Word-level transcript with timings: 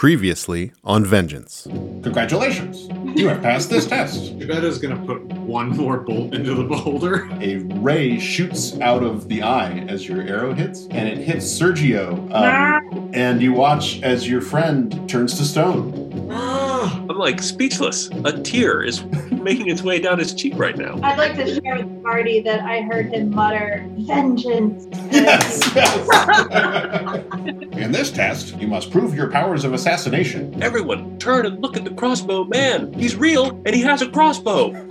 Previously 0.00 0.72
on 0.82 1.04
Vengeance. 1.04 1.64
Congratulations. 2.02 2.88
You 3.18 3.28
have 3.28 3.42
passed 3.42 3.68
this 3.68 3.86
test. 3.86 4.38
Betta's 4.38 4.78
gonna 4.78 4.96
put 5.04 5.22
one 5.24 5.76
more 5.76 5.98
bolt 5.98 6.32
into 6.32 6.54
the 6.54 6.64
boulder. 6.64 7.28
A 7.42 7.56
ray 7.82 8.18
shoots 8.18 8.80
out 8.80 9.02
of 9.02 9.28
the 9.28 9.42
eye 9.42 9.84
as 9.90 10.08
your 10.08 10.22
arrow 10.22 10.54
hits, 10.54 10.86
and 10.90 11.06
it 11.06 11.18
hits 11.18 11.44
Sergio. 11.44 12.32
Um, 12.34 13.10
and 13.12 13.42
you 13.42 13.52
watch 13.52 14.02
as 14.02 14.26
your 14.26 14.40
friend 14.40 15.06
turns 15.06 15.36
to 15.36 15.44
stone. 15.44 16.30
I'm 16.30 17.08
like 17.08 17.42
speechless. 17.42 18.08
A 18.24 18.40
tear 18.40 18.82
is 18.82 19.04
making 19.42 19.68
its 19.68 19.82
way 19.82 19.98
down 20.00 20.18
his 20.18 20.34
cheek 20.34 20.54
right 20.56 20.76
now. 20.76 20.98
I'd 21.02 21.18
like 21.18 21.34
to 21.36 21.46
share 21.60 21.76
with 21.78 21.94
the 21.94 22.00
party 22.02 22.40
that 22.40 22.60
I 22.60 22.82
heard 22.82 23.06
him 23.12 23.30
mutter, 23.34 23.84
vengeance. 23.98 24.86
Yes, 25.12 25.60
yes. 25.74 27.24
In 27.72 27.92
this 27.92 28.10
test, 28.10 28.56
you 28.58 28.68
must 28.68 28.90
prove 28.90 29.14
your 29.14 29.30
powers 29.30 29.64
of 29.64 29.72
assassination. 29.72 30.62
Everyone, 30.62 31.18
turn 31.18 31.46
and 31.46 31.60
look 31.62 31.76
at 31.76 31.84
the 31.84 31.90
crossbow 31.90 32.44
man. 32.44 32.92
He's 32.94 33.16
real 33.16 33.50
and 33.64 33.74
he 33.74 33.82
has 33.82 34.02
a 34.02 34.08
crossbow. 34.08 34.72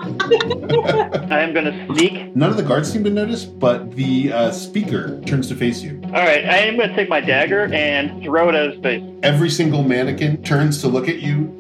I 1.29 1.39
am 1.41 1.53
gonna 1.53 1.85
sneak. 1.87 2.35
None 2.35 2.49
of 2.49 2.57
the 2.57 2.63
guards 2.63 2.91
seem 2.91 3.03
to 3.03 3.09
notice, 3.09 3.45
but 3.45 3.91
the 3.91 4.31
uh, 4.33 4.51
speaker 4.51 5.21
turns 5.21 5.47
to 5.49 5.55
face 5.55 5.81
you. 5.81 5.99
All 6.05 6.11
right, 6.11 6.45
I 6.45 6.57
am 6.57 6.77
gonna 6.77 6.95
take 6.95 7.09
my 7.09 7.21
dagger 7.21 7.71
and 7.73 8.23
throw 8.23 8.49
it 8.49 8.55
at 8.55 8.71
his 8.73 8.81
face. 8.81 9.03
Every 9.23 9.49
single 9.49 9.83
mannequin 9.83 10.41
turns 10.43 10.81
to 10.81 10.87
look 10.87 11.07
at 11.07 11.19
you 11.19 11.55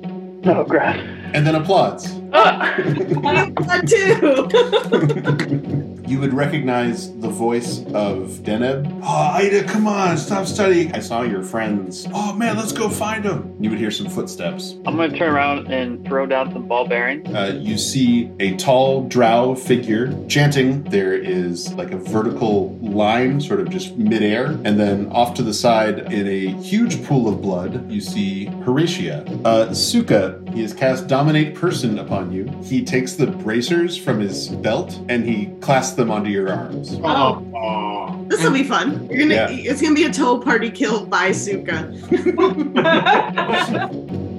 Oh 0.45 0.63
crap! 0.65 0.95
and 1.33 1.45
then 1.45 1.55
applauds. 1.55 2.18
Ah! 2.33 2.75
you 6.09 6.19
would 6.19 6.33
recognize 6.33 7.13
the 7.19 7.29
voice 7.29 7.85
of 7.93 8.39
Deneb. 8.43 8.99
Oh, 9.03 9.31
Ida, 9.35 9.63
come 9.65 9.87
on, 9.87 10.17
stop 10.17 10.47
studying. 10.47 10.91
I 10.95 10.99
saw 10.99 11.21
your 11.21 11.43
friends. 11.43 12.07
Oh 12.11 12.33
man, 12.33 12.57
let's 12.57 12.71
go 12.71 12.89
find 12.89 13.23
them. 13.23 13.55
You 13.59 13.69
would 13.69 13.77
hear 13.77 13.91
some 13.91 14.09
footsteps. 14.09 14.75
I'm 14.87 14.97
gonna 14.97 15.15
turn 15.15 15.31
around 15.31 15.71
and 15.71 16.03
throw 16.03 16.25
down 16.25 16.51
some 16.51 16.67
ball 16.67 16.87
bearings. 16.87 17.29
Uh, 17.29 17.59
you 17.59 17.77
see 17.77 18.31
a 18.39 18.55
tall 18.57 19.07
drow 19.07 19.53
figure 19.53 20.11
chanting. 20.27 20.83
There 20.85 21.13
is 21.13 21.71
like 21.73 21.91
a 21.91 21.97
vertical 21.97 22.75
line, 22.79 23.39
sort 23.39 23.59
of 23.59 23.69
just 23.69 23.95
midair. 23.95 24.47
And 24.63 24.79
then 24.79 25.11
off 25.11 25.35
to 25.35 25.43
the 25.43 25.53
side, 25.53 26.11
in 26.11 26.27
a 26.27 26.47
huge 26.61 27.03
pool 27.05 27.27
of 27.29 27.39
blood, 27.39 27.89
you 27.91 28.01
see 28.01 28.45
Horatia. 28.63 29.25
Uh, 29.45 29.67
Sukha, 29.69 30.51
he 30.55 30.63
has 30.63 30.73
cast 30.73 31.05
Dominate 31.05 31.53
Person 31.53 31.99
upon 31.99 32.31
you. 32.31 32.45
He 32.63 32.83
takes 32.83 33.13
the 33.13 33.27
bracers 33.27 33.95
from 33.95 34.19
his 34.19 34.49
belt 34.49 34.99
and 35.07 35.23
he 35.23 35.47
clasps 35.61 35.98
them 35.99 36.09
onto 36.09 36.29
your 36.29 36.51
arms. 36.51 36.97
oh, 37.03 37.45
oh. 37.55 38.25
This 38.27 38.43
will 38.43 38.51
be 38.53 38.63
fun. 38.63 39.07
You're 39.09 39.19
gonna, 39.19 39.35
Yeah. 39.35 39.49
It's 39.49 39.81
gonna 39.81 39.93
be 39.95 40.05
a 40.05 40.11
total 40.13 40.39
party 40.39 40.71
kill 40.71 41.05
by 41.05 41.29
Sukha. 41.29 41.79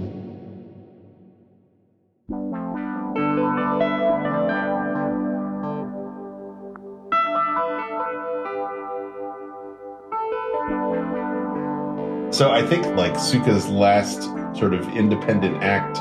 So 12.32 12.52
I 12.52 12.64
think 12.64 12.86
like 12.96 13.14
Sukha's 13.14 13.68
last 13.68 14.22
sort 14.56 14.72
of 14.72 14.88
independent 14.96 15.62
act 15.62 15.98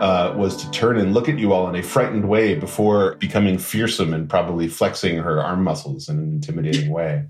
uh, 0.00 0.34
was 0.36 0.56
to 0.56 0.70
turn 0.70 0.98
and 0.98 1.14
look 1.14 1.28
at 1.28 1.38
you 1.38 1.52
all 1.52 1.68
in 1.68 1.76
a 1.76 1.82
frightened 1.82 2.28
way 2.28 2.54
before 2.54 3.16
becoming 3.16 3.58
fearsome 3.58 4.14
and 4.14 4.28
probably 4.28 4.68
flexing 4.68 5.18
her 5.18 5.42
arm 5.42 5.62
muscles 5.64 6.08
in 6.08 6.18
an 6.18 6.30
intimidating 6.30 6.90
way. 6.90 7.26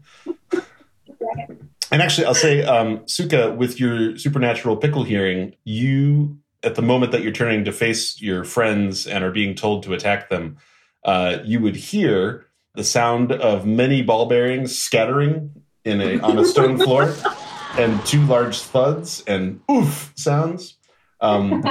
And 1.91 2.03
actually, 2.03 2.27
I'll 2.27 2.35
say, 2.35 2.63
um, 2.65 2.99
Sukha, 3.01 3.57
with 3.57 3.81
your 3.81 4.17
supernatural 4.19 4.77
pickle 4.77 5.05
hearing, 5.05 5.55
you, 5.65 6.39
at 6.63 6.75
the 6.75 6.83
moment 6.83 7.13
that 7.13 7.23
you're 7.23 7.33
turning 7.33 7.65
to 7.65 7.73
face 7.73 8.21
your 8.21 8.45
friends 8.45 9.07
and 9.07 9.25
are 9.25 9.31
being 9.31 9.55
told 9.55 9.85
to 9.85 9.95
attack 9.95 10.29
them, 10.29 10.59
uh, 11.05 11.39
you 11.45 11.61
would 11.61 11.77
hear 11.77 12.47
the 12.75 12.85
sound 12.85 13.33
of 13.33 13.67
many 13.67 14.03
ball 14.03 14.27
bearings 14.27 14.77
scattering 14.77 15.63
in 15.85 16.01
a 16.01 16.19
on 16.21 16.39
a 16.39 16.45
stone 16.45 16.77
floor, 16.79 17.15
and 17.79 18.05
two 18.05 18.25
large 18.27 18.61
thuds 18.61 19.25
and 19.27 19.61
oof 19.71 20.13
sounds. 20.15 20.77
Um, 21.21 21.65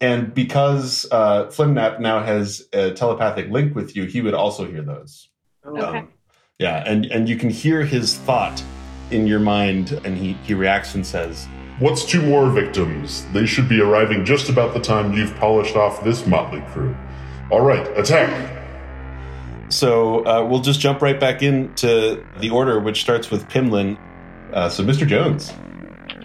and 0.00 0.32
because 0.32 1.06
uh, 1.10 1.46
Flimnap 1.46 2.00
now 2.00 2.22
has 2.22 2.66
a 2.72 2.92
telepathic 2.92 3.50
link 3.50 3.74
with 3.74 3.94
you, 3.94 4.04
he 4.04 4.20
would 4.20 4.34
also 4.34 4.66
hear 4.66 4.82
those. 4.82 5.28
Okay. 5.64 5.80
Um, 5.80 6.08
yeah, 6.58 6.82
and 6.86 7.06
and 7.06 7.28
you 7.28 7.36
can 7.36 7.50
hear 7.50 7.84
his 7.84 8.16
thought 8.16 8.62
in 9.10 9.26
your 9.26 9.40
mind, 9.40 9.92
and 10.04 10.16
he 10.16 10.34
he 10.44 10.54
reacts 10.54 10.94
and 10.94 11.06
says, 11.06 11.46
What's 11.78 12.04
two 12.04 12.20
more 12.20 12.50
victims? 12.50 13.26
They 13.32 13.46
should 13.46 13.68
be 13.68 13.80
arriving 13.80 14.24
just 14.26 14.50
about 14.50 14.74
the 14.74 14.80
time 14.80 15.14
you've 15.14 15.34
polished 15.36 15.76
off 15.76 16.04
this 16.04 16.26
motley 16.26 16.62
crew. 16.72 16.94
All 17.50 17.62
right, 17.62 17.86
attack! 17.98 18.58
So 19.70 20.26
uh, 20.26 20.44
we'll 20.44 20.60
just 20.60 20.80
jump 20.80 21.00
right 21.00 21.18
back 21.18 21.42
into 21.42 22.24
the 22.40 22.50
order, 22.50 22.80
which 22.80 23.00
starts 23.00 23.30
with 23.30 23.48
Pimlan. 23.48 23.98
Uh, 24.52 24.68
so, 24.68 24.84
Mr. 24.84 25.06
Jones, 25.06 25.52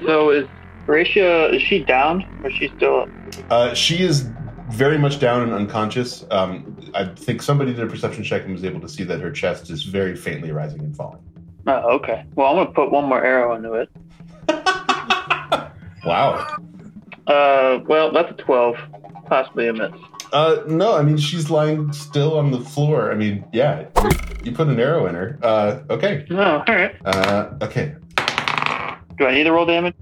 So 0.05 0.31
is 0.31 0.47
Horatia? 0.85 1.53
Is 1.53 1.61
she 1.61 1.83
down 1.83 2.23
or 2.43 2.49
is 2.49 2.55
she 2.57 2.71
still 2.77 3.01
up? 3.01 3.09
uh, 3.49 3.73
she 3.73 4.03
is 4.03 4.29
very 4.69 4.97
much 4.97 5.19
down 5.19 5.41
and 5.43 5.53
unconscious. 5.53 6.25
Um, 6.31 6.75
I 6.93 7.05
think 7.05 7.41
somebody 7.41 7.73
did 7.73 7.83
a 7.83 7.87
perception 7.87 8.23
check 8.23 8.43
and 8.43 8.53
was 8.53 8.63
able 8.63 8.79
to 8.81 8.89
see 8.89 9.03
that 9.03 9.19
her 9.21 9.31
chest 9.31 9.69
is 9.69 9.83
very 9.83 10.15
faintly 10.15 10.51
rising 10.51 10.79
and 10.81 10.95
falling. 10.95 11.19
Oh, 11.67 11.95
okay. 11.95 12.23
Well, 12.35 12.47
I'm 12.51 12.55
gonna 12.57 12.71
put 12.71 12.91
one 12.91 13.05
more 13.05 13.23
arrow 13.23 13.55
into 13.55 13.73
it. 13.73 13.89
Wow. 16.05 16.45
Uh, 17.25 17.79
well, 17.87 18.11
that's 18.11 18.29
a 18.29 18.35
twelve, 18.35 18.75
possibly 19.25 19.67
a 19.69 19.73
miss. 19.73 19.91
Uh, 20.31 20.57
no, 20.67 20.95
I 20.95 21.01
mean 21.01 21.17
she's 21.17 21.49
lying 21.49 21.91
still 21.93 22.37
on 22.37 22.51
the 22.51 22.59
floor. 22.59 23.11
I 23.11 23.15
mean, 23.15 23.43
yeah, 23.51 23.85
you 24.43 24.51
put 24.51 24.67
an 24.67 24.79
arrow 24.79 25.07
in 25.07 25.15
her. 25.15 25.39
Uh, 25.41 25.79
okay. 25.89 26.27
No, 26.29 26.63
all 26.67 26.75
right. 26.75 26.95
Uh, 27.05 27.49
okay. 27.63 27.95
Do 29.17 29.25
I 29.25 29.33
need 29.33 29.45
to 29.45 29.51
roll 29.51 29.65
damage? 29.65 29.95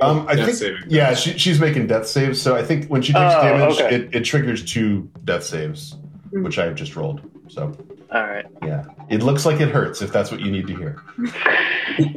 Um, 0.00 0.26
I 0.28 0.34
Death 0.34 0.46
think 0.46 0.56
saving. 0.58 0.82
yeah, 0.88 1.14
she, 1.14 1.36
she's 1.38 1.60
making 1.60 1.86
death 1.86 2.06
saves. 2.06 2.40
So 2.40 2.54
I 2.56 2.62
think 2.62 2.86
when 2.88 3.02
she 3.02 3.12
takes 3.12 3.34
Oh, 3.34 3.42
damage, 3.42 3.74
okay. 3.80 3.94
it, 3.94 4.14
it 4.14 4.20
triggers 4.24 4.64
two 4.64 5.10
death 5.24 5.44
saves, 5.44 5.96
which 6.30 6.58
I 6.58 6.64
have 6.64 6.74
just 6.74 6.96
rolled. 6.96 7.20
So 7.48 7.76
All 8.12 8.22
right. 8.22 8.46
yeah, 8.62 8.84
it 9.10 9.22
looks 9.22 9.44
like 9.46 9.60
it 9.60 9.68
hurts 9.70 10.02
if 10.02 10.12
that's 10.12 10.30
what 10.30 10.40
you 10.40 10.50
need 10.50 10.66
to 10.68 10.74
hear. 10.76 11.02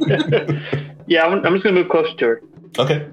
yeah, 1.06 1.24
I'm, 1.26 1.44
I'm 1.44 1.52
just 1.54 1.64
gonna 1.64 1.74
move 1.74 1.88
closer 1.88 2.14
to 2.16 2.24
her. 2.26 2.42
Okay, 2.78 3.08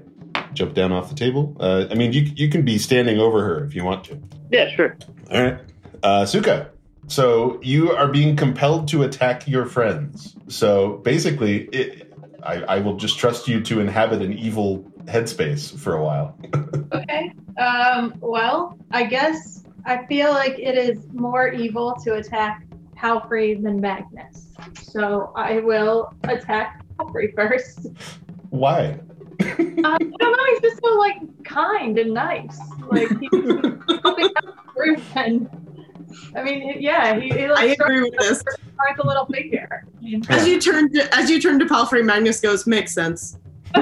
jump 0.52 0.74
down 0.74 0.92
off 0.92 1.08
the 1.08 1.14
table. 1.14 1.56
Uh, 1.60 1.86
I 1.90 1.94
mean, 1.94 2.12
you 2.12 2.22
you 2.34 2.48
can 2.48 2.64
be 2.64 2.78
standing 2.78 3.18
over 3.18 3.42
her 3.44 3.64
if 3.64 3.74
you 3.74 3.84
want 3.84 4.04
to. 4.04 4.20
Yeah, 4.50 4.74
sure. 4.74 4.96
All 5.30 5.42
right, 5.42 5.58
uh, 6.02 6.22
Sukha. 6.24 6.68
So 7.06 7.60
you 7.62 7.92
are 7.92 8.08
being 8.08 8.34
compelled 8.34 8.88
to 8.88 9.02
attack 9.02 9.46
your 9.46 9.66
friends. 9.66 10.34
So 10.48 10.98
basically, 11.04 11.64
it, 11.64 12.03
I, 12.44 12.62
I 12.62 12.78
will 12.80 12.96
just 12.96 13.18
trust 13.18 13.48
you 13.48 13.60
to 13.62 13.80
inhabit 13.80 14.22
an 14.22 14.32
evil 14.32 14.84
headspace 15.04 15.76
for 15.78 15.94
a 15.94 16.02
while. 16.02 16.38
Okay. 16.94 17.32
Um, 17.58 18.14
well, 18.20 18.78
I 18.92 19.02
guess 19.04 19.64
I 19.84 20.06
feel 20.06 20.30
like 20.30 20.58
it 20.60 20.78
is 20.78 21.08
more 21.12 21.48
evil 21.48 21.94
to 22.04 22.14
attack 22.14 22.64
Palfrey 22.94 23.54
than 23.56 23.82
Magnuss. 23.82 24.46
So 24.78 25.32
I 25.34 25.58
will 25.58 26.14
attack 26.22 26.84
Palfrey 26.96 27.32
first. 27.34 27.88
Why? 28.50 29.00
I 29.40 29.56
don't 29.56 30.10
know, 30.20 30.44
he's 30.50 30.60
just 30.60 30.80
so 30.84 30.94
like 30.94 31.16
kind 31.44 31.98
and 31.98 32.14
nice. 32.14 32.58
Like 32.86 33.08
he's 33.18 33.30
helping 34.02 34.26
out 34.26 34.44
the 34.44 34.54
group 34.74 35.00
and 35.16 35.48
I 36.36 36.42
mean, 36.42 36.76
yeah, 36.80 37.18
he, 37.18 37.28
he 37.30 37.44
I 37.44 37.48
like 37.48 37.78
agree 37.78 38.02
with 38.02 38.14
this. 38.18 38.42
like 38.78 38.98
a 38.98 39.06
little 39.06 39.26
figure. 39.26 39.84
As 40.28 40.46
you 40.46 40.60
turn 40.60 40.92
to 40.92 41.14
as 41.14 41.30
you 41.30 41.40
turn 41.40 41.58
to 41.58 41.66
Palfrey, 41.66 42.02
Magnuss 42.02 42.42
goes, 42.42 42.66
makes 42.66 42.92
sense. 42.92 43.38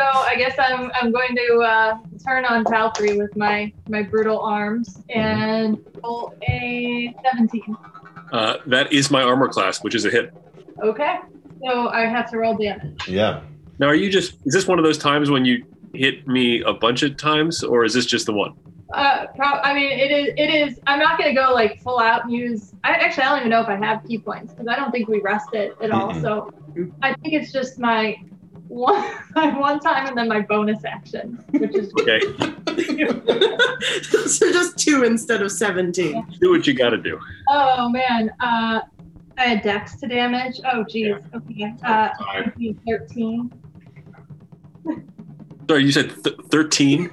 So 0.00 0.06
I 0.06 0.34
guess 0.34 0.54
I'm 0.58 0.90
I'm 0.94 1.12
going 1.12 1.36
to 1.36 1.58
uh, 1.58 1.98
turn 2.26 2.46
on 2.46 2.64
Palfrey 2.64 3.18
with 3.18 3.36
my 3.36 3.70
my 3.86 4.02
brutal 4.02 4.40
arms 4.40 4.98
and 5.10 5.76
roll 6.02 6.32
a 6.48 7.14
17. 7.22 7.76
Uh, 8.32 8.56
that 8.66 8.90
is 8.94 9.10
my 9.10 9.22
armor 9.22 9.46
class, 9.48 9.84
which 9.84 9.94
is 9.94 10.06
a 10.06 10.10
hit. 10.10 10.32
Okay. 10.82 11.16
So 11.62 11.88
I 11.88 12.06
have 12.06 12.30
to 12.30 12.38
roll 12.38 12.56
damage. 12.56 13.06
yeah. 13.08 13.42
Now, 13.78 13.88
are 13.88 13.94
you 13.94 14.10
just, 14.10 14.34
is 14.46 14.54
this 14.54 14.66
one 14.66 14.78
of 14.78 14.84
those 14.84 14.96
times 14.96 15.30
when 15.30 15.44
you 15.44 15.64
hit 15.94 16.26
me 16.26 16.62
a 16.62 16.72
bunch 16.72 17.02
of 17.02 17.18
times, 17.18 17.62
or 17.62 17.84
is 17.84 17.92
this 17.92 18.06
just 18.06 18.24
the 18.24 18.32
one? 18.32 18.54
Uh, 18.92 19.26
pro- 19.36 19.60
I 19.60 19.74
mean, 19.74 19.98
it 19.98 20.10
is. 20.10 20.28
It 20.36 20.50
is. 20.52 20.80
I'm 20.86 20.98
not 20.98 21.18
going 21.18 21.34
to 21.34 21.40
go 21.40 21.52
like 21.52 21.80
full 21.80 22.00
out 22.00 22.24
and 22.24 22.32
use. 22.32 22.72
I 22.82 22.90
actually 22.90 23.24
I 23.24 23.28
don't 23.30 23.38
even 23.38 23.50
know 23.50 23.60
if 23.60 23.68
I 23.68 23.76
have 23.76 24.04
ki 24.06 24.18
points 24.18 24.52
because 24.52 24.66
I 24.68 24.76
don't 24.76 24.90
think 24.90 25.08
we 25.08 25.20
rest 25.20 25.54
it 25.54 25.76
at 25.80 25.90
all. 25.90 26.12
Mm-mm. 26.12 26.22
So 26.22 26.52
I 27.02 27.14
think 27.14 27.34
it's 27.34 27.52
just 27.52 27.78
my 27.78 28.16
one 28.68 29.14
my 29.34 29.56
one 29.58 29.80
time 29.80 30.06
and 30.06 30.16
then 30.16 30.28
my 30.28 30.40
bonus 30.40 30.84
action, 30.84 31.42
which 31.50 31.74
is 31.76 31.92
Okay, 32.00 32.20
so 34.26 34.52
just 34.52 34.78
two 34.78 35.04
instead 35.04 35.42
of 35.42 35.52
seventeen. 35.52 36.26
do 36.40 36.50
what 36.50 36.66
you 36.66 36.74
got 36.74 36.90
to 36.90 36.98
do. 36.98 37.18
Oh 37.48 37.88
man, 37.88 38.30
uh, 38.40 38.80
I 39.38 39.42
had 39.44 39.62
dex 39.62 39.96
to 40.00 40.08
damage. 40.08 40.60
Oh 40.72 40.84
geez. 40.88 41.14
Okay. 41.34 41.74
Uh, 41.84 42.08
Five. 42.18 42.52
13. 42.88 43.52
Sorry, 45.68 45.84
you 45.84 45.92
said 45.92 46.12
th- 46.24 46.34
13? 46.50 47.10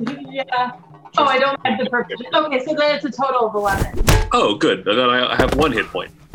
yeah. 0.30 0.72
Oh, 1.16 1.24
I 1.24 1.38
don't 1.38 1.58
have 1.66 1.78
the 1.78 1.88
proficiency. 1.88 2.26
Okay, 2.34 2.64
so 2.64 2.74
then 2.74 2.96
it's 2.96 3.04
a 3.04 3.10
total 3.10 3.46
of 3.46 3.54
11. 3.54 4.04
Oh, 4.32 4.56
good. 4.56 4.84
Then 4.84 4.98
I 4.98 5.32
I 5.32 5.36
have 5.36 5.54
one 5.54 5.72
hit 5.72 5.86
point. 5.86 6.10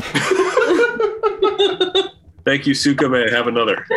Thank 2.44 2.66
you, 2.66 2.72
Sukha. 2.74 3.10
May 3.10 3.26
I 3.26 3.30
have 3.30 3.46
another? 3.46 3.86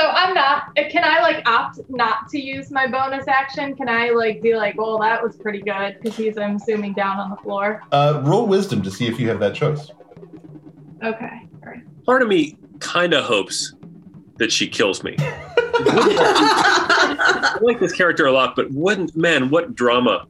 So 0.00 0.06
I'm 0.06 0.32
not. 0.32 0.74
Can 0.76 1.04
I 1.04 1.20
like 1.20 1.46
opt 1.46 1.80
not 1.90 2.28
to 2.30 2.40
use 2.40 2.70
my 2.70 2.86
bonus 2.86 3.26
action? 3.28 3.74
Can 3.76 3.88
I 3.88 4.10
like 4.10 4.40
be 4.40 4.54
like, 4.54 4.78
well, 4.78 4.98
that 5.00 5.22
was 5.22 5.36
pretty 5.36 5.60
good 5.60 5.98
because 6.00 6.16
he's, 6.16 6.38
I'm 6.38 6.56
assuming, 6.56 6.94
down 6.94 7.18
on 7.18 7.28
the 7.28 7.36
floor. 7.36 7.82
Uh, 7.92 8.22
roll 8.24 8.46
wisdom 8.46 8.80
to 8.82 8.90
see 8.90 9.08
if 9.08 9.18
you 9.20 9.28
have 9.28 9.40
that 9.40 9.54
choice. 9.54 9.90
Okay. 11.02 11.42
All 11.62 11.70
right. 11.70 12.04
Part 12.06 12.22
of 12.22 12.28
me 12.28 12.56
kind 12.78 13.12
of 13.12 13.24
hopes 13.24 13.74
that 14.36 14.50
she 14.52 14.68
kills 14.68 15.02
me. 15.02 15.16
I 15.88 17.58
like 17.62 17.78
this 17.80 17.92
character 17.92 18.26
a 18.26 18.32
lot, 18.32 18.56
but 18.56 18.70
wouldn't 18.70 19.16
man, 19.16 19.50
what 19.50 19.74
drama 19.74 20.26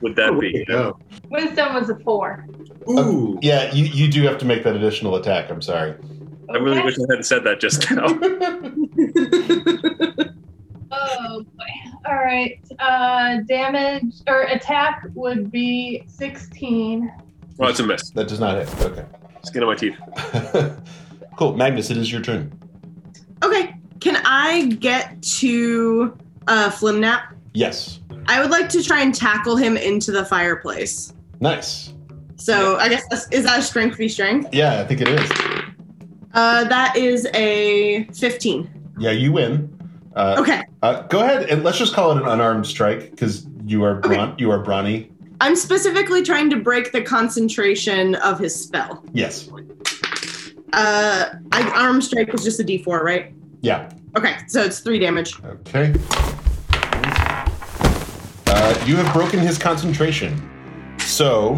would 0.00 0.16
that 0.16 0.38
be? 0.40 0.64
Yeah. 0.68 0.92
Wisdom 1.30 1.74
was 1.74 1.88
a 1.90 1.98
four. 2.00 2.46
Ooh. 2.88 3.38
Yeah, 3.42 3.72
you, 3.72 3.84
you 3.86 4.08
do 4.10 4.22
have 4.24 4.38
to 4.38 4.44
make 4.44 4.64
that 4.64 4.74
additional 4.76 5.14
attack. 5.16 5.50
I'm 5.50 5.62
sorry. 5.62 5.94
I 6.50 6.54
really 6.56 6.78
Okay. 6.78 6.84
wish 6.84 6.98
I 6.98 7.02
hadn't 7.08 7.24
said 7.24 7.44
that 7.44 7.60
just 7.60 7.90
now. 7.90 8.06
Oh 10.94 11.42
boy. 11.56 11.64
All 12.06 12.16
right. 12.16 12.60
Uh, 12.78 13.38
damage 13.48 14.16
or 14.28 14.42
attack 14.42 15.06
would 15.14 15.50
be 15.50 16.04
16. 16.06 17.10
Well, 17.56 17.70
it's 17.70 17.80
a 17.80 17.86
miss. 17.86 18.10
That 18.10 18.28
does 18.28 18.40
not 18.40 18.58
hit. 18.58 18.80
Okay. 18.84 19.04
Skin 19.42 19.62
on 19.62 19.68
my 19.70 19.74
teeth. 19.74 19.96
cool. 21.36 21.54
Magnuss, 21.54 21.90
it 21.90 21.96
is 21.96 22.12
your 22.12 22.20
turn. 22.20 22.52
okay, 23.42 23.74
can 24.02 24.20
I 24.24 24.66
get 24.80 25.22
to 25.22 26.18
uh, 26.48 26.70
Flimnap? 26.70 27.34
Yes. 27.54 28.00
I 28.26 28.40
would 28.40 28.50
like 28.50 28.68
to 28.70 28.82
try 28.82 29.00
and 29.00 29.14
tackle 29.14 29.56
him 29.56 29.76
into 29.76 30.10
the 30.10 30.24
fireplace. 30.24 31.12
Nice. 31.40 31.92
So 32.36 32.76
I 32.78 32.88
guess 32.88 33.04
that's, 33.08 33.28
is 33.30 33.44
that 33.44 33.60
a 33.60 33.62
strength 33.62 33.96
v 33.96 34.08
strength? 34.08 34.48
Yeah, 34.52 34.80
I 34.80 34.84
think 34.84 35.02
it 35.02 35.08
is. 35.08 35.30
Uh, 36.34 36.64
that 36.64 36.96
is 36.96 37.28
a 37.34 38.04
15. 38.14 38.92
Yeah, 38.98 39.12
you 39.12 39.32
win. 39.32 39.68
Uh, 40.16 40.36
Okay, 40.40 40.62
uh, 40.82 41.02
go 41.02 41.20
ahead 41.20 41.48
and 41.48 41.62
let's 41.62 41.78
just 41.78 41.94
call 41.94 42.10
it 42.10 42.20
an 42.20 42.28
unarmed 42.28 42.66
strike 42.66 43.10
because 43.10 43.46
you 43.64 43.84
are 43.84 43.94
brawn, 43.94 44.34
you 44.36 44.50
are 44.50 44.58
brawny. 44.58 45.10
I'm 45.40 45.56
specifically 45.56 46.22
trying 46.22 46.50
to 46.50 46.56
break 46.56 46.92
the 46.92 47.02
concentration 47.02 48.16
of 48.16 48.38
his 48.38 48.54
spell. 48.54 49.04
Yes. 49.12 49.48
Uh, 50.72 51.34
I, 51.52 51.70
arm 51.74 52.02
strike 52.02 52.32
was 52.32 52.44
just 52.44 52.60
a 52.60 52.64
D4, 52.64 53.02
right? 53.02 53.34
Yeah. 53.62 53.90
Okay, 54.16 54.36
so 54.48 54.60
it's 54.62 54.80
three 54.80 54.98
damage. 54.98 55.42
Okay. 55.42 55.94
Uh, 58.46 58.84
you 58.86 58.96
have 58.96 59.12
broken 59.14 59.38
his 59.38 59.56
concentration. 59.56 60.50
So, 60.98 61.54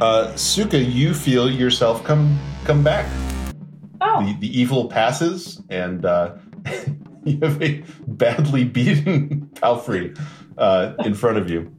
uh, 0.00 0.32
Sukha, 0.34 0.80
you 0.92 1.12
feel 1.12 1.50
yourself 1.50 2.02
come 2.04 2.38
come 2.64 2.82
back. 2.82 3.06
Oh, 4.00 4.24
The, 4.24 4.36
the 4.38 4.58
evil 4.60 4.88
passes, 4.88 5.60
and 5.68 6.04
uh, 6.06 6.36
you 7.24 7.38
have 7.42 7.60
a 7.60 7.82
badly 8.06 8.64
beaten 8.64 9.50
Palfrey 9.60 10.14
uh, 10.56 10.94
in 11.04 11.14
front 11.14 11.38
of 11.38 11.50
you. 11.50 11.74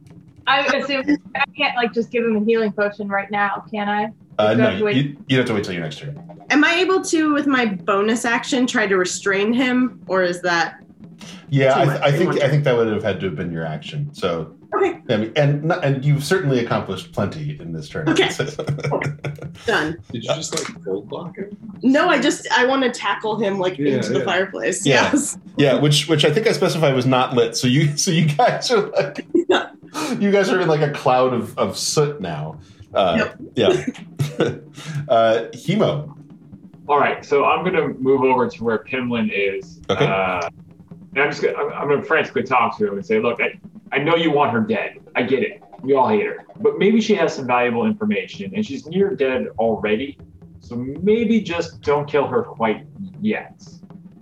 I 0.50 0.66
assume 0.76 1.16
I 1.36 1.44
can't 1.56 1.76
like 1.76 1.92
just 1.94 2.10
give 2.10 2.24
him 2.24 2.36
a 2.36 2.44
healing 2.44 2.72
potion 2.72 3.08
right 3.08 3.30
now, 3.30 3.64
can 3.70 3.88
I? 3.88 4.04
Uh, 4.38 4.50
You 4.50 4.56
no, 4.56 4.64
have 4.64 4.72
to 4.72 4.78
you, 4.78 4.84
wait. 4.84 4.96
you, 4.96 5.16
you 5.28 5.36
have 5.38 5.46
to 5.46 5.54
wait 5.54 5.64
till 5.64 5.74
your 5.74 5.82
next 5.82 5.98
turn. 5.98 6.42
Am 6.50 6.64
I 6.64 6.74
able 6.74 7.02
to, 7.04 7.32
with 7.32 7.46
my 7.46 7.66
bonus 7.66 8.24
action, 8.24 8.66
try 8.66 8.86
to 8.86 8.96
restrain 8.96 9.52
him, 9.52 10.02
or 10.08 10.22
is 10.22 10.42
that 10.42 10.82
Yeah, 11.48 11.74
I, 11.74 11.84
much, 11.84 12.00
I 12.02 12.12
think. 12.12 12.42
I 12.42 12.48
think 12.48 12.64
that 12.64 12.76
would 12.76 12.88
have 12.88 13.02
had 13.02 13.20
to 13.20 13.26
have 13.26 13.36
been 13.36 13.52
your 13.52 13.64
action. 13.66 14.12
So, 14.14 14.54
okay? 14.74 15.00
I 15.08 15.16
mean, 15.16 15.32
and 15.36 15.72
and 15.72 16.04
you've 16.04 16.24
certainly 16.24 16.64
accomplished 16.64 17.12
plenty 17.12 17.58
in 17.60 17.72
this 17.72 17.88
turn. 17.88 18.08
Okay. 18.08 18.28
Done. 19.66 19.98
Did 20.12 20.24
you 20.24 20.34
just 20.34 20.54
like 20.54 20.84
cold 20.84 21.08
block 21.08 21.36
him? 21.36 21.56
No, 21.82 22.08
I 22.08 22.20
just 22.20 22.46
I 22.52 22.66
want 22.66 22.82
to 22.84 22.90
tackle 22.90 23.38
him 23.38 23.58
like 23.58 23.78
Yeah, 23.78 23.96
into 23.96 24.12
the 24.12 24.24
fireplace. 24.24 24.86
Yeah. 24.86 25.10
Yes. 25.12 25.38
Yeah, 25.56 25.78
which 25.80 26.08
which 26.08 26.24
I 26.24 26.32
think 26.32 26.46
I 26.46 26.52
specified 26.52 26.94
was 26.94 27.06
not 27.06 27.34
lit. 27.34 27.56
So 27.56 27.66
you 27.66 27.96
so 27.96 28.10
you 28.10 28.26
guys 28.36 28.70
are 28.70 28.88
like 28.90 29.26
you 30.20 30.30
guys 30.30 30.50
are 30.50 30.60
in 30.60 30.68
like 30.68 30.82
a 30.82 30.92
cloud 30.92 31.32
of, 31.34 31.56
of 31.58 31.76
soot 31.76 32.20
now. 32.20 32.58
Uh, 32.94 33.28
Yeah. 33.54 33.66
uh, 34.38 35.46
Himo. 35.52 36.16
All 36.88 36.98
right, 36.98 37.24
so 37.24 37.44
I'm 37.44 37.64
gonna 37.64 37.88
move 37.88 38.22
over 38.22 38.48
to 38.48 38.64
where 38.64 38.78
Pimlin 38.78 39.30
is. 39.32 39.80
Okay. 39.88 40.06
Uh, 40.06 40.48
and 41.14 41.24
I'm 41.24 41.30
just 41.30 41.42
gonna, 41.42 41.56
I'm, 41.56 41.72
I'm 41.72 41.88
gonna 41.88 42.02
frantically 42.04 42.42
talk 42.42 42.78
to 42.78 42.86
him 42.86 42.94
and 42.94 43.04
say, 43.06 43.20
look, 43.20 43.40
I, 43.40 43.58
I 43.92 43.98
know 43.98 44.16
you 44.16 44.30
want 44.30 44.52
her 44.52 44.60
dead. 44.60 44.98
I 45.14 45.22
get 45.22 45.42
it. 45.42 45.62
We 45.82 45.94
all 45.94 46.08
hate 46.08 46.26
her, 46.26 46.44
but 46.60 46.78
maybe 46.78 47.00
she 47.00 47.14
has 47.14 47.34
some 47.34 47.46
valuable 47.46 47.86
information, 47.86 48.52
and 48.54 48.64
she's 48.64 48.86
near 48.86 49.14
dead 49.14 49.48
already. 49.58 50.18
So 50.60 50.76
maybe 50.76 51.40
just 51.40 51.80
don't 51.80 52.06
kill 52.06 52.26
her 52.26 52.42
quite 52.42 52.86
yet, 53.20 53.62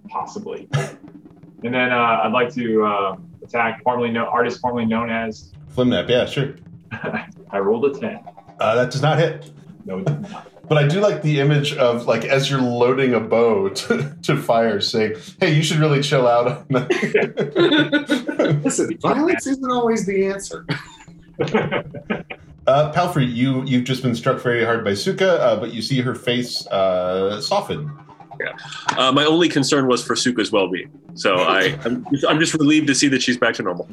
possibly. 0.08 0.69
and 0.73 1.75
then 1.75 1.93
uh, 1.93 2.20
I'd 2.23 2.32
like 2.32 2.55
to 2.55 2.85
uh, 2.85 3.17
attack 3.43 3.82
formerly 3.82 4.11
known 4.11 4.29
artist 4.29 4.61
formerly 4.61 4.87
known 4.87 5.11
as. 5.11 5.52
Flimnap, 5.75 6.08
yeah, 6.08 6.26
sure. 6.26 6.55
I 7.50 7.58
rolled 7.58 7.85
a 7.87 7.99
ten. 7.99 8.20
Uh, 8.61 8.75
that 8.76 8.90
does 8.90 9.02
not 9.02 9.19
hit. 9.19 9.50
No, 9.85 9.99
it 9.99 10.06
did 10.06 10.23
not. 10.31 10.57
But 10.68 10.78
I 10.78 10.86
do 10.86 11.00
like 11.00 11.22
the 11.22 11.40
image 11.40 11.74
of 11.74 12.06
like 12.06 12.24
as 12.24 12.50
you're 12.50 12.60
loading 12.60 13.14
a 13.14 13.20
bow 13.20 13.68
to, 13.80 14.16
to 14.22 14.36
fire, 14.36 14.80
saying, 14.80 15.16
"Hey, 15.40 15.54
you 15.54 15.62
should 15.62 15.78
really 15.78 16.02
chill 16.02 16.26
out." 16.26 16.46
on 16.46 16.66
that." 16.70 18.60
Listen, 18.64 18.96
violence 18.98 19.46
isn't 19.46 19.70
always 19.70 20.06
the 20.06 20.26
answer. 20.26 20.66
uh, 22.66 22.92
Palfrey, 22.92 23.24
you 23.26 23.64
you've 23.64 23.84
just 23.84 24.02
been 24.02 24.14
struck 24.14 24.40
very 24.40 24.64
hard 24.64 24.84
by 24.84 24.92
Sukha, 24.92 25.38
uh, 25.40 25.56
but 25.56 25.72
you 25.72 25.82
see 25.82 26.00
her 26.00 26.14
face 26.14 26.66
uh, 26.68 27.40
soften. 27.40 27.90
Uh, 28.96 29.10
my 29.12 29.24
only 29.24 29.48
concern 29.48 29.88
was 29.88 30.04
for 30.04 30.14
Sukha's 30.14 30.52
well-being, 30.52 30.90
so 31.14 31.36
I, 31.36 31.76
I'm, 31.84 32.06
I'm 32.28 32.38
just 32.38 32.54
relieved 32.54 32.86
to 32.86 32.94
see 32.94 33.08
that 33.08 33.20
she's 33.20 33.36
back 33.36 33.54
to 33.54 33.62
normal. 33.62 33.88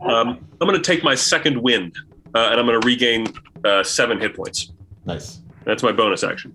Um, 0.00 0.38
I'm 0.60 0.68
going 0.68 0.74
to 0.74 0.80
take 0.80 1.04
my 1.04 1.14
second 1.14 1.62
wind, 1.62 1.98
uh, 2.34 2.48
and 2.50 2.58
I'm 2.58 2.66
going 2.66 2.80
to 2.80 2.86
regain 2.86 3.26
uh, 3.64 3.82
seven 3.82 4.18
hit 4.18 4.34
points. 4.34 4.72
Nice. 5.04 5.41
That's 5.64 5.82
my 5.82 5.92
bonus 5.92 6.24
action. 6.24 6.54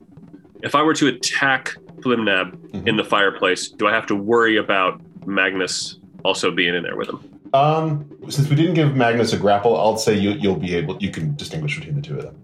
If 0.64 0.76
I 0.76 0.82
were 0.84 0.94
to 0.96 1.08
attack 1.08 1.76
Flimnap 2.02 2.52
Mhm. 2.72 2.88
in 2.88 2.98
the 2.98 3.04
fireplace, 3.04 3.70
do 3.70 3.88
I 3.88 3.92
have 3.94 4.06
to 4.08 4.16
worry 4.16 4.58
about 4.58 5.02
Magnuss 5.26 5.96
also 6.24 6.52
being 6.52 6.76
in 6.76 6.84
there 6.84 6.96
with 6.96 7.10
him? 7.10 7.20
Um, 7.54 8.06
since 8.30 8.50
we 8.50 8.56
didn't 8.56 8.74
give 8.74 8.90
Magnuss 8.90 9.34
a 9.34 9.38
grapple, 9.38 9.78
I'll 9.78 9.98
say 9.98 10.14
you, 10.18 10.32
you'll 10.32 10.58
be 10.58 10.76
able. 10.76 10.98
You 11.00 11.10
can 11.10 11.36
distinguish 11.36 11.78
between 11.78 11.96
the 11.96 12.02
two 12.02 12.16
of 12.18 12.24
them. 12.24 12.36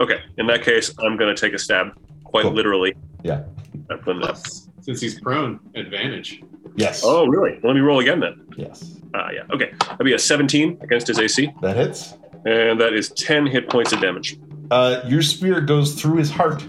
Okay, 0.00 0.18
in 0.38 0.46
that 0.46 0.62
case, 0.62 0.92
I'm 0.98 1.16
going 1.16 1.34
to 1.34 1.40
take 1.40 1.52
a 1.54 1.58
stab, 1.58 1.88
quite 2.24 2.42
Cool. 2.44 2.52
literally, 2.52 2.94
Yeah. 3.22 3.42
at 3.90 4.00
Flimnap. 4.02 4.36
Since 4.80 5.00
he's 5.00 5.20
prone, 5.20 5.60
advantage. 5.74 6.40
Yes. 6.76 7.02
Oh, 7.04 7.26
really? 7.26 7.58
Let 7.62 7.74
me 7.74 7.80
roll 7.80 8.00
again 8.00 8.20
then. 8.20 8.40
Yes. 8.56 8.96
Ah, 9.14 9.28
yeah. 9.32 9.42
Okay, 9.52 9.70
that'll 9.80 10.04
be 10.04 10.14
a 10.14 10.18
17 10.18 10.78
against 10.80 11.06
his 11.08 11.18
AC, 11.18 11.52
That 11.62 11.76
hits. 11.76 12.14
and 12.46 12.80
that 12.80 12.92
is 12.94 13.10
10 13.10 13.46
hit 13.46 13.68
points 13.68 13.92
of 13.92 14.00
damage. 14.00 14.38
Uh, 14.70 15.00
your 15.06 15.22
spear 15.22 15.60
goes 15.60 16.00
through 16.00 16.16
his 16.18 16.30
heart. 16.30 16.64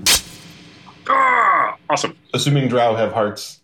Ah, 1.07 1.77
awesome. 1.89 2.17
Assuming 2.33 2.67
Drow 2.67 2.95
have 2.95 3.11
hearts, 3.11 3.61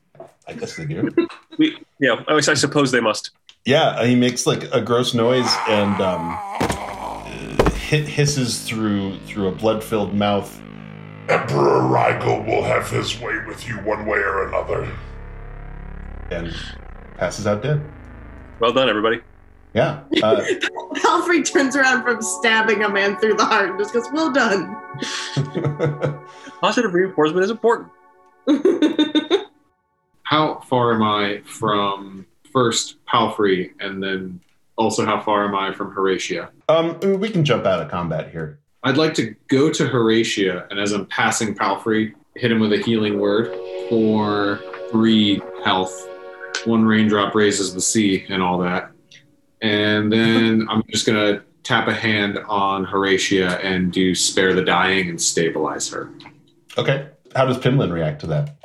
I 0.47 0.53
guess 0.53 0.75
they 0.75 0.85
do. 0.85 1.09
We, 1.57 1.75
yeah, 1.99 2.23
I, 2.27 2.35
I 2.35 2.41
suppose 2.53 2.91
they 2.91 2.99
must. 2.99 3.31
yeah, 3.65 4.05
he 4.05 4.13
makes 4.15 4.45
like 4.45 4.71
a 4.71 4.79
gross 4.79 5.15
noise 5.15 5.51
and 5.67 5.99
um, 5.99 6.37
hit 7.71 8.07
hisses 8.07 8.61
through 8.61 9.17
through 9.21 9.47
a 9.47 9.51
blood-filled 9.51 10.13
mouth. 10.13 10.61
Emperor 11.29 11.81
Rigel 11.87 12.43
will 12.43 12.61
have 12.63 12.91
his 12.91 13.19
way 13.19 13.43
with 13.47 13.67
you 13.67 13.77
one 13.77 14.05
way 14.05 14.19
or 14.19 14.47
another. 14.47 14.87
and 16.29 16.55
passes 17.17 17.47
out 17.47 17.63
dead. 17.63 17.81
Well 18.59 18.71
done, 18.71 18.87
everybody. 18.87 19.19
Yeah. 19.77 19.99
Uh, 20.23 20.43
Palfrey 20.95 21.43
turns 21.43 21.75
around 21.75 22.01
from 22.01 22.19
stabbing 22.19 22.83
a 22.83 22.89
man 22.89 23.15
through 23.17 23.35
the 23.35 23.45
heart 23.45 23.69
and 23.69 23.79
just 23.79 23.93
goes, 23.93 24.07
"Well 24.11 24.31
done." 24.31 24.75
Positive 26.61 26.91
reinforcement 26.91 27.43
is 27.43 27.51
important. 27.51 27.89
How 30.23 30.61
far 30.61 30.95
am 30.95 31.03
I 31.03 31.41
from 31.45 32.25
first 32.51 32.95
Palfrey, 33.05 33.71
and 33.79 34.01
then 34.01 34.39
also 34.77 35.05
how 35.05 35.21
far 35.21 35.45
am 35.45 35.55
I 35.55 35.71
from 35.71 35.93
Horatia? 35.93 36.49
um, 36.69 36.99
we 37.19 37.29
can 37.29 37.45
jump 37.45 37.65
out 37.65 37.81
of 37.81 37.89
combat 37.89 38.31
here. 38.31 38.59
I'd 38.83 38.97
like 38.97 39.13
to 39.15 39.35
go 39.47 39.69
to 39.69 39.87
Horatia, 39.87 40.67
and 40.69 40.79
as 40.79 40.91
I'm 40.91 41.05
passing 41.05 41.55
Palfrey, 41.55 42.13
hit 42.35 42.51
him 42.51 42.59
with 42.59 42.73
a 42.73 42.77
healing 42.77 43.19
word 43.19 43.55
for 43.89 44.59
three 44.91 45.39
health. 45.63 46.09
One 46.65 46.83
raindrop 46.83 47.35
raises 47.35 47.73
the 47.73 47.81
sea, 47.81 48.25
and 48.27 48.41
all 48.41 48.57
that. 48.59 48.91
And 49.61 50.11
then 50.11 50.67
I'm 50.69 50.83
just 50.89 51.05
gonna 51.05 51.43
tap 51.63 51.87
a 51.87 51.93
hand 51.93 52.37
on 52.47 52.85
Horatia 52.85 53.59
and 53.63 53.91
do 53.91 54.15
spare 54.15 54.53
the 54.53 54.63
dying 54.63 55.09
and 55.09 55.21
stabilize 55.21 55.89
her. 55.89 56.09
Okay. 56.77 57.09
How 57.35 57.45
does 57.45 57.57
Pimlan 57.57 57.91
react 57.91 58.21
to 58.21 58.27
that? 58.27 58.55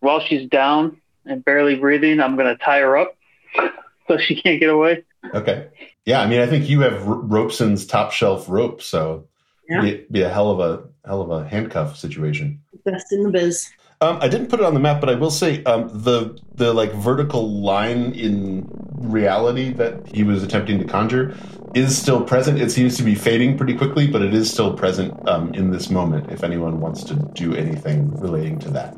While 0.00 0.20
she's 0.20 0.48
down, 0.48 1.00
and 1.26 1.44
barely 1.44 1.74
breathing, 1.76 2.20
I'm 2.20 2.36
going 2.36 2.46
to 2.54 2.62
tie 2.62 2.80
her 2.80 2.96
up 2.98 3.16
so 4.08 4.18
she 4.18 4.40
can't 4.40 4.60
get 4.60 4.68
away. 4.68 5.02
Okay. 5.34 5.68
Yeah, 6.04 6.20
I 6.20 6.26
mean, 6.26 6.40
I 6.40 6.46
think 6.46 6.68
you 6.68 6.80
have 6.82 6.92
R- 7.08 7.16
Ropeson's 7.16 7.86
top 7.86 8.12
shelf 8.12 8.46
rope, 8.48 8.82
so 8.82 9.26
Yeah. 9.68 9.80
be, 9.80 10.04
be 10.10 10.20
a 10.20 10.28
hell 10.28 10.50
of 10.50 10.60
a 10.60 10.84
hell 11.06 11.22
of 11.22 11.30
a 11.30 11.48
handcuff 11.48 11.96
situation. 11.96 12.60
Best 12.84 13.10
in 13.12 13.22
the 13.22 13.30
biz. 13.30 13.66
Um, 14.00 14.18
I 14.20 14.28
didn't 14.28 14.48
put 14.48 14.60
it 14.60 14.66
on 14.66 14.74
the 14.74 14.80
map, 14.80 15.00
but 15.00 15.08
I 15.08 15.14
will 15.14 15.30
say 15.30 15.62
um, 15.64 15.88
the 15.92 16.38
the 16.54 16.72
like 16.74 16.92
vertical 16.92 17.60
line 17.60 18.12
in 18.12 18.68
reality 18.98 19.72
that 19.74 20.06
he 20.06 20.22
was 20.24 20.42
attempting 20.42 20.78
to 20.78 20.84
conjure 20.84 21.34
is 21.74 21.96
still 21.96 22.22
present. 22.22 22.60
It 22.60 22.70
seems 22.70 22.96
to 22.96 23.02
be 23.02 23.14
fading 23.14 23.56
pretty 23.56 23.76
quickly, 23.76 24.06
but 24.06 24.22
it 24.22 24.34
is 24.34 24.50
still 24.50 24.74
present 24.74 25.12
um, 25.28 25.54
in 25.54 25.70
this 25.70 25.90
moment. 25.90 26.30
If 26.30 26.42
anyone 26.44 26.80
wants 26.80 27.02
to 27.04 27.14
do 27.34 27.54
anything 27.54 28.10
relating 28.20 28.58
to 28.60 28.70
that, 28.70 28.94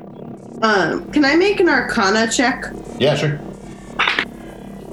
Um, 0.61 1.09
can 1.11 1.23
I 1.25 1.35
make 1.35 1.59
an 1.59 1.69
Arcana 1.69 2.29
check? 2.31 2.65
yeah, 2.99 3.15
sure. 3.15 3.39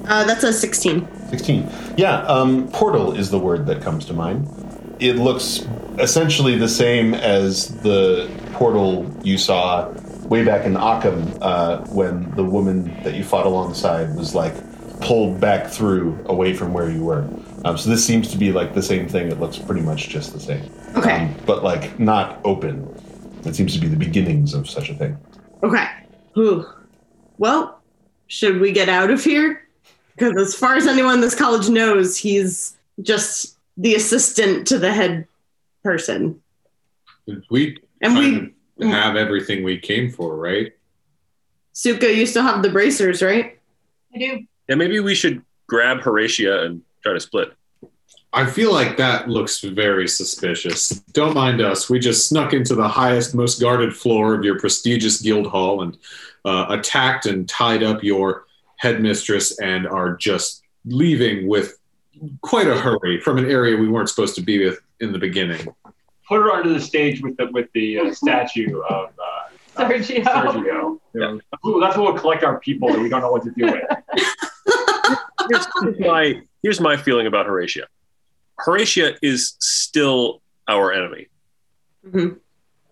Uh, 0.07 0.23
that's 0.25 0.45
a 0.45 0.53
16. 0.53 1.09
16. 1.31 1.71
Yeah, 1.97 2.19
um, 2.25 2.69
portal 2.69 3.13
is 3.13 3.31
the 3.31 3.39
word 3.39 3.67
that 3.67 3.81
comes 3.81 4.05
to 4.07 4.13
mind. 4.13 4.47
It 5.01 5.17
looks 5.17 5.67
essentially 5.99 6.57
the 6.57 6.69
same 6.69 7.15
as 7.15 7.69
the 7.83 8.31
portal 8.53 9.11
you 9.23 9.39
saw 9.39 9.91
way 10.27 10.45
back 10.45 10.65
in 10.65 10.77
Occam 10.77 11.37
uh, 11.41 11.85
when 11.87 12.31
the 12.37 12.45
woman 12.45 12.85
that 13.03 13.15
you 13.15 13.25
fought 13.25 13.47
alongside 13.47 14.15
was 14.17 14.35
like 14.35 14.55
pulled 15.01 15.41
back 15.41 15.69
through 15.69 16.19
away 16.27 16.55
from 16.55 16.73
where 16.73 16.91
you 16.91 17.05
were. 17.05 17.29
Um, 17.65 17.77
so 17.77 17.91
this 17.91 18.05
seems 18.05 18.31
to 18.31 18.39
be 18.39 18.53
like 18.53 18.75
the 18.75 18.83
same 18.83 19.09
thing. 19.09 19.31
It 19.31 19.41
looks 19.41 19.59
pretty 19.59 19.83
much 19.83 20.09
just 20.09 20.33
the 20.33 20.41
same. 20.41 20.71
Okay. 20.97 21.25
Um, 21.25 21.35
but 21.47 21.63
like 21.63 21.99
not 21.99 22.41
open. 22.45 22.89
It 23.45 23.55
seems 23.55 23.75
to 23.75 23.81
be 23.81 23.89
the 23.89 23.97
beginnings 23.97 24.55
of 24.55 24.69
such 24.69 24.89
a 24.91 24.95
thing. 24.95 25.19
Okay. 25.63 25.87
Whew. 26.35 26.67
Well, 27.39 27.83
should 28.29 28.61
we 28.61 28.73
get 28.73 28.89
out 28.89 29.11
of 29.11 29.23
here? 29.23 29.67
Because 30.17 30.35
as 30.41 30.55
far 30.55 30.77
as 30.77 30.87
anyone 30.87 31.15
in 31.15 31.21
this 31.21 31.35
college 31.35 31.69
knows, 31.69 32.17
he's 32.17 32.77
just 33.03 33.54
the 33.77 33.95
assistant 33.95 34.67
to 34.69 34.79
the 34.79 34.93
head 34.93 35.27
person. 35.83 36.41
We 37.51 37.79
And 38.01 38.55
we, 38.77 38.89
have 38.89 39.17
everything 39.17 39.65
we 39.65 39.79
came 39.79 40.11
for, 40.11 40.37
right? 40.37 40.73
Sukha, 41.75 42.15
you 42.15 42.27
still 42.27 42.43
have 42.43 42.63
the 42.63 42.71
bracers, 42.71 43.23
right? 43.23 43.59
I 44.15 44.19
do. 44.19 44.45
Yeah, 44.69 44.75
maybe 44.77 45.01
we 45.01 45.15
should 45.15 45.43
grab 45.67 46.01
Horatia 46.01 46.65
and 46.65 46.83
try 47.03 47.13
to 47.13 47.21
split. 47.21 47.53
I 48.33 48.47
feel 48.47 48.73
like 48.73 48.97
that 48.97 49.29
looks 49.29 49.61
very 49.61 50.09
suspicious. 50.09 50.91
Don't 51.13 51.35
mind 51.35 51.61
us. 51.61 51.89
We 51.89 52.01
just 52.01 52.29
snuck 52.29 52.53
into 52.53 52.75
the 52.75 52.89
highest, 52.89 53.35
most 53.35 53.61
guarded 53.61 53.95
floor 53.95 54.35
of 54.35 54.45
your 54.45 54.59
prestigious 54.59 55.21
guild 55.21 55.47
hall 55.47 55.83
and 55.83 55.97
uh, 56.45 56.67
attacked 56.71 57.27
and 57.27 57.49
tied 57.49 57.85
up 57.85 58.03
your 58.03 58.47
headmistress 58.77 59.59
and 59.61 59.87
are 59.87 60.17
just 60.17 60.63
leaving 60.85 61.47
with 61.47 61.79
quite 62.43 62.67
a 62.67 62.77
hurry 62.79 63.21
from 63.21 63.39
an 63.39 63.51
area 63.51 63.77
we 63.77 63.89
weren't 63.89 64.09
supposed 64.09 64.35
to 64.37 64.43
be 64.43 64.65
with 64.65 64.81
in 65.01 65.13
the 65.13 65.19
beginning. 65.19 65.67
Put 66.29 66.37
her 66.41 66.51
under 66.53 66.71
the 66.73 66.81
stage 66.81 67.23
with 67.23 67.37
the 67.37 67.47
with 67.53 67.69
the 67.75 67.99
uh, 67.99 68.13
statue 68.15 68.81
of 68.81 69.11
uh, 69.19 69.83
of 69.83 69.91
Sergio. 69.91 70.25
Sergio. 70.25 70.99
Yeah. 71.15 71.69
Ooh, 71.69 71.81
that's 71.81 71.97
what 71.97 72.13
we'll 72.13 72.21
collect 72.21 72.43
our 72.45 72.59
people 72.61 72.89
that 72.89 72.99
we 72.99 73.09
don't 73.09 73.21
know 73.21 73.31
what 73.33 73.43
to 73.45 73.51
do 73.51 73.65
with. 73.67 73.83
Here's, 75.51 75.67
here's 75.83 76.01
my 76.01 76.43
here's 76.63 76.81
my 76.81 76.97
feeling 76.97 77.27
about 77.27 77.47
Horatia. 77.47 77.85
Horatia 78.61 79.17
is 79.23 79.57
still 79.59 80.41
our 80.69 80.93
enemy, 80.93 81.27
Mhm. 82.07 82.39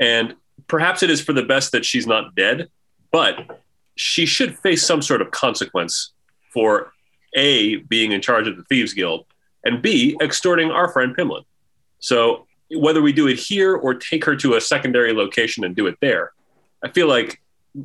and 0.00 0.35
perhaps 0.67 1.02
it 1.02 1.09
is 1.11 1.21
for 1.23 1.33
the 1.33 1.43
best 1.45 1.73
that 1.73 1.85
she's 1.87 2.07
not 2.07 2.35
dead, 2.35 2.69
but 3.11 3.62
she 3.97 4.26
should 4.26 4.59
face 4.59 4.85
some 4.85 5.00
sort 5.00 5.23
of 5.23 5.31
consequence 5.31 6.12
for 6.52 6.93
a 7.34 7.76
being 7.76 8.12
in 8.12 8.20
charge 8.20 8.46
of 8.46 8.56
the 8.56 8.64
thieves 8.64 8.92
guild 8.94 9.24
and 9.64 9.80
b 9.82 10.16
extorting 10.20 10.70
our 10.70 10.88
friend 10.88 11.16
Pimlan. 11.16 11.44
So 11.98 12.46
whether 12.70 13.02
we 13.02 13.12
do 13.12 13.28
it 13.28 13.38
here 13.38 13.74
or 13.76 13.94
take 13.94 14.24
her 14.24 14.34
to 14.36 14.54
a 14.54 14.60
secondary 14.60 15.12
location 15.12 15.64
and 15.64 15.76
do 15.76 15.86
it 15.86 15.96
there, 16.00 16.32
I 16.82 16.88
feel 16.88 17.06
like 17.06 17.40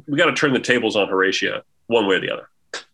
we 0.08 0.18
got 0.18 0.26
to 0.26 0.34
turn 0.34 0.54
the 0.54 0.60
tables 0.60 0.96
on 0.96 1.08
Horatia 1.08 1.64
one 1.88 2.08
way 2.08 2.16
or 2.16 2.20
the 2.20 2.32
other. 2.32 2.50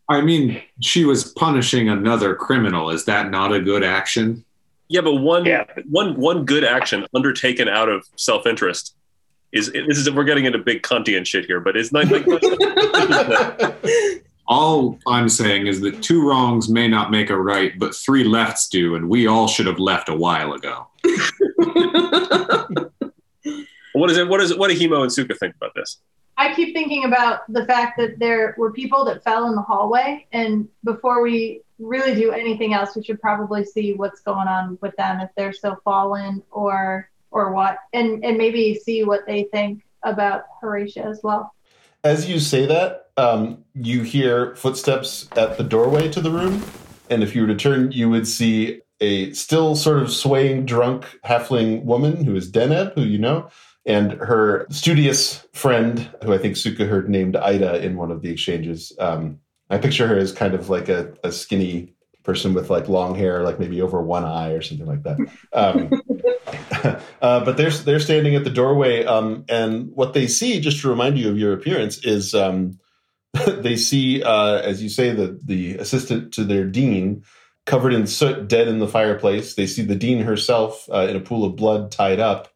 I 0.09 0.21
mean, 0.21 0.61
she 0.81 1.05
was 1.05 1.31
punishing 1.31 1.89
another 1.89 2.35
criminal. 2.35 2.89
Is 2.89 3.05
that 3.05 3.31
not 3.31 3.53
a 3.53 3.59
good 3.59 3.83
action? 3.83 4.43
Yeah, 4.89 5.01
but 5.01 5.15
one 5.15 5.45
Yeah. 5.45 5.65
one 5.89 6.15
one 6.19 6.45
good 6.45 6.63
action 6.63 7.07
undertaken 7.15 7.69
out 7.69 7.89
of 7.89 8.05
self 8.17 8.45
interest 8.45 8.95
is 9.53 9.71
this 9.71 9.97
is 9.97 10.11
we're 10.11 10.23
getting 10.25 10.45
into 10.45 10.57
big 10.59 10.81
Kantian 10.83 11.25
shit 11.25 11.45
here, 11.45 11.59
but 11.59 11.77
it's 11.77 11.91
not 11.91 12.07
like 12.11 12.25
All 14.47 14.99
I'm 15.07 15.29
saying 15.29 15.67
is 15.67 15.79
that 15.81 16.03
two 16.03 16.27
wrongs 16.27 16.67
may 16.69 16.87
not 16.87 17.11
make 17.11 17.29
a 17.29 17.39
right, 17.39 17.77
but 17.79 17.95
three 17.95 18.23
lefts 18.23 18.67
do, 18.67 18.95
and 18.95 19.09
we 19.09 19.27
all 19.27 19.47
should 19.47 19.67
have 19.67 19.79
left 19.79 20.09
a 20.09 20.15
while 20.15 20.53
ago. 20.53 20.87
what 23.93 24.09
is 24.09 24.17
it? 24.17 24.27
What 24.27 24.41
is 24.41 24.51
it? 24.51 24.57
What 24.57 24.69
do 24.69 24.77
Himo 24.77 25.01
and 25.03 25.11
Sukha 25.11 25.37
think 25.37 25.55
about 25.55 25.73
this? 25.75 25.99
I 26.37 26.53
keep 26.53 26.73
thinking 26.73 27.05
about 27.05 27.41
the 27.51 27.65
fact 27.65 27.97
that 27.99 28.19
there 28.19 28.55
were 28.57 28.73
people 28.73 29.05
that 29.05 29.23
fell 29.23 29.47
in 29.47 29.55
the 29.55 29.61
hallway, 29.61 30.27
and 30.33 30.67
before 30.83 31.21
we 31.21 31.61
really 31.79 32.15
do 32.15 32.31
anything 32.31 32.73
else, 32.73 32.95
we 32.95 33.03
should 33.03 33.21
probably 33.21 33.63
see 33.63 33.93
what's 33.93 34.21
going 34.21 34.47
on 34.47 34.77
with 34.81 34.95
them 34.97 35.19
if 35.21 35.29
they're 35.37 35.53
still 35.53 35.77
fallen 35.83 36.41
or 36.51 37.09
or 37.31 37.53
what, 37.53 37.77
and 37.93 38.25
and 38.25 38.37
maybe 38.37 38.75
see 38.75 39.03
what 39.03 39.25
they 39.25 39.43
think 39.53 39.83
about 40.03 40.45
Horatia 40.61 41.05
as 41.05 41.21
well. 41.23 41.53
As 42.03 42.29
you 42.29 42.39
say 42.39 42.65
that, 42.65 43.07
um, 43.15 43.63
you 43.73 44.01
hear 44.01 44.55
footsteps 44.55 45.29
at 45.37 45.57
the 45.57 45.63
doorway 45.63 46.09
to 46.11 46.19
the 46.19 46.31
room, 46.31 46.61
and 47.09 47.23
if 47.23 47.33
you 47.33 47.41
were 47.41 47.47
to 47.47 47.55
turn, 47.55 47.91
you 47.93 48.09
would 48.09 48.27
see 48.27 48.81
a 48.99 49.31
still 49.31 49.75
sort 49.75 49.99
of 49.99 50.11
swaying, 50.11 50.65
drunk 50.65 51.05
halfling 51.23 51.83
woman 51.83 52.25
who 52.25 52.35
is 52.35 52.51
Deneb, 52.51 52.93
who 52.95 53.03
you 53.03 53.17
know, 53.17 53.49
and 53.85 54.13
her 54.13 54.67
studious 54.69 55.45
friend, 55.53 56.09
who 56.23 56.33
I 56.33 56.37
think 56.37 56.55
Sukha 56.55 56.87
heard 56.87 57.09
named 57.09 57.35
Ida 57.37 57.83
in 57.83 57.95
one 57.95 58.11
of 58.11 58.21
the 58.21 58.29
exchanges. 58.29 58.91
Um, 58.99 59.39
I 59.69 59.77
picture 59.77 60.07
her 60.07 60.17
as 60.17 60.31
kind 60.31 60.53
of 60.53 60.69
like 60.69 60.89
a, 60.89 61.13
a 61.23 61.31
skinny 61.31 61.93
person 62.23 62.53
with 62.53 62.69
like 62.69 62.87
long 62.87 63.15
hair, 63.15 63.43
like 63.43 63.59
maybe 63.59 63.81
over 63.81 64.01
one 64.01 64.25
eye 64.25 64.51
or 64.51 64.61
something 64.61 64.87
like 64.87 65.03
that. 65.03 65.17
Um, 65.53 65.89
uh, 67.21 67.45
but 67.45 67.57
they're 67.57 67.71
they're 67.71 67.99
standing 67.99 68.35
at 68.35 68.43
the 68.43 68.49
doorway, 68.49 69.05
um, 69.05 69.45
and 69.49 69.91
what 69.93 70.13
they 70.13 70.27
see, 70.27 70.59
just 70.59 70.81
to 70.81 70.89
remind 70.89 71.17
you 71.17 71.29
of 71.29 71.37
your 71.37 71.53
appearance, 71.53 72.03
is 72.03 72.33
um, 72.33 72.79
they 73.47 73.75
see, 73.75 74.23
uh, 74.23 74.57
as 74.57 74.83
you 74.83 74.89
say, 74.89 75.11
the 75.11 75.39
the 75.43 75.75
assistant 75.75 76.33
to 76.33 76.43
their 76.43 76.65
dean 76.65 77.23
covered 77.65 77.93
in 77.93 78.05
soot, 78.05 78.47
dead 78.47 78.67
in 78.67 78.79
the 78.79 78.87
fireplace. 78.87 79.55
They 79.55 79.67
see 79.67 79.83
the 79.83 79.95
dean 79.95 80.19
herself 80.19 80.87
uh, 80.91 81.07
in 81.09 81.15
a 81.15 81.21
pool 81.21 81.45
of 81.45 81.55
blood, 81.55 81.91
tied 81.91 82.19
up. 82.19 82.49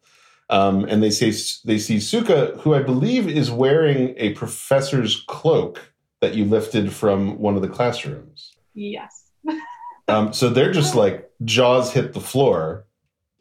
Um, 0.50 0.84
and 0.84 1.02
they 1.02 1.10
say 1.10 1.30
they 1.64 1.78
see 1.78 1.96
Sukha, 1.98 2.58
who 2.60 2.74
I 2.74 2.82
believe 2.82 3.28
is 3.28 3.50
wearing 3.50 4.14
a 4.16 4.32
professor's 4.32 5.22
cloak 5.28 5.92
that 6.20 6.34
you 6.34 6.44
lifted 6.44 6.92
from 6.92 7.38
one 7.38 7.56
of 7.56 7.62
the 7.62 7.68
classrooms. 7.68 8.54
Yes. 8.74 9.30
Um, 10.10 10.32
so 10.32 10.48
they're 10.48 10.72
just 10.72 10.94
like 10.94 11.30
jaws 11.44 11.92
hit 11.92 12.14
the 12.14 12.20
floor, 12.20 12.86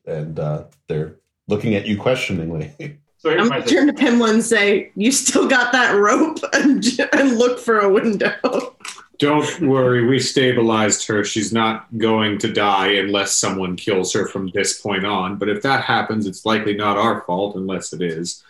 and 0.07 0.39
uh, 0.39 0.63
they're 0.87 1.17
looking 1.47 1.75
at 1.75 1.85
you 1.85 1.97
questioningly. 1.97 2.73
So 3.19 3.31
I'm 3.31 3.49
going 3.49 3.63
to 3.63 3.67
turn 3.67 3.87
to 3.87 3.93
Pimla 3.93 4.29
and 4.29 4.43
say, 4.43 4.91
You 4.95 5.11
still 5.11 5.47
got 5.47 5.71
that 5.71 5.95
rope? 5.95 6.37
And, 6.53 6.85
and 7.13 7.37
look 7.39 7.57
for 7.57 7.79
a 7.79 7.89
window. 7.91 8.75
Don't 9.17 9.59
worry, 9.61 10.05
we 10.05 10.19
stabilized 10.19 11.07
her. 11.07 11.23
She's 11.23 11.51
not 11.51 11.87
going 11.97 12.37
to 12.37 12.53
die 12.53 12.89
unless 12.89 13.35
someone 13.35 13.75
kills 13.75 14.13
her 14.13 14.27
from 14.27 14.51
this 14.53 14.79
point 14.79 15.03
on. 15.03 15.37
But 15.37 15.49
if 15.49 15.63
that 15.63 15.83
happens, 15.83 16.27
it's 16.27 16.45
likely 16.45 16.75
not 16.75 16.97
our 16.97 17.21
fault 17.23 17.55
unless 17.55 17.91
it 17.91 18.03
is. 18.03 18.43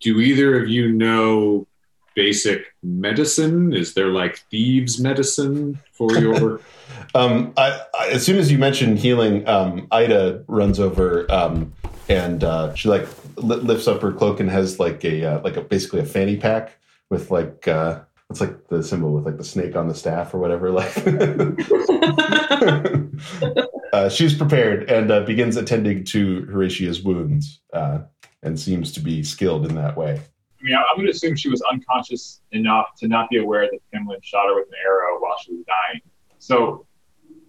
Do 0.00 0.18
either 0.18 0.60
of 0.60 0.68
you 0.68 0.90
know 0.90 1.68
basic 2.16 2.74
medicine? 2.82 3.72
Is 3.72 3.94
there 3.94 4.08
like 4.08 4.38
thieves' 4.50 4.98
medicine 4.98 5.78
for 5.92 6.12
your. 6.18 6.60
Um, 7.14 7.52
I, 7.56 7.80
I, 7.98 8.08
as 8.08 8.24
soon 8.24 8.36
as 8.36 8.50
you 8.52 8.58
mentioned 8.58 8.98
healing, 8.98 9.46
um, 9.48 9.88
Ida 9.90 10.44
runs 10.46 10.78
over 10.78 11.30
um, 11.32 11.72
and 12.08 12.44
uh, 12.44 12.74
she 12.74 12.88
like 12.88 13.06
li- 13.36 13.56
lifts 13.56 13.88
up 13.88 14.02
her 14.02 14.12
cloak 14.12 14.40
and 14.40 14.50
has 14.50 14.78
like 14.78 15.04
a 15.04 15.24
uh, 15.24 15.40
like 15.42 15.56
a 15.56 15.62
basically 15.62 16.00
a 16.00 16.04
fanny 16.04 16.36
pack 16.36 16.78
with 17.10 17.30
like 17.30 17.66
uh, 17.68 18.00
it's 18.30 18.40
like 18.40 18.68
the 18.68 18.82
symbol 18.82 19.12
with 19.12 19.24
like 19.24 19.38
the 19.38 19.44
snake 19.44 19.76
on 19.76 19.88
the 19.88 19.94
staff 19.94 20.34
or 20.34 20.38
whatever. 20.38 20.70
Like 20.78 20.94
uh, 23.92 24.08
she's 24.08 24.34
prepared 24.34 24.88
and 24.90 25.10
uh, 25.10 25.20
begins 25.22 25.56
attending 25.56 26.04
to 26.04 26.46
Horatia's 26.46 27.02
wounds 27.02 27.60
uh, 27.72 28.00
and 28.42 28.58
seems 28.58 28.92
to 28.92 29.00
be 29.00 29.22
skilled 29.24 29.66
in 29.66 29.74
that 29.74 29.96
way. 29.96 30.20
I 30.60 30.64
mean, 30.64 30.76
I'm 30.76 30.96
going 30.96 31.06
to 31.06 31.12
assume 31.12 31.36
she 31.36 31.48
was 31.48 31.62
unconscious 31.62 32.40
enough 32.52 32.94
to 32.98 33.08
not 33.08 33.30
be 33.30 33.38
aware 33.38 33.68
that 33.70 33.80
Pimlan 33.92 34.22
shot 34.22 34.46
her 34.46 34.54
with 34.56 34.68
an 34.68 34.74
arrow 34.84 35.18
while 35.20 35.36
she 35.42 35.52
was 35.52 35.64
dying. 35.66 36.02
So 36.38 36.86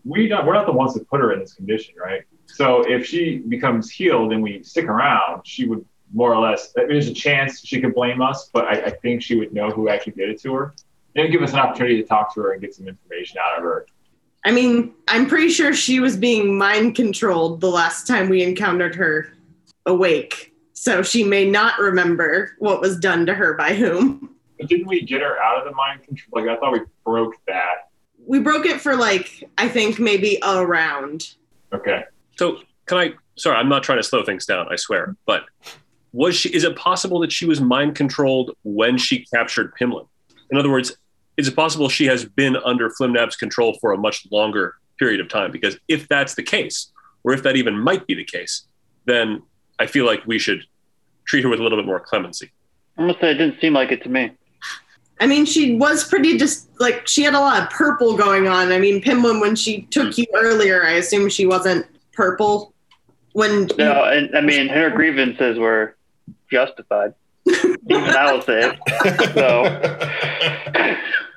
we 0.05 0.27
don't, 0.27 0.45
we're 0.45 0.53
not 0.53 0.65
the 0.65 0.71
ones 0.71 0.93
that 0.93 1.07
put 1.09 1.19
her 1.19 1.33
in 1.33 1.39
this 1.39 1.53
condition, 1.53 1.95
right? 1.97 2.23
So 2.45 2.81
if 2.89 3.05
she 3.05 3.37
becomes 3.37 3.89
healed 3.89 4.33
and 4.33 4.41
we 4.41 4.63
stick 4.63 4.85
around, 4.85 5.45
she 5.45 5.65
would 5.65 5.85
more 6.11 6.33
or 6.33 6.41
less. 6.41 6.73
I 6.77 6.81
mean, 6.81 6.89
there's 6.89 7.07
a 7.07 7.13
chance 7.13 7.61
she 7.65 7.79
could 7.79 7.93
blame 7.93 8.21
us, 8.21 8.49
but 8.51 8.65
I, 8.65 8.85
I 8.85 8.89
think 8.89 9.21
she 9.21 9.35
would 9.35 9.53
know 9.53 9.69
who 9.69 9.89
actually 9.89 10.13
did 10.13 10.29
it 10.29 10.41
to 10.41 10.53
her. 10.55 10.73
Maybe 11.15 11.29
give 11.29 11.41
us 11.41 11.53
an 11.53 11.59
opportunity 11.59 12.01
to 12.01 12.07
talk 12.07 12.33
to 12.35 12.41
her 12.41 12.53
and 12.53 12.61
get 12.61 12.73
some 12.73 12.87
information 12.87 13.37
out 13.39 13.57
of 13.57 13.63
her. 13.63 13.85
I 14.45 14.51
mean, 14.51 14.93
I'm 15.07 15.27
pretty 15.27 15.49
sure 15.49 15.73
she 15.73 15.99
was 15.99 16.15
being 16.15 16.57
mind 16.57 16.95
controlled 16.95 17.61
the 17.61 17.69
last 17.69 18.07
time 18.07 18.29
we 18.29 18.41
encountered 18.41 18.95
her 18.95 19.33
awake. 19.85 20.53
So 20.73 21.03
she 21.03 21.23
may 21.23 21.49
not 21.49 21.77
remember 21.79 22.55
what 22.59 22.79
was 22.79 22.97
done 22.97 23.25
to 23.25 23.33
her 23.33 23.53
by 23.55 23.73
whom. 23.73 24.35
But 24.57 24.69
didn't 24.69 24.87
we 24.87 25.01
get 25.01 25.21
her 25.21 25.37
out 25.41 25.57
of 25.59 25.65
the 25.65 25.75
mind 25.75 26.03
control? 26.03 26.41
Like 26.41 26.49
I 26.49 26.59
thought 26.59 26.71
we 26.71 26.81
broke 27.05 27.35
that. 27.47 27.88
We 28.29 28.39
broke 28.39 28.67
it 28.67 28.79
for 28.79 28.95
like, 28.95 29.49
I 29.57 29.67
think 29.67 29.97
maybe 29.97 30.37
a 30.43 30.63
round. 30.63 31.33
Okay. 31.73 32.03
So 32.37 32.59
can 32.85 32.99
I? 32.99 33.13
Sorry, 33.35 33.57
I'm 33.57 33.69
not 33.69 33.81
trying 33.81 33.97
to 33.97 34.03
slow 34.03 34.23
things 34.23 34.45
down. 34.45 34.67
I 34.69 34.75
swear. 34.75 35.15
But 35.25 35.45
was 36.13 36.35
she? 36.35 36.49
Is 36.49 36.63
it 36.63 36.75
possible 36.75 37.19
that 37.21 37.31
she 37.31 37.47
was 37.47 37.59
mind 37.59 37.95
controlled 37.95 38.55
when 38.61 38.99
she 38.99 39.25
captured 39.33 39.73
Pimlan? 39.81 40.07
In 40.51 40.59
other 40.59 40.69
words, 40.69 40.95
is 41.37 41.47
it 41.47 41.55
possible 41.55 41.89
she 41.89 42.05
has 42.05 42.23
been 42.23 42.55
under 42.57 42.91
Flimnap's 42.91 43.35
control 43.35 43.79
for 43.81 43.93
a 43.93 43.97
much 43.97 44.27
longer 44.31 44.75
period 44.99 45.21
of 45.21 45.27
time? 45.27 45.51
Because 45.51 45.79
if 45.87 46.07
that's 46.07 46.35
the 46.35 46.43
case, 46.43 46.91
or 47.23 47.33
if 47.33 47.41
that 47.41 47.55
even 47.55 47.79
might 47.79 48.05
be 48.05 48.13
the 48.13 48.23
case, 48.23 48.67
then 49.05 49.41
I 49.79 49.87
feel 49.87 50.05
like 50.05 50.21
we 50.27 50.37
should 50.37 50.61
treat 51.25 51.43
her 51.43 51.49
with 51.49 51.59
a 51.59 51.63
little 51.63 51.79
bit 51.79 51.87
more 51.87 51.99
clemency. 51.99 52.51
I 52.95 53.07
must 53.07 53.21
say, 53.21 53.31
it 53.31 53.35
didn't 53.35 53.59
seem 53.59 53.73
like 53.73 53.91
it 53.91 54.03
to 54.03 54.09
me. 54.09 54.33
I 55.19 55.27
mean, 55.27 55.45
she 55.45 55.75
was 55.75 56.07
pretty 56.07 56.37
just 56.37 56.69
like 56.79 57.07
she 57.07 57.23
had 57.23 57.33
a 57.33 57.39
lot 57.39 57.61
of 57.61 57.69
purple 57.69 58.15
going 58.15 58.47
on. 58.47 58.71
I 58.71 58.79
mean, 58.79 59.01
Pimlan, 59.01 59.41
when 59.41 59.55
she 59.55 59.81
took 59.83 60.17
you 60.17 60.25
earlier, 60.33 60.85
I 60.85 60.91
assume 60.91 61.29
she 61.29 61.45
wasn't 61.45 61.85
purple. 62.13 62.73
When 63.33 63.69
No, 63.77 64.05
and 64.05 64.35
I 64.35 64.41
mean, 64.41 64.67
her 64.69 64.89
grievances 64.89 65.59
were 65.59 65.95
justified. 66.49 67.13
Even 67.47 68.09
I 68.09 68.31
will 68.31 68.41
say 68.41 68.71
it. 68.73 68.79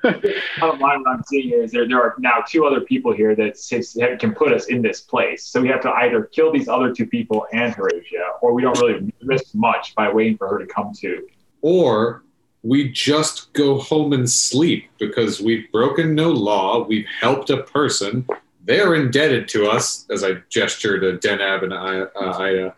Bottom 0.59 0.79
line, 0.79 1.01
what 1.01 1.07
I'm 1.07 1.23
seeing 1.23 1.53
is 1.53 1.71
there, 1.71 1.87
there 1.87 2.01
are 2.01 2.15
now 2.19 2.43
two 2.47 2.65
other 2.65 2.81
people 2.81 3.13
here 3.13 3.35
that 3.35 3.57
sits- 3.57 3.97
can 4.19 4.33
put 4.33 4.51
us 4.51 4.65
in 4.65 4.81
this 4.81 5.01
place. 5.01 5.45
So 5.45 5.61
we 5.61 5.69
have 5.69 5.81
to 5.81 5.91
either 5.91 6.23
kill 6.23 6.51
these 6.51 6.67
other 6.67 6.93
two 6.93 7.05
people 7.05 7.47
and 7.53 7.73
Horatia, 7.73 8.33
or 8.41 8.53
we 8.53 8.61
don't 8.61 8.77
really 8.79 9.13
risk 9.23 9.55
much 9.55 9.95
by 9.95 10.11
waiting 10.11 10.37
for 10.37 10.47
her 10.49 10.59
to 10.59 10.65
come 10.65 10.91
to. 10.99 11.27
Or 11.61 12.22
we 12.63 12.89
just 12.89 13.51
go 13.53 13.77
home 13.77 14.13
and 14.13 14.29
sleep 14.29 14.89
because 14.97 15.41
we've 15.41 15.69
broken 15.71 16.15
no 16.15 16.31
law. 16.31 16.83
We've 16.83 17.05
helped 17.19 17.49
a 17.49 17.63
person. 17.63 18.25
They're 18.65 18.95
indebted 18.95 19.49
to 19.49 19.67
us, 19.67 20.05
as 20.09 20.23
I 20.23 20.35
gesture 20.49 20.97
to 20.99 21.17
Deneb 21.27 21.63
and 21.63 21.73
I. 21.73 21.99
Uh, 21.99 22.37
Ida. 22.39 22.75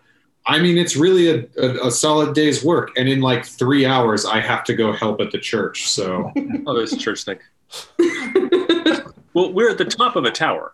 I 0.48 0.60
mean, 0.60 0.78
it's 0.78 0.96
really 0.96 1.30
a, 1.30 1.48
a, 1.62 1.88
a 1.88 1.92
solid 1.92 2.34
day's 2.34 2.64
work. 2.64 2.92
And 2.98 3.08
in 3.08 3.22
like 3.22 3.46
three 3.46 3.86
hours, 3.86 4.26
I 4.26 4.40
have 4.40 4.64
to 4.66 4.76
go 4.76 4.92
help 4.92 5.22
at 5.22 5.32
the 5.32 5.40
church. 5.40 5.90
So 5.90 6.32
Oh, 6.66 6.76
there's 6.76 6.94
a 6.94 6.98
church 6.98 7.24
thing. 7.24 7.38
well, 9.34 9.54
we're 9.54 9.70
at 9.70 9.78
the 9.78 9.86
top 9.86 10.16
of 10.16 10.26
a 10.26 10.32
tower, 10.32 10.74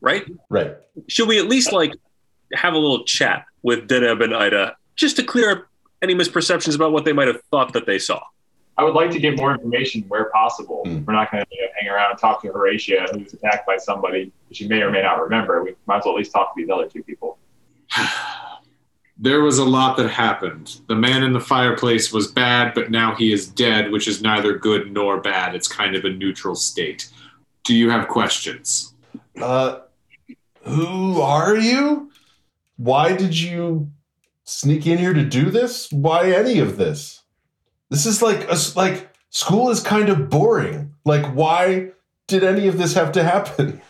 right? 0.00 0.24
Right. 0.48 0.76
Should 1.08 1.28
we 1.28 1.38
at 1.38 1.46
least 1.46 1.72
like 1.72 1.94
have 2.54 2.74
a 2.74 2.78
little 2.78 3.04
chat 3.04 3.44
with 3.62 3.88
Deneb 3.88 4.22
and 4.22 4.34
Ida 4.34 4.76
just 4.96 5.16
to 5.16 5.22
clear 5.22 5.50
up 5.50 5.66
any 6.02 6.14
misperceptions 6.14 6.74
about 6.74 6.92
what 6.92 7.04
they 7.04 7.12
might 7.12 7.28
have 7.28 7.40
thought 7.50 7.72
that 7.74 7.86
they 7.86 7.98
saw? 7.98 8.20
I 8.78 8.84
would 8.84 8.94
like 8.94 9.10
to 9.10 9.18
get 9.18 9.36
more 9.36 9.52
information 9.52 10.04
where 10.06 10.30
possible. 10.30 10.82
Hmm. 10.86 11.04
We're 11.04 11.12
not 11.12 11.32
going 11.32 11.44
to 11.44 11.48
you 11.50 11.62
know, 11.62 11.68
hang 11.78 11.88
around 11.90 12.12
and 12.12 12.18
talk 12.18 12.40
to 12.42 12.48
Horatia, 12.48 13.08
who 13.12 13.18
was 13.18 13.34
attacked 13.34 13.66
by 13.66 13.76
somebody 13.76 14.32
that 14.48 14.56
she 14.56 14.68
may 14.68 14.80
or 14.80 14.90
may 14.90 15.02
not 15.02 15.20
remember. 15.20 15.64
We 15.64 15.74
might 15.86 15.98
as 15.98 16.04
well 16.04 16.14
at 16.14 16.18
least 16.18 16.32
talk 16.32 16.54
to 16.54 16.62
these 16.62 16.70
other 16.70 16.88
two 16.88 17.02
people. 17.02 17.38
there 19.18 19.40
was 19.40 19.58
a 19.58 19.64
lot 19.64 19.96
that 19.96 20.08
happened. 20.08 20.80
The 20.86 20.94
man 20.94 21.24
in 21.24 21.32
the 21.32 21.40
fireplace 21.40 22.12
was 22.12 22.28
bad, 22.28 22.72
but 22.72 22.88
now 22.92 23.16
he 23.16 23.32
is 23.32 23.48
dead, 23.48 23.90
which 23.90 24.06
is 24.06 24.22
neither 24.22 24.56
good 24.56 24.92
nor 24.92 25.20
bad. 25.20 25.56
It's 25.56 25.66
kind 25.66 25.96
of 25.96 26.04
a 26.04 26.10
neutral 26.10 26.54
state. 26.54 27.10
Do 27.64 27.74
you 27.74 27.90
have 27.90 28.06
questions? 28.06 28.94
Uh, 29.40 29.80
who 30.62 31.20
are 31.20 31.56
you? 31.56 32.12
Why 32.76 33.16
did 33.16 33.36
you 33.36 33.90
sneak 34.44 34.86
in 34.86 34.98
here 34.98 35.14
to 35.14 35.24
do 35.24 35.50
this? 35.50 35.90
Why 35.90 36.30
any 36.30 36.60
of 36.60 36.76
this? 36.76 37.24
This 37.90 38.06
is 38.06 38.22
like 38.22 38.48
a, 38.50 38.56
like 38.76 39.10
school 39.30 39.70
is 39.70 39.80
kind 39.80 40.08
of 40.08 40.28
boring. 40.28 40.94
Like 41.04 41.26
why 41.34 41.90
did 42.26 42.44
any 42.44 42.66
of 42.68 42.78
this 42.78 42.94
have 42.94 43.12
to 43.12 43.24
happen? 43.24 43.80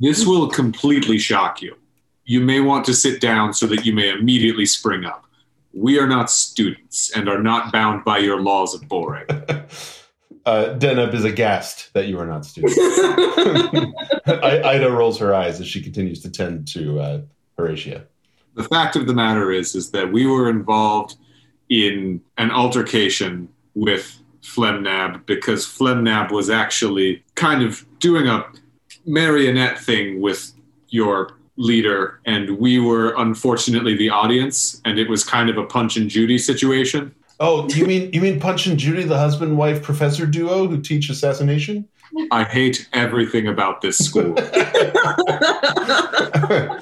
This 0.00 0.26
will 0.26 0.48
completely 0.48 1.18
shock 1.18 1.60
you. 1.62 1.76
You 2.24 2.40
may 2.40 2.60
want 2.60 2.84
to 2.86 2.94
sit 2.94 3.20
down 3.20 3.54
so 3.54 3.66
that 3.66 3.86
you 3.86 3.92
may 3.92 4.10
immediately 4.10 4.66
spring 4.66 5.04
up. 5.04 5.24
We 5.72 5.98
are 5.98 6.06
not 6.06 6.30
students 6.30 7.10
and 7.16 7.28
are 7.28 7.42
not 7.42 7.72
bound 7.72 8.04
by 8.04 8.18
your 8.18 8.40
laws 8.40 8.74
of 8.74 8.86
boring. 8.88 9.26
Uh, 10.46 10.74
Deneb 10.78 11.12
is 11.12 11.24
aghast 11.24 11.92
that 11.92 12.06
you 12.06 12.18
are 12.18 12.24
not 12.24 12.42
students. 12.46 12.74
I, 12.78 14.62
Ida 14.64 14.90
rolls 14.90 15.18
her 15.18 15.34
eyes 15.34 15.60
as 15.60 15.68
she 15.68 15.82
continues 15.82 16.22
to 16.22 16.30
tend 16.30 16.66
to 16.68 16.98
uh, 17.00 17.20
Horatia. 17.58 18.06
the 18.54 18.64
fact 18.64 18.96
of 18.96 19.06
the 19.06 19.12
matter 19.12 19.52
is 19.52 19.74
is 19.74 19.90
that 19.90 20.10
we 20.10 20.24
were 20.24 20.48
involved 20.48 21.16
in 21.68 22.20
an 22.36 22.50
altercation 22.50 23.48
with 23.74 24.20
Flimnap 24.42 25.26
because 25.26 25.66
Flimnap 25.66 26.30
was 26.30 26.50
actually 26.50 27.22
kind 27.34 27.62
of 27.62 27.84
doing 27.98 28.28
a 28.28 28.44
marionette 29.04 29.78
thing 29.78 30.20
with 30.20 30.52
your 30.88 31.36
leader 31.56 32.20
and 32.24 32.58
we 32.58 32.78
were 32.78 33.14
unfortunately 33.18 33.96
the 33.96 34.08
audience 34.08 34.80
and 34.84 34.98
it 34.98 35.08
was 35.08 35.24
kind 35.24 35.50
of 35.50 35.58
a 35.58 35.64
punch 35.64 35.96
and 35.96 36.08
Judy 36.08 36.38
situation. 36.38 37.14
Oh, 37.40 37.68
you 37.68 37.86
mean 37.86 38.12
you 38.12 38.20
mean 38.20 38.40
Punch 38.40 38.66
and 38.66 38.78
Judy, 38.78 39.04
the 39.04 39.18
husband 39.18 39.56
wife 39.56 39.82
professor 39.82 40.26
duo 40.26 40.66
who 40.66 40.80
teach 40.80 41.08
assassination? 41.08 41.88
I 42.30 42.44
hate 42.44 42.88
everything 42.92 43.46
about 43.46 43.80
this 43.80 43.98
school. 43.98 44.34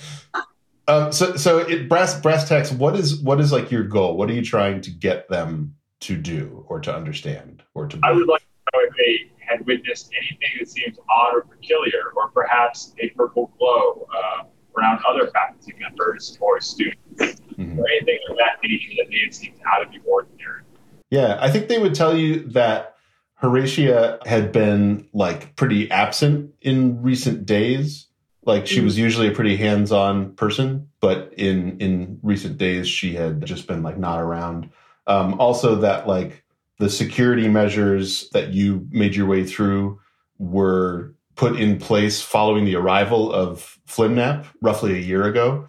um, 0.89 1.13
so 1.13 1.37
so 1.37 1.59
it 1.59 1.89
brass 1.89 2.19
brass 2.21 2.49
tacks. 2.49 2.71
What 2.73 2.97
is 2.97 3.21
what 3.21 3.41
is 3.41 3.53
like 3.53 3.71
your 3.71 3.85
goal? 3.85 4.17
What 4.17 4.31
are 4.31 4.35
you 4.35 4.43
trying 4.45 4.81
to 4.83 4.91
get 4.91 5.29
them 5.29 5.75
to 6.01 6.17
do 6.17 6.65
or 6.69 6.81
to 6.81 6.95
understand 6.95 7.63
or 7.75 7.87
to? 7.89 7.99
I 8.03 8.13
would 8.13 8.27
like 8.29 8.41
to 8.43 8.47
know 8.75 8.85
if 8.89 8.95
they 8.97 9.31
had 9.39 9.65
witnessed 9.67 10.11
anything 10.17 10.59
that 10.59 10.69
seems 10.69 10.99
odd 11.11 11.35
or 11.35 11.43
peculiar, 11.43 12.13
or 12.17 12.31
perhaps 12.31 12.95
a 13.01 13.09
purple 13.11 13.53
glow 13.59 14.07
uh, 14.15 14.45
around 14.77 15.01
other 15.09 15.31
faculty 15.31 15.75
members 15.81 16.37
or 16.41 16.61
students, 16.61 17.41
Mhm. 17.57 17.79
or 17.79 17.89
anything 17.89 18.19
of 18.29 18.37
that 18.39 18.59
nature 18.63 18.93
that 18.99 19.09
may 19.09 19.21
have 19.25 19.35
seemed 19.35 19.57
out 19.65 19.87
of 19.87 19.93
the 19.93 19.99
ordinary. 20.09 20.63
Yeah, 21.11 21.39
I 21.41 21.51
think 21.51 21.69
they 21.69 21.79
would 21.79 21.95
tell 21.95 22.17
you 22.17 22.41
that 22.51 22.97
Horatia 23.41 24.19
had 24.27 24.51
been 24.53 25.09
like 25.13 25.55
pretty 25.57 25.91
absent 25.91 26.53
in 26.61 27.03
recent 27.03 27.47
days. 27.47 28.06
Like 28.47 28.67
she 28.67 28.81
was 28.81 28.97
usually 28.97 29.27
a 29.27 29.33
pretty 29.33 29.57
hands-on 29.57 30.35
person, 30.35 30.89
but 31.01 31.35
in 31.37 31.79
in 31.81 32.21
recent 32.23 32.59
days 32.59 32.89
she 32.89 33.13
had 33.13 33.45
just 33.45 33.67
been 33.67 33.83
like 33.83 33.99
not 33.99 34.21
around. 34.21 34.71
Um, 35.09 35.41
also, 35.41 35.75
that 35.77 36.07
like 36.07 36.45
the 36.79 36.89
security 36.89 37.49
measures 37.49 38.31
that 38.31 38.55
you 38.55 38.87
made 38.91 39.17
your 39.17 39.27
way 39.27 39.45
through 39.45 40.01
were 40.39 41.15
put 41.35 41.59
in 41.59 41.79
place 41.79 42.23
following 42.23 42.65
the 42.65 42.77
arrival 42.77 43.33
of 43.33 43.79
Flimnap 43.89 44.47
roughly 44.63 44.95
a 44.95 45.01
year 45.01 45.25
ago. 45.25 45.69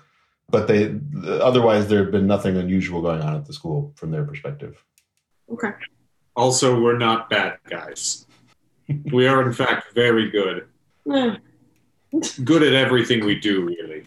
But 0.49 0.67
they 0.67 0.95
otherwise 1.27 1.87
there 1.87 2.03
had 2.03 2.11
been 2.11 2.27
nothing 2.27 2.57
unusual 2.57 3.01
going 3.01 3.21
on 3.21 3.35
at 3.35 3.45
the 3.45 3.53
school 3.53 3.91
from 3.95 4.11
their 4.11 4.23
perspective. 4.23 4.83
okay. 5.51 5.71
also, 6.35 6.79
we're 6.79 6.97
not 6.97 7.29
bad 7.29 7.57
guys. 7.69 8.25
We 9.11 9.27
are 9.27 9.45
in 9.45 9.51
fact 9.51 9.93
very 9.93 10.31
good. 10.31 10.67
Good 12.43 12.63
at 12.63 12.73
everything 12.73 13.25
we 13.25 13.39
do, 13.39 13.65
really. 13.65 14.05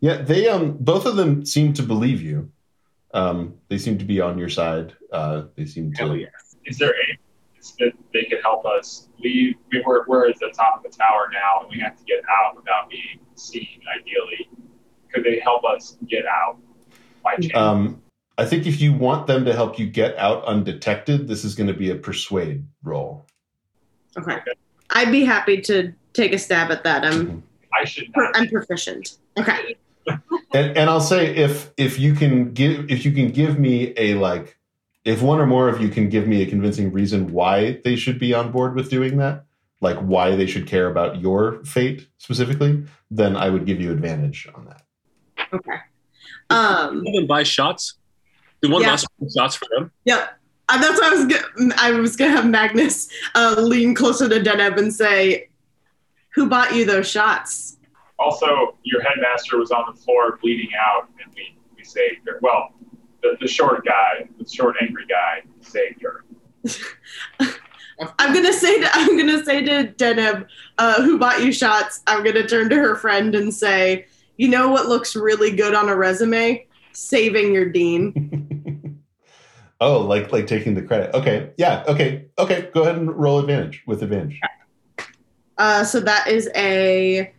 Yeah, 0.00 0.22
they 0.22 0.48
um 0.48 0.76
both 0.78 1.06
of 1.06 1.16
them 1.16 1.44
seem 1.44 1.72
to 1.74 1.82
believe 1.82 2.22
you. 2.22 2.50
Um, 3.14 3.54
they 3.68 3.78
seem 3.78 3.98
to 3.98 4.04
be 4.04 4.20
on 4.20 4.38
your 4.38 4.48
side. 4.48 4.94
Uh, 5.12 5.44
they 5.56 5.64
seem 5.64 5.92
Hell 5.92 6.10
to. 6.10 6.20
yeah. 6.20 6.26
Is 6.66 6.78
there 6.78 6.94
any 6.94 7.18
that 7.78 7.92
they 8.12 8.24
could 8.24 8.40
help 8.42 8.64
us 8.66 9.08
leave? 9.18 9.54
We 9.72 9.82
were, 9.86 10.04
we're 10.06 10.28
at 10.28 10.38
the 10.38 10.52
top 10.54 10.76
of 10.76 10.90
the 10.90 10.96
tower 10.96 11.28
now, 11.32 11.62
and 11.62 11.70
we 11.70 11.80
have 11.80 11.96
to 11.96 12.04
get 12.04 12.22
out 12.28 12.56
without 12.56 12.88
being 12.90 13.20
seen. 13.34 13.80
Ideally, 13.98 14.48
could 15.12 15.24
they 15.24 15.40
help 15.40 15.64
us 15.64 15.96
get 16.06 16.24
out 16.26 16.58
by 17.22 17.36
chance? 17.36 17.54
Um, 17.54 18.02
I 18.36 18.44
think 18.44 18.66
if 18.66 18.80
you 18.80 18.92
want 18.92 19.26
them 19.26 19.44
to 19.46 19.52
help 19.52 19.78
you 19.78 19.86
get 19.86 20.16
out 20.16 20.44
undetected, 20.44 21.26
this 21.26 21.44
is 21.44 21.54
going 21.54 21.66
to 21.66 21.74
be 21.74 21.90
a 21.90 21.96
persuade 21.96 22.64
roll. 22.84 23.26
Okay. 24.16 24.38
I'd 24.90 25.10
be 25.10 25.24
happy 25.24 25.60
to 25.62 25.92
take 26.18 26.32
a 26.32 26.38
stab 26.38 26.70
at 26.70 26.82
that. 26.84 27.04
I'm 27.04 27.42
I 27.80 27.84
should 27.84 28.10
not. 28.16 28.36
I'm 28.36 28.48
proficient. 28.48 29.16
Okay. 29.38 29.76
And 30.54 30.74
and 30.78 30.88
I'll 30.88 31.02
say 31.02 31.36
if 31.36 31.70
if 31.76 31.98
you 31.98 32.14
can 32.14 32.54
give 32.54 32.90
if 32.90 33.04
you 33.04 33.12
can 33.12 33.30
give 33.30 33.58
me 33.58 33.92
a 33.98 34.14
like 34.14 34.56
if 35.04 35.20
one 35.20 35.38
or 35.38 35.46
more 35.46 35.68
of 35.68 35.82
you 35.82 35.90
can 35.90 36.08
give 36.08 36.26
me 36.26 36.40
a 36.40 36.46
convincing 36.46 36.90
reason 36.90 37.30
why 37.30 37.78
they 37.84 37.94
should 37.96 38.18
be 38.18 38.32
on 38.32 38.50
board 38.50 38.74
with 38.74 38.88
doing 38.88 39.18
that, 39.18 39.44
like 39.82 39.98
why 39.98 40.34
they 40.34 40.46
should 40.46 40.66
care 40.66 40.86
about 40.90 41.20
your 41.20 41.62
fate 41.64 42.08
specifically, 42.16 42.82
then 43.10 43.36
I 43.36 43.50
would 43.50 43.66
give 43.66 43.78
you 43.82 43.92
advantage 43.92 44.48
on 44.54 44.64
that. 44.70 44.82
Okay. 45.52 45.76
Um. 46.48 47.04
Did 47.04 47.14
them 47.14 47.26
buy 47.26 47.42
shots? 47.42 47.98
Did 48.62 48.72
one 48.72 48.80
Yeah. 48.80 48.88
of 48.88 48.94
us 48.94 49.04
buy 49.20 49.26
shots 49.36 49.56
for 49.56 49.66
them? 49.76 49.92
Yep. 50.06 50.20
Uh, 50.70 50.78
that's 50.80 50.98
why 51.00 51.08
I 51.08 51.10
was 51.10 51.24
go- 51.26 51.70
I 51.76 51.90
was 51.92 52.16
gonna 52.16 52.32
have 52.32 52.46
Magnuss 52.46 53.10
uh, 53.34 53.56
lean 53.58 53.94
closer 53.94 54.26
to 54.30 54.40
Deneb 54.40 54.78
and 54.78 54.90
say, 54.94 55.48
"Who 56.38 56.48
bought 56.48 56.72
you 56.74 56.84
those 56.84 57.10
shots?" 57.10 57.78
Also, 58.16 58.76
your 58.84 59.02
headmaster 59.02 59.58
was 59.58 59.72
on 59.72 59.92
the 59.92 60.00
floor 60.00 60.38
bleeding 60.40 60.70
out, 60.80 61.08
and 61.22 61.34
we, 61.34 61.58
we 61.76 61.82
saved 61.82 62.26
her. 62.26 62.38
Well, 62.40 62.74
the, 63.22 63.36
the 63.40 63.48
short 63.48 63.84
guy, 63.84 64.28
the 64.38 64.48
short 64.48 64.76
angry 64.80 65.04
guy, 65.08 65.42
saved 65.60 66.02
her. 66.02 66.24
I'm 68.20 68.32
gonna 68.32 68.52
say 68.52 68.80
to 68.80 68.88
I'm 68.92 69.16
gonna 69.16 69.44
say 69.44 69.64
to 69.64 69.92
Deneb, 69.94 70.46
uh, 70.78 71.02
"Who 71.02 71.18
bought 71.18 71.42
you 71.42 71.52
shots?" 71.52 72.02
I'm 72.06 72.22
gonna 72.24 72.46
turn 72.46 72.70
to 72.70 72.76
her 72.76 72.94
friend 72.94 73.34
and 73.34 73.52
say, 73.52 74.06
"You 74.36 74.48
know 74.48 74.70
what 74.70 74.86
looks 74.86 75.16
really 75.16 75.50
good 75.50 75.74
on 75.74 75.88
a 75.88 75.96
resume? 75.96 76.66
Saving 76.92 77.52
your 77.52 77.68
dean." 77.68 79.02
oh, 79.80 79.98
like 80.02 80.30
like 80.30 80.46
taking 80.46 80.74
the 80.74 80.82
credit. 80.82 81.12
Okay, 81.14 81.50
yeah, 81.56 81.82
okay, 81.88 82.26
okay. 82.38 82.70
Go 82.72 82.82
ahead 82.82 82.96
and 82.96 83.12
roll 83.12 83.40
advantage 83.40 83.82
with 83.88 84.04
advantage. 84.04 84.40
Uh, 85.58 85.84
so 85.84 86.00
that 86.00 86.28
is 86.28 86.48
a 86.54 87.32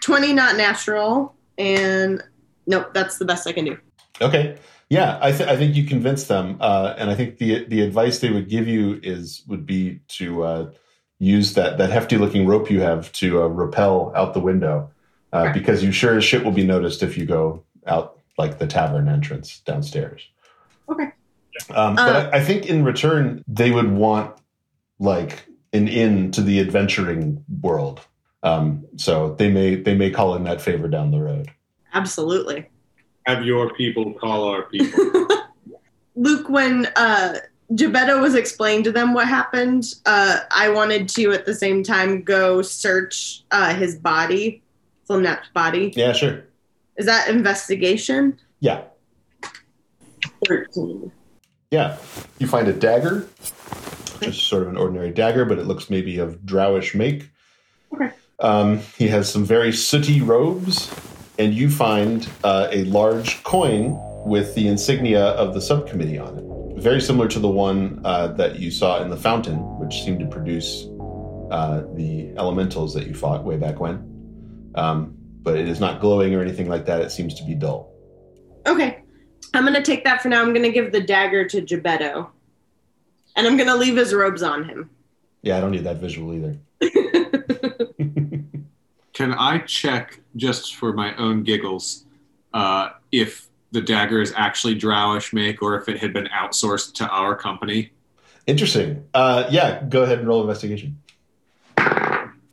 20 0.00 0.32
not 0.32 0.56
natural, 0.56 1.34
and 1.58 2.22
nope, 2.66 2.92
that's 2.94 3.18
the 3.18 3.24
best 3.24 3.46
I 3.46 3.52
can 3.52 3.64
do. 3.64 3.78
Okay. 4.20 4.56
Yeah, 4.90 5.18
I, 5.20 5.32
th- 5.32 5.48
I 5.48 5.56
think 5.56 5.74
you 5.74 5.84
convinced 5.84 6.28
them, 6.28 6.58
uh, 6.60 6.94
and 6.98 7.10
I 7.10 7.14
think 7.14 7.38
the 7.38 7.64
the 7.64 7.80
advice 7.80 8.18
they 8.20 8.30
would 8.30 8.48
give 8.50 8.68
you 8.68 9.00
is 9.02 9.42
would 9.48 9.64
be 9.64 10.00
to 10.08 10.44
uh, 10.44 10.70
use 11.18 11.54
that 11.54 11.78
that 11.78 11.90
hefty 11.90 12.18
looking 12.18 12.46
rope 12.46 12.70
you 12.70 12.80
have 12.80 13.10
to 13.12 13.42
uh, 13.42 13.46
rappel 13.46 14.12
out 14.14 14.34
the 14.34 14.40
window, 14.40 14.90
uh, 15.32 15.52
because 15.52 15.82
you 15.82 15.90
sure 15.90 16.18
as 16.18 16.24
shit 16.24 16.44
will 16.44 16.52
be 16.52 16.66
noticed 16.66 17.02
if 17.02 17.16
you 17.16 17.24
go 17.24 17.64
out 17.86 18.20
like 18.36 18.58
the 18.58 18.66
tavern 18.66 19.08
entrance 19.08 19.60
downstairs. 19.60 20.28
Okay. 20.88 21.08
Um, 21.70 21.96
Uh, 21.98 22.06
but 22.06 22.34
I, 22.34 22.38
I 22.38 22.44
think 22.44 22.66
in 22.66 22.84
return 22.84 23.42
they 23.48 23.70
would 23.70 23.90
want 23.90 24.36
like 24.98 25.46
an 25.74 25.88
in 25.88 26.30
to 26.30 26.40
the 26.40 26.60
adventuring 26.60 27.44
world. 27.60 28.00
Um, 28.42 28.86
so 28.96 29.34
they 29.34 29.50
may 29.50 29.74
they 29.74 29.94
may 29.94 30.10
call 30.10 30.34
in 30.36 30.44
that 30.44 30.60
favor 30.60 30.88
down 30.88 31.10
the 31.10 31.20
road. 31.20 31.50
Absolutely. 31.92 32.68
Have 33.26 33.44
your 33.44 33.72
people 33.74 34.14
call 34.14 34.48
our 34.48 34.62
people. 34.62 35.26
Luke, 36.16 36.48
when 36.48 36.86
uh, 36.96 37.38
Jebeddo 37.72 38.20
was 38.20 38.34
explained 38.34 38.84
to 38.84 38.92
them 38.92 39.14
what 39.14 39.26
happened, 39.26 39.94
uh, 40.06 40.40
I 40.50 40.68
wanted 40.68 41.08
to 41.10 41.32
at 41.32 41.46
the 41.46 41.54
same 41.54 41.82
time 41.82 42.22
go 42.22 42.62
search 42.62 43.42
uh, 43.50 43.74
his 43.74 43.96
body, 43.96 44.62
Flimnap's 45.08 45.48
body. 45.54 45.92
Yeah, 45.96 46.12
sure. 46.12 46.44
Is 46.96 47.06
that 47.06 47.28
investigation? 47.28 48.38
Yeah, 48.60 48.84
13. 50.46 51.10
yeah. 51.70 51.96
You 52.38 52.46
find 52.46 52.68
a 52.68 52.72
dagger, 52.72 53.26
just 54.24 54.48
sort 54.48 54.62
of 54.62 54.68
an 54.68 54.76
ordinary 54.76 55.10
dagger, 55.10 55.44
but 55.44 55.58
it 55.58 55.66
looks 55.66 55.90
maybe 55.90 56.18
of 56.18 56.44
drowish 56.44 56.94
make. 56.94 57.30
Okay. 57.92 58.10
Um, 58.40 58.78
he 58.98 59.08
has 59.08 59.30
some 59.30 59.44
very 59.44 59.72
sooty 59.72 60.20
robes, 60.20 60.92
and 61.38 61.54
you 61.54 61.70
find 61.70 62.28
uh, 62.42 62.68
a 62.70 62.84
large 62.84 63.42
coin 63.44 63.98
with 64.26 64.54
the 64.54 64.66
insignia 64.68 65.26
of 65.26 65.54
the 65.54 65.60
subcommittee 65.60 66.18
on 66.18 66.38
it, 66.38 66.82
very 66.82 67.00
similar 67.00 67.28
to 67.28 67.38
the 67.38 67.48
one 67.48 68.00
uh, 68.04 68.28
that 68.28 68.58
you 68.58 68.70
saw 68.70 69.02
in 69.02 69.10
the 69.10 69.16
fountain, 69.16 69.58
which 69.78 70.02
seemed 70.02 70.20
to 70.20 70.26
produce 70.26 70.86
uh, 71.50 71.82
the 71.94 72.32
elementals 72.36 72.94
that 72.94 73.06
you 73.06 73.14
fought 73.14 73.44
way 73.44 73.56
back 73.56 73.80
when. 73.80 74.10
Um, 74.74 75.16
but 75.42 75.56
it 75.56 75.68
is 75.68 75.78
not 75.78 76.00
glowing 76.00 76.34
or 76.34 76.40
anything 76.40 76.68
like 76.68 76.86
that. 76.86 77.00
It 77.02 77.10
seems 77.10 77.34
to 77.34 77.44
be 77.44 77.54
dull. 77.54 77.92
Okay. 78.66 79.02
I'm 79.52 79.62
going 79.62 79.74
to 79.74 79.82
take 79.82 80.04
that 80.04 80.20
for 80.20 80.28
now. 80.28 80.42
I'm 80.42 80.52
going 80.52 80.64
to 80.64 80.72
give 80.72 80.90
the 80.90 81.02
dagger 81.02 81.46
to 81.46 81.62
Jebeddo. 81.62 82.28
And 83.36 83.46
I'm 83.46 83.56
going 83.56 83.68
to 83.68 83.76
leave 83.76 83.96
his 83.96 84.14
robes 84.14 84.42
on 84.42 84.64
him. 84.64 84.90
Yeah, 85.42 85.58
I 85.58 85.60
don't 85.60 85.72
need 85.72 85.84
that 85.84 85.96
visual 85.96 86.32
either. 86.34 86.58
Can 89.12 89.34
I 89.34 89.58
check 89.58 90.20
just 90.36 90.76
for 90.76 90.92
my 90.92 91.14
own 91.16 91.42
giggles 91.42 92.04
uh, 92.52 92.90
if 93.12 93.48
the 93.70 93.80
dagger 93.80 94.20
is 94.20 94.32
actually 94.36 94.76
Drowish 94.76 95.32
make 95.32 95.62
or 95.62 95.76
if 95.76 95.88
it 95.88 95.98
had 95.98 96.12
been 96.12 96.26
outsourced 96.26 96.94
to 96.94 97.08
our 97.08 97.36
company? 97.36 97.92
Interesting. 98.46 99.04
Uh, 99.14 99.46
yeah, 99.50 99.84
go 99.88 100.02
ahead 100.02 100.18
and 100.18 100.28
roll 100.28 100.40
investigation. 100.40 101.00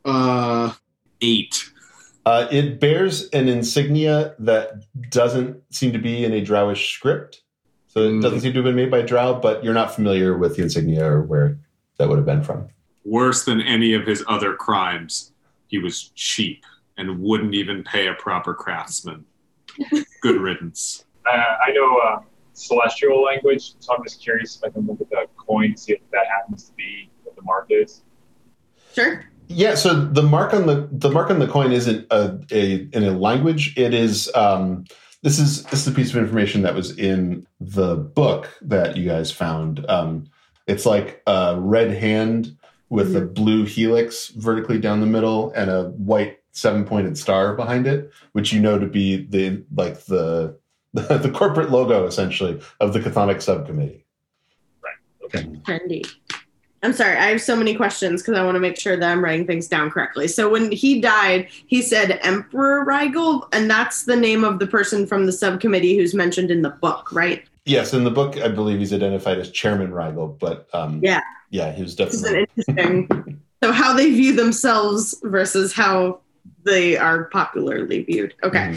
Uh, 0.03 0.73
eight. 1.21 1.71
Uh, 2.25 2.47
it 2.51 2.79
bears 2.79 3.29
an 3.29 3.47
insignia 3.47 4.35
that 4.39 4.83
doesn't 5.09 5.61
seem 5.73 5.91
to 5.93 5.99
be 5.99 6.23
in 6.23 6.33
a 6.33 6.41
Drowish 6.41 6.93
script. 6.93 7.41
So 7.91 8.03
it 8.03 8.11
Mm. 8.13 8.21
doesn't 8.21 8.39
seem 8.39 8.53
to 8.53 8.59
have 8.59 8.63
been 8.63 8.75
made 8.75 8.89
by 8.89 9.01
Drow, 9.01 9.33
but 9.33 9.65
you're 9.65 9.73
not 9.73 9.93
familiar 9.93 10.37
with 10.37 10.55
the 10.55 10.63
insignia 10.63 11.05
or 11.05 11.21
where 11.23 11.57
that 11.97 12.07
would 12.07 12.15
have 12.17 12.25
been 12.25 12.41
from. 12.41 12.69
Worse 13.03 13.43
than 13.43 13.59
any 13.59 13.93
of 13.93 14.07
his 14.07 14.23
other 14.29 14.53
crimes, 14.53 15.33
he 15.67 15.77
was 15.77 16.09
cheap 16.15 16.63
and 16.97 17.19
wouldn't 17.19 17.53
even 17.53 17.83
pay 17.83 18.07
a 18.07 18.13
proper 18.13 18.53
craftsman. 18.53 19.25
Good 20.21 20.39
riddance. 20.39 21.03
Uh, 21.29 21.31
I 21.67 21.71
know 21.73 21.97
uh, 21.97 22.19
celestial 22.53 23.23
language, 23.23 23.73
so 23.79 23.93
I'm 23.93 24.03
just 24.03 24.21
curious 24.23 24.55
if 24.55 24.63
I 24.63 24.69
can 24.69 24.87
look 24.87 25.01
at 25.01 25.09
the 25.09 25.25
coin, 25.35 25.75
see 25.75 25.91
if 25.91 25.99
that 26.11 26.27
happens 26.27 26.69
to 26.69 26.73
be 26.75 27.09
what 27.23 27.35
the 27.35 27.41
mark 27.41 27.67
is. 27.71 28.03
Sure. 28.93 29.25
Yeah, 29.49 29.75
so 29.75 30.05
the 30.05 30.23
mark 30.23 30.53
on 30.53 30.65
the 30.65 30.87
the 30.93 31.11
mark 31.11 31.29
on 31.29 31.39
the 31.39 31.47
coin 31.47 31.73
isn't 31.73 32.07
a, 32.09 32.39
a 32.51 32.87
in 32.93 33.03
a 33.03 33.11
language. 33.11 33.73
It 33.77 33.93
is 33.93 34.31
um, 34.33 34.85
this 35.21 35.39
is 35.39 35.63
this 35.65 35.81
is 35.81 35.87
a 35.87 35.95
piece 35.95 36.09
of 36.11 36.17
information 36.17 36.63
that 36.63 36.75
was 36.75 36.97
in 36.97 37.45
the 37.59 37.95
book 37.95 38.49
that 38.61 38.97
you 38.97 39.07
guys 39.07 39.31
found. 39.31 39.85
Um, 39.89 40.29
it's 40.67 40.85
like 40.85 41.21
a 41.27 41.57
red 41.59 41.91
hand 41.91 42.57
with 42.89 43.15
a 43.15 43.21
blue 43.21 43.65
helix 43.65 44.29
vertically 44.29 44.77
down 44.77 44.99
the 44.99 45.07
middle 45.07 45.51
and 45.51 45.69
a 45.69 45.85
white 45.91 46.39
seven 46.51 46.85
pointed 46.85 47.17
star 47.17 47.55
behind 47.55 47.87
it, 47.87 48.11
which 48.33 48.51
you 48.51 48.59
know 48.59 48.77
to 48.77 48.87
be 48.87 49.25
the 49.27 49.63
like 49.75 50.05
the 50.05 50.57
the 50.93 51.31
corporate 51.33 51.71
logo 51.71 52.05
essentially 52.05 52.59
of 52.79 52.93
the 52.93 52.99
Chthonic 52.99 53.41
subcommittee. 53.41 54.05
Right. 54.83 54.95
Okay. 55.23 55.43
Trendy. 55.63 56.05
I'm 56.83 56.93
sorry, 56.93 57.15
I 57.15 57.25
have 57.27 57.41
so 57.41 57.55
many 57.55 57.75
questions 57.75 58.21
because 58.23 58.37
I 58.39 58.43
want 58.43 58.55
to 58.55 58.59
make 58.59 58.77
sure 58.79 58.97
that 58.97 59.11
I'm 59.11 59.23
writing 59.23 59.45
things 59.45 59.67
down 59.67 59.91
correctly. 59.91 60.27
So 60.27 60.49
when 60.49 60.71
he 60.71 60.99
died, 60.99 61.47
he 61.67 61.81
said 61.81 62.19
Emperor 62.23 62.83
Rigel, 62.83 63.47
and 63.53 63.69
that's 63.69 64.05
the 64.05 64.15
name 64.15 64.43
of 64.43 64.57
the 64.57 64.65
person 64.65 65.05
from 65.05 65.25
the 65.27 65.31
subcommittee 65.31 65.95
who's 65.95 66.15
mentioned 66.15 66.49
in 66.49 66.63
the 66.63 66.71
book, 66.71 67.11
right? 67.11 67.43
Yes, 67.65 67.93
in 67.93 68.03
the 68.03 68.09
book, 68.11 68.37
I 68.37 68.47
believe 68.47 68.79
he's 68.79 68.93
identified 68.93 69.37
as 69.37 69.51
Chairman 69.51 69.93
Rigel, 69.93 70.35
but 70.39 70.67
um, 70.73 70.99
Yeah. 71.03 71.21
yeah, 71.51 71.71
he 71.71 71.83
was 71.83 71.95
This 71.95 72.15
is 72.15 72.21
definitely 72.23 72.47
an 72.67 72.85
interesting. 73.07 73.41
so 73.63 73.71
how 73.71 73.93
they 73.93 74.09
view 74.09 74.35
themselves 74.35 75.15
versus 75.23 75.71
how 75.73 76.21
they 76.63 76.97
are 76.97 77.25
popularly 77.25 78.01
viewed. 78.03 78.33
Okay. 78.43 78.75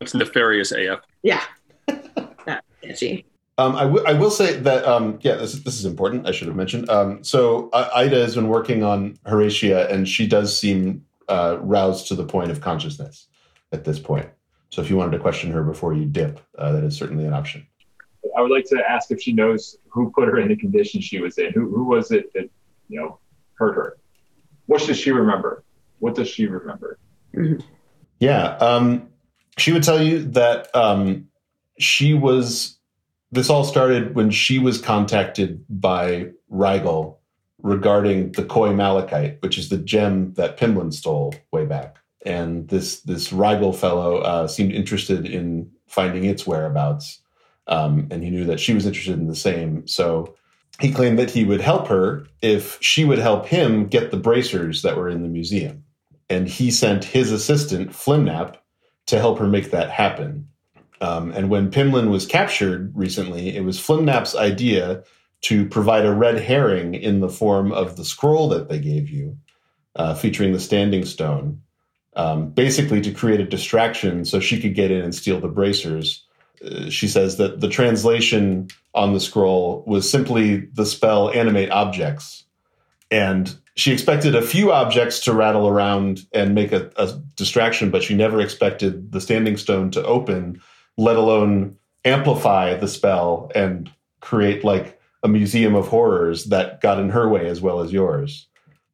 That's 0.00 0.14
nefarious 0.14 0.72
AF. 0.72 0.98
yeah, 1.22 1.42
that's 1.86 2.66
sketchy. 2.82 3.24
Um, 3.58 3.76
I, 3.76 3.82
w- 3.82 4.04
I 4.06 4.14
will 4.14 4.30
say 4.30 4.58
that 4.60 4.84
um, 4.86 5.18
yeah, 5.22 5.36
this 5.36 5.54
is, 5.54 5.62
this 5.62 5.78
is 5.78 5.84
important. 5.84 6.26
I 6.26 6.32
should 6.32 6.48
have 6.48 6.56
mentioned. 6.56 6.88
Um, 6.88 7.22
so 7.22 7.68
I- 7.72 8.04
Ida 8.04 8.16
has 8.16 8.34
been 8.34 8.48
working 8.48 8.82
on 8.82 9.18
Horatia, 9.26 9.88
and 9.90 10.08
she 10.08 10.26
does 10.26 10.58
seem 10.58 11.04
uh, 11.28 11.58
roused 11.60 12.08
to 12.08 12.14
the 12.14 12.24
point 12.24 12.50
of 12.50 12.60
consciousness 12.60 13.28
at 13.70 13.84
this 13.84 13.98
point. 13.98 14.28
So 14.70 14.80
if 14.80 14.88
you 14.88 14.96
wanted 14.96 15.12
to 15.12 15.18
question 15.18 15.52
her 15.52 15.62
before 15.62 15.92
you 15.92 16.06
dip, 16.06 16.40
uh, 16.56 16.72
that 16.72 16.82
is 16.82 16.96
certainly 16.96 17.26
an 17.26 17.34
option. 17.34 17.66
I 18.36 18.40
would 18.40 18.50
like 18.50 18.64
to 18.66 18.82
ask 18.88 19.10
if 19.10 19.20
she 19.20 19.32
knows 19.32 19.76
who 19.88 20.10
put 20.14 20.28
her 20.28 20.38
in 20.38 20.48
the 20.48 20.56
condition 20.56 21.00
she 21.02 21.20
was 21.20 21.36
in. 21.36 21.52
Who, 21.52 21.68
who 21.68 21.84
was 21.84 22.10
it 22.10 22.32
that, 22.32 22.48
you 22.88 23.00
know, 23.00 23.18
hurt 23.54 23.74
her? 23.74 23.98
What 24.66 24.86
does 24.86 24.98
she 24.98 25.10
remember? 25.10 25.62
What 25.98 26.14
does 26.14 26.28
she 26.28 26.46
remember? 26.46 26.98
Yeah, 28.18 28.56
um, 28.56 29.08
she 29.58 29.72
would 29.72 29.82
tell 29.82 30.02
you 30.02 30.22
that 30.30 30.74
um, 30.74 31.28
she 31.78 32.14
was. 32.14 32.78
This 33.32 33.50
all 33.50 33.64
started 33.64 34.14
when 34.14 34.30
she 34.30 34.58
was 34.58 34.80
contacted 34.80 35.64
by 35.68 36.28
Rigel 36.48 37.20
regarding 37.62 38.32
the 38.32 38.44
Koi 38.44 38.72
Malachite, 38.72 39.40
which 39.40 39.58
is 39.58 39.68
the 39.68 39.78
gem 39.78 40.34
that 40.34 40.58
Pimlan 40.58 40.92
stole 40.92 41.34
way 41.50 41.64
back. 41.64 41.96
And 42.24 42.68
this 42.68 43.00
this 43.00 43.32
Rigel 43.32 43.72
fellow 43.72 44.18
uh, 44.18 44.46
seemed 44.46 44.72
interested 44.72 45.26
in 45.26 45.70
finding 45.88 46.24
its 46.24 46.46
whereabouts, 46.46 47.20
um, 47.66 48.06
and 48.10 48.22
he 48.22 48.30
knew 48.30 48.44
that 48.44 48.60
she 48.60 48.74
was 48.74 48.86
interested 48.86 49.18
in 49.18 49.26
the 49.26 49.34
same. 49.34 49.86
So 49.88 50.36
he 50.80 50.92
claimed 50.92 51.18
that 51.18 51.30
he 51.30 51.44
would 51.44 51.60
help 51.60 51.88
her 51.88 52.26
if 52.40 52.78
she 52.80 53.04
would 53.04 53.18
help 53.18 53.46
him 53.46 53.86
get 53.86 54.10
the 54.10 54.16
bracers 54.16 54.82
that 54.82 54.96
were 54.96 55.08
in 55.08 55.22
the 55.22 55.28
museum 55.28 55.84
and 56.32 56.48
he 56.48 56.70
sent 56.70 57.04
his 57.04 57.30
assistant 57.30 57.90
Flimnap 57.90 58.56
to 59.06 59.18
help 59.18 59.38
her 59.38 59.46
make 59.46 59.70
that 59.70 59.90
happen. 59.90 60.48
Um, 61.02 61.32
and 61.32 61.50
when 61.50 61.72
Pimlan 61.72 62.10
was 62.10 62.26
captured 62.26 62.92
recently, 62.94 63.56
it 63.56 63.64
was 63.64 63.80
Flimnap's 63.80 64.36
idea 64.36 65.02
to 65.40 65.68
provide 65.68 66.06
a 66.06 66.14
red 66.14 66.38
herring 66.38 66.94
in 66.94 67.18
the 67.18 67.28
form 67.28 67.72
of 67.72 67.96
the 67.96 68.04
scroll 68.04 68.48
that 68.50 68.68
they 68.68 68.78
gave 68.78 69.10
you, 69.10 69.36
uh, 69.96 70.14
featuring 70.14 70.52
the 70.52 70.60
Standing 70.60 71.04
Stone, 71.04 71.60
um, 72.14 72.50
basically 72.50 73.00
to 73.00 73.10
create 73.10 73.40
a 73.40 73.44
distraction 73.44 74.24
so 74.24 74.38
she 74.38 74.60
could 74.60 74.76
get 74.76 74.92
in 74.92 75.02
and 75.02 75.12
steal 75.12 75.40
the 75.40 75.48
bracers. 75.48 76.24
uh, 76.64 76.88
she 76.88 77.08
says 77.08 77.36
that 77.38 77.60
the 77.60 77.68
translation 77.68 78.68
on 78.94 79.12
the 79.12 79.18
scroll 79.18 79.82
was 79.84 80.08
simply 80.08 80.68
the 80.72 80.86
spell 80.86 81.30
animate 81.30 81.72
objects. 81.72 82.44
And 83.10 83.52
she 83.74 83.92
expected 83.92 84.36
a 84.36 84.42
few 84.42 84.70
objects 84.70 85.18
to 85.24 85.32
rattle 85.32 85.66
around 85.66 86.20
and 86.32 86.54
make 86.54 86.70
a, 86.70 86.92
a 86.96 87.20
distraction, 87.34 87.90
but 87.90 88.04
she 88.04 88.14
never 88.14 88.40
expected 88.40 89.10
the 89.10 89.20
standing 89.20 89.56
stone 89.56 89.90
to 89.90 90.04
open, 90.04 90.62
let 90.96 91.16
alone 91.16 91.76
amplify 92.04 92.74
the 92.74 92.88
spell 92.88 93.50
and 93.54 93.90
create 94.20 94.64
like 94.64 95.00
a 95.22 95.28
museum 95.28 95.74
of 95.74 95.88
horrors 95.88 96.46
that 96.46 96.80
got 96.80 96.98
in 96.98 97.10
her 97.10 97.28
way 97.28 97.48
as 97.48 97.60
well 97.60 97.80
as 97.80 97.92
yours. 97.92 98.48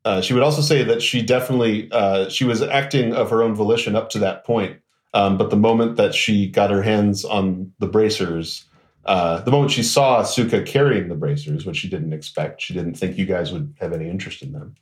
Uh, 0.05 0.21
she 0.21 0.33
would 0.33 0.43
also 0.43 0.63
say 0.63 0.83
that 0.85 1.03
she 1.03 1.23
definitely 1.23 1.91
uh, 1.93 2.29
she 2.29 2.45
was 2.45 2.63
acting 2.63 3.13
of 3.13 3.31
her 3.31 3.43
own 3.43 3.55
volition 3.55 3.97
up 3.97 4.11
to 4.11 4.19
that 4.19 4.45
point, 4.45 4.81
um, 5.15 5.37
but 5.37 5.51
the 5.51 5.57
moment 5.57 5.97
that 5.97 6.15
she 6.15 6.49
got 6.49 6.71
her 6.71 6.83
hands 6.83 7.25
on 7.25 7.73
the 7.79 7.89
bracers, 7.89 8.65
uh, 9.05 9.41
the 9.41 9.51
moment 9.51 9.73
she 9.73 9.83
saw 9.83 10.23
Sukha 10.23 10.65
carrying 10.65 11.09
the 11.09 11.15
bracers, 11.15 11.67
which 11.67 11.77
she 11.77 11.89
didn't 11.89 12.13
expect, 12.13 12.63
she 12.63 12.75
didn't 12.75 12.95
think 12.95 13.19
you 13.19 13.27
guys 13.27 13.53
would 13.53 13.75
have 13.81 13.93
any 13.93 14.09
interest 14.09 14.43
in 14.43 14.53
them. 14.53 14.75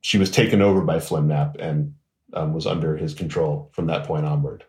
She 0.00 0.18
was 0.18 0.30
taken 0.30 0.62
over 0.62 0.82
by 0.82 0.98
Flimnap 0.98 1.56
and 1.60 1.94
um, 2.32 2.52
was 2.52 2.66
under 2.66 2.96
his 2.96 3.12
control 3.12 3.70
from 3.72 3.86
that 3.86 4.04
point 4.04 4.24
onward. 4.24 4.64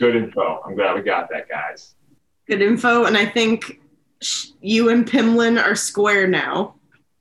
All 0.00 0.08
right. 0.08 0.14
Good 0.14 0.22
info. 0.22 0.62
I'm 0.64 0.74
glad 0.74 0.94
we 0.94 1.02
got 1.02 1.28
that, 1.30 1.48
guys. 1.48 1.94
Good 2.46 2.62
info, 2.62 3.04
and 3.04 3.16
I 3.16 3.26
think 3.26 3.80
you 4.60 4.88
and 4.88 5.06
Pimlan 5.06 5.62
are 5.62 5.74
square 5.74 6.26
now, 6.26 6.74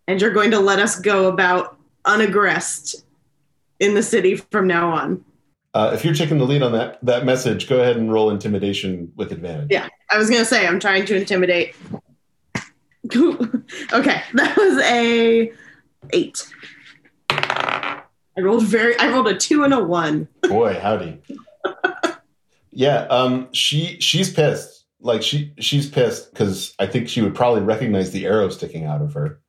and 0.07 0.21
you're 0.21 0.33
going 0.33 0.51
to 0.51 0.59
let 0.59 0.79
us 0.79 0.99
go 0.99 1.27
about 1.29 1.77
unaggressed 2.05 3.03
in 3.79 3.95
the 3.95 4.03
city 4.03 4.35
from 4.35 4.67
now 4.67 4.91
on. 4.91 5.25
Uh, 5.73 5.91
if 5.93 6.05
you're 6.05 6.13
taking 6.13 6.37
the 6.37 6.45
lead 6.45 6.61
on 6.61 6.71
that 6.71 6.99
that 7.03 7.25
message, 7.25 7.67
go 7.67 7.81
ahead 7.81 7.97
and 7.97 8.13
roll 8.13 8.29
intimidation 8.29 9.11
with 9.15 9.31
advantage. 9.31 9.67
Yeah, 9.71 9.89
I 10.09 10.17
was 10.17 10.29
gonna 10.29 10.45
say 10.45 10.65
I'm 10.65 10.79
trying 10.79 11.05
to 11.05 11.15
intimidate. 11.15 11.75
okay, 13.15 14.21
that 14.33 14.55
was 14.57 14.77
a 14.83 15.51
eight. 16.13 16.53
I 17.29 18.41
rolled 18.41 18.63
very. 18.63 18.97
I 18.99 19.09
rolled 19.09 19.27
a 19.27 19.35
two 19.35 19.63
and 19.63 19.73
a 19.73 19.83
one. 19.83 20.27
Boy, 20.43 20.79
howdy. 20.79 21.21
yeah, 22.75 23.07
um, 23.09 23.47
she 23.53 23.97
she's 23.99 24.31
pissed. 24.31 24.85
Like 24.99 25.23
she 25.23 25.53
she's 25.59 25.89
pissed 25.89 26.31
because 26.31 26.75
I 26.77 26.85
think 26.85 27.07
she 27.07 27.21
would 27.21 27.33
probably 27.33 27.61
recognize 27.61 28.11
the 28.11 28.25
arrow 28.25 28.49
sticking 28.49 28.85
out 28.85 29.01
of 29.01 29.13
her. 29.13 29.39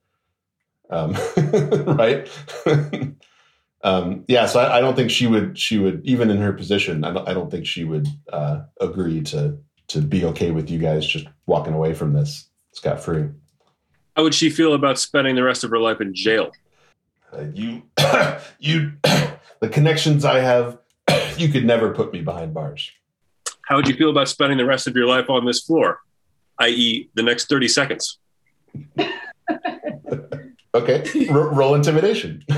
Um, 0.89 1.17
right? 1.97 2.31
um, 3.83 4.25
yeah, 4.29 4.47
so 4.47 4.61
I, 4.61 4.79
I, 4.79 4.81
don't 4.81 4.95
think 4.95 5.11
she 5.11 5.27
would. 5.27 5.59
She 5.59 5.79
would 5.79 6.03
even 6.05 6.31
in 6.31 6.39
her 6.39 6.53
position. 6.53 7.03
I 7.03 7.13
don't. 7.13 7.29
I 7.29 7.35
don't 7.35 7.51
think 7.51 7.67
she 7.67 7.83
would 7.83 8.07
uh, 8.33 8.61
agree 8.81 9.23
to 9.23 9.59
to 9.89 10.01
be 10.01 10.25
okay 10.27 10.53
with 10.53 10.71
you 10.71 10.79
guys 10.79 11.05
just 11.05 11.27
walking 11.47 11.75
away 11.75 11.95
from 11.95 12.13
this 12.13 12.49
scot 12.73 13.01
free. 13.01 13.29
How 14.15 14.23
would 14.23 14.35
she 14.35 14.51
feel 14.51 14.73
about 14.73 14.99
spending 14.99 15.35
the 15.35 15.43
rest 15.43 15.65
of 15.65 15.71
her 15.71 15.79
life 15.79 16.01
in 16.01 16.15
jail? 16.15 16.53
Uh, 17.33 17.45
you, 17.53 17.83
you, 18.61 18.93
the 19.61 19.69
connections 19.69 20.25
I 20.25 20.41
have, 20.41 20.79
you 21.37 21.49
could 21.49 21.65
never 21.65 21.93
put 21.93 22.13
me 22.13 22.21
behind 22.21 22.55
bars. 22.55 22.91
How 23.67 23.77
would 23.77 23.89
you 23.89 23.95
feel 23.95 24.11
about 24.11 24.29
spending 24.29 24.59
the 24.59 24.65
rest 24.65 24.87
of 24.87 24.95
your 24.95 25.07
life 25.07 25.29
on 25.29 25.45
this 25.45 25.61
floor, 25.61 26.01
i.e., 26.61 27.11
the 27.15 27.23
next 27.23 27.49
30 27.49 27.69
seconds? 27.69 28.19
okay, 30.75 31.29
R- 31.29 31.49
roll 31.53 31.75
intimidation. 31.75 32.45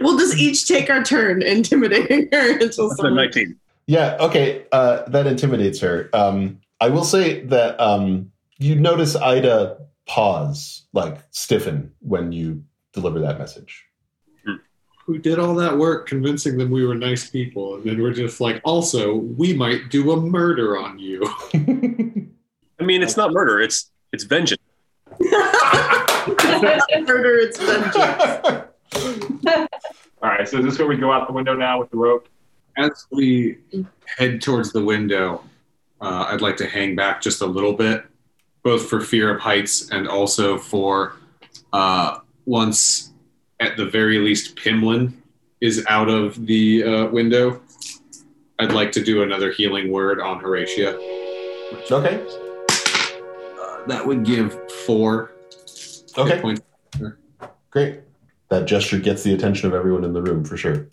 we'll 0.00 0.18
just 0.18 0.36
each 0.36 0.68
take 0.68 0.90
our 0.90 1.02
turn 1.02 1.42
intimidating 1.42 2.28
her 2.32 2.52
until 2.58 2.90
someone. 2.90 3.16
19. 3.16 3.58
Yeah, 3.86 4.16
okay, 4.20 4.66
uh, 4.72 5.02
that 5.08 5.26
intimidates 5.26 5.80
her. 5.80 6.10
Um, 6.12 6.60
I 6.80 6.88
will 6.88 7.04
say 7.04 7.44
that 7.46 7.80
um, 7.80 8.30
you 8.58 8.76
notice 8.76 9.16
Ida 9.16 9.78
pause, 10.06 10.86
like 10.92 11.18
stiffen 11.30 11.92
when 12.00 12.32
you 12.32 12.64
deliver 12.92 13.20
that 13.20 13.38
message. 13.38 13.86
Who 15.06 15.18
did 15.18 15.38
all 15.38 15.54
that 15.56 15.76
work 15.76 16.06
convincing 16.06 16.56
them 16.56 16.70
we 16.70 16.86
were 16.86 16.94
nice 16.94 17.28
people, 17.28 17.74
and 17.74 17.84
then 17.84 18.00
we're 18.00 18.12
just 18.12 18.40
like, 18.40 18.60
also, 18.64 19.14
we 19.14 19.52
might 19.52 19.90
do 19.90 20.12
a 20.12 20.16
murder 20.16 20.78
on 20.78 20.98
you. 20.98 21.22
I 21.54 22.84
mean, 22.84 23.02
it's 23.02 23.16
not 23.16 23.32
murder; 23.32 23.60
it's 23.60 23.90
it's 24.12 24.24
vengeance. 24.24 24.62
it's 25.18 27.08
murder, 27.08 27.38
it's 27.38 27.58
vengeance. 27.58 28.68
All 30.22 30.30
right, 30.30 30.48
so 30.48 30.58
is 30.58 30.64
this 30.64 30.78
where 30.78 30.86
we 30.86 30.96
go 30.96 31.10
out 31.10 31.26
the 31.26 31.32
window 31.32 31.54
now 31.54 31.80
with 31.80 31.90
the 31.90 31.96
rope? 31.96 32.28
As 32.78 33.06
we 33.10 33.58
head 34.06 34.40
towards 34.40 34.72
the 34.72 34.84
window, 34.84 35.42
uh, 36.00 36.26
I'd 36.28 36.40
like 36.40 36.56
to 36.58 36.66
hang 36.66 36.94
back 36.94 37.20
just 37.20 37.42
a 37.42 37.46
little 37.46 37.72
bit 37.72 38.04
both 38.62 38.88
for 38.88 39.00
fear 39.00 39.34
of 39.34 39.40
heights 39.40 39.90
and 39.90 40.08
also 40.08 40.56
for 40.56 41.16
uh, 41.72 42.18
once, 42.46 43.11
at 43.62 43.76
the 43.76 43.86
very 43.86 44.18
least, 44.18 44.56
Pimlan 44.56 45.12
is 45.60 45.84
out 45.88 46.08
of 46.08 46.46
the 46.46 46.82
uh, 46.82 47.06
window. 47.06 47.62
I'd 48.58 48.72
like 48.72 48.92
to 48.92 49.02
do 49.02 49.22
another 49.22 49.52
healing 49.52 49.90
word 49.90 50.20
on 50.20 50.40
Horatia. 50.40 50.94
Okay. 51.90 52.24
Uh, 53.60 53.86
that 53.86 54.04
would 54.04 54.24
give 54.24 54.58
four. 54.84 55.32
Okay. 56.18 56.40
Points. 56.40 56.62
Great. 57.70 58.00
That 58.48 58.66
gesture 58.66 58.98
gets 58.98 59.22
the 59.22 59.32
attention 59.32 59.68
of 59.68 59.74
everyone 59.74 60.04
in 60.04 60.12
the 60.12 60.20
room 60.20 60.44
for 60.44 60.56
sure. 60.56 60.88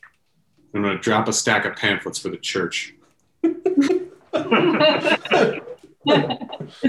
I'm 0.73 0.83
going 0.83 0.95
to 0.95 1.01
drop 1.01 1.27
a 1.27 1.33
stack 1.33 1.65
of 1.65 1.75
pamphlets 1.75 2.19
for 2.19 2.29
the 2.29 2.37
church. 2.37 2.93
Is 3.43 3.53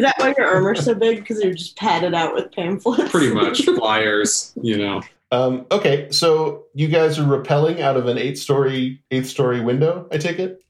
that 0.03 0.15
why 0.19 0.35
your 0.37 0.47
armor's 0.47 0.85
so 0.85 0.95
big? 0.95 1.21
Because 1.21 1.43
you're 1.43 1.55
just 1.55 1.77
padded 1.77 2.15
out 2.15 2.35
with 2.35 2.53
pamphlets? 2.53 3.11
Pretty 3.11 3.35
much 3.35 3.65
flyers, 3.65 4.53
you 4.63 4.77
know. 4.77 5.03
Um, 5.33 5.67
okay, 5.71 6.09
so 6.11 6.65
you 6.75 6.89
guys 6.89 7.19
are 7.19 7.23
rappelling 7.25 7.81
out 7.81 7.97
of 7.97 8.07
an 8.07 8.19
eight-story 8.19 9.03
eighth-story 9.11 9.61
window. 9.61 10.09
I 10.11 10.19
take 10.19 10.39
it. 10.41 10.63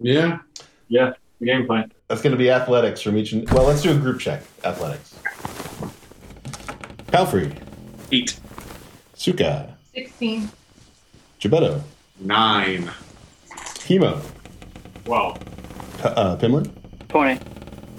Yeah. 0.00 0.38
Yeah. 0.88 1.14
The 1.40 1.46
game 1.46 1.66
plan. 1.66 1.92
That's 2.08 2.22
going 2.22 2.30
to 2.32 2.36
be 2.38 2.50
athletics 2.50 3.00
from 3.00 3.16
each. 3.16 3.32
And, 3.32 3.48
well, 3.50 3.64
let's 3.64 3.82
do 3.82 3.90
a 3.90 3.96
group 3.96 4.20
check. 4.20 4.42
Athletics. 4.62 5.14
Palfrey, 7.08 7.52
Eight. 8.12 8.38
Sukha, 9.16 9.72
16. 9.94 10.48
Jebeddo, 11.40 11.80
Nine. 12.20 12.90
Himo, 13.86 14.20
Well, 15.06 15.34
P- 15.98 16.02
uh, 16.08 16.36
Pimlan, 16.36 16.70
20. 17.08 17.32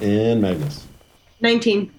and 0.01 0.41
Magnuss. 0.43 0.81
19. 1.41 1.91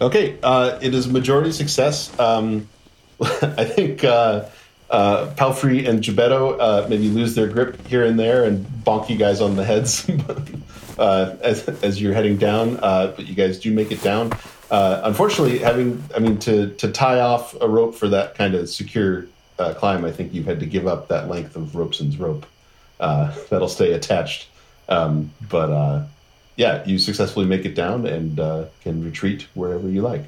Okay, 0.00 0.38
uh, 0.42 0.78
it 0.82 0.92
is 0.94 1.06
majority 1.08 1.52
success. 1.52 2.16
Um, 2.18 2.68
I 3.22 3.64
think 3.64 4.04
uh, 4.04 4.46
uh, 4.90 5.32
Palfrey 5.36 5.86
and 5.86 6.02
Jebeddo 6.02 6.58
uh, 6.58 6.88
maybe 6.88 7.08
lose 7.08 7.34
their 7.34 7.48
grip 7.48 7.84
here 7.86 8.04
and 8.04 8.18
there 8.18 8.44
and 8.44 8.64
bonk 8.84 9.08
you 9.08 9.16
guys 9.16 9.40
on 9.40 9.56
the 9.56 9.64
heads 9.64 10.08
uh, 10.98 11.36
as, 11.40 11.68
as 11.82 12.00
you're 12.00 12.14
heading 12.14 12.36
down, 12.36 12.78
uh, 12.82 13.12
but 13.16 13.26
you 13.26 13.34
guys 13.34 13.58
do 13.58 13.72
make 13.72 13.92
it 13.92 14.02
down. 14.02 14.32
Uh, 14.70 15.00
unfortunately, 15.04 15.58
having, 15.58 16.02
I 16.14 16.18
mean, 16.18 16.38
to, 16.40 16.70
to 16.74 16.90
tie 16.90 17.20
off 17.20 17.60
a 17.60 17.68
rope 17.68 17.94
for 17.94 18.08
that 18.08 18.34
kind 18.34 18.54
of 18.54 18.68
secure 18.68 19.26
climb, 19.56 20.04
I 20.04 20.10
think 20.10 20.34
you've 20.34 20.46
had 20.46 20.60
to 20.60 20.66
give 20.66 20.86
up 20.86 21.08
that 21.08 21.28
length 21.28 21.54
of 21.56 21.76
Ropeson's 21.76 22.18
rope 22.18 22.46
that'll 22.98 23.68
stay 23.68 23.92
attached. 23.92 24.48
Um, 24.88 25.30
but 25.48 26.08
yeah, 26.56 26.84
you 26.84 26.98
successfully 26.98 27.46
make 27.46 27.64
it 27.64 27.74
down 27.74 28.06
and 28.06 28.36
can 28.82 29.04
retreat 29.04 29.46
wherever 29.54 29.88
you 29.88 30.02
like. 30.02 30.24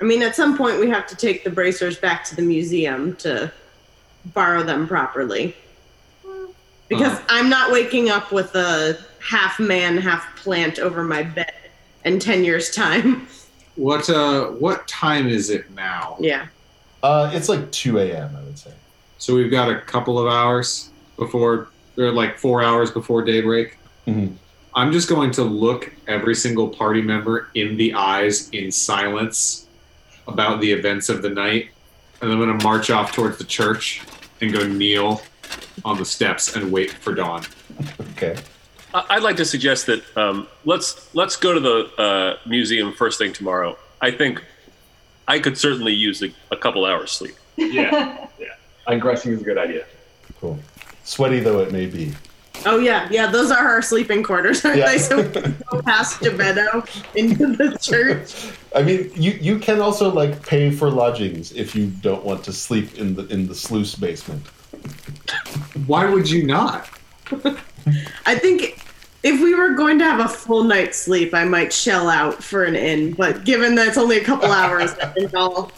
I 0.00 0.04
mean, 0.04 0.22
at 0.22 0.36
some 0.36 0.56
point, 0.56 0.78
we 0.78 0.88
have 0.90 1.06
to 1.06 1.16
take 1.16 1.44
the 1.44 1.50
bracers 1.50 1.96
back 1.96 2.24
to 2.26 2.36
the 2.36 2.42
museum 2.42 3.16
to 3.16 3.50
borrow 4.26 4.62
them 4.62 4.86
properly. 4.86 5.56
Because 6.88 7.18
I'm 7.28 7.48
not 7.48 7.72
waking 7.72 8.10
up 8.10 8.30
with 8.30 8.54
a 8.54 8.98
half 9.20 9.58
man, 9.58 9.96
half 9.96 10.36
plant 10.36 10.78
over 10.78 11.02
my 11.02 11.22
bed 11.22 11.52
in 12.04 12.20
10 12.20 12.44
years' 12.44 12.70
time. 12.70 13.26
What 13.74 14.08
uh 14.08 14.46
what 14.52 14.88
time 14.88 15.28
is 15.28 15.50
it 15.50 15.70
now? 15.72 16.16
Yeah. 16.18 16.46
Uh, 17.02 17.30
it's 17.34 17.48
like 17.48 17.70
2 17.72 17.98
a.m., 17.98 18.34
I 18.34 18.42
would 18.42 18.58
say. 18.58 18.72
So 19.18 19.34
we've 19.34 19.50
got 19.50 19.70
a 19.70 19.80
couple 19.80 20.18
of 20.18 20.32
hours 20.32 20.90
before 21.16 21.68
or 21.98 22.10
like 22.10 22.38
4 22.38 22.62
hours 22.62 22.90
before 22.90 23.22
daybreak. 23.22 23.76
Mhm. 24.06 24.34
I'm 24.74 24.92
just 24.92 25.08
going 25.08 25.30
to 25.32 25.42
look 25.42 25.92
every 26.06 26.34
single 26.34 26.68
party 26.68 27.02
member 27.02 27.48
in 27.54 27.76
the 27.76 27.94
eyes 27.94 28.48
in 28.50 28.70
silence 28.70 29.65
about 30.28 30.60
the 30.60 30.70
events 30.72 31.08
of 31.08 31.22
the 31.22 31.30
night 31.30 31.70
and 32.20 32.32
I'm 32.32 32.38
going 32.38 32.56
to 32.58 32.64
march 32.64 32.90
off 32.90 33.12
towards 33.12 33.38
the 33.38 33.44
church 33.44 34.02
and 34.40 34.52
go 34.52 34.66
kneel 34.66 35.22
on 35.84 35.98
the 35.98 36.04
steps 36.04 36.56
and 36.56 36.72
wait 36.72 36.90
for 36.90 37.14
dawn. 37.14 37.44
Okay. 38.12 38.36
I- 38.94 39.04
I'd 39.10 39.22
like 39.22 39.36
to 39.36 39.44
suggest 39.44 39.86
that 39.86 40.16
um, 40.16 40.48
let's 40.64 41.14
let's 41.14 41.36
go 41.36 41.52
to 41.52 41.60
the 41.60 42.02
uh, 42.02 42.38
museum 42.46 42.92
first 42.92 43.18
thing 43.18 43.32
tomorrow. 43.32 43.76
I 44.00 44.10
think 44.10 44.42
I 45.28 45.38
could 45.38 45.58
certainly 45.58 45.92
use 45.92 46.22
a, 46.22 46.32
a 46.50 46.56
couple 46.56 46.84
hours 46.84 47.12
sleep. 47.12 47.34
yeah. 47.56 48.26
yeah. 48.38 48.46
Digressing 48.86 49.32
is 49.32 49.42
a 49.42 49.44
good 49.44 49.58
idea. 49.58 49.84
Cool. 50.40 50.58
Sweaty 51.04 51.40
though 51.40 51.60
it 51.60 51.72
may 51.72 51.86
be. 51.86 52.14
Oh 52.64 52.78
yeah, 52.78 53.08
yeah. 53.10 53.30
Those 53.30 53.50
are 53.50 53.58
our 53.66 53.82
sleeping 53.82 54.22
quarters, 54.22 54.64
aren't 54.64 54.78
Yeah. 54.78 54.86
they? 54.92 54.98
So 54.98 55.22
we 55.22 55.28
can 55.30 55.56
go 55.70 55.82
past 55.82 56.20
Jebeddo 56.20 56.86
into 57.14 57.54
the 57.56 57.76
church. 57.78 58.52
I 58.74 58.82
mean, 58.82 59.10
you 59.14 59.32
you 59.40 59.58
can 59.58 59.80
also 59.80 60.10
like 60.12 60.44
pay 60.44 60.70
for 60.70 60.90
lodgings 60.90 61.52
if 61.52 61.74
you 61.76 61.86
don't 61.86 62.24
want 62.24 62.42
to 62.44 62.52
sleep 62.52 62.96
in 62.98 63.14
the 63.14 63.26
in 63.26 63.46
the 63.46 63.54
sluice 63.54 63.94
basement. 63.94 64.46
Why 65.86 66.08
would 66.10 66.28
you 66.30 66.46
not? 66.46 66.88
I 68.26 68.34
think 68.36 68.80
if 69.22 69.40
we 69.40 69.54
were 69.54 69.70
going 69.74 69.98
to 69.98 70.04
have 70.04 70.20
a 70.20 70.28
full 70.28 70.64
night's 70.64 70.98
sleep, 70.98 71.34
I 71.34 71.44
might 71.44 71.72
shell 71.72 72.08
out 72.08 72.42
for 72.42 72.64
an 72.64 72.76
inn. 72.76 73.12
But 73.14 73.44
given 73.44 73.74
that 73.76 73.88
it's 73.88 73.98
only 73.98 74.18
a 74.18 74.24
couple 74.24 74.50
hours, 74.50 74.92
I 74.98 75.06
think 75.06 75.34
I'll 75.34 75.70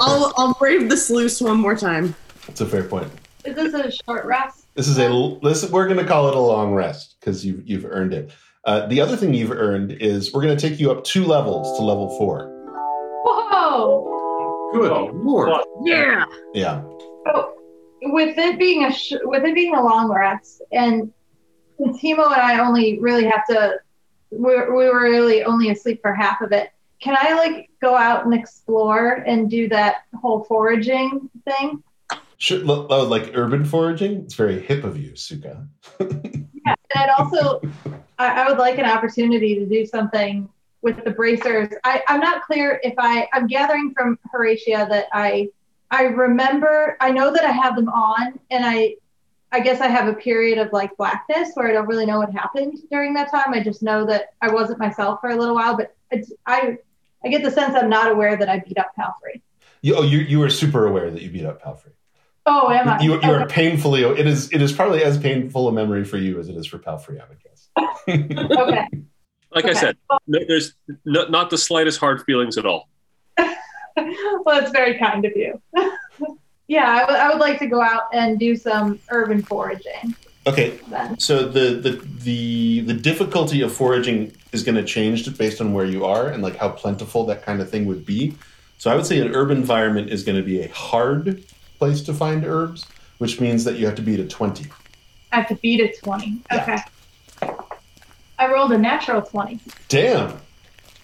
I'll, 0.00 0.32
I'll 0.36 0.54
brave 0.54 0.88
the 0.88 0.96
sluice 0.96 1.40
one 1.40 1.58
more 1.58 1.76
time. 1.76 2.14
It's 2.48 2.60
a 2.60 2.66
fair 2.66 2.84
point. 2.84 3.10
Is 3.44 3.54
this 3.54 3.74
a 3.74 3.90
short 4.04 4.24
rest? 4.24 4.63
This 4.74 4.88
is 4.88 4.98
a 4.98 5.38
this 5.42 5.70
we're 5.70 5.86
going 5.86 5.98
to 6.00 6.04
call 6.06 6.28
it 6.28 6.34
a 6.34 6.40
long 6.40 6.74
rest 6.74 7.16
because 7.20 7.46
you've 7.46 7.68
you've 7.68 7.84
earned 7.84 8.12
it. 8.12 8.32
Uh, 8.64 8.86
the 8.86 9.00
other 9.00 9.16
thing 9.16 9.32
you've 9.32 9.52
earned 9.52 9.92
is 9.92 10.32
we're 10.32 10.42
going 10.42 10.56
to 10.56 10.68
take 10.68 10.80
you 10.80 10.90
up 10.90 11.04
two 11.04 11.24
levels 11.24 11.78
to 11.78 11.84
level 11.84 12.08
four. 12.18 12.50
Whoa! 13.24 14.70
Good 14.72 14.90
Oh, 14.90 15.10
lord. 15.12 15.52
Yeah. 15.84 16.24
Yeah. 16.54 16.82
So, 17.26 17.54
with 18.02 18.36
it 18.36 18.58
being 18.58 18.84
a 18.84 18.92
sh- 18.92 19.12
with 19.22 19.44
it 19.44 19.54
being 19.54 19.76
a 19.76 19.82
long 19.82 20.10
rest, 20.10 20.62
and 20.72 21.12
since 21.78 22.00
Himo 22.02 22.24
and 22.26 22.34
I 22.42 22.58
only 22.58 22.98
really 22.98 23.26
have 23.26 23.46
to, 23.46 23.76
we 24.32 24.56
we 24.56 24.88
were 24.88 25.02
really 25.02 25.44
only 25.44 25.70
asleep 25.70 26.00
for 26.02 26.12
half 26.12 26.40
of 26.40 26.50
it. 26.50 26.70
Can 27.00 27.16
I 27.16 27.34
like 27.34 27.70
go 27.80 27.94
out 27.94 28.24
and 28.24 28.34
explore 28.34 29.22
and 29.26 29.48
do 29.48 29.68
that 29.68 29.98
whole 30.20 30.42
foraging 30.44 31.30
thing? 31.44 31.80
Should, 32.44 32.66
like 32.66 33.30
urban 33.32 33.64
foraging? 33.64 34.18
It's 34.18 34.34
very 34.34 34.60
hip 34.60 34.84
of 34.84 34.98
you, 34.98 35.12
Sukha. 35.12 35.66
Yeah, 36.66 36.74
and 36.94 37.02
I'd 37.02 37.10
also, 37.18 37.60
I, 38.18 38.42
I 38.42 38.48
would 38.48 38.56
like 38.56 38.78
an 38.78 38.86
opportunity 38.86 39.54
to 39.54 39.66
do 39.66 39.84
something 39.84 40.48
with 40.80 41.02
the 41.04 41.10
bracers. 41.10 41.68
I, 41.84 42.02
I'm 42.08 42.20
not 42.20 42.42
clear 42.42 42.80
if 42.82 42.94
I, 42.96 43.28
I'm 43.34 43.46
gathering 43.46 43.92
from 43.94 44.18
Horatia 44.30 44.86
that 44.88 45.06
I, 45.12 45.48
I 45.90 46.04
remember, 46.04 46.96
I 47.00 47.10
know 47.10 47.30
that 47.32 47.44
I 47.44 47.50
have 47.50 47.76
them 47.76 47.90
on, 47.90 48.38
and 48.50 48.64
I, 48.64 48.96
I 49.52 49.60
guess 49.60 49.82
I 49.82 49.88
have 49.88 50.08
a 50.08 50.14
period 50.14 50.58
of 50.58 50.72
like 50.72 50.96
blackness 50.96 51.50
where 51.54 51.68
I 51.68 51.72
don't 51.72 51.86
really 51.86 52.06
know 52.06 52.18
what 52.18 52.32
happened 52.32 52.78
during 52.90 53.12
that 53.14 53.30
time. 53.30 53.52
I 53.52 53.62
just 53.62 53.82
know 53.82 54.06
that 54.06 54.34
I 54.40 54.50
wasn't 54.50 54.78
myself 54.78 55.20
for 55.20 55.30
a 55.30 55.36
little 55.36 55.54
while, 55.54 55.76
but 55.76 55.94
it's, 56.10 56.32
I, 56.46 56.78
I 57.24 57.28
get 57.28 57.42
the 57.42 57.50
sense 57.50 57.74
I'm 57.74 57.90
not 57.90 58.10
aware 58.10 58.36
that 58.36 58.48
I 58.48 58.58
beat 58.58 58.78
up 58.78 58.92
Palfrey. 58.96 59.42
You, 59.80 59.96
oh, 59.96 60.02
you 60.02 60.20
you 60.20 60.42
are 60.42 60.50
super 60.50 60.86
aware 60.86 61.10
that 61.10 61.20
you 61.20 61.30
beat 61.30 61.44
up 61.44 61.62
Palfrey. 61.62 61.92
Oh, 62.46 62.70
am 62.70 62.88
I? 62.88 63.00
You, 63.02 63.14
you 63.14 63.30
are 63.30 63.46
painfully. 63.46 64.02
It 64.02 64.26
is 64.26 64.52
it 64.52 64.60
is 64.60 64.72
probably 64.72 65.02
as 65.02 65.16
painful 65.18 65.68
a 65.68 65.72
memory 65.72 66.04
for 66.04 66.18
you 66.18 66.38
as 66.38 66.48
it 66.48 66.56
is 66.56 66.66
for 66.66 66.78
Palfrey. 66.78 67.18
I 67.20 67.24
would 67.28 67.42
guess. 67.42 67.68
okay. 68.58 68.86
Like 69.54 69.64
I 69.66 69.72
said, 69.72 69.96
no, 70.26 70.40
there's 70.48 70.74
no, 71.04 71.26
not 71.28 71.48
the 71.50 71.56
slightest 71.58 72.00
hard 72.00 72.22
feelings 72.24 72.58
at 72.58 72.66
all. 72.66 72.88
well, 73.38 74.60
it's 74.60 74.70
very 74.72 74.98
kind 74.98 75.24
of 75.24 75.32
you. 75.36 75.60
yeah, 76.68 76.90
I 76.90 77.04
would- 77.06 77.20
I 77.20 77.28
would 77.30 77.38
like 77.38 77.58
to 77.60 77.66
go 77.66 77.80
out 77.80 78.02
and 78.12 78.38
do 78.38 78.56
some 78.56 78.98
urban 79.10 79.42
foraging 79.42 80.14
Okay, 80.46 80.78
then. 80.90 81.18
so 81.18 81.46
the 81.48 81.76
the 81.76 81.90
the 82.22 82.80
the 82.80 82.94
difficulty 82.94 83.62
of 83.62 83.72
foraging 83.72 84.32
is 84.52 84.62
going 84.62 84.74
to 84.74 84.84
change 84.84 85.38
based 85.38 85.60
on 85.60 85.72
where 85.72 85.86
you 85.86 86.04
are 86.04 86.28
and 86.28 86.42
like 86.42 86.56
how 86.56 86.68
plentiful 86.68 87.24
that 87.26 87.42
kind 87.44 87.62
of 87.62 87.70
thing 87.70 87.86
would 87.86 88.04
be. 88.04 88.36
So 88.78 88.90
I 88.90 88.96
would 88.96 89.06
say 89.06 89.20
an 89.20 89.34
urban 89.34 89.56
environment 89.58 90.10
is 90.10 90.22
going 90.24 90.36
to 90.36 90.42
be 90.44 90.60
a 90.60 90.68
hard 90.68 91.44
place 91.84 92.00
to 92.02 92.14
find 92.14 92.46
herbs, 92.46 92.86
which 93.18 93.40
means 93.40 93.62
that 93.64 93.76
you 93.76 93.84
have 93.84 93.94
to 93.94 94.02
beat 94.02 94.20
a 94.20 94.26
twenty. 94.26 94.66
I 95.34 95.38
have 95.38 95.48
to 95.48 95.56
beat 95.56 95.80
a 95.80 95.92
20. 95.92 96.42
Yeah. 96.52 96.80
Okay. 97.42 97.52
I 98.38 98.52
rolled 98.52 98.70
a 98.70 98.78
natural 98.78 99.20
20. 99.20 99.58
Damn. 99.88 100.38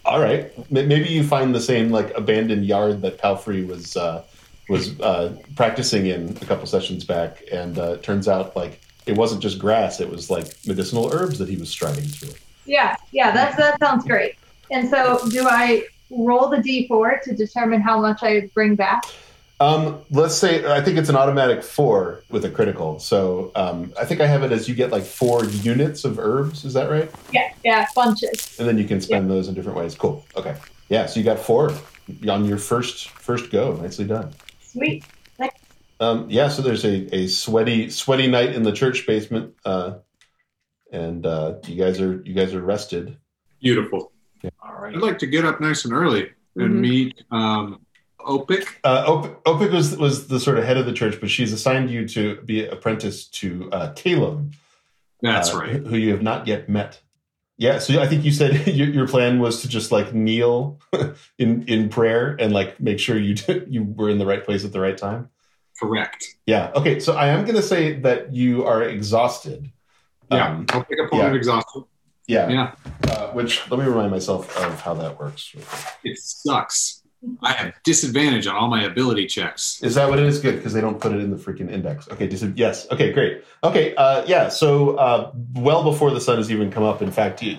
All 0.05 0.21
right. 0.21 0.53
Maybe 0.71 1.09
you 1.09 1.25
find 1.25 1.53
the 1.53 1.61
same 1.61 1.91
like 1.91 2.17
abandoned 2.17 2.65
yard 2.65 3.03
that 3.03 3.19
Palfrey 3.19 3.65
was 3.65 3.97
uh, 3.97 4.23
was 4.69 4.99
uh, 5.01 5.37
practicing 5.57 6.07
in 6.07 6.37
a 6.41 6.47
couple 6.47 6.65
sessions 6.67 7.05
back, 7.05 7.43
and 7.51 7.77
uh, 7.77 7.95
it 7.95 8.05
turns 8.05 8.29
out 8.29 8.55
like 8.55 8.81
it 9.07 9.17
wasn't 9.17 9.43
just 9.43 9.59
grass; 9.59 10.01
it 10.01 10.09
was 10.09 10.31
like 10.31 10.47
medicinal 10.65 11.13
herbs 11.13 11.39
that 11.41 11.49
he 11.49 11.57
was 11.57 11.69
striding 11.69 12.05
through. 12.05 12.35
Yeah, 12.67 12.97
yeah, 13.11 13.33
that's, 13.33 13.57
that 13.57 13.81
sounds 13.81 14.05
great. 14.05 14.37
And 14.71 14.89
so, 14.89 15.29
do 15.29 15.47
I 15.49 15.85
roll 16.11 16.49
the 16.49 16.59
d4 16.59 17.21
to 17.23 17.35
determine 17.35 17.81
how 17.81 18.01
much 18.01 18.23
I 18.23 18.49
bring 18.55 18.77
back? 18.77 19.05
Um, 19.61 20.03
let's 20.11 20.35
say 20.35 20.65
I 20.73 20.81
think 20.81 20.97
it's 20.97 21.11
an 21.11 21.17
automatic 21.17 21.63
four 21.63 22.23
with 22.31 22.45
a 22.47 22.51
critical. 22.51 22.99
So 22.99 23.53
um, 23.55 23.93
I 24.01 24.07
think 24.07 24.23
I 24.23 24.27
have 24.27 24.43
it 24.43 24.53
as 24.53 24.69
you 24.69 24.75
get 24.75 24.91
like 24.91 25.03
four 25.05 25.45
units 25.45 26.05
of 26.05 26.19
herbs. 26.19 26.65
Is 26.65 26.73
that 26.73 26.91
right? 26.91 27.11
Yeah, 27.31 27.53
yeah, 27.63 27.87
bunches. 27.95 28.59
And 28.59 28.67
then 28.67 28.79
you 28.79 28.85
can 28.85 29.01
spend 29.03 29.31
those 29.31 29.49
in 29.49 29.55
different 29.55 29.77
ways. 29.77 29.95
Cool. 29.95 30.25
Okay. 30.35 30.57
Yeah. 30.89 31.05
So 31.07 31.21
you 31.21 31.25
got 31.25 31.39
four 31.39 31.73
on 32.29 32.47
your 32.47 32.57
first 32.59 33.11
first 33.11 33.51
go. 33.51 33.77
Nicely 33.77 34.07
done. 34.07 34.33
Sweet. 34.63 35.05
Um, 36.01 36.31
yeah, 36.31 36.49
so 36.49 36.63
there's 36.63 36.87
a, 36.87 37.15
a 37.15 37.27
sweaty 37.27 37.91
sweaty 37.91 38.27
night 38.27 38.55
in 38.55 38.63
the 38.63 38.73
church 38.73 39.07
basement, 39.07 39.55
uh, 39.67 39.97
and 40.91 41.27
uh, 41.27 41.57
you 41.67 41.77
guys 41.77 42.01
are 42.01 42.23
you 42.25 42.33
guys 42.33 42.55
are 42.55 42.63
rested. 42.63 43.19
Beautiful. 43.61 44.11
Yeah. 44.41 44.49
All 44.63 44.73
right. 44.81 44.95
I'd 44.97 45.03
like 45.03 45.19
to 45.19 45.27
get 45.27 45.45
up 45.45 45.61
nice 45.61 45.85
and 45.85 45.93
early 45.93 46.31
and 46.57 46.77
Mhm. 46.77 46.81
meet 46.81 47.23
um, 47.31 47.85
Opic. 48.25 48.79
Uh, 48.85 49.05
Op- 49.07 49.45
Opik 49.45 49.73
was 49.73 49.97
was 49.97 50.29
the 50.29 50.41
sort 50.41 50.59
of 50.59 50.65
head 50.65 50.77
of 50.77 50.87
the 50.87 50.93
church, 50.93 51.21
but 51.21 51.31
she's 51.31 51.53
assigned 51.53 51.91
you 51.91 52.07
to 52.09 52.41
be 52.43 52.67
apprentice 52.67 53.27
to 53.29 53.71
uh, 53.73 53.93
Caleb, 53.95 54.55
That's 55.21 55.55
uh, 55.55 55.59
right. 55.59 55.77
who 55.77 55.97
you 55.97 56.11
have 56.11 56.23
not 56.23 56.47
yet 56.47 56.69
met. 56.69 57.01
Yeah, 57.59 57.79
so 57.79 58.01
I 58.01 58.09
think 58.09 58.25
you 58.25 58.33
said 58.33 58.67
your, 58.75 58.89
your 58.89 59.07
plan 59.07 59.39
was 59.39 59.61
to 59.63 59.69
just 59.69 59.93
like 59.93 60.15
kneel 60.15 60.81
in 61.39 61.65
in 61.69 61.89
prayer 61.91 62.37
and 62.41 62.53
like 62.53 62.81
make 62.81 62.99
sure 62.99 63.19
you 63.19 63.35
you 63.67 63.85
were 63.85 64.09
in 64.09 64.19
the 64.19 64.27
right 64.27 64.45
place 64.45 64.65
at 64.65 64.73
the 64.73 64.81
right 64.81 64.97
time. 64.97 65.29
Correct. 65.79 66.25
Yeah. 66.47 66.73
Okay. 66.75 67.01
So 67.01 67.17
I 67.17 67.29
am 67.29 67.45
going 67.45 67.57
to 67.57 67.63
say 67.63 68.01
that 68.01 68.35
you 68.35 68.67
are 68.67 68.83
exhausted. 68.83 69.71
Yeah. 70.31 70.49
Um, 70.49 70.67
I'll 70.71 70.85
pick 70.85 70.99
up 71.01 71.13
on 71.13 71.19
yeah. 71.19 71.31
it 71.31 71.37
exhausted. 71.37 71.85
yeah. 72.27 72.49
Yeah. 72.49 72.75
Uh, 73.09 73.29
which 73.33 73.69
let 73.71 73.81
me 73.81 73.87
remind 73.87 74.11
myself 74.11 74.57
of 74.59 74.81
how 74.81 74.95
that 74.95 75.19
works. 75.19 75.55
It 76.05 76.19
sucks. 76.19 77.00
I 77.43 77.53
have 77.53 77.83
disadvantage 77.83 78.47
on 78.47 78.57
all 78.57 78.69
my 78.69 78.83
ability 78.85 79.27
checks. 79.27 79.83
Is 79.83 79.95
that 79.95 80.09
what 80.09 80.19
it 80.19 80.25
is? 80.25 80.39
Good 80.39 80.57
because 80.57 80.73
they 80.73 80.81
don't 80.81 81.01
put 81.01 81.13
it 81.13 81.21
in 81.21 81.31
the 81.31 81.37
freaking 81.37 81.71
index. 81.71 82.09
Okay, 82.09 82.27
dis- 82.27 82.45
yes. 82.55 82.91
Okay, 82.91 83.13
great. 83.13 83.45
Okay, 83.63 83.95
uh, 83.97 84.25
yeah. 84.27 84.49
So 84.49 84.97
uh, 84.97 85.33
well 85.55 85.85
before 85.85 86.11
the 86.13 86.21
sun 86.21 86.39
has 86.39 86.51
even 86.51 86.71
come 86.71 86.83
up. 86.83 87.03
In 87.03 87.11
fact, 87.11 87.43
you, 87.43 87.59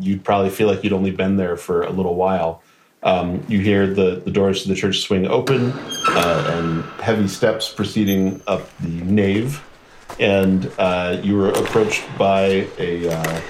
you'd 0.00 0.24
probably 0.24 0.50
feel 0.50 0.66
like 0.66 0.82
you'd 0.82 0.94
only 0.94 1.10
been 1.10 1.36
there 1.36 1.56
for 1.56 1.82
a 1.82 1.90
little 1.90 2.14
while. 2.14 2.62
Um, 3.02 3.44
you 3.48 3.58
hear 3.58 3.92
the 3.92 4.22
the 4.24 4.30
doors 4.30 4.62
to 4.62 4.68
the 4.68 4.74
church 4.74 5.00
swing 5.00 5.26
open 5.26 5.72
uh, 6.08 6.54
and 6.56 6.84
heavy 7.02 7.28
steps 7.28 7.68
proceeding 7.68 8.40
up 8.46 8.74
the 8.78 8.88
nave, 8.88 9.62
and 10.20 10.70
uh, 10.78 11.20
you 11.22 11.36
were 11.36 11.50
approached 11.50 12.04
by 12.16 12.68
a 12.78 13.08
uh, 13.08 13.40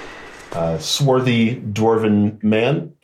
uh, 0.53 0.79
swarthy 0.79 1.61
dwarven 1.61 2.42
man 2.42 2.94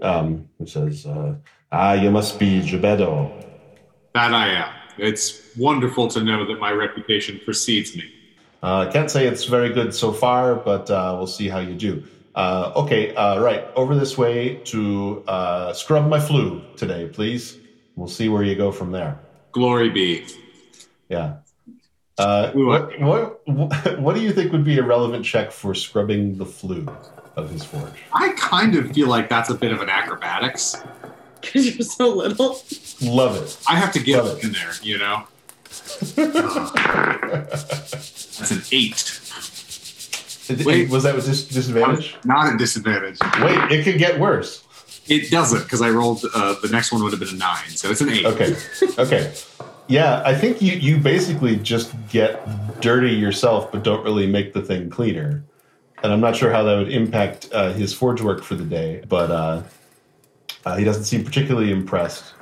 um, 0.00 0.48
who 0.58 0.66
says, 0.66 1.06
uh, 1.06 1.36
"Ah, 1.72 1.94
you 1.94 2.10
must 2.10 2.38
be 2.38 2.60
Jebeddo." 2.60 3.30
That 4.14 4.32
I 4.32 4.48
am. 4.48 4.72
It's 4.98 5.42
wonderful 5.56 6.08
to 6.08 6.22
know 6.22 6.46
that 6.46 6.60
my 6.60 6.70
reputation 6.70 7.40
precedes 7.44 7.96
me. 7.96 8.04
Uh, 8.62 8.86
I 8.88 8.92
can't 8.92 9.10
say 9.10 9.26
it's 9.26 9.44
very 9.44 9.70
good 9.70 9.94
so 9.94 10.12
far, 10.12 10.54
but 10.54 10.90
uh, 10.90 11.14
we'll 11.16 11.26
see 11.26 11.48
how 11.48 11.58
you 11.58 11.74
do. 11.74 12.02
Uh, 12.34 12.72
okay, 12.76 13.14
uh, 13.14 13.40
right. 13.40 13.66
Over 13.76 13.94
this 13.94 14.16
way 14.16 14.56
to 14.64 15.22
uh, 15.28 15.72
scrub 15.72 16.08
my 16.08 16.18
flue 16.18 16.62
today, 16.76 17.08
please. 17.08 17.58
We'll 17.96 18.08
see 18.08 18.28
where 18.28 18.42
you 18.42 18.54
go 18.56 18.72
from 18.72 18.90
there. 18.90 19.20
Glory 19.52 19.90
be. 19.90 20.26
Yeah. 21.08 21.36
Uh, 22.18 22.52
what, 22.52 23.00
what, 23.00 23.48
what 23.98 24.14
do 24.14 24.22
you 24.22 24.32
think 24.32 24.52
would 24.52 24.64
be 24.64 24.78
a 24.78 24.82
relevant 24.82 25.24
check 25.24 25.52
for 25.52 25.74
scrubbing 25.74 26.38
the 26.38 26.46
flue 26.46 26.88
of 27.36 27.50
his 27.50 27.64
forge? 27.64 27.92
I 28.12 28.32
kind 28.36 28.74
of 28.76 28.92
feel 28.92 29.08
like 29.08 29.28
that's 29.28 29.50
a 29.50 29.54
bit 29.54 29.72
of 29.72 29.80
an 29.80 29.88
acrobatics. 29.88 30.76
Because 31.44 31.66
you're 31.76 31.84
so 31.86 32.14
little. 32.14 32.60
Love 33.02 33.36
it. 33.42 33.56
I 33.68 33.76
have 33.76 33.92
to 33.92 34.00
get 34.00 34.18
Love 34.24 34.32
up 34.32 34.38
it. 34.38 34.44
in 34.44 34.52
there, 34.52 34.72
you 34.82 34.98
know? 34.98 35.24
Uh, 36.16 37.40
that's 37.50 38.50
an 38.50 38.62
eight. 38.72 39.20
Wait. 40.64 40.90
Was 40.90 41.02
that 41.04 41.14
with 41.14 41.24
dis- 41.26 41.48
disadvantage? 41.48 42.16
Not 42.24 42.54
a 42.54 42.58
disadvantage. 42.58 43.18
Wait, 43.40 43.72
it 43.72 43.84
could 43.84 43.98
get 43.98 44.20
worse. 44.20 44.62
It 45.06 45.30
doesn't 45.30 45.62
because 45.64 45.82
I 45.82 45.90
rolled 45.90 46.24
uh, 46.34 46.54
the 46.62 46.68
next 46.68 46.92
one 46.92 47.02
would 47.02 47.12
have 47.12 47.20
been 47.20 47.28
a 47.34 47.38
nine, 47.38 47.68
so 47.68 47.90
it's 47.90 48.00
an 48.00 48.08
eight. 48.10 48.24
Okay. 48.24 48.54
Okay. 48.98 49.32
Yeah, 49.86 50.22
I 50.24 50.34
think 50.34 50.62
you 50.62 50.72
you 50.72 50.96
basically 50.98 51.56
just 51.56 51.92
get 52.08 52.40
dirty 52.80 53.10
yourself, 53.10 53.70
but 53.70 53.82
don't 53.84 54.02
really 54.02 54.26
make 54.26 54.54
the 54.54 54.62
thing 54.62 54.88
cleaner. 54.88 55.44
And 56.02 56.12
I'm 56.12 56.20
not 56.20 56.36
sure 56.36 56.50
how 56.52 56.62
that 56.62 56.76
would 56.76 56.90
impact 56.92 57.48
uh, 57.52 57.72
his 57.72 57.92
forge 57.94 58.20
work 58.22 58.42
for 58.42 58.54
the 58.54 58.64
day, 58.64 59.02
but 59.08 59.30
uh, 59.30 59.62
uh, 60.64 60.76
he 60.76 60.84
doesn't 60.84 61.04
seem 61.04 61.24
particularly 61.24 61.70
impressed. 61.70 62.34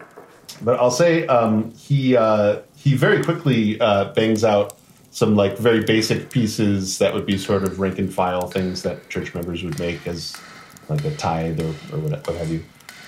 But 0.62 0.78
I'll 0.78 0.90
say 0.90 1.26
um, 1.26 1.72
he 1.72 2.16
uh, 2.16 2.60
he 2.76 2.94
very 2.94 3.22
quickly 3.22 3.80
uh, 3.80 4.12
bangs 4.12 4.44
out 4.44 4.78
some 5.10 5.36
like 5.36 5.58
very 5.58 5.84
basic 5.84 6.30
pieces 6.30 6.98
that 6.98 7.12
would 7.12 7.26
be 7.26 7.36
sort 7.36 7.62
of 7.62 7.78
rank 7.78 7.98
and 7.98 8.12
file 8.12 8.48
things 8.48 8.82
that 8.82 9.08
church 9.10 9.34
members 9.34 9.62
would 9.62 9.78
make 9.78 10.06
as 10.06 10.36
like 10.88 11.04
a 11.04 11.14
tithe 11.16 11.60
or, 11.60 11.68
or 11.94 12.00
what, 12.00 12.26
what 12.26 12.36
have 12.36 12.50
you. 12.50 12.62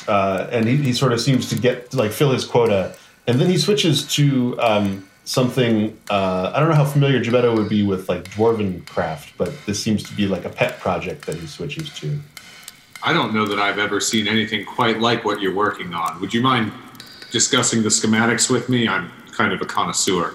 Uh, 0.07 0.47
and 0.53 0.69
he, 0.69 0.77
he 0.77 0.93
sort 0.93 1.12
of 1.12 1.21
seems 1.21 1.49
to 1.49 1.59
get 1.59 1.91
to 1.91 1.97
like 1.97 2.12
fill 2.12 2.31
his 2.31 2.45
quota. 2.45 2.95
And 3.27 3.41
then 3.41 3.49
he 3.49 3.57
switches 3.57 4.07
to 4.17 4.61
um, 4.61 5.09
something. 5.25 5.99
Uh, 6.11 6.53
I 6.55 6.61
don't 6.61 6.69
know 6.69 6.75
how 6.75 6.85
familiar 6.85 7.25
Jebeddo 7.25 7.57
would 7.57 7.71
be 7.71 7.83
with 7.83 8.07
like 8.07 8.25
dwarven 8.25 8.87
craft, 8.87 9.33
but 9.39 9.53
this 9.65 9.83
seems 9.83 10.03
to 10.05 10.15
be 10.15 10.27
like 10.27 10.45
a 10.45 10.51
pet 10.51 10.79
project 10.81 11.25
that 11.25 11.37
he 11.37 11.47
switches 11.47 11.89
to. 12.01 12.21
I 13.05 13.13
don't 13.13 13.35
know 13.35 13.47
that 13.47 13.59
I've 13.59 13.79
ever 13.79 14.01
seen 14.01 14.27
anything 14.27 14.65
quite 14.65 14.99
like 14.99 15.27
what 15.27 15.43
you're 15.43 15.55
working 15.55 15.93
on. 15.93 16.19
Would 16.23 16.33
you 16.33 16.41
mind 16.41 16.73
discussing 17.31 17.83
the 17.83 17.91
schematics 17.91 18.49
with 18.49 18.71
me? 18.71 18.89
I'm 18.89 19.13
kind 19.33 19.53
of 19.53 19.61
a 19.61 19.67
connoisseur. 19.67 20.35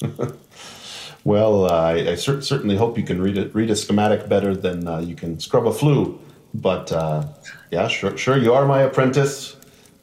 well, 1.24 1.64
uh, 1.64 1.70
I, 1.70 2.10
I 2.10 2.14
cer- 2.14 2.40
certainly 2.40 2.76
hope 2.76 2.96
you 2.96 3.02
can 3.02 3.20
read 3.20 3.36
a, 3.36 3.48
read 3.48 3.68
a 3.70 3.74
schematic 3.74 4.28
better 4.28 4.54
than 4.54 4.86
uh, 4.86 5.00
you 5.00 5.16
can 5.16 5.40
scrub 5.40 5.66
a 5.66 5.72
flue. 5.72 6.20
But 6.54 6.92
uh, 6.92 7.26
yeah, 7.72 7.88
sure, 7.88 8.16
sure, 8.16 8.38
you 8.38 8.54
are 8.54 8.64
my 8.64 8.82
apprentice. 8.82 9.56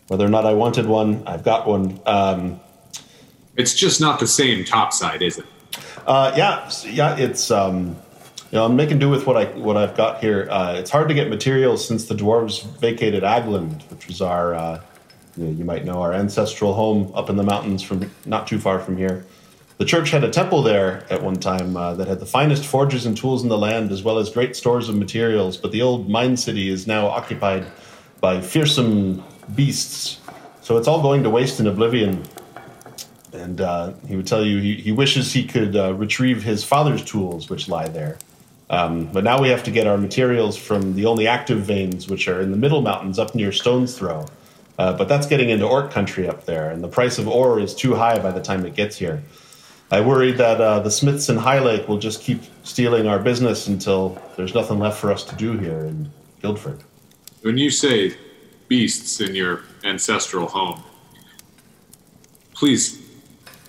Whether 0.09 0.25
or 0.25 0.29
not 0.29 0.45
I 0.45 0.53
wanted 0.53 0.87
one, 0.87 1.25
I've 1.25 1.43
got 1.43 1.65
one. 1.65 2.01
Um, 2.05 2.59
it's 3.55 3.73
just 3.73 4.01
not 4.01 4.19
the 4.19 4.27
same 4.27 4.65
topside, 4.65 5.21
is 5.21 5.37
it? 5.37 5.45
Uh, 6.05 6.33
yeah, 6.35 6.69
yeah, 6.83 7.15
it's 7.17 7.49
um, 7.51 7.95
you 8.55 8.61
know, 8.61 8.67
I'm 8.67 8.77
making 8.77 8.99
do 8.99 9.09
with 9.09 9.27
what 9.27 9.35
I 9.35 9.45
what 9.57 9.75
I've 9.75 9.97
got 9.97 10.21
here. 10.21 10.47
Uh, 10.49 10.75
it's 10.77 10.89
hard 10.89 11.09
to 11.09 11.13
get 11.13 11.27
materials 11.27 11.85
since 11.85 12.05
the 12.05 12.15
dwarves 12.15 12.63
vacated 12.79 13.21
Agland, 13.21 13.81
which 13.91 14.07
was 14.07 14.21
our 14.21 14.55
uh, 14.55 14.81
you, 15.35 15.43
know, 15.43 15.51
you, 15.51 15.65
might 15.65 15.83
know 15.83 16.01
our 16.01 16.13
ancestral 16.13 16.73
home 16.73 17.11
up 17.13 17.29
in 17.29 17.35
the 17.35 17.43
mountains 17.43 17.83
from 17.83 18.09
not 18.25 18.47
too 18.47 18.57
far 18.57 18.79
from 18.79 18.95
here. 18.95 19.25
The 19.77 19.83
church 19.83 20.09
had 20.09 20.23
a 20.23 20.29
temple 20.29 20.61
there 20.61 21.05
at 21.09 21.21
one 21.21 21.35
time 21.35 21.75
uh, 21.75 21.95
that 21.95 22.07
had 22.07 22.21
the 22.21 22.25
finest 22.25 22.65
forges 22.65 23.05
and 23.05 23.17
tools 23.17 23.43
in 23.43 23.49
the 23.49 23.57
land, 23.57 23.91
as 23.91 24.03
well 24.03 24.19
as 24.19 24.29
great 24.29 24.55
stores 24.55 24.87
of 24.87 24.95
materials. 24.95 25.57
But 25.57 25.73
the 25.73 25.81
old 25.81 26.07
mine 26.09 26.37
city 26.37 26.69
is 26.69 26.87
now 26.87 27.07
occupied 27.07 27.65
by 28.21 28.39
fearsome 28.39 29.21
beasts, 29.53 30.21
so 30.61 30.77
it's 30.77 30.87
all 30.87 31.01
going 31.01 31.23
to 31.23 31.29
waste 31.29 31.59
in 31.59 31.67
oblivion. 31.67 32.23
And 33.33 33.59
uh, 33.59 33.91
he 34.07 34.15
would 34.15 34.27
tell 34.27 34.45
you 34.45 34.59
he, 34.59 34.75
he 34.75 34.93
wishes 34.93 35.33
he 35.33 35.43
could 35.43 35.75
uh, 35.75 35.93
retrieve 35.93 36.41
his 36.41 36.63
father's 36.63 37.03
tools, 37.03 37.49
which 37.49 37.67
lie 37.67 37.89
there. 37.89 38.17
Um, 38.69 39.05
but 39.11 39.23
now 39.23 39.39
we 39.39 39.49
have 39.49 39.63
to 39.63 39.71
get 39.71 39.85
our 39.85 39.97
materials 39.97 40.57
from 40.57 40.95
the 40.95 41.05
only 41.05 41.27
active 41.27 41.59
veins, 41.59 42.07
which 42.07 42.27
are 42.27 42.41
in 42.41 42.51
the 42.51 42.57
middle 42.57 42.81
mountains 42.81 43.19
up 43.19 43.35
near 43.35 43.51
Stone's 43.51 43.97
Throw. 43.97 44.25
Uh, 44.77 44.93
but 44.93 45.07
that's 45.07 45.27
getting 45.27 45.49
into 45.49 45.65
orc 45.65 45.91
country 45.91 46.27
up 46.27 46.45
there, 46.45 46.69
and 46.71 46.83
the 46.83 46.87
price 46.87 47.17
of 47.17 47.27
ore 47.27 47.59
is 47.59 47.73
too 47.73 47.95
high 47.95 48.19
by 48.19 48.31
the 48.31 48.41
time 48.41 48.65
it 48.65 48.75
gets 48.75 48.97
here. 48.97 49.23
I 49.91 50.01
worry 50.01 50.31
that 50.33 50.59
uh, 50.59 50.79
the 50.79 50.89
Smiths 50.89 51.29
in 51.29 51.37
High 51.37 51.59
Lake 51.59 51.87
will 51.87 51.99
just 51.99 52.21
keep 52.21 52.41
stealing 52.63 53.07
our 53.07 53.19
business 53.19 53.67
until 53.67 54.21
there's 54.35 54.53
nothing 54.53 54.79
left 54.79 54.99
for 54.99 55.11
us 55.11 55.23
to 55.25 55.35
do 55.35 55.57
here 55.57 55.85
in 55.85 56.11
Guildford. 56.41 56.83
When 57.43 57.57
you 57.57 57.69
say 57.69 58.15
beasts 58.67 59.21
in 59.21 59.35
your 59.35 59.63
ancestral 59.83 60.47
home, 60.47 60.83
please 62.53 63.01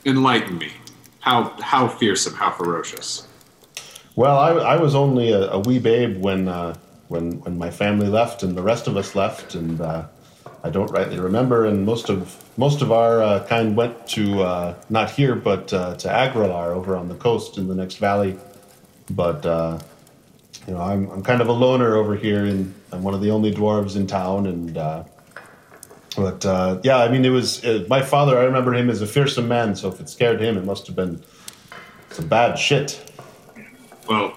enlighten 0.07 0.57
me. 0.57 0.73
How 1.21 1.55
how 1.61 1.87
fearsome, 1.87 2.35
how 2.35 2.51
ferocious? 2.51 3.26
Well, 4.17 4.39
I, 4.39 4.53
I 4.53 4.77
was 4.77 4.95
only 4.95 5.31
a, 5.31 5.51
a 5.51 5.59
wee 5.59 5.79
babe 5.79 6.23
when 6.23 6.49
uh, 6.49 6.75
when 7.09 7.33
when 7.43 7.59
my 7.59 7.71
family 7.71 8.09
left 8.09 8.43
and 8.43 8.57
the 8.57 8.63
rest 8.63 8.87
of 8.87 8.97
us 8.97 9.15
left, 9.15 9.55
and 9.55 9.79
uh, 9.79 10.07
I 10.65 10.71
don't 10.71 10.91
rightly 10.91 11.21
remember. 11.21 11.67
And 11.67 11.85
most 11.85 12.09
of 12.09 12.43
most 12.57 12.81
of 12.81 12.91
our 12.91 13.23
uh, 13.23 13.47
kind 13.47 13.77
went 13.77 14.09
to 14.09 14.41
uh, 14.41 14.75
not 14.89 15.11
here, 15.11 15.35
but 15.35 15.71
uh, 15.71 15.97
to 15.97 16.09
Agrilar 16.09 16.75
over 16.75 16.97
on 16.97 17.09
the 17.11 17.15
coast 17.15 17.59
in 17.59 17.69
the 17.69 17.75
next 17.75 17.97
valley. 17.97 18.39
But 19.11 19.45
uh, 19.45 19.81
you 20.67 20.73
know, 20.73 20.81
I'm 20.81 21.11
I'm 21.11 21.23
kind 21.23 21.43
of 21.43 21.49
a 21.49 21.53
loner 21.53 21.95
over 21.95 22.17
here, 22.17 22.47
and 22.47 22.75
I'm 22.93 23.03
one 23.03 23.13
of 23.13 23.21
the 23.21 23.31
only 23.31 23.53
dwarves 23.53 23.97
in 23.97 24.07
town. 24.07 24.47
And 24.47 24.75
but 26.17 26.81
yeah, 26.83 26.97
I 26.97 27.11
mean, 27.11 27.27
it 27.27 27.31
was 27.31 27.63
my 27.87 28.01
father. 28.01 28.39
I 28.39 28.45
remember 28.45 28.73
him 28.73 28.89
as 28.89 29.03
a 29.03 29.07
fearsome 29.07 29.47
man. 29.47 29.77
So 29.77 29.89
if 29.89 30.01
it 30.01 30.09
scared 30.09 30.41
him, 30.41 30.57
it 30.57 30.65
must 30.65 30.87
have 30.87 30.97
been 30.97 31.23
some 32.09 32.29
bad 32.29 32.59
shit. 32.59 33.03
Well, 34.09 34.37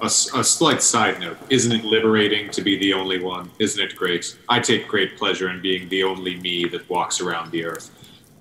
a, 0.00 0.06
a, 0.06 0.44
slight 0.44 0.82
side 0.82 1.20
note. 1.20 1.36
Isn't 1.50 1.72
it 1.72 1.84
liberating 1.84 2.50
to 2.52 2.62
be 2.62 2.78
the 2.78 2.94
only 2.94 3.22
one? 3.22 3.50
Isn't 3.58 3.82
it 3.82 3.94
great? 3.96 4.38
I 4.48 4.60
take 4.60 4.88
great 4.88 5.18
pleasure 5.18 5.50
in 5.50 5.60
being 5.60 5.88
the 5.90 6.04
only 6.04 6.36
me 6.36 6.64
that 6.68 6.88
walks 6.88 7.20
around 7.20 7.50
the 7.50 7.64
earth. 7.64 7.90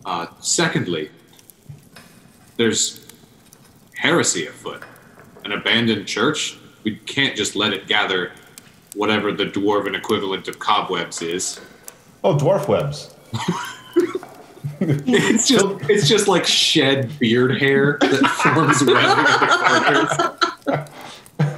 Uh, 0.05 0.27
secondly 0.39 1.09
there's 2.59 3.07
heresy 3.95 4.47
afoot. 4.47 4.83
An 5.45 5.53
abandoned 5.53 6.07
church? 6.07 6.57
We 6.83 6.97
can't 6.97 7.35
just 7.35 7.55
let 7.55 7.71
it 7.71 7.87
gather 7.87 8.33
whatever 8.95 9.31
the 9.31 9.45
dwarven 9.45 9.97
equivalent 9.97 10.49
of 10.49 10.59
cobwebs 10.59 11.21
is. 11.21 11.61
Oh 12.23 12.35
dwarf 12.35 12.67
webs 12.67 13.15
it's 14.81 15.47
just 15.47 15.65
it's 15.89 16.07
just 16.07 16.27
like 16.27 16.45
shed 16.45 17.17
beard 17.19 17.59
hair 17.59 17.97
that 18.01 18.27
forms 18.43 18.81
around 18.81 19.17
the 19.17 20.37
corners 20.37 20.39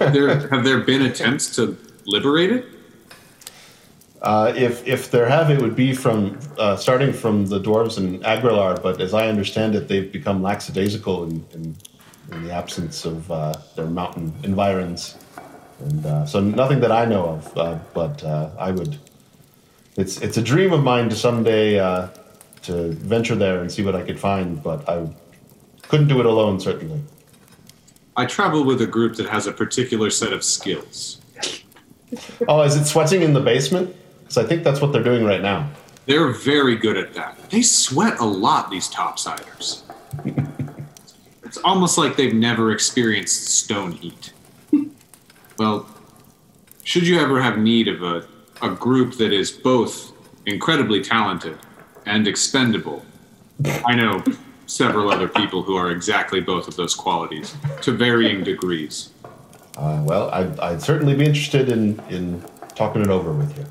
there, 0.10 0.48
have 0.48 0.64
there 0.64 0.80
been 0.80 1.04
attempts 1.04 1.56
to 1.56 1.78
liberate 2.06 2.52
it? 2.52 2.66
Uh, 4.22 4.54
if 4.56 4.88
if 4.88 5.10
there 5.10 5.28
have, 5.28 5.50
it 5.50 5.60
would 5.60 5.76
be 5.76 5.94
from 5.94 6.38
uh, 6.60 6.76
starting 6.76 7.12
from 7.12 7.48
the 7.48 7.60
dwarves 7.60 7.98
in 7.98 8.20
Agrilar. 8.20 8.82
But 8.82 9.02
as 9.02 9.14
I 9.14 9.28
understand 9.28 9.74
it, 9.74 9.88
they've 9.88 10.12
become 10.12 10.44
lackadaisical 10.44 11.24
in, 11.24 11.44
in, 11.54 11.76
in 12.32 12.44
the 12.44 12.52
absence 12.52 13.04
of 13.06 13.32
uh, 13.32 13.54
their 13.76 13.88
mountain 13.88 14.32
environs, 14.44 15.18
and 15.80 16.06
uh, 16.06 16.26
so 16.28 16.40
nothing 16.40 16.82
that 16.82 16.92
I 16.92 17.06
know 17.06 17.30
of. 17.30 17.58
Uh, 17.58 17.80
but 17.96 18.24
uh, 18.24 18.52
I 18.60 18.70
would. 18.72 19.00
It's 19.98 20.22
it's 20.22 20.38
a 20.38 20.42
dream 20.42 20.72
of 20.72 20.84
mine 20.84 21.10
to 21.10 21.16
someday 21.16 21.80
to 22.64 22.92
venture 22.92 23.36
there 23.36 23.62
and 23.62 23.72
see 23.72 23.84
what 23.84 23.96
I 23.96 24.04
could 24.04 24.20
find, 24.20 24.62
but 24.62 24.88
I 24.88 25.08
couldn't 25.88 26.08
do 26.08 26.20
it 26.20 26.26
alone, 26.26 26.60
certainly. 26.60 27.02
I 28.16 28.26
travel 28.26 28.64
with 28.64 28.82
a 28.82 28.88
group 28.88 29.16
that 29.16 29.28
has 29.28 29.48
a 29.48 29.52
particular 29.52 30.10
set 30.10 30.34
of 30.34 30.44
skills. 30.44 31.22
oh, 32.48 32.62
is 32.62 32.76
it 32.76 32.86
sweating 32.86 33.22
in 33.22 33.34
the 33.34 33.40
basement? 33.40 33.96
Because 34.20 34.38
I 34.38 34.46
think 34.46 34.64
that's 34.64 34.82
what 34.82 34.92
they're 34.92 35.04
doing 35.04 35.24
right 35.24 35.42
now. 35.42 35.70
They're 36.06 36.30
very 36.30 36.76
good 36.76 36.98
at 36.98 37.14
that. 37.14 37.38
They 37.50 37.62
sweat 37.62 38.20
a 38.20 38.26
lot, 38.26 38.70
these 38.70 38.90
topsiders. 38.90 39.84
it's 41.44 41.58
almost 41.58 41.98
like 41.98 42.16
they've 42.16 42.34
never 42.34 42.72
experienced 42.72 43.48
stone 43.48 43.92
heat. 43.92 44.34
well, 45.58 45.88
should 46.84 47.08
you 47.08 47.20
ever 47.20 47.42
have 47.42 47.58
need 47.58 47.88
of 47.88 48.04
a, 48.04 48.28
a 48.62 48.70
group 48.76 49.16
that 49.18 49.32
is 49.32 49.52
both 49.52 50.12
incredibly 50.46 51.02
talented 51.02 51.58
and 52.06 52.28
expendable, 52.28 53.06
I 53.86 53.96
know 53.96 54.24
several 54.66 55.12
other 55.12 55.28
people 55.28 55.62
who 55.62 55.76
are 55.76 55.92
exactly 55.92 56.40
both 56.40 56.68
of 56.68 56.76
those 56.76 56.96
qualities 56.96 57.56
to 57.82 57.92
varying 57.92 58.44
degrees. 58.44 59.10
Uh, 59.78 60.02
well, 60.06 60.30
I'd, 60.32 60.60
I'd, 60.60 60.82
certainly 60.82 61.16
be 61.16 61.26
interested 61.26 61.70
in, 61.70 62.00
in 62.10 62.44
talking 62.76 63.02
it 63.02 63.10
over 63.10 63.32
with 63.34 63.58
you. 63.58 63.66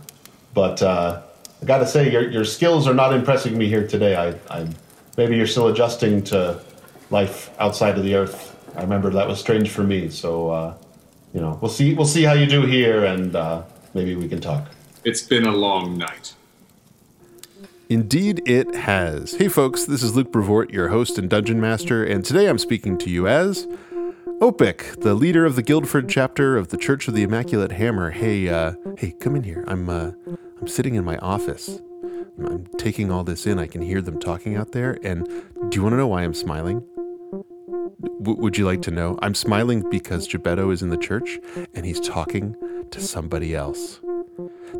But 0.54 0.82
uh, 0.82 1.22
I 1.60 1.64
got 1.64 1.78
to 1.78 1.86
say, 1.86 2.10
your, 2.10 2.28
your 2.30 2.44
skills 2.44 2.86
are 2.86 2.94
not 2.94 3.12
impressing 3.12 3.56
me 3.56 3.68
here 3.68 3.86
today. 3.86 4.16
I, 4.16 4.28
I, 4.54 4.68
maybe 5.16 5.36
you're 5.36 5.46
still 5.46 5.68
adjusting 5.68 6.22
to 6.24 6.60
life 7.10 7.50
outside 7.58 7.98
of 7.98 8.04
the 8.04 8.14
Earth. 8.14 8.56
I 8.76 8.82
remember 8.82 9.10
that 9.10 9.28
was 9.28 9.40
strange 9.40 9.70
for 9.70 9.82
me. 9.82 10.10
So, 10.10 10.50
uh, 10.50 10.74
you 11.34 11.40
know, 11.40 11.58
we'll 11.60 11.70
see. 11.70 11.94
We'll 11.94 12.06
see 12.06 12.22
how 12.22 12.32
you 12.32 12.46
do 12.46 12.62
here, 12.62 13.04
and 13.04 13.34
uh, 13.36 13.62
maybe 13.94 14.16
we 14.16 14.28
can 14.28 14.40
talk. 14.40 14.68
It's 15.04 15.22
been 15.22 15.46
a 15.46 15.52
long 15.52 15.96
night. 15.96 16.34
Indeed, 17.90 18.40
it 18.46 18.72
has. 18.76 19.34
Hey, 19.34 19.48
folks, 19.48 19.84
this 19.84 20.04
is 20.04 20.14
Luke 20.14 20.30
Brevoort, 20.30 20.70
your 20.70 20.90
host 20.90 21.18
and 21.18 21.28
dungeon 21.28 21.60
master, 21.60 22.04
and 22.04 22.24
today 22.24 22.48
I'm 22.48 22.56
speaking 22.56 22.96
to 22.98 23.10
you 23.10 23.26
as 23.26 23.66
Opic, 24.40 25.00
the 25.00 25.14
leader 25.14 25.44
of 25.44 25.56
the 25.56 25.62
Guildford 25.62 26.08
chapter 26.08 26.56
of 26.56 26.68
the 26.68 26.76
Church 26.76 27.08
of 27.08 27.14
the 27.14 27.24
Immaculate 27.24 27.72
Hammer. 27.72 28.12
Hey, 28.12 28.48
uh, 28.48 28.74
hey, 28.96 29.10
come 29.18 29.34
in 29.34 29.42
here. 29.42 29.64
I'm, 29.66 29.90
uh, 29.90 30.12
I'm 30.60 30.68
sitting 30.68 30.94
in 30.94 31.04
my 31.04 31.18
office. 31.18 31.80
I'm 32.38 32.68
taking 32.78 33.10
all 33.10 33.24
this 33.24 33.44
in. 33.44 33.58
I 33.58 33.66
can 33.66 33.82
hear 33.82 34.00
them 34.00 34.20
talking 34.20 34.54
out 34.54 34.70
there. 34.70 34.96
And 35.02 35.26
do 35.68 35.76
you 35.76 35.82
want 35.82 35.94
to 35.94 35.96
know 35.96 36.06
why 36.06 36.22
I'm 36.22 36.32
smiling? 36.32 36.84
W- 38.22 38.40
would 38.40 38.56
you 38.56 38.66
like 38.66 38.82
to 38.82 38.92
know? 38.92 39.18
I'm 39.20 39.34
smiling 39.34 39.90
because 39.90 40.28
Jebeddo 40.28 40.72
is 40.72 40.80
in 40.80 40.90
the 40.90 40.96
church 40.96 41.40
and 41.74 41.84
he's 41.84 41.98
talking 41.98 42.54
to 42.92 43.00
somebody 43.00 43.56
else. 43.56 44.00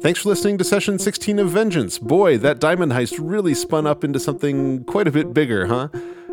Thanks 0.02 0.20
for 0.22 0.30
listening 0.30 0.56
to 0.56 0.64
session 0.64 0.98
16 0.98 1.38
of 1.38 1.50
Vengeance. 1.50 1.98
Boy, 1.98 2.38
that 2.38 2.58
diamond 2.58 2.92
heist 2.92 3.18
really 3.20 3.52
spun 3.52 3.86
up 3.86 4.02
into 4.02 4.18
something 4.18 4.82
quite 4.84 5.06
a 5.06 5.10
bit 5.10 5.34
bigger, 5.34 5.66
huh? 5.66 5.88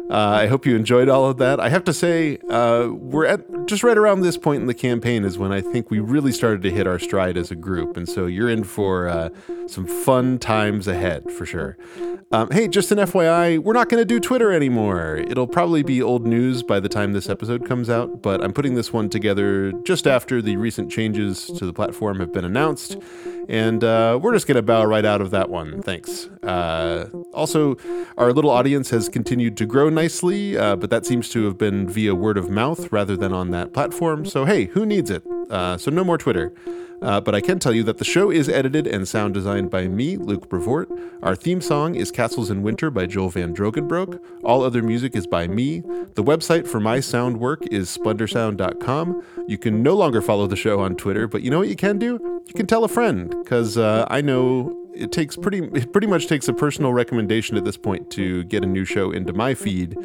Uh, 0.09 0.13
I 0.13 0.47
hope 0.47 0.65
you 0.65 0.75
enjoyed 0.75 1.09
all 1.09 1.25
of 1.25 1.37
that. 1.37 1.59
I 1.59 1.69
have 1.69 1.83
to 1.85 1.93
say, 1.93 2.37
uh, 2.49 2.89
we're 2.91 3.25
at 3.25 3.67
just 3.67 3.83
right 3.83 3.97
around 3.97 4.21
this 4.21 4.37
point 4.37 4.61
in 4.61 4.67
the 4.67 4.73
campaign 4.73 5.25
is 5.25 5.37
when 5.37 5.51
I 5.51 5.59
think 5.59 5.91
we 5.91 5.99
really 5.99 6.31
started 6.31 6.61
to 6.63 6.71
hit 6.71 6.87
our 6.87 6.97
stride 6.97 7.35
as 7.35 7.51
a 7.51 7.55
group. 7.55 7.97
And 7.97 8.07
so 8.07 8.25
you're 8.25 8.49
in 8.49 8.63
for 8.63 9.09
uh, 9.09 9.29
some 9.67 9.85
fun 9.85 10.39
times 10.39 10.87
ahead 10.87 11.29
for 11.31 11.45
sure. 11.45 11.77
Um, 12.31 12.49
hey, 12.51 12.67
just 12.67 12.91
an 12.91 12.97
FYI, 12.97 13.59
we're 13.59 13.73
not 13.73 13.89
going 13.89 14.01
to 14.01 14.05
do 14.05 14.19
Twitter 14.19 14.51
anymore. 14.51 15.17
It'll 15.17 15.47
probably 15.47 15.83
be 15.83 16.01
old 16.01 16.25
news 16.25 16.63
by 16.63 16.79
the 16.79 16.89
time 16.89 17.13
this 17.13 17.29
episode 17.29 17.65
comes 17.65 17.89
out, 17.89 18.21
but 18.21 18.43
I'm 18.43 18.53
putting 18.53 18.75
this 18.75 18.91
one 18.91 19.09
together 19.09 19.71
just 19.83 20.07
after 20.07 20.41
the 20.41 20.57
recent 20.57 20.91
changes 20.91 21.45
to 21.45 21.65
the 21.65 21.73
platform 21.73 22.19
have 22.19 22.33
been 22.33 22.45
announced. 22.45 22.97
And 23.49 23.81
uh, 23.81 24.19
we're 24.21 24.33
just 24.33 24.45
going 24.45 24.57
to 24.57 24.61
bow 24.61 24.83
right 24.83 25.05
out 25.05 25.21
of 25.21 25.31
that 25.31 25.49
one. 25.49 25.81
Thanks. 25.81 26.27
Uh, 26.43 27.09
also, 27.33 27.77
our 28.17 28.33
little 28.33 28.51
audience 28.51 28.89
has 28.89 29.07
continued 29.07 29.55
to 29.57 29.65
grow 29.65 29.89
nicely, 29.97 30.55
uh, 30.55 30.75
but 30.75 30.91
that 30.91 31.05
seems 31.07 31.27
to 31.29 31.45
have 31.45 31.57
been 31.57 31.89
via 31.89 32.13
word 32.13 32.37
of 32.37 32.51
mouth 32.51 32.91
rather 32.91 33.17
than 33.17 33.33
on 33.33 33.49
that 33.49 33.73
platform. 33.73 34.25
So, 34.25 34.45
hey, 34.45 34.65
who 34.65 34.85
needs 34.85 35.09
it? 35.09 35.23
Uh, 35.49 35.77
so, 35.77 35.89
no 35.89 36.03
more 36.03 36.19
Twitter. 36.19 36.53
Uh, 37.01 37.19
but 37.21 37.35
I 37.35 37.41
can 37.41 37.59
tell 37.59 37.73
you 37.73 37.83
that 37.83 37.97
the 37.97 38.05
show 38.05 38.31
is 38.31 38.49
edited 38.49 38.87
and 38.87 39.07
sound 39.07 39.33
designed 39.33 39.69
by 39.69 39.87
me, 39.87 40.17
Luke 40.17 40.49
Brevoort. 40.49 40.89
Our 41.21 41.35
theme 41.35 41.61
song 41.61 41.95
is 41.95 42.11
Castles 42.11 42.49
in 42.49 42.63
Winter 42.63 42.89
by 42.89 43.05
Joel 43.05 43.31
Vandroogenbroeck. 43.31 44.19
All 44.43 44.63
other 44.63 44.81
music 44.81 45.15
is 45.15 45.27
by 45.27 45.47
me. 45.47 45.81
The 46.15 46.23
website 46.23 46.67
for 46.67 46.79
my 46.79 46.99
sound 46.99 47.39
work 47.39 47.61
is 47.71 47.95
splendorsound.com. 47.95 49.23
You 49.47 49.57
can 49.57 49.83
no 49.83 49.95
longer 49.95 50.21
follow 50.21 50.47
the 50.47 50.55
show 50.55 50.79
on 50.79 50.95
Twitter, 50.95 51.27
but 51.27 51.41
you 51.43 51.51
know 51.51 51.59
what 51.59 51.69
you 51.69 51.75
can 51.75 51.99
do? 51.99 52.41
You 52.47 52.53
can 52.55 52.67
tell 52.67 52.83
a 52.83 52.87
friend, 52.87 53.29
because 53.43 53.77
uh, 53.77 54.07
I 54.09 54.21
know 54.21 54.86
it 54.97 55.11
takes 55.11 55.35
pretty 55.35 55.59
it 55.59 55.91
pretty 55.91 56.07
much 56.07 56.27
takes 56.27 56.47
a 56.47 56.53
personal 56.53 56.93
recommendation 56.93 57.57
at 57.57 57.65
this 57.65 57.77
point 57.77 58.09
to 58.11 58.43
get 58.45 58.63
a 58.63 58.67
new 58.67 58.85
show 58.85 59.11
into 59.11 59.33
my 59.33 59.53
feed. 59.53 59.97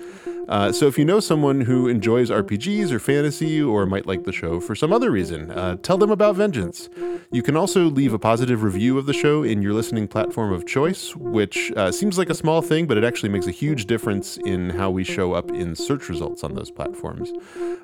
Uh, 0.49 0.73
so 0.73 0.87
if 0.87 0.99
you 0.99 1.05
know 1.05 1.21
someone 1.21 1.61
who 1.61 1.89
enjoys 1.89 2.31
RPGs 2.31 2.91
or 2.91 2.99
fantasy 2.99 3.63
or 3.63 3.87
might 3.87 4.07
like 4.07 4.25
the 4.25 4.33
show 4.33 4.61
for 4.61 4.75
some 4.75 4.93
other 4.93 5.11
reason, 5.11 5.51
uh, 5.51 5.77
tell 5.77 5.99
them 5.99 6.11
about 6.11 6.37
Vengeance. 6.37 6.89
You 7.31 7.43
can 7.43 7.57
also 7.57 7.85
leave 7.85 8.13
a 8.13 8.19
positive 8.19 8.63
review 8.63 8.99
of 8.99 9.07
the 9.07 9.13
show 9.13 9.43
in 9.43 9.63
your 9.63 9.73
listening 9.73 10.09
platform 10.09 10.53
of 10.53 10.67
choice, 10.67 11.17
which 11.17 11.73
uh, 11.77 11.91
seems 11.91 12.19
like 12.19 12.29
a 12.29 12.35
small 12.35 12.61
thing, 12.61 12.87
but 12.87 12.97
it 12.97 13.05
actually 13.05 13.31
makes 13.31 13.47
a 13.47 13.51
huge 13.51 13.87
difference 13.87 14.37
in 14.39 14.71
how 14.71 14.91
we 14.91 15.05
show 15.05 15.33
up 15.33 15.51
in 15.51 15.75
search 15.75 16.09
results 16.09 16.45
on 16.45 16.55
those 16.55 16.71
platforms. 16.71 17.33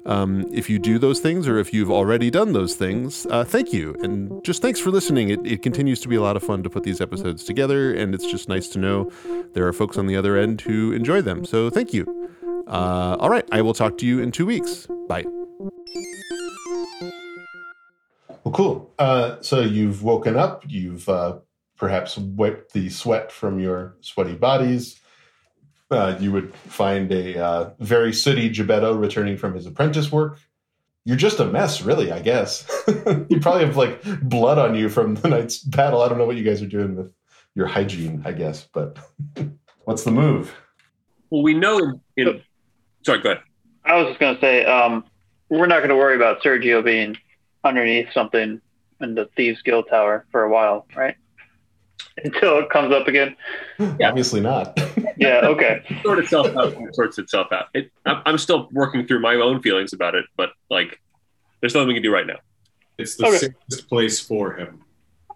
Um, 0.05 0.47
if 0.53 0.69
you 0.69 0.79
do 0.79 0.99
those 0.99 1.21
things, 1.21 1.49
or 1.49 1.59
if 1.59 1.73
you've 1.73 1.91
already 1.91 2.31
done 2.31 2.53
those 2.53 2.75
things, 2.75 3.27
uh, 3.31 3.45
thank 3.45 3.73
you. 3.73 3.97
And 4.03 4.45
just 4.45 4.61
thanks 4.63 4.81
for 4.81 4.91
listening. 4.91 5.31
It, 5.31 5.47
it 5.47 5.63
continues 5.63 6.01
to 6.01 6.09
be 6.09 6.17
a 6.17 6.23
lot 6.23 6.37
of 6.37 6.43
fun 6.43 6.63
to 6.63 6.71
put 6.71 6.83
these 6.83 7.01
episodes 7.01 7.45
together, 7.45 7.95
and 7.95 8.15
it's 8.15 8.31
just 8.31 8.49
nice 8.49 8.69
to 8.69 8.79
know 8.79 9.11
there 9.55 9.67
are 9.67 9.73
folks 9.73 9.97
on 9.97 10.07
the 10.07 10.17
other 10.17 10.37
end 10.37 10.61
who 10.63 10.93
enjoy 10.93 11.23
them. 11.23 11.45
So 11.45 11.71
thank 11.71 11.95
you. 11.95 12.29
Uh, 12.69 13.17
all 13.19 13.31
right, 13.31 13.49
I 13.51 13.63
will 13.63 13.73
talk 13.73 13.97
to 13.99 14.07
you 14.07 14.21
in 14.21 14.31
two 14.31 14.45
weeks. 14.45 14.87
Bye. 15.09 15.25
Well, 18.45 18.53
cool. 18.53 18.95
Uh, 18.99 19.41
so 19.41 19.61
you've 19.61 20.03
woken 20.03 20.37
up. 20.37 20.65
You've 20.69 21.09
uh, 21.09 21.39
perhaps 21.77 22.19
wiped 22.19 22.75
the 22.75 22.91
sweat 22.91 23.33
from 23.33 23.59
your 23.59 23.97
sweaty 24.01 24.35
bodies. 24.35 25.01
Uh, 25.91 26.17
you 26.21 26.31
would 26.31 26.55
find 26.55 27.11
a 27.11 27.43
uh, 27.43 27.71
very 27.81 28.13
sooty 28.13 28.51
Jebeddo 28.51 29.01
returning 29.01 29.39
from 29.39 29.55
his 29.55 29.65
apprentice 29.65 30.13
work. 30.13 30.39
You're 31.05 31.17
just 31.17 31.41
a 31.41 31.47
mess, 31.47 31.81
really, 31.81 32.13
I 32.13 32.21
guess. 32.21 32.67
you 33.31 33.41
probably 33.41 33.65
have 33.65 33.79
like 33.79 34.03
blood 34.21 34.59
on 34.59 34.75
you 34.75 34.91
from 34.91 35.15
the 35.15 35.29
night's 35.29 35.59
battle. 35.61 36.03
I 36.03 36.09
don't 36.09 36.19
know 36.19 36.27
what 36.27 36.37
you 36.37 36.45
guys 36.45 36.61
are 36.61 36.67
doing 36.67 36.97
with 36.97 37.15
your 37.55 37.67
hygiene, 37.67 38.23
I 38.27 38.33
guess, 38.33 38.69
but 38.75 38.99
what's 39.85 40.05
the 40.05 40.11
move? 40.11 40.55
Well, 41.31 41.43
we 41.43 41.55
know 41.55 41.79
in, 41.79 42.01
in 42.19 42.43
sorry, 43.05 43.21
go 43.21 43.31
ahead. 43.33 43.43
I 43.85 43.97
was 43.97 44.09
just 44.09 44.21
going 44.21 44.35
to 44.35 44.41
say, 44.41 44.65
um, 44.65 45.05
we're 45.49 45.67
not 45.67 45.79
going 45.79 45.89
to 45.91 45.97
worry 45.97 46.17
about 46.17 46.43
Sergio 46.43 46.85
being 46.85 47.17
underneath 47.65 48.09
something 48.13 48.61
in 49.01 49.15
the 49.15 49.29
Thieves 49.37 49.63
Guild 49.63 49.87
Tower 49.89 50.27
for 50.31 50.43
a 50.43 50.51
while, 50.51 50.87
right? 50.97 51.17
Until 52.25 52.59
it 52.59 52.71
comes 52.71 52.93
up 52.93 53.09
again. 53.09 53.37
Yeah. 53.79 53.97
Obviously 54.09 54.41
not. 54.41 54.79
Yeah, 55.21 55.41
okay. 55.47 55.83
It 55.91 56.03
sort 56.05 56.21
itself 56.21 56.47
out. 56.57 56.75
It 56.81 56.95
sorts 56.95 57.19
itself 57.19 57.49
out. 57.51 57.65
It, 57.75 57.91
I'm, 58.07 58.23
I'm 58.25 58.39
still 58.39 58.69
working 58.71 59.05
through 59.05 59.19
my 59.19 59.35
own 59.35 59.61
feelings 59.61 59.93
about 59.93 60.15
it, 60.15 60.25
but 60.37 60.51
like, 60.71 61.01
there's 61.61 61.75
nothing 61.75 61.89
we 61.89 61.95
can 61.95 62.05
do 62.05 62.13
right 62.13 62.27
now. 62.27 62.37
It's 62.99 63.17
the 63.17 63.27
Okay. 63.27 63.37
safest 63.39 63.89
place 63.89 64.21
for 64.21 64.55
him. 64.55 64.81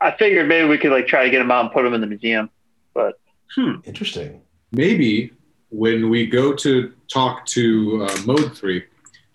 I 0.01 0.13
figured 0.17 0.47
maybe 0.47 0.69
we 0.69 0.79
could 0.79 0.93
like 0.93 1.09
try 1.09 1.25
to 1.25 1.31
get 1.31 1.41
him 1.41 1.51
out 1.51 1.65
and 1.65 1.73
put 1.73 1.85
him 1.85 1.95
in 1.95 2.01
the 2.01 2.07
museum, 2.07 2.49
but 2.95 3.15
Hmm. 3.57 3.77
Interesting. 3.83 4.43
Maybe 4.71 5.33
when 5.73 6.11
we 6.11 6.27
go 6.27 6.53
to 6.53 6.93
talk 7.09 7.47
to 7.47 8.05
uh, 8.05 8.17
Mode 8.27 8.57
3, 8.57 8.85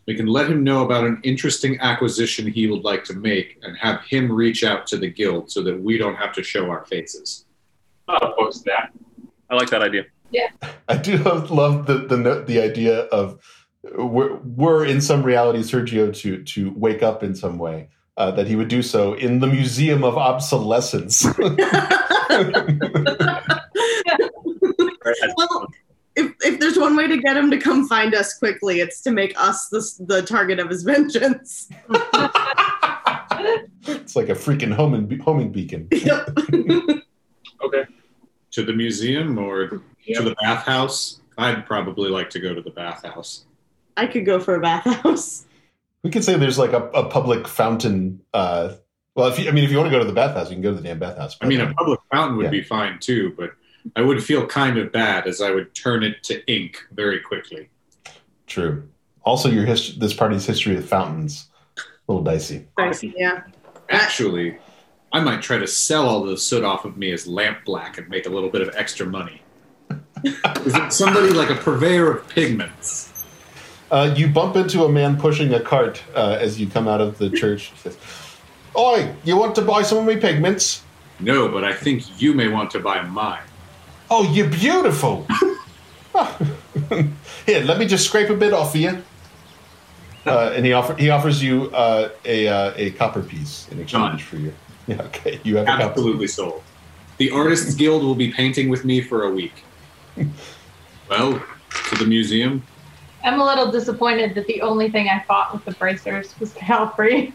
we 0.05 0.15
can 0.15 0.27
let 0.27 0.49
him 0.49 0.63
know 0.63 0.85
about 0.85 1.03
an 1.03 1.19
interesting 1.23 1.77
acquisition 1.81 2.47
he 2.47 2.67
would 2.67 2.83
like 2.83 3.03
to 3.05 3.13
make 3.13 3.57
and 3.63 3.75
have 3.77 4.01
him 4.03 4.31
reach 4.31 4.63
out 4.63 4.87
to 4.87 4.97
the 4.97 5.09
guild 5.09 5.51
so 5.51 5.61
that 5.63 5.77
we 5.77 5.97
don't 5.97 6.15
have 6.15 6.31
to 6.33 6.43
show 6.43 6.69
our 6.69 6.85
faces. 6.85 7.45
Not 8.07 8.23
opposed 8.23 8.63
to 8.63 8.69
that. 8.69 8.93
I 9.49 9.55
like 9.55 9.69
that 9.71 9.81
idea. 9.81 10.05
Yeah. 10.31 10.49
I 10.87 10.95
do 10.95 11.17
love, 11.17 11.51
love 11.51 11.87
the 11.87 11.97
the 11.97 12.43
the 12.47 12.61
idea 12.61 13.01
of 13.05 13.41
we're, 13.95 14.35
we're 14.35 14.85
in 14.85 15.01
some 15.01 15.23
reality 15.23 15.59
Sergio 15.59 16.15
to 16.21 16.43
to 16.43 16.71
wake 16.75 17.03
up 17.03 17.23
in 17.23 17.35
some 17.35 17.57
way. 17.57 17.89
Uh, 18.15 18.31
that 18.31 18.47
he 18.47 18.55
would 18.55 18.67
do 18.67 18.81
so 18.81 19.13
in 19.13 19.39
the 19.39 19.45
Museum 19.45 20.03
of 20.03 20.17
Obsolescence. 20.17 21.23
well, 25.37 25.67
if, 26.17 26.33
if 26.41 26.59
there's 26.59 26.77
one 26.77 26.95
way 26.95 27.07
to 27.07 27.17
get 27.17 27.37
him 27.37 27.49
to 27.51 27.57
come 27.57 27.87
find 27.87 28.13
us 28.15 28.37
quickly, 28.37 28.79
it's 28.81 29.01
to 29.01 29.11
make 29.11 29.33
us 29.39 29.67
the, 29.69 29.81
the 30.05 30.21
target 30.23 30.59
of 30.59 30.69
his 30.69 30.83
vengeance. 30.91 31.69
it's 33.87 34.15
like 34.15 34.29
a 34.29 34.33
freaking 34.33 34.73
homing 34.73 35.19
homing 35.19 35.51
beacon. 35.51 35.87
Yep. 35.91 36.37
Okay. 37.63 37.85
To 38.51 38.63
the 38.63 38.73
museum 38.73 39.39
or 39.39 39.81
Yeah. 40.05 40.19
to 40.19 40.23
the 40.29 40.35
bathhouse? 40.35 41.21
I'd 41.39 41.65
probably 41.65 42.09
like 42.11 42.29
to 42.31 42.39
go 42.39 42.53
to 42.53 42.61
the 42.61 42.69
bathhouse. 42.69 43.45
I 43.97 44.05
could 44.05 44.25
go 44.27 44.39
for 44.39 44.53
a 44.55 44.59
bathhouse. 44.61 45.45
We 46.03 46.11
could 46.11 46.23
say 46.23 46.37
there's 46.37 46.59
like 46.59 46.71
a, 46.73 46.83
a 46.91 47.09
public 47.09 47.47
fountain. 47.47 48.21
Uh, 48.33 48.75
well, 49.15 49.27
if 49.27 49.39
you, 49.39 49.49
I 49.49 49.51
mean, 49.51 49.63
if 49.63 49.71
you 49.71 49.77
want 49.77 49.87
to 49.87 49.91
go 49.91 49.97
to 49.99 50.05
the 50.05 50.13
bathhouse, 50.13 50.49
you 50.49 50.55
can 50.55 50.61
go 50.61 50.69
to 50.69 50.77
the 50.77 50.83
damn 50.83 50.99
bathhouse. 50.99 51.35
I 51.41 51.47
mean, 51.47 51.59
a 51.59 51.73
public 51.73 51.99
fountain 52.11 52.37
would 52.37 52.43
Yeah. 52.45 52.49
be 52.51 52.61
fine 52.61 52.99
too, 52.99 53.33
but 53.35 53.51
I 53.95 54.01
would 54.01 54.23
feel 54.23 54.45
kind 54.45 54.77
of 54.77 54.91
bad 54.91 55.27
as 55.27 55.41
I 55.41 55.51
would 55.51 55.73
turn 55.73 56.03
it 56.03 56.23
to 56.23 56.45
ink 56.51 56.77
very 56.91 57.19
quickly. 57.19 57.69
true. 58.45 58.87
Also, 59.23 59.49
your 59.49 59.65
hist- 59.65 59.99
this 59.99 60.13
party's 60.13 60.45
history 60.45 60.73
with 60.75 60.87
fountains 60.87 61.49
a 61.77 61.81
little 62.11 62.23
dicey. 62.23 62.65
Dicey, 62.77 63.13
yeah. 63.17 63.43
Actually, 63.89 64.57
I 65.11 65.19
might 65.19 65.41
try 65.41 65.57
to 65.57 65.67
sell 65.67 66.07
all 66.07 66.23
the 66.23 66.37
soot 66.37 66.63
off 66.63 66.85
of 66.85 66.97
me 66.97 67.11
as 67.11 67.27
lamp 67.27 67.65
black 67.65 67.97
and 67.97 68.07
make 68.07 68.25
a 68.25 68.29
little 68.29 68.49
bit 68.49 68.61
of 68.61 68.73
extra 68.75 69.05
money. 69.05 69.41
Is 70.23 70.75
it 70.75 70.93
somebody 70.93 71.31
like 71.31 71.49
a 71.49 71.55
purveyor 71.55 72.11
of 72.11 72.29
pigments? 72.29 73.13
Uh, 73.91 74.13
you 74.17 74.27
bump 74.27 74.55
into 74.55 74.83
a 74.83 74.89
man 74.89 75.17
pushing 75.17 75.53
a 75.53 75.59
cart 75.59 76.01
uh, 76.15 76.37
as 76.39 76.59
you 76.59 76.67
come 76.67 76.87
out 76.87 76.99
of 76.99 77.17
the 77.17 77.29
church. 77.29 77.65
He 77.67 77.77
says, 77.77 77.97
"Oi, 78.75 79.13
you 79.23 79.37
want 79.37 79.55
to 79.55 79.61
buy 79.61 79.81
some 79.81 79.99
of 79.99 80.05
my 80.05 80.15
pigments? 80.15 80.83
No, 81.19 81.47
but 81.47 81.63
I 81.63 81.73
think 81.73 82.21
you 82.21 82.33
may 82.33 82.47
want 82.47 82.71
to 82.71 82.79
buy 82.79 83.01
mine. 83.01 83.43
Oh, 84.09 84.23
you're 84.31 84.49
beautiful. 84.49 85.27
Here, 87.45 87.63
let 87.63 87.77
me 87.77 87.85
just 87.85 88.05
scrape 88.07 88.29
a 88.29 88.35
bit 88.35 88.53
off 88.53 88.73
of 88.75 88.81
you." 88.81 89.03
Uh, 90.25 90.51
and 90.55 90.65
he 90.65 90.73
offer, 90.73 90.95
he 90.95 91.09
offers 91.09 91.41
you 91.41 91.71
uh, 91.71 92.09
a 92.25 92.47
uh, 92.47 92.73
a 92.75 92.91
copper 92.91 93.21
piece 93.21 93.67
in 93.71 93.79
exchange 93.79 94.11
Done. 94.11 94.17
for 94.19 94.37
you. 94.37 94.53
Yeah, 94.87 95.01
okay. 95.01 95.41
You 95.43 95.57
have 95.57 95.67
a. 95.67 95.83
Absolutely 95.83 96.27
sold. 96.27 96.63
The 97.17 97.29
Artists 97.31 97.75
Guild 97.75 98.03
will 98.03 98.15
be 98.15 98.31
painting 98.31 98.69
with 98.69 98.85
me 98.85 99.01
for 99.01 99.23
a 99.23 99.29
week. 99.29 99.63
Well, 101.09 101.41
to 101.89 101.95
the 101.95 102.05
museum. 102.05 102.63
I'm 103.23 103.39
a 103.39 103.45
little 103.45 103.71
disappointed 103.71 104.35
that 104.35 104.45
the 104.47 104.61
only 104.61 104.91
thing 104.91 105.07
I 105.07 105.23
fought 105.23 105.53
with 105.53 105.63
the 105.63 105.71
bracers 105.71 106.37
was 106.37 106.51
Palfrey. 106.53 107.33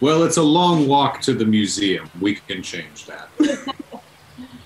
Well, 0.00 0.24
it's 0.24 0.36
a 0.36 0.42
long 0.42 0.88
walk 0.88 1.20
to 1.22 1.32
the 1.32 1.44
museum. 1.44 2.10
We 2.20 2.34
can 2.34 2.62
change 2.62 3.06
that. 3.06 3.28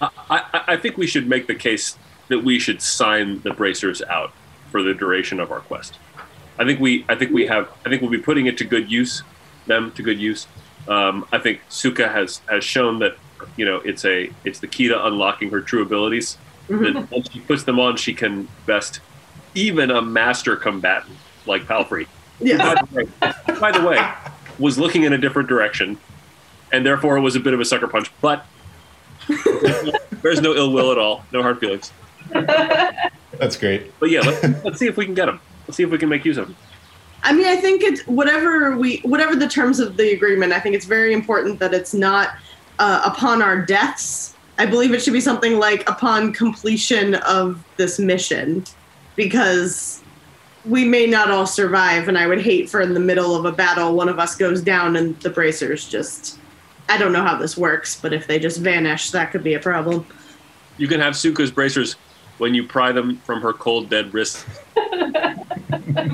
I, 0.01 0.63
I, 0.69 0.77
think 0.77 0.97
we 0.97 1.07
should 1.07 1.29
make 1.29 1.47
the 1.47 1.55
case 1.55 1.99
that 2.29 2.43
we 2.43 2.59
should 2.59 2.81
sign 2.81 3.41
the 3.43 3.53
bracers 3.53 4.01
out 4.03 4.33
for 4.71 4.83
the 4.83 4.95
duration 4.95 5.41
of 5.41 5.51
our 5.53 5.61
quest. 5.61 5.99
I 6.59 6.65
think 6.65 6.81
we 6.81 7.05
I 7.09 7.15
think 7.15 7.33
we 7.33 7.47
have 7.47 7.71
I 7.85 7.89
think 7.89 8.03
we'll 8.03 8.11
be 8.11 8.19
putting 8.19 8.47
it 8.47 8.59
to 8.59 8.65
good 8.65 8.91
use, 8.91 9.23
them 9.67 9.93
to 9.93 10.03
good 10.03 10.19
use. 10.19 10.47
Um, 10.89 11.27
I 11.33 11.39
think 11.39 11.61
Sukha 11.69 12.11
has 12.13 12.41
has 12.49 12.65
shown 12.65 12.99
that 13.01 13.17
you 13.57 13.65
know 13.65 13.77
it's 13.79 14.05
a 14.05 14.31
it's 14.45 14.61
the 14.61 14.67
key 14.67 14.89
to 14.89 15.07
unlocking 15.07 15.51
her 15.51 15.61
true 15.61 15.83
abilities. 15.83 16.39
That 16.69 17.11
once 17.11 17.31
she 17.33 17.41
puts 17.41 17.65
them 17.65 17.81
on, 17.81 17.97
she 17.97 18.15
can 18.15 18.47
best 18.65 19.01
even 19.55 19.91
a 19.91 20.01
master 20.01 20.55
combatant 20.55 21.17
like 21.47 21.67
Palfrey. 21.67 22.07
Yeah. 22.39 22.59
By 22.59 22.83
the, 22.83 22.95
way, 22.95 23.59
by 23.61 23.73
the 23.73 23.85
way, 23.85 24.13
was 24.59 24.79
looking 24.79 25.03
in 25.03 25.13
a 25.13 25.19
different 25.19 25.49
direction, 25.49 25.99
and 26.73 26.87
therefore 26.87 27.17
it 27.17 27.21
was 27.21 27.37
a 27.37 27.41
bit 27.41 27.55
of 27.55 27.61
a 27.61 27.65
sucker 27.65 27.89
punch. 27.89 28.11
But 28.21 28.47
there's 30.23 30.41
no 30.41 30.55
ill 30.55 30.73
will 30.73 30.93
at 30.93 30.99
all, 30.99 31.25
no 31.33 31.43
hard 31.43 31.59
feelings. 31.61 31.93
That's 32.31 33.57
great. 33.57 33.99
But 34.01 34.11
yeah, 34.11 34.21
let's, 34.21 34.65
let's 34.65 34.79
see 34.79 34.87
if 34.87 34.97
we 34.97 35.05
can 35.05 35.15
get 35.15 35.27
them. 35.27 35.41
Let's 35.67 35.77
see 35.77 35.83
if 35.83 35.91
we 35.91 35.99
can 35.99 36.09
make 36.09 36.25
use 36.25 36.37
of 36.37 36.49
them. 36.49 36.57
I 37.23 37.33
mean, 37.33 37.47
I 37.47 37.57
think 37.57 37.83
it's 37.83 38.03
whatever 38.07 38.77
we, 38.77 38.99
whatever 38.99 39.37
the 39.37 39.47
terms 39.49 39.79
of 39.79 39.97
the 39.97 40.13
agreement. 40.13 40.53
I 40.53 40.61
think 40.61 40.75
it's 40.75 40.87
very 40.87 41.13
important 41.13 41.59
that 41.61 41.75
it's 41.75 41.95
not 41.95 42.31
uh, 42.79 43.03
upon 43.05 43.43
our 43.43 43.61
deaths. 43.61 44.35
I 44.59 44.67
believe 44.67 44.93
it 44.93 45.03
should 45.03 45.13
be 45.13 45.21
something 45.21 45.59
like 45.59 45.89
upon 45.89 46.33
completion 46.33 47.15
of 47.17 47.63
this 47.77 47.99
mission, 47.99 48.65
because 49.17 50.03
we 50.67 50.85
may 50.85 51.07
not 51.07 51.31
all 51.31 51.47
survive, 51.47 52.09
and 52.09 52.19
I 52.19 52.27
would 52.27 52.41
hate 52.41 52.69
for 52.69 52.81
in 52.81 52.95
the 52.95 53.01
middle 53.01 53.37
of 53.37 53.45
a 53.45 53.53
battle 53.53 53.95
one 53.95 54.09
of 54.09 54.19
us 54.19 54.35
goes 54.35 54.61
down 54.61 54.97
and 54.97 55.19
the 55.21 55.31
bracers 55.31 55.89
just. 55.89 56.39
I 56.91 56.99
don't 56.99 57.13
know 57.13 57.23
how 57.23 57.37
this 57.37 57.57
works, 57.57 57.99
but 57.99 58.13
if 58.13 58.27
they 58.27 58.39
just 58.39 58.59
vanish, 58.59 59.11
that 59.13 59.31
could 59.31 59.45
be 59.45 59.55
a 59.55 59.61
problem. 59.61 60.05
You 60.77 60.89
can 60.89 61.01
have 61.01 61.15
Sukha's 61.15 61.51
bracers 61.51 61.95
when 62.39 62.53
you 62.53 62.67
pry 62.67 62.93
them 62.93 63.19
from 63.19 63.41
her 63.41 63.53
cold, 63.53 63.89
dead 63.89 64.13
wrists. 64.13 64.45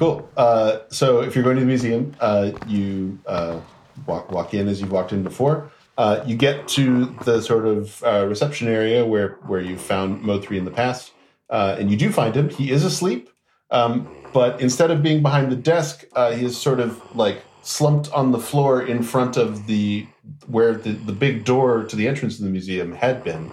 Cool. 0.00 0.26
Uh, 0.34 0.78
so 0.88 1.20
if 1.20 1.34
you're 1.34 1.44
going 1.44 1.56
to 1.56 1.60
the 1.60 1.66
museum, 1.66 2.16
uh, 2.20 2.52
you 2.66 3.18
uh, 3.26 3.60
walk 4.06 4.32
walk 4.32 4.54
in 4.54 4.66
as 4.66 4.80
you've 4.80 4.90
walked 4.90 5.12
in 5.12 5.22
before. 5.22 5.70
Uh, 5.98 6.24
you 6.24 6.34
get 6.36 6.66
to 6.68 7.14
the 7.26 7.42
sort 7.42 7.66
of 7.66 8.02
uh, 8.02 8.24
reception 8.26 8.66
area 8.66 9.04
where 9.04 9.32
where 9.46 9.60
you 9.60 9.76
found 9.76 10.24
Mo3 10.24 10.56
in 10.56 10.64
the 10.64 10.70
past, 10.70 11.12
uh, 11.50 11.76
and 11.78 11.90
you 11.90 11.98
do 11.98 12.10
find 12.10 12.34
him. 12.34 12.48
He 12.48 12.70
is 12.70 12.82
asleep, 12.82 13.28
um, 13.70 14.08
but 14.32 14.58
instead 14.58 14.90
of 14.90 15.02
being 15.02 15.20
behind 15.20 15.52
the 15.52 15.56
desk, 15.56 16.06
uh, 16.14 16.32
he 16.32 16.46
is 16.46 16.56
sort 16.56 16.80
of 16.80 16.98
like 17.14 17.42
slumped 17.62 18.10
on 18.12 18.32
the 18.32 18.38
floor 18.38 18.82
in 18.82 19.02
front 19.02 19.36
of 19.36 19.66
the 19.66 20.06
where 20.46 20.74
the, 20.74 20.92
the 20.92 21.12
big 21.12 21.44
door 21.44 21.84
to 21.84 21.96
the 21.96 22.06
entrance 22.06 22.38
of 22.38 22.44
the 22.44 22.50
museum 22.50 22.92
had 22.92 23.22
been, 23.24 23.50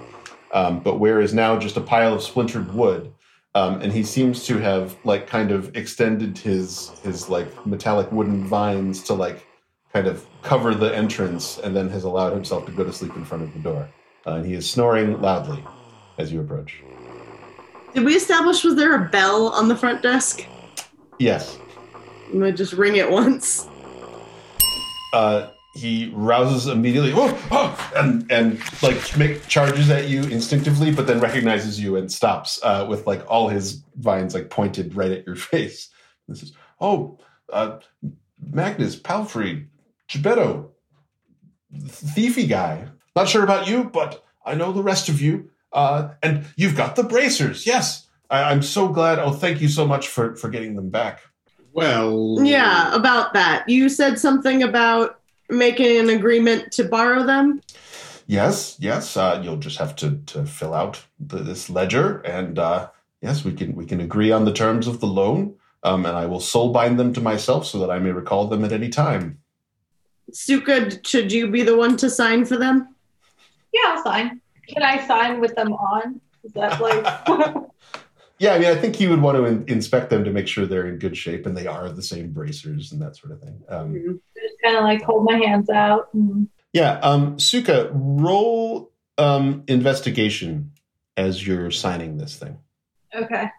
um, 0.53 0.80
but 0.80 0.99
where 0.99 1.22
is 1.22 1.34
now 1.34 1.58
just 1.58 1.78
a 1.78 1.82
pile 1.82 2.14
of 2.14 2.22
splintered 2.22 2.74
wood. 2.74 3.12
Um, 3.55 3.82
and 3.82 3.91
he 3.91 4.03
seems 4.03 4.45
to 4.45 4.60
have 4.60 4.95
like 5.03 5.26
kind 5.26 5.51
of 5.51 5.76
extended 5.76 6.38
his 6.38 6.89
his 7.03 7.28
like 7.28 7.66
metallic 7.66 8.12
wooden 8.12 8.45
vines 8.45 9.01
to 9.03 9.14
like 9.14 9.45
kind 9.93 10.05
of 10.05 10.26
cover 10.43 10.76
the 10.76 10.95
entrance, 10.95 11.58
and 11.58 11.76
then 11.76 11.89
has 11.89 12.03
allowed 12.03 12.34
himself 12.34 12.66
to 12.68 12.72
go 12.72 12.84
to 12.84 12.93
sleep 12.93 13.16
in 13.16 13.26
front 13.26 13.43
of 13.43 13.53
the 13.53 13.60
door. 13.60 13.89
Uh, 14.28 14.34
and 14.34 14.45
he 14.45 14.53
is 14.53 14.70
snoring 14.70 15.20
loudly 15.22 15.64
as 16.18 16.32
you 16.32 16.41
approach. 16.41 16.82
Did 17.93 18.03
we 18.03 18.16
establish 18.16 18.64
was 18.64 18.76
there 18.76 18.95
a 18.95 19.10
bell 19.10 19.49
on 19.49 19.70
the 19.70 19.76
front 19.76 20.03
desk? 20.03 20.45
Yes, 21.18 21.58
I'm 22.28 22.39
gonna 22.39 22.51
just 22.51 22.74
ring 22.74 22.97
it 22.97 23.10
once. 23.10 23.68
Uh, 25.14 25.47
he 25.78 26.12
rouses 26.14 26.68
immediately, 26.68 27.14
"Whoa, 27.14 27.38
oh," 27.51 27.91
and 27.95 28.30
and 28.32 28.60
like 28.82 29.18
make 29.18 29.47
charges 29.47 29.89
at 29.89 30.10
you 30.10 30.24
instinctively, 30.24 30.91
but 30.91 31.05
then 31.05 31.20
recognizes 31.20 31.80
you 31.80 31.95
and 31.95 32.12
stops 32.12 32.60
uh, 32.64 32.86
with 32.89 33.05
like 33.05 33.24
all 33.30 33.47
his 33.47 33.84
vines 33.95 34.34
like 34.34 34.49
pointed 34.49 34.95
right 34.95 35.12
at 35.12 35.26
your 35.26 35.36
face. 35.53 35.89
This 36.28 36.43
is 36.43 36.53
oh, 36.82 37.20
uh, 37.53 37.80
Magnuss 38.51 39.01
Palfrey, 39.01 39.68
Jebeddo, 40.10 40.70
thiefy 41.74 42.49
guy. 42.49 42.88
Not 43.16 43.30
sure 43.30 43.43
about 43.43 43.68
you, 43.68 43.86
but 43.86 44.24
I 44.45 44.55
know 44.55 44.72
the 44.72 44.84
rest 44.84 45.10
of 45.10 45.22
you. 45.22 45.49
Uh, 45.74 46.10
and 46.24 46.45
you've 46.55 46.78
got 46.78 46.95
the 46.95 47.03
bracers. 47.03 47.68
Yes, 47.68 48.08
I, 48.30 48.43
I'm 48.51 48.62
so 48.62 48.88
glad. 48.88 49.20
Oh, 49.20 49.32
thank 49.32 49.62
you 49.62 49.68
so 49.68 49.86
much 49.86 50.08
for 50.08 50.36
for 50.36 50.49
getting 50.49 50.76
them 50.76 50.89
back. 50.89 51.22
Well, 51.78 52.39
Yeah, 52.41 52.91
about 52.95 53.34
that. 53.34 53.69
You 53.69 53.88
said 53.88 54.17
something 54.17 54.63
about 54.63 55.19
making 55.47 55.99
an 55.99 56.09
agreement 56.09 56.71
to 56.71 56.84
borrow 56.84 57.23
them. 57.23 57.61
Yes, 58.25 58.75
yes. 58.80 59.15
Uh, 59.15 59.39
you'll 59.43 59.57
just 59.57 59.78
have 59.78 59.95
to 59.97 60.19
to 60.25 60.47
fill 60.47 60.73
out 60.73 61.05
the, 61.19 61.38
this 61.38 61.69
ledger, 61.69 62.17
and 62.21 62.57
uh, 62.57 62.89
yes, 63.21 63.45
we 63.45 63.53
can 63.53 63.75
we 63.75 63.86
can 63.86 64.01
agree 64.01 64.32
on 64.32 64.43
the 64.43 64.51
terms 64.51 64.88
of 64.88 64.99
the 65.01 65.05
loan. 65.05 65.53
Um, 65.84 66.07
and 66.07 66.17
I 66.17 66.25
will 66.25 66.39
soul 66.39 66.73
bind 66.73 66.99
them 66.99 67.13
to 67.13 67.21
myself 67.21 67.67
so 67.67 67.78
that 67.78 67.91
I 67.91 67.99
may 67.99 68.11
recall 68.11 68.47
them 68.47 68.65
at 68.65 68.71
any 68.71 68.89
time. 68.89 69.38
Sukha, 70.34 71.05
should 71.05 71.32
you 71.32 71.47
be 71.47 71.61
the 71.61 71.78
one 71.78 71.95
to 71.97 72.09
sign 72.09 72.43
for 72.43 72.57
them? 72.57 72.95
Yeah, 73.71 73.93
I'll 73.93 74.03
sign. 74.03 74.41
Can 74.67 74.82
I 74.82 75.05
sign 75.05 75.39
with 75.39 75.55
them 75.55 75.73
on? 75.73 76.19
Is 76.43 76.53
that 76.53 76.82
like 76.82 77.67
Yeah, 78.39 78.53
I 78.53 78.59
mean, 78.59 78.69
I 78.69 78.75
think 78.75 78.99
you 78.99 79.09
would 79.09 79.21
want 79.21 79.38
to 79.38 79.45
in- 79.45 79.65
inspect 79.67 80.09
them 80.09 80.23
to 80.23 80.31
make 80.31 80.47
sure 80.47 80.65
they're 80.65 80.88
in 80.88 80.99
good 80.99 81.17
shape 81.17 81.45
and 81.45 81.57
they 81.57 81.65
are 81.65 81.89
the 81.89 82.03
same 82.03 82.31
bracers 82.31 82.91
and 82.91 83.01
that 83.01 83.15
sort 83.15 83.31
of 83.33 83.41
thing. 83.41 83.63
Um, 83.67 84.21
just 84.35 84.55
kind 84.63 84.77
of 84.77 84.83
like 84.83 85.01
hold 85.01 85.25
my 85.25 85.38
hands 85.38 85.69
out? 85.69 86.09
And, 86.13 86.47
yeah, 86.71 86.99
um, 86.99 87.38
Sukha, 87.38 87.89
roll 87.93 88.91
um, 89.17 89.63
investigation 89.67 90.71
as 91.15 91.45
you're 91.45 91.71
signing 91.71 92.17
this 92.17 92.35
thing. 92.35 92.57
okay. 93.15 93.49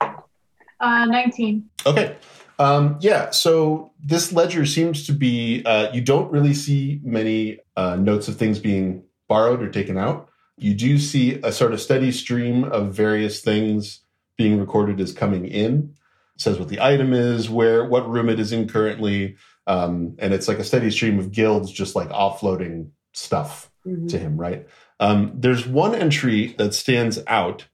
Uh, 0.00 1.04
19. 1.04 1.68
Okay. 1.86 2.16
Um, 2.58 2.96
yeah, 3.00 3.30
so 3.30 3.92
this 4.02 4.32
ledger 4.32 4.64
seems 4.66 5.06
to 5.06 5.12
be, 5.12 5.62
uh, 5.64 5.92
you 5.92 6.00
don't 6.00 6.30
really 6.30 6.54
see 6.54 7.00
many 7.02 7.58
uh, 7.76 7.96
notes 7.96 8.28
of 8.28 8.36
things 8.36 8.58
being 8.58 9.04
borrowed 9.28 9.62
or 9.62 9.68
taken 9.68 9.98
out. 9.98 10.28
You 10.56 10.74
do 10.74 10.98
see 10.98 11.40
a 11.42 11.52
sort 11.52 11.72
of 11.72 11.80
steady 11.80 12.12
stream 12.12 12.64
of 12.64 12.94
various 12.94 13.40
things 13.40 14.01
being 14.42 14.58
recorded 14.58 15.00
as 15.00 15.12
coming 15.12 15.46
in. 15.46 15.94
It 16.34 16.40
says 16.40 16.58
what 16.58 16.68
the 16.68 16.80
item 16.80 17.12
is, 17.12 17.48
where, 17.48 17.84
what 17.84 18.10
room 18.10 18.28
it 18.28 18.40
is 18.40 18.50
in 18.50 18.68
currently. 18.68 19.36
Um, 19.68 20.16
and 20.18 20.34
it's 20.34 20.48
like 20.48 20.58
a 20.58 20.64
steady 20.64 20.90
stream 20.90 21.20
of 21.20 21.30
guilds 21.30 21.70
just 21.70 21.94
like 21.94 22.08
offloading 22.08 22.90
stuff 23.12 23.70
to 24.08 24.18
him, 24.18 24.36
right? 24.36 24.66
Um, 24.98 25.32
there's 25.34 25.64
one 25.66 25.94
entry 25.94 26.54
that 26.58 26.74
stands 26.74 27.20
out 27.28 27.66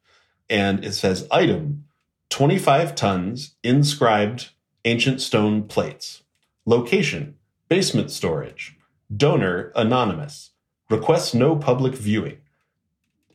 and 0.51 0.85
it 0.85 0.93
says 0.93 1.27
item 1.31 1.85
25 2.29 2.95
tons 2.95 3.55
inscribed 3.62 4.51
ancient 4.85 5.23
stone 5.23 5.64
plates. 5.64 6.23
Location 6.66 7.37
basement 7.71 8.11
storage. 8.11 8.77
Donor 9.14 9.73
anonymous. 9.75 10.51
Requests 10.91 11.33
no 11.33 11.57
public 11.57 11.95
viewing. 11.95 12.39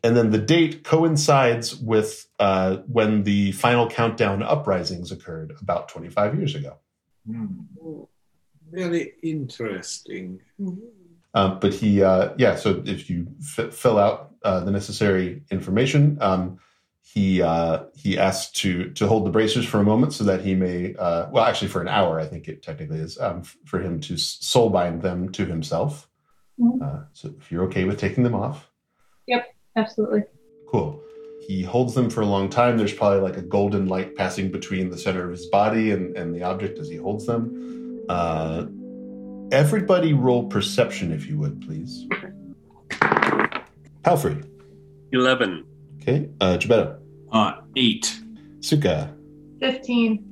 And 0.03 0.17
then 0.17 0.31
the 0.31 0.37
date 0.37 0.83
coincides 0.83 1.75
with 1.75 2.27
uh, 2.37 2.77
when 2.87 3.23
the 3.23 3.53
final 3.53 3.89
countdown 3.89 4.43
uprisings 4.43 5.11
occurred 5.11 5.55
about 5.61 5.87
25 5.87 6.35
years 6.35 6.55
ago. 6.55 6.77
Hmm. 7.25 7.47
Very 8.69 9.13
interesting. 9.23 10.41
Um, 11.35 11.59
but 11.59 11.73
he, 11.73 12.03
uh, 12.03 12.33
yeah, 12.37 12.55
so 12.55 12.83
if 12.85 13.09
you 13.09 13.27
f- 13.57 13.73
fill 13.73 13.97
out 13.97 14.33
uh, 14.43 14.59
the 14.59 14.71
necessary 14.71 15.43
information, 15.51 16.17
um, 16.21 16.59
he 17.01 17.41
uh, 17.41 17.83
he 17.95 18.17
asks 18.17 18.51
to 18.61 18.89
to 18.91 19.07
hold 19.07 19.25
the 19.25 19.29
bracers 19.29 19.65
for 19.65 19.79
a 19.79 19.83
moment 19.83 20.13
so 20.13 20.23
that 20.25 20.41
he 20.41 20.55
may, 20.55 20.95
uh, 20.95 21.29
well, 21.31 21.43
actually 21.45 21.67
for 21.67 21.81
an 21.81 21.87
hour, 21.87 22.19
I 22.19 22.25
think 22.25 22.47
it 22.47 22.61
technically 22.63 22.99
is, 22.99 23.19
um, 23.19 23.39
f- 23.39 23.57
for 23.65 23.79
him 23.79 23.99
to 24.01 24.17
soul 24.17 24.69
bind 24.69 25.01
them 25.01 25.29
to 25.33 25.45
himself. 25.45 26.09
Mhm. 26.59 26.81
Uh, 26.81 27.03
so 27.13 27.33
if 27.39 27.51
you're 27.51 27.63
okay 27.65 27.83
with 27.85 27.99
taking 27.99 28.23
them 28.23 28.35
off, 28.35 28.69
Absolutely. 29.75 30.23
cool. 30.67 31.01
He 31.47 31.61
holds 31.61 31.93
them 31.93 32.09
for 32.09 32.21
a 32.21 32.25
long 32.25 32.49
time. 32.49 32.77
There's 32.77 32.93
probably 32.93 33.19
like 33.19 33.35
a 33.37 33.41
golden 33.41 33.87
light 33.87 34.15
passing 34.15 34.49
between 34.49 34.89
the 34.89 34.97
center 34.97 35.25
of 35.25 35.31
his 35.31 35.45
body 35.47 35.91
and, 35.91 36.15
and 36.15 36.33
the 36.33 36.41
object 36.43 36.79
as 36.79 36.87
he 36.87 36.95
holds 36.95 37.25
them. 37.25 38.01
Uh, 38.07 38.65
everybody 39.51 40.13
roll 40.13 40.45
perception, 40.47 41.11
if 41.11 41.27
you 41.27 41.37
would, 41.39 41.59
please. 41.61 42.07
Palfrey. 44.03 44.41
11. 45.11 45.65
Okay. 46.01 46.29
Uh, 46.39 46.57
Jebeddo. 46.57 46.99
Uh, 47.31 47.53
eight. 47.75 48.17
Sukha. 48.59 49.13
15. 49.59 50.23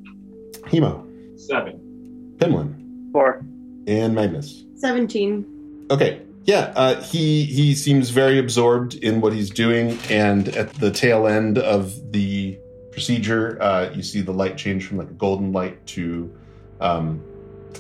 Himo. 0.67 1.39
Seven. 1.39 2.35
Pimlan. 2.37 3.11
Four. 3.11 3.39
And 3.87 4.15
Magnuss. 4.15 4.63
17. 4.79 5.87
Okay. 5.91 6.21
Yeah, 6.43 6.73
uh, 6.75 7.01
he 7.01 7.45
he 7.45 7.75
seems 7.75 8.09
very 8.09 8.39
absorbed 8.39 8.95
in 8.95 9.21
what 9.21 9.31
he's 9.31 9.49
doing, 9.49 9.97
and 10.09 10.47
at 10.49 10.73
the 10.73 10.89
tail 10.89 11.27
end 11.27 11.59
of 11.59 12.11
the 12.11 12.57
procedure, 12.91 13.61
uh, 13.61 13.91
you 13.93 14.01
see 14.01 14.21
the 14.21 14.33
light 14.33 14.57
change 14.57 14.87
from 14.87 14.97
like 14.97 15.09
a 15.09 15.13
golden 15.13 15.51
light 15.51 15.85
to 15.87 16.35
um, 16.79 17.21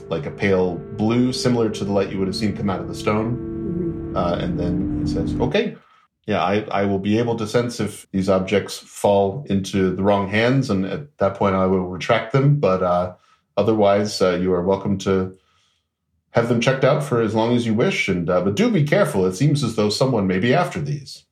like 0.09 0.27
a 0.27 0.31
pale 0.31 0.75
blue, 0.75 1.33
similar 1.33 1.69
to 1.71 1.83
the 1.83 1.91
light 1.91 2.11
you 2.11 2.19
would 2.19 2.27
have 2.27 2.35
seen 2.35 2.55
come 2.55 2.69
out 2.69 2.79
of 2.79 2.87
the 2.87 2.95
stone. 2.95 4.13
Uh, 4.15 4.37
and 4.39 4.59
then 4.59 5.01
he 5.01 5.11
says, 5.11 5.33
"Okay, 5.39 5.75
yeah, 6.27 6.43
I, 6.43 6.61
I 6.71 6.85
will 6.85 6.99
be 6.99 7.17
able 7.17 7.35
to 7.37 7.47
sense 7.47 7.79
if 7.79 8.05
these 8.11 8.29
objects 8.29 8.77
fall 8.77 9.43
into 9.49 9.95
the 9.95 10.03
wrong 10.03 10.29
hands, 10.29 10.69
and 10.69 10.85
at 10.85 11.17
that 11.17 11.33
point, 11.33 11.55
I 11.55 11.65
will 11.65 11.87
retract 11.87 12.31
them. 12.31 12.59
But 12.59 12.83
uh, 12.83 13.15
otherwise, 13.57 14.21
uh, 14.21 14.37
you 14.39 14.53
are 14.53 14.61
welcome 14.61 14.99
to." 14.99 15.35
Have 16.31 16.49
them 16.49 16.61
checked 16.61 16.83
out 16.83 17.03
for 17.03 17.21
as 17.21 17.35
long 17.35 17.55
as 17.55 17.65
you 17.65 17.73
wish, 17.73 18.07
and 18.07 18.29
uh, 18.29 18.41
but 18.41 18.55
do 18.55 18.71
be 18.71 18.83
careful. 18.83 19.25
It 19.25 19.35
seems 19.35 19.63
as 19.63 19.75
though 19.75 19.89
someone 19.89 20.27
may 20.27 20.39
be 20.39 20.53
after 20.53 20.79
these. 20.79 21.25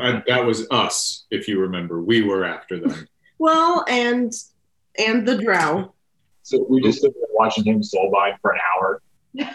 Uh, 0.00 0.20
that 0.26 0.44
was 0.44 0.66
us, 0.70 1.24
if 1.30 1.46
you 1.46 1.60
remember. 1.60 2.02
We 2.02 2.22
were 2.22 2.44
after 2.44 2.80
them. 2.80 3.06
Well, 3.38 3.84
and 3.88 4.32
and 4.98 5.26
the 5.26 5.38
drow. 5.38 5.92
So 6.42 6.66
we 6.68 6.82
just 6.82 6.98
stood 6.98 7.12
watching 7.32 7.64
him 7.64 7.82
soul 7.82 8.10
bind 8.12 8.36
for 8.40 8.52
an 8.52 8.60
hour. 8.74 9.02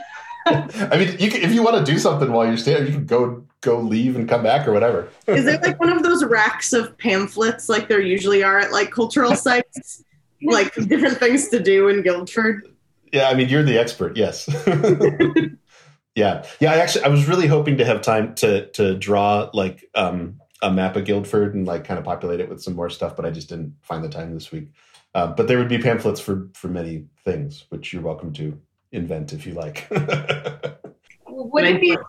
I 0.45 0.97
mean, 0.97 1.15
you 1.19 1.29
can, 1.29 1.41
if 1.41 1.53
you 1.53 1.61
want 1.61 1.85
to 1.85 1.91
do 1.91 1.99
something 1.99 2.31
while 2.31 2.47
you're 2.47 2.57
standing, 2.57 2.87
you 2.87 2.93
can 2.93 3.05
go 3.05 3.45
go 3.61 3.79
leave 3.79 4.15
and 4.15 4.27
come 4.27 4.41
back 4.41 4.67
or 4.67 4.73
whatever. 4.73 5.09
Is 5.27 5.45
it 5.45 5.61
like 5.63 5.79
one 5.79 5.89
of 5.89 6.03
those 6.03 6.23
racks 6.23 6.73
of 6.73 6.97
pamphlets 6.97 7.69
like 7.69 7.87
there 7.87 8.01
usually 8.01 8.43
are 8.43 8.57
at 8.59 8.71
like 8.71 8.91
cultural 8.91 9.35
sites? 9.35 10.03
like 10.41 10.73
different 10.87 11.17
things 11.17 11.49
to 11.49 11.59
do 11.61 11.89
in 11.89 12.01
Guildford? 12.01 12.73
Yeah, 13.11 13.29
I 13.29 13.33
mean, 13.33 13.49
you're 13.49 13.63
the 13.63 13.77
expert. 13.77 14.17
Yes. 14.17 14.47
yeah, 16.15 16.45
yeah. 16.59 16.71
I 16.71 16.77
actually, 16.77 17.03
I 17.05 17.07
was 17.09 17.27
really 17.27 17.47
hoping 17.47 17.77
to 17.77 17.85
have 17.85 18.01
time 18.01 18.35
to 18.35 18.67
to 18.71 18.95
draw 18.95 19.49
like 19.53 19.89
um, 19.95 20.39
a 20.61 20.71
map 20.71 20.95
of 20.95 21.05
Guildford 21.05 21.55
and 21.55 21.65
like 21.65 21.85
kind 21.85 21.97
of 21.97 22.05
populate 22.05 22.39
it 22.39 22.49
with 22.49 22.61
some 22.61 22.75
more 22.75 22.89
stuff, 22.89 23.15
but 23.15 23.25
I 23.25 23.31
just 23.31 23.49
didn't 23.49 23.75
find 23.81 24.03
the 24.03 24.09
time 24.09 24.33
this 24.33 24.51
week. 24.51 24.69
Uh, 25.15 25.27
but 25.27 25.47
there 25.47 25.57
would 25.57 25.69
be 25.69 25.79
pamphlets 25.79 26.19
for 26.19 26.49
for 26.53 26.67
many 26.67 27.05
things, 27.23 27.65
which 27.69 27.93
you're 27.93 28.01
welcome 28.01 28.31
to 28.33 28.59
invent 28.91 29.33
if 29.33 29.45
you 29.45 29.53
like. 29.53 29.87
Would 31.27 31.63
it 31.63 31.79
be 31.79 31.95
fun 31.95 32.05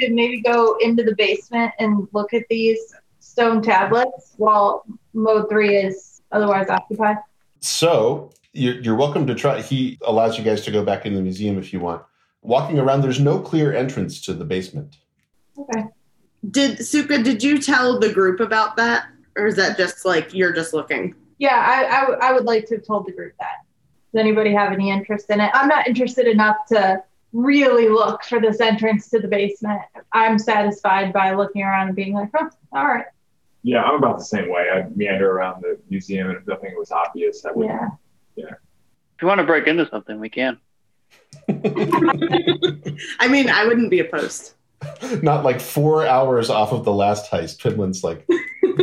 to 0.00 0.10
maybe 0.10 0.40
go 0.42 0.76
into 0.80 1.02
the 1.02 1.14
basement 1.16 1.72
and 1.78 2.06
look 2.12 2.34
at 2.34 2.42
these 2.50 2.94
stone 3.20 3.62
tablets 3.62 4.34
while 4.36 4.84
mode 5.14 5.48
three 5.48 5.76
is 5.76 6.22
otherwise 6.32 6.68
occupied? 6.68 7.18
so 7.60 8.30
you're, 8.54 8.80
you're 8.80 8.94
welcome 8.94 9.26
to 9.26 9.34
try. 9.34 9.60
He 9.60 9.98
allows 10.06 10.38
you 10.38 10.44
guys 10.44 10.62
to 10.62 10.70
go 10.70 10.84
back 10.84 11.04
in 11.04 11.14
the 11.14 11.20
museum 11.20 11.58
if 11.58 11.72
you 11.72 11.80
want. 11.80 12.02
Walking 12.42 12.78
around, 12.78 13.02
there's 13.02 13.20
no 13.20 13.38
clear 13.38 13.74
entrance 13.74 14.20
to 14.22 14.32
the 14.32 14.44
basement. 14.44 14.96
Okay. 15.58 15.84
Did 16.50 16.78
Sukha, 16.78 17.22
did 17.22 17.42
you 17.42 17.58
tell 17.58 17.98
the 17.98 18.12
group 18.12 18.40
about 18.40 18.76
that? 18.76 19.06
Or 19.36 19.46
is 19.46 19.56
that 19.56 19.76
just 19.76 20.04
like 20.04 20.32
you're 20.32 20.52
just 20.52 20.72
looking? 20.72 21.14
Yeah, 21.38 21.56
I, 21.56 21.96
I, 21.96 22.00
w- 22.02 22.18
I 22.22 22.32
would 22.32 22.44
like 22.44 22.66
to 22.66 22.76
have 22.76 22.86
told 22.86 23.06
the 23.06 23.12
group 23.12 23.34
that. 23.40 23.64
Does 24.12 24.20
anybody 24.20 24.52
have 24.52 24.72
any 24.72 24.90
interest 24.90 25.28
in 25.30 25.40
it? 25.40 25.50
I'm 25.52 25.68
not 25.68 25.88
interested 25.88 26.28
enough 26.28 26.56
to 26.68 27.02
really 27.32 27.88
look 27.88 28.22
for 28.22 28.40
this 28.40 28.60
entrance 28.60 29.10
to 29.10 29.18
the 29.18 29.26
basement. 29.26 29.80
I'm 30.12 30.38
satisfied 30.38 31.12
by 31.12 31.34
looking 31.34 31.62
around 31.62 31.88
and 31.88 31.96
being 31.96 32.12
like, 32.12 32.28
oh, 32.38 32.48
all 32.72 32.86
right. 32.86 33.06
Yeah, 33.64 33.82
I'm 33.82 33.96
about 33.96 34.18
the 34.18 34.24
same 34.24 34.48
way. 34.48 34.68
I'd 34.72 34.96
meander 34.96 35.32
around 35.32 35.62
the 35.62 35.80
museum, 35.88 36.28
and 36.28 36.38
if 36.38 36.46
nothing 36.46 36.74
was 36.76 36.92
obvious, 36.92 37.44
I 37.44 37.52
would. 37.52 37.66
Yeah. 37.66 37.88
If 38.36 39.22
you 39.22 39.28
want 39.28 39.38
to 39.38 39.46
break 39.46 39.66
into 39.66 39.88
something, 39.88 40.18
we 40.18 40.28
can. 40.28 40.58
I 41.48 43.28
mean, 43.28 43.48
I 43.48 43.64
wouldn't 43.66 43.90
be 43.90 44.00
opposed. 44.00 44.54
Not 45.22 45.44
like 45.44 45.60
four 45.60 46.06
hours 46.06 46.50
off 46.50 46.72
of 46.72 46.84
the 46.84 46.92
last 46.92 47.30
heist. 47.30 47.58
Twinman's 47.58 48.04
like 48.04 48.26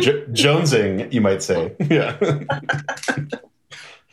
jo- 0.01 0.25
jonesing, 0.31 1.11
you 1.13 1.21
might 1.21 1.43
say. 1.43 1.75
Yeah. 1.89 2.17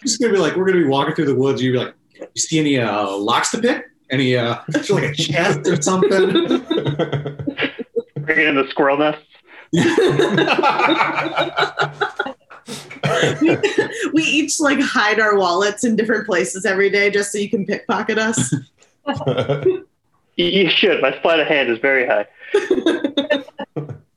It's 0.02 0.16
gonna 0.16 0.32
be 0.32 0.38
like 0.38 0.54
we're 0.56 0.66
gonna 0.66 0.78
be 0.78 0.88
walking 0.88 1.14
through 1.14 1.26
the 1.26 1.34
woods. 1.34 1.60
You'd 1.62 1.72
be 1.72 1.78
like, 1.78 1.94
you 2.14 2.40
see 2.40 2.58
any 2.58 2.78
uh, 2.78 3.10
locks 3.16 3.50
to 3.50 3.60
pick? 3.60 3.84
Any 4.10 4.36
uh, 4.36 4.58
like 4.90 5.04
a 5.04 5.14
chest 5.14 5.66
or 5.66 5.80
something? 5.82 6.12
In 8.28 8.54
the 8.54 8.66
squirrel 8.70 8.98
nests. 8.98 9.24
we 14.12 14.22
each 14.22 14.60
like 14.60 14.80
hide 14.80 15.20
our 15.20 15.36
wallets 15.36 15.84
in 15.84 15.96
different 15.96 16.26
places 16.26 16.64
every 16.64 16.90
day 16.90 17.10
just 17.10 17.32
so 17.32 17.38
you 17.38 17.48
can 17.48 17.64
pickpocket 17.66 18.18
us. 18.18 18.54
You- 19.64 19.84
You 20.40 20.70
should. 20.70 21.02
My 21.02 21.20
sleight 21.20 21.40
of 21.40 21.48
hand 21.48 21.68
is 21.68 21.80
very 21.80 22.06
high. 22.06 22.24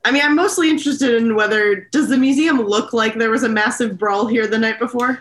I 0.04 0.12
mean, 0.12 0.22
I'm 0.22 0.36
mostly 0.36 0.70
interested 0.70 1.14
in 1.16 1.34
whether 1.34 1.74
does 1.90 2.08
the 2.10 2.16
museum 2.16 2.60
look 2.60 2.92
like 2.92 3.14
there 3.14 3.30
was 3.30 3.42
a 3.42 3.48
massive 3.48 3.98
brawl 3.98 4.28
here 4.28 4.46
the 4.46 4.56
night 4.58 4.78
before? 4.78 5.20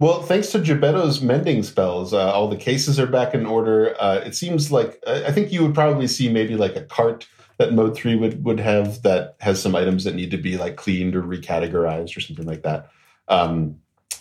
well, 0.00 0.22
thanks 0.22 0.48
to 0.50 0.58
Jebeddo's 0.58 1.20
mending 1.22 1.62
spells, 1.62 2.12
uh, 2.12 2.32
all 2.32 2.48
the 2.48 2.56
cases 2.56 2.98
are 2.98 3.06
back 3.06 3.32
in 3.32 3.46
order. 3.46 3.94
Uh, 4.00 4.16
it 4.26 4.34
seems 4.34 4.72
like 4.72 5.00
I 5.06 5.26
I 5.26 5.30
think 5.30 5.52
you 5.52 5.62
would 5.62 5.74
probably 5.74 6.08
see 6.08 6.28
maybe 6.28 6.56
like 6.56 6.74
a 6.74 6.82
cart 6.82 7.28
that 7.60 7.74
Mode 7.74 7.94
Three 7.94 8.16
would 8.16 8.42
would 8.42 8.58
have 8.58 9.02
that 9.02 9.36
has 9.40 9.60
some 9.60 9.76
items 9.76 10.04
that 10.04 10.14
need 10.14 10.30
to 10.30 10.38
be 10.38 10.56
like 10.56 10.76
cleaned 10.76 11.14
or 11.14 11.22
recategorized 11.22 12.16
or 12.16 12.20
something 12.20 12.46
like 12.46 12.62
that. 12.62 12.88
Um, 13.28 13.76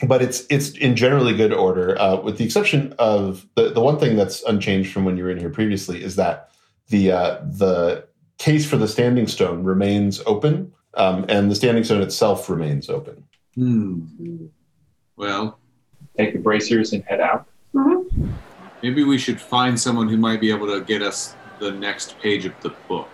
but 0.06 0.22
it's 0.22 0.46
it's 0.50 0.72
in 0.72 0.98
generally 0.98 1.34
good 1.34 1.54
order, 1.54 1.98
uh, 1.98 2.18
with 2.18 2.38
the 2.38 2.44
exception 2.44 2.94
of 3.00 3.48
the 3.56 3.70
the 3.70 3.80
one 3.80 3.98
thing 3.98 4.18
that's 4.18 4.44
unchanged 4.44 4.92
from 4.92 5.06
when 5.06 5.16
you 5.16 5.24
were 5.24 5.32
in 5.32 5.40
here 5.40 5.50
previously 5.50 6.04
is 6.04 6.18
that 6.18 6.50
the 6.90 7.14
uh, 7.14 7.40
the 7.46 8.06
case 8.40 8.70
for 8.70 8.76
the 8.76 8.90
standing 8.90 9.26
stone 9.26 9.64
remains 9.64 10.22
open, 10.26 10.74
um, 10.96 11.26
and 11.30 11.50
the 11.50 11.56
standing 11.56 11.86
stone 11.86 12.02
itself 12.02 12.50
remains 12.50 12.90
open. 12.90 13.24
Hmm. 13.56 14.48
Well, 15.16 15.60
Take 16.18 16.34
the 16.34 16.40
bracers 16.40 16.92
and 16.92 17.02
head 17.06 17.22
out. 17.22 17.48
maybe 18.84 19.06
we 19.06 19.18
should 19.18 19.40
find 19.40 19.80
someone 19.80 20.10
who 20.10 20.18
might 20.18 20.42
be 20.42 20.52
able 20.52 20.68
to 20.68 20.82
get 20.84 21.02
us 21.02 21.36
the 21.60 21.72
next 21.72 22.20
page 22.20 22.46
of 22.46 22.54
the 22.60 22.72
book. 22.90 23.08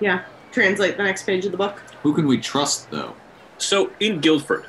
Yeah, 0.00 0.24
translate 0.52 0.96
the 0.96 1.02
next 1.04 1.24
page 1.24 1.44
of 1.46 1.52
the 1.52 1.58
book. 1.58 1.82
Who 2.02 2.14
can 2.14 2.26
we 2.26 2.38
trust, 2.38 2.90
though? 2.90 3.14
So 3.58 3.90
in 4.00 4.20
Guildford, 4.20 4.66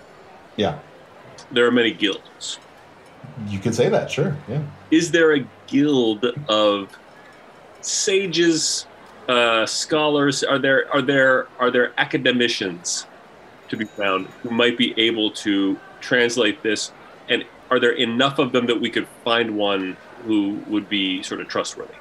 Yeah, 0.56 0.80
there 1.52 1.66
are 1.66 1.72
many 1.72 1.92
guilds. 1.92 2.60
you 3.48 3.60
could 3.60 3.76
say 3.76 3.90
that. 3.90 4.10
Sure. 4.12 4.36
Yeah. 4.48 4.62
Is 4.92 5.12
there 5.12 5.34
a 5.36 5.46
guild 5.68 6.26
of 6.48 6.96
sages, 7.82 8.86
uh, 9.28 9.66
scholars? 9.66 10.44
Are 10.44 10.60
there 10.60 10.92
are 10.94 11.02
there 11.02 11.48
are 11.60 11.72
there 11.72 11.94
academicians 11.98 13.06
to 13.70 13.76
be 13.78 13.86
found 13.86 14.28
who 14.44 14.52
might 14.52 14.78
be 14.78 14.94
able 15.00 15.32
to 15.32 15.78
translate 16.02 16.62
this? 16.64 16.92
And 17.30 17.44
are 17.72 17.80
there 17.80 17.92
enough 17.94 18.38
of 18.40 18.52
them 18.52 18.68
that 18.68 18.80
we 18.80 18.90
could 18.90 19.08
find 19.24 19.58
one 19.58 19.98
who 20.26 20.60
would 20.68 20.88
be 20.88 21.24
sort 21.24 21.42
of 21.42 21.48
trustworthy? 21.48 21.94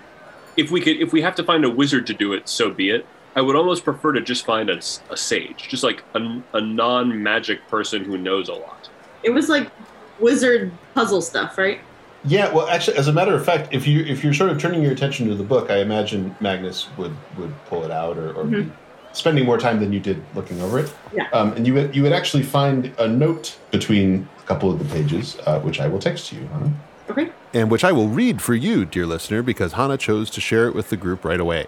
If 0.56 0.70
we 0.70 0.80
could, 0.80 0.98
if 0.98 1.12
we 1.12 1.22
have 1.22 1.34
to 1.36 1.42
find 1.42 1.64
a 1.64 1.70
wizard 1.70 2.06
to 2.08 2.14
do 2.14 2.32
it, 2.34 2.48
so 2.48 2.70
be 2.70 2.90
it. 2.90 3.06
I 3.36 3.40
would 3.40 3.56
almost 3.56 3.84
prefer 3.84 4.12
to 4.12 4.20
just 4.20 4.44
find 4.44 4.70
a, 4.70 4.78
a 5.10 5.16
sage, 5.16 5.68
just 5.68 5.82
like 5.82 6.04
a, 6.14 6.42
a 6.52 6.60
non 6.60 7.22
magic 7.22 7.66
person 7.68 8.04
who 8.04 8.16
knows 8.16 8.48
a 8.48 8.54
lot. 8.54 8.88
It 9.22 9.30
was 9.30 9.48
like 9.48 9.70
wizard 10.20 10.72
puzzle 10.94 11.20
stuff, 11.20 11.58
right? 11.58 11.80
Yeah, 12.26 12.52
well, 12.52 12.68
actually, 12.68 12.96
as 12.96 13.08
a 13.08 13.12
matter 13.12 13.34
of 13.34 13.44
fact, 13.44 13.68
if 13.72 13.86
you 13.86 14.00
if 14.04 14.24
you're 14.24 14.32
sort 14.32 14.50
of 14.50 14.58
turning 14.58 14.82
your 14.82 14.92
attention 14.92 15.28
to 15.28 15.34
the 15.34 15.44
book, 15.44 15.70
I 15.70 15.78
imagine 15.78 16.34
Magnuss 16.40 16.94
would 16.96 17.14
would 17.36 17.52
pull 17.66 17.84
it 17.84 17.90
out 17.90 18.16
or, 18.16 18.32
or 18.32 18.44
be 18.44 18.70
spending 19.12 19.44
more 19.44 19.58
time 19.58 19.78
than 19.80 19.92
you 19.92 20.00
did 20.00 20.22
looking 20.34 20.60
over 20.60 20.78
it. 20.78 20.92
Yeah. 21.12 21.28
Um, 21.32 21.52
and 21.52 21.66
you 21.66 21.74
would 21.74 21.94
you 21.94 22.02
would 22.02 22.12
actually 22.12 22.42
find 22.42 22.92
a 22.98 23.08
note 23.08 23.58
between 23.70 24.28
a 24.38 24.42
couple 24.42 24.70
of 24.70 24.78
the 24.78 24.84
pages, 24.86 25.36
uh, 25.44 25.60
which 25.60 25.80
I 25.80 25.88
will 25.88 25.98
text 25.98 26.28
to 26.28 26.36
you. 26.36 26.46
Huh? 26.52 26.68
Okay. 27.10 27.30
and 27.52 27.70
which 27.70 27.84
I 27.84 27.92
will 27.92 28.08
read 28.08 28.40
for 28.40 28.54
you, 28.54 28.86
dear 28.86 29.04
listener, 29.04 29.42
because 29.42 29.74
Hana 29.74 29.98
chose 29.98 30.30
to 30.30 30.40
share 30.40 30.66
it 30.68 30.74
with 30.74 30.88
the 30.88 30.96
group 30.96 31.22
right 31.22 31.38
away. 31.38 31.66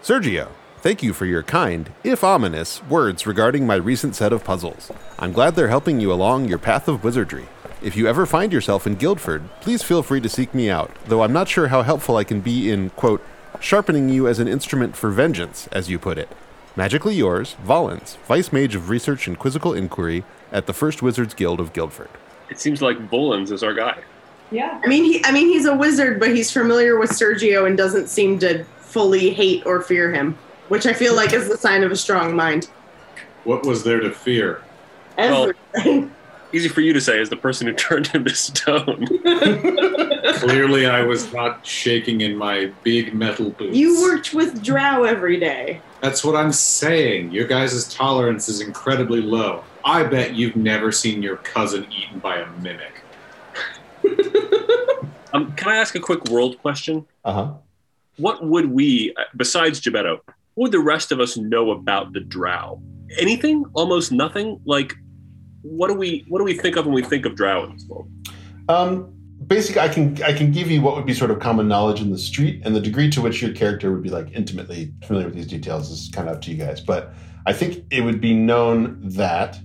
Sergio, 0.00 0.46
thank 0.82 1.02
you 1.02 1.12
for 1.12 1.26
your 1.26 1.42
kind, 1.42 1.90
if 2.02 2.24
ominous, 2.24 2.82
words 2.84 3.26
regarding 3.26 3.66
my 3.66 3.74
recent 3.74 4.16
set 4.16 4.32
of 4.32 4.44
puzzles. 4.44 4.90
I'm 5.18 5.32
glad 5.32 5.54
they're 5.54 5.68
helping 5.68 6.00
you 6.00 6.12
along 6.12 6.48
your 6.48 6.58
path 6.58 6.88
of 6.88 7.04
wizardry. 7.04 7.48
If 7.82 7.96
you 7.96 8.06
ever 8.06 8.26
find 8.26 8.52
yourself 8.52 8.86
in 8.86 8.94
Guildford, 8.94 9.42
please 9.60 9.82
feel 9.82 10.02
free 10.02 10.20
to 10.20 10.28
seek 10.28 10.54
me 10.54 10.70
out, 10.70 10.90
though 11.06 11.22
I'm 11.22 11.32
not 11.32 11.48
sure 11.48 11.68
how 11.68 11.82
helpful 11.82 12.16
I 12.16 12.24
can 12.24 12.40
be 12.40 12.70
in, 12.70 12.90
quote, 12.90 13.22
sharpening 13.60 14.08
you 14.08 14.26
as 14.26 14.38
an 14.38 14.48
instrument 14.48 14.96
for 14.96 15.10
vengeance, 15.10 15.68
as 15.72 15.88
you 15.88 15.98
put 15.98 16.18
it. 16.18 16.28
Magically 16.76 17.14
yours, 17.14 17.56
Volans, 17.64 18.16
Vice 18.26 18.52
Mage 18.52 18.74
of 18.74 18.88
Research 18.88 19.26
and 19.26 19.38
Quizzical 19.38 19.74
Inquiry 19.74 20.24
at 20.52 20.66
the 20.66 20.72
First 20.72 21.02
Wizards 21.02 21.34
Guild 21.34 21.60
of 21.60 21.72
Guildford. 21.72 22.10
It 22.48 22.58
seems 22.58 22.80
like 22.80 22.98
Volans 23.10 23.50
is 23.50 23.62
our 23.62 23.74
guy. 23.74 23.98
Yeah. 24.50 24.80
I 24.82 24.88
mean, 24.88 25.04
he, 25.04 25.24
I 25.24 25.32
mean, 25.32 25.48
he's 25.48 25.66
a 25.66 25.74
wizard, 25.74 26.18
but 26.18 26.34
he's 26.34 26.50
familiar 26.50 26.98
with 26.98 27.10
Sergio 27.10 27.66
and 27.66 27.76
doesn't 27.76 28.08
seem 28.08 28.38
to 28.40 28.64
fully 28.78 29.30
hate 29.30 29.64
or 29.66 29.80
fear 29.80 30.12
him, 30.12 30.36
which 30.70 30.86
I 30.86 30.92
feel 30.94 31.14
like 31.14 31.32
is 31.34 31.48
the 31.48 31.58
sign 31.58 31.82
of 31.82 31.90
a 31.92 31.96
strong 31.96 32.34
mind. 32.34 32.70
What 33.44 33.66
was 33.66 33.82
there 33.84 34.00
to 34.00 34.10
fear? 34.10 34.62
Well- 35.18 35.52
Everything. 35.74 36.14
Easy 36.52 36.68
for 36.68 36.80
you 36.80 36.92
to 36.92 37.00
say 37.00 37.20
as 37.20 37.28
the 37.28 37.36
person 37.36 37.68
who 37.68 37.72
turned 37.74 38.08
him 38.08 38.24
to 38.24 38.34
stone. 38.34 39.06
Clearly, 40.40 40.84
I 40.86 41.00
was 41.02 41.32
not 41.32 41.64
shaking 41.64 42.22
in 42.22 42.34
my 42.34 42.72
big 42.82 43.14
metal 43.14 43.50
boots. 43.50 43.76
you 43.76 44.02
worked 44.02 44.34
with 44.34 44.60
Drow 44.60 45.04
every 45.04 45.38
day. 45.38 45.80
That's 46.00 46.24
what 46.24 46.34
I'm 46.34 46.50
saying. 46.50 47.30
Your 47.30 47.46
guys' 47.46 47.94
tolerance 47.94 48.48
is 48.48 48.60
incredibly 48.62 49.20
low. 49.20 49.62
I 49.84 50.02
bet 50.02 50.34
you've 50.34 50.56
never 50.56 50.90
seen 50.90 51.22
your 51.22 51.36
cousin 51.36 51.86
eaten 51.92 52.18
by 52.18 52.38
a 52.38 52.50
mimic. 52.60 52.94
Um, 55.32 55.52
can 55.52 55.68
I 55.68 55.76
ask 55.76 55.94
a 55.94 56.00
quick 56.00 56.24
world 56.30 56.58
question? 56.60 57.06
Uh 57.24 57.32
huh. 57.32 57.52
What 58.16 58.44
would 58.44 58.68
we, 58.72 59.14
besides 59.36 59.80
Jebeddo, 59.80 60.18
what 60.26 60.34
would 60.60 60.72
the 60.72 60.78
rest 60.78 61.10
of 61.10 61.20
us 61.20 61.38
know 61.38 61.70
about 61.70 62.12
the 62.12 62.20
Drow? 62.20 62.82
Anything? 63.18 63.64
Almost 63.72 64.12
nothing? 64.12 64.60
Like, 64.66 64.94
what 65.62 65.88
do 65.88 65.94
we 65.94 66.26
what 66.28 66.38
do 66.38 66.44
we 66.44 66.52
think 66.52 66.76
of 66.76 66.84
when 66.84 66.94
we 66.94 67.02
think 67.02 67.24
of 67.24 67.34
Drow 67.34 67.64
in 67.64 67.72
this 67.72 67.86
world? 67.88 68.10
Um, 68.68 69.10
basically, 69.46 69.80
I 69.80 69.88
can 69.88 70.22
I 70.22 70.34
can 70.34 70.52
give 70.52 70.70
you 70.70 70.82
what 70.82 70.96
would 70.96 71.06
be 71.06 71.14
sort 71.14 71.30
of 71.30 71.40
common 71.40 71.66
knowledge 71.66 72.02
in 72.02 72.10
the 72.10 72.18
street, 72.18 72.60
and 72.62 72.76
the 72.76 72.80
degree 72.80 73.08
to 73.10 73.22
which 73.22 73.40
your 73.40 73.52
character 73.52 73.90
would 73.90 74.02
be 74.02 74.10
like 74.10 74.30
intimately 74.32 74.92
familiar 75.02 75.28
with 75.28 75.34
these 75.34 75.46
details 75.46 75.90
is 75.90 76.10
kind 76.12 76.28
of 76.28 76.36
up 76.36 76.42
to 76.42 76.50
you 76.50 76.58
guys. 76.58 76.82
But 76.82 77.14
I 77.46 77.54
think 77.54 77.82
it 77.90 78.02
would 78.02 78.20
be 78.20 78.34
known 78.34 79.00
that, 79.02 79.58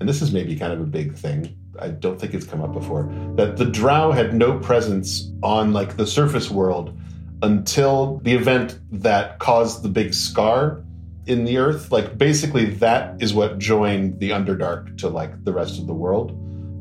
and 0.00 0.08
this 0.08 0.20
is 0.20 0.32
maybe 0.32 0.56
kind 0.56 0.72
of 0.72 0.80
a 0.80 0.86
big 0.86 1.14
thing. 1.14 1.56
I 1.78 1.88
don't 1.88 2.20
think 2.20 2.34
it's 2.34 2.46
come 2.46 2.60
up 2.60 2.72
before 2.72 3.04
that 3.36 3.58
the 3.58 3.64
Drow 3.64 4.10
had 4.10 4.34
no 4.34 4.58
presence 4.58 5.30
on 5.44 5.72
like 5.72 5.96
the 5.96 6.06
surface 6.06 6.50
world 6.50 6.98
until 7.42 8.18
the 8.22 8.32
event 8.32 8.78
that 8.90 9.38
caused 9.40 9.82
the 9.82 9.88
big 9.88 10.14
scar 10.14 10.82
in 11.26 11.44
the 11.44 11.58
earth. 11.58 11.90
Like 11.92 12.16
basically, 12.16 12.66
that 12.66 13.20
is 13.20 13.34
what 13.34 13.58
joined 13.58 14.20
the 14.20 14.30
Underdark 14.30 14.98
to 14.98 15.08
like 15.08 15.44
the 15.44 15.52
rest 15.52 15.78
of 15.78 15.86
the 15.86 15.94
world, 15.94 16.30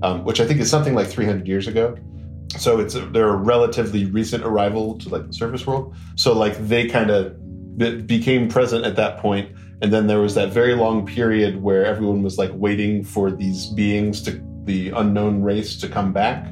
um, 0.04 0.24
which 0.24 0.40
I 0.40 0.46
think 0.46 0.60
is 0.60 0.70
something 0.70 0.94
like 0.94 1.08
300 1.08 1.48
years 1.48 1.68
ago. 1.68 1.98
So 2.58 2.80
it's 2.80 2.96
a, 2.96 3.02
they're 3.02 3.30
a 3.30 3.38
relatively 3.38 4.06
recent 4.06 4.44
arrival 4.44 4.98
to 5.00 5.10
like 5.10 5.28
the 5.28 5.34
surface 5.34 5.66
world. 5.66 5.96
So 6.16 6.34
like 6.34 6.58
they 6.68 6.88
kind 6.88 7.10
of 7.10 7.78
be- 7.78 8.02
became 8.02 8.50
present 8.50 8.86
at 8.86 8.96
that 8.98 9.20
point, 9.20 9.56
and 9.82 9.92
then 9.92 10.08
there 10.08 10.20
was 10.20 10.36
that 10.36 10.52
very 10.52 10.76
long 10.76 11.06
period 11.06 11.62
where 11.62 11.86
everyone 11.86 12.24
was 12.24 12.38
like 12.38 12.52
waiting 12.54 13.04
for 13.04 13.32
these 13.32 13.68
beings 13.68 14.22
to 14.24 14.42
the 14.66 14.90
unknown 14.90 15.42
race 15.42 15.76
to 15.78 15.88
come 15.88 16.14
back 16.14 16.46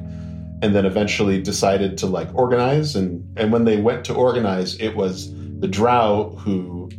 and 0.62 0.74
then 0.74 0.84
eventually 0.84 1.40
decided 1.40 1.96
to 1.98 2.06
like 2.06 2.34
organize. 2.34 2.96
And 2.96 3.26
and 3.38 3.52
when 3.52 3.64
they 3.64 3.80
went 3.80 4.04
to 4.06 4.14
organize 4.14 4.76
it 4.80 4.94
was 4.96 5.32
the 5.60 5.68
drow 5.68 6.36
who 6.38 6.90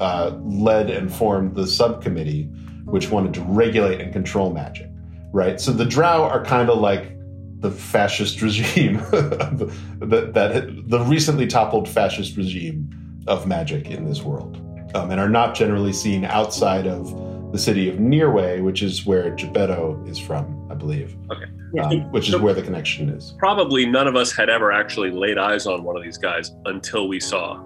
uh, 0.00 0.36
led 0.42 0.90
and 0.90 1.12
formed 1.12 1.54
the 1.54 1.66
subcommittee 1.66 2.44
which 2.84 3.10
wanted 3.10 3.32
to 3.34 3.40
regulate 3.42 4.00
and 4.00 4.12
control 4.12 4.52
magic 4.52 4.88
right? 5.34 5.60
So 5.60 5.72
the 5.72 5.84
drow 5.84 6.22
are 6.22 6.42
kind 6.44 6.70
of 6.70 6.78
like 6.78 7.12
the 7.58 7.70
fascist 7.70 8.40
regime 8.40 8.96
that, 9.10 10.30
that 10.34 10.88
the 10.88 11.00
recently 11.00 11.46
toppled 11.46 11.88
fascist 11.88 12.36
regime 12.36 12.88
of 13.26 13.46
magic 13.46 13.90
in 13.90 14.04
this 14.08 14.22
world 14.22 14.56
um, 14.94 15.10
and 15.10 15.20
are 15.20 15.28
not 15.28 15.56
generally 15.56 15.92
seen 15.92 16.24
outside 16.24 16.86
of 16.86 17.12
the 17.54 17.60
city 17.60 17.88
of 17.88 17.98
Nearway, 18.00 18.60
which 18.60 18.82
is 18.82 19.06
where 19.06 19.30
Jebeddo 19.30 20.08
is 20.08 20.18
from, 20.18 20.66
I 20.72 20.74
believe. 20.74 21.16
Okay. 21.30 21.44
Um, 21.80 22.10
which 22.10 22.26
is 22.26 22.32
So- 22.32 22.40
where 22.42 22.52
the 22.52 22.62
connection 22.62 23.08
is. 23.08 23.32
Probably 23.38 23.86
none 23.86 24.08
of 24.08 24.16
us 24.16 24.32
had 24.32 24.50
ever 24.50 24.72
actually 24.72 25.12
laid 25.12 25.38
eyes 25.38 25.64
on 25.68 25.84
one 25.84 25.96
of 25.96 26.02
these 26.02 26.18
guys 26.18 26.50
until 26.64 27.06
we 27.06 27.20
saw 27.20 27.62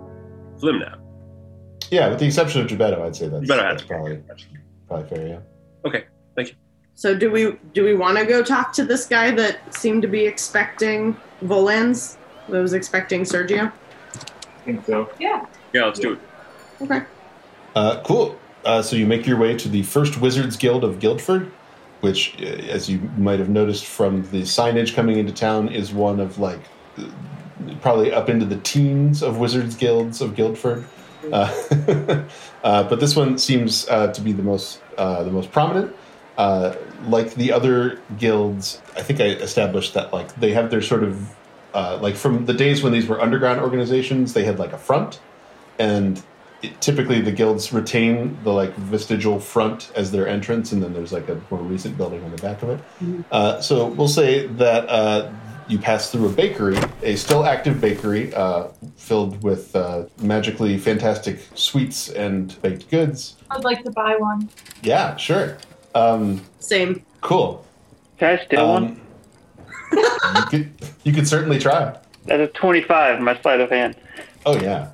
Flimnap. 0.60 0.98
Yeah, 1.90 2.10
with 2.10 2.18
the 2.18 2.26
exception 2.26 2.60
of 2.60 2.66
Jebeddo, 2.66 3.00
I'd 3.00 3.16
say 3.16 3.28
that's, 3.28 3.46
Jebeddo 3.46 3.56
that's 3.62 3.82
probably, 3.82 4.20
probably 4.88 5.08
fair, 5.08 5.26
yeah. 5.26 5.38
Okay, 5.86 6.04
thank 6.36 6.48
you. 6.48 6.54
So 6.94 7.16
do 7.16 7.30
we 7.30 7.56
do 7.72 7.82
we 7.82 7.94
want 7.94 8.18
to 8.18 8.26
go 8.26 8.42
talk 8.42 8.74
to 8.74 8.84
this 8.84 9.06
guy 9.06 9.30
that 9.30 9.74
seemed 9.74 10.02
to 10.02 10.08
be 10.08 10.26
expecting 10.26 11.16
Volans? 11.42 12.18
That 12.50 12.60
was 12.60 12.74
expecting 12.74 13.22
Sergio. 13.22 13.72
I 13.72 14.64
think 14.66 14.84
so. 14.84 15.08
Yeah. 15.18 15.46
Yeah, 15.72 15.86
let's 15.86 15.98
do 15.98 16.12
it. 16.12 16.18
Okay. 16.82 17.02
Uh, 17.74 18.02
cool. 18.02 18.38
Uh, 18.64 18.82
so 18.82 18.96
you 18.96 19.06
make 19.06 19.26
your 19.26 19.38
way 19.38 19.56
to 19.56 19.68
the 19.68 19.82
First 19.82 20.20
Wizards 20.20 20.56
Guild 20.56 20.84
of 20.84 20.98
Guildford, 20.98 21.50
which, 22.00 22.34
uh, 22.40 22.44
as 22.44 22.88
you 22.88 22.98
might 23.16 23.38
have 23.38 23.48
noticed 23.48 23.86
from 23.86 24.22
the 24.30 24.42
signage 24.42 24.94
coming 24.94 25.18
into 25.18 25.32
town, 25.32 25.68
is 25.68 25.92
one 25.92 26.20
of 26.20 26.38
like 26.38 26.60
probably 27.80 28.12
up 28.12 28.28
into 28.28 28.44
the 28.44 28.58
teens 28.58 29.22
of 29.22 29.38
Wizards 29.38 29.76
Guilds 29.76 30.20
of 30.20 30.34
Guildford. 30.34 30.84
Uh, 31.32 31.52
uh, 32.64 32.82
but 32.84 33.00
this 33.00 33.16
one 33.16 33.38
seems 33.38 33.88
uh, 33.88 34.12
to 34.12 34.20
be 34.20 34.32
the 34.32 34.42
most 34.42 34.80
uh, 34.96 35.22
the 35.22 35.30
most 35.30 35.50
prominent. 35.52 35.94
Like 37.06 37.34
the 37.34 37.52
other 37.52 38.00
guilds, 38.18 38.82
I 38.96 39.02
think 39.02 39.20
I 39.20 39.26
established 39.26 39.94
that 39.94 40.12
like 40.12 40.34
they 40.34 40.52
have 40.52 40.70
their 40.70 40.82
sort 40.82 41.04
of 41.04 41.34
like 41.74 42.16
from 42.16 42.46
the 42.46 42.54
days 42.54 42.82
when 42.82 42.92
these 42.92 43.06
were 43.06 43.20
underground 43.20 43.60
organizations, 43.60 44.32
they 44.32 44.44
had 44.44 44.58
like 44.58 44.72
a 44.72 44.78
front, 44.78 45.20
and 45.78 46.22
it, 46.62 46.80
typically 46.80 47.20
the 47.20 47.32
guilds 47.32 47.72
retain 47.72 48.38
the 48.44 48.52
like 48.52 48.74
vestigial 48.74 49.38
front 49.40 49.90
as 49.94 50.10
their 50.10 50.26
entrance, 50.26 50.72
and 50.72 50.82
then 50.82 50.92
there's 50.92 51.12
like 51.12 51.28
a 51.28 51.40
more 51.50 51.60
recent 51.60 51.96
building 51.96 52.22
on 52.24 52.30
the 52.30 52.42
back 52.42 52.62
of 52.62 52.70
it. 52.70 52.80
Uh, 53.30 53.60
so 53.60 53.86
we'll 53.86 54.08
say 54.08 54.46
that 54.46 54.88
uh, 54.88 55.30
you 55.68 55.78
pass 55.78 56.10
through 56.10 56.26
a 56.26 56.32
bakery, 56.32 56.78
a 57.02 57.14
still 57.16 57.44
active 57.44 57.80
bakery 57.80 58.34
uh, 58.34 58.68
filled 58.96 59.42
with 59.42 59.74
uh, 59.76 60.06
magically 60.20 60.78
fantastic 60.78 61.40
sweets 61.54 62.08
and 62.08 62.60
baked 62.62 62.90
goods. 62.90 63.36
I'd 63.50 63.64
like 63.64 63.84
to 63.84 63.90
buy 63.90 64.16
one. 64.16 64.48
Yeah, 64.82 65.16
sure. 65.16 65.58
Um, 65.94 66.44
Same. 66.58 67.04
cool. 67.20 67.64
Can 68.18 68.38
I 68.38 68.44
steal 68.44 68.68
one? 68.68 68.84
Um, 68.84 69.00
you 70.34 70.42
could 70.50 70.72
you 71.04 71.12
could 71.12 71.28
certainly 71.28 71.58
try. 71.58 71.96
That's 72.26 72.42
a 72.42 72.46
25, 72.58 73.20
my 73.20 73.40
sleight 73.40 73.60
of 73.60 73.70
hand. 73.70 73.96
Oh 74.44 74.60
yeah. 74.60 74.90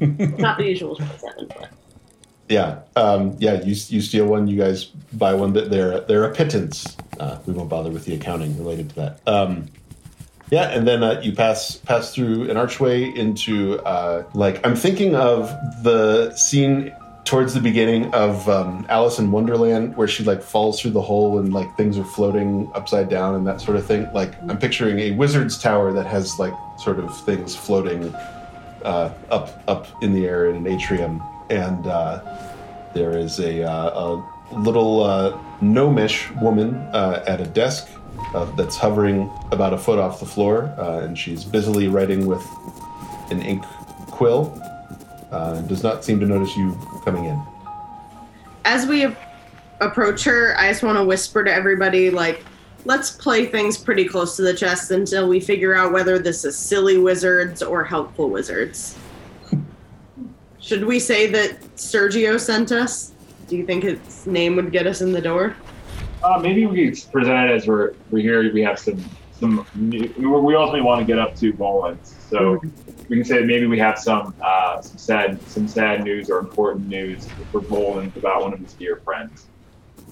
Not 0.00 0.58
the 0.58 0.64
usual 0.64 0.96
seven, 0.96 1.48
but 1.48 1.70
Yeah, 2.48 2.80
um, 2.96 3.36
yeah. 3.38 3.62
You 3.62 3.74
you 3.88 4.00
steal 4.00 4.26
one, 4.26 4.48
you 4.48 4.58
guys 4.58 4.84
buy 4.84 5.34
one. 5.34 5.52
That 5.54 5.70
they're 5.70 6.00
they're 6.00 6.24
a 6.24 6.34
pittance. 6.34 6.96
Uh, 7.18 7.38
we 7.46 7.52
won't 7.52 7.68
bother 7.68 7.90
with 7.90 8.04
the 8.04 8.14
accounting 8.14 8.56
related 8.58 8.90
to 8.90 8.94
that. 8.96 9.20
Um, 9.26 9.68
yeah, 10.50 10.68
and 10.70 10.86
then 10.86 11.02
uh, 11.02 11.20
you 11.22 11.32
pass 11.32 11.76
pass 11.76 12.14
through 12.14 12.50
an 12.50 12.56
archway 12.56 13.04
into 13.04 13.78
uh, 13.80 14.24
like 14.34 14.64
I'm 14.66 14.76
thinking 14.76 15.14
of 15.14 15.48
the 15.82 16.34
scene 16.36 16.92
towards 17.24 17.54
the 17.54 17.60
beginning 17.60 18.12
of 18.12 18.48
um, 18.48 18.84
Alice 18.88 19.18
in 19.18 19.30
Wonderland 19.30 19.96
where 19.96 20.06
she 20.06 20.22
like 20.24 20.42
falls 20.42 20.80
through 20.80 20.90
the 20.90 21.00
hole 21.00 21.38
and 21.38 21.54
like 21.54 21.74
things 21.76 21.96
are 21.98 22.04
floating 22.04 22.70
upside 22.74 23.08
down 23.08 23.34
and 23.34 23.46
that 23.46 23.60
sort 23.60 23.76
of 23.76 23.86
thing. 23.86 24.06
Like 24.12 24.34
I'm 24.42 24.58
picturing 24.58 24.98
a 24.98 25.12
wizard's 25.12 25.58
tower 25.58 25.92
that 25.94 26.06
has 26.06 26.38
like 26.38 26.52
sort 26.78 26.98
of 26.98 27.18
things 27.24 27.56
floating 27.56 28.14
uh, 28.84 29.10
up 29.30 29.62
up 29.68 29.86
in 30.02 30.12
the 30.12 30.26
air 30.26 30.50
in 30.50 30.56
an 30.56 30.66
atrium, 30.66 31.22
and 31.50 31.86
uh, 31.86 32.20
there 32.94 33.16
is 33.16 33.40
a, 33.40 33.62
uh, 33.62 34.22
a 34.52 34.60
little 34.60 35.02
uh, 35.02 35.38
gnomish 35.60 36.30
woman 36.42 36.74
uh, 36.92 37.24
at 37.26 37.40
a 37.40 37.46
desk 37.46 37.88
that's 38.56 38.76
hovering 38.76 39.30
about 39.52 39.72
a 39.72 39.78
foot 39.78 39.98
off 39.98 40.20
the 40.20 40.26
floor, 40.26 40.74
and 40.78 41.16
she's 41.18 41.44
busily 41.44 41.88
writing 41.88 42.26
with 42.26 42.44
an 43.30 43.40
ink 43.42 43.64
quill. 44.10 44.60
Does 45.68 45.82
not 45.82 46.04
seem 46.04 46.20
to 46.20 46.26
notice 46.26 46.56
you 46.56 46.76
coming 47.04 47.24
in. 47.26 47.40
as 48.64 48.86
we 48.86 49.06
approach 49.80 50.24
her, 50.24 50.54
I 50.58 50.68
just 50.68 50.82
want 50.82 50.98
to 50.98 51.04
whisper 51.04 51.44
to 51.44 51.52
everybody, 51.52 52.10
like, 52.10 52.44
let's 52.84 53.10
play 53.10 53.46
things 53.46 53.78
pretty 53.78 54.04
close 54.04 54.36
to 54.36 54.42
the 54.42 54.54
chest 54.54 54.90
until 54.90 55.28
we 55.28 55.40
figure 55.40 55.74
out 55.74 55.92
whether 55.92 56.18
this 56.18 56.44
is 56.44 56.56
silly 56.56 56.98
wizards 56.98 57.62
or 57.62 57.84
helpful 57.84 58.30
wizards. 58.30 58.98
Should 60.60 60.84
we 60.84 60.98
say 60.98 61.26
that 61.30 61.60
Sergio 61.76 62.40
sent 62.40 62.72
us? 62.72 63.12
Do 63.48 63.56
you 63.56 63.66
think 63.66 63.84
his 63.84 64.26
name 64.26 64.56
would 64.56 64.72
get 64.72 64.86
us 64.86 65.00
in 65.02 65.12
the 65.12 65.20
door? 65.20 65.54
Uh, 66.22 66.38
maybe 66.38 66.64
we 66.64 66.90
could 66.90 67.12
present 67.12 67.50
it 67.50 67.54
as 67.54 67.66
we're 67.66 67.92
we're 68.10 68.22
here. 68.22 68.50
We 68.52 68.62
have 68.62 68.78
some 68.78 69.04
some. 69.32 69.66
New, 69.74 70.10
we 70.16 70.54
ultimately 70.54 70.80
want 70.80 71.00
to 71.00 71.06
get 71.06 71.18
up 71.18 71.36
to 71.36 71.52
Volans, 71.52 72.14
so 72.30 72.58
we 73.10 73.16
can 73.16 73.24
say 73.26 73.40
that 73.40 73.46
maybe 73.46 73.66
we 73.66 73.78
have 73.78 73.98
some 73.98 74.34
uh, 74.40 74.80
some 74.80 74.96
sad 74.96 75.42
some 75.48 75.68
sad 75.68 76.02
news 76.02 76.30
or 76.30 76.38
important 76.38 76.88
news 76.88 77.28
for 77.52 77.60
Volans 77.60 78.16
about 78.16 78.40
one 78.42 78.54
of 78.54 78.60
his 78.60 78.72
dear 78.72 78.96
friends. 78.96 79.46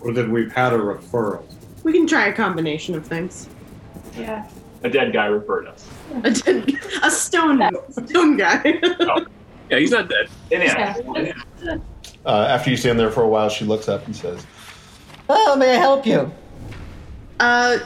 Or 0.03 0.13
that 0.13 0.29
we've 0.29 0.53
had 0.53 0.75
a 0.75 0.79
referral. 0.79 1.45
We 1.83 1.93
can 1.93 2.07
try 2.07 2.27
a 2.27 2.33
combination 2.33 2.95
of 2.95 3.07
things. 3.07 3.49
Yeah. 4.17 4.49
A 4.85 4.89
dead 4.91 5.13
guy 5.13 5.27
referred 5.27 5.67
us. 5.69 5.89
A, 6.25 6.31
dead, 6.31 6.77
a 7.03 7.11
stone, 7.11 7.63
stone 7.91 8.37
guy. 8.37 8.61
Yeah, 9.71 9.79
he's 9.79 9.91
not 9.91 10.09
dead. 10.11 10.29
Yeah. 10.51 10.95
Uh, 12.27 12.47
after 12.51 12.71
you 12.71 12.77
stand 12.77 12.99
there 12.99 13.11
for 13.11 13.23
a 13.23 13.29
while, 13.29 13.49
she 13.49 13.65
looks 13.65 13.89
up 13.89 14.05
and 14.07 14.15
says, 14.15 14.47
Oh, 15.29 15.57
may 15.57 15.71
I 15.77 15.79
help 15.81 16.07
you? 16.07 16.31
uh, 17.41 17.79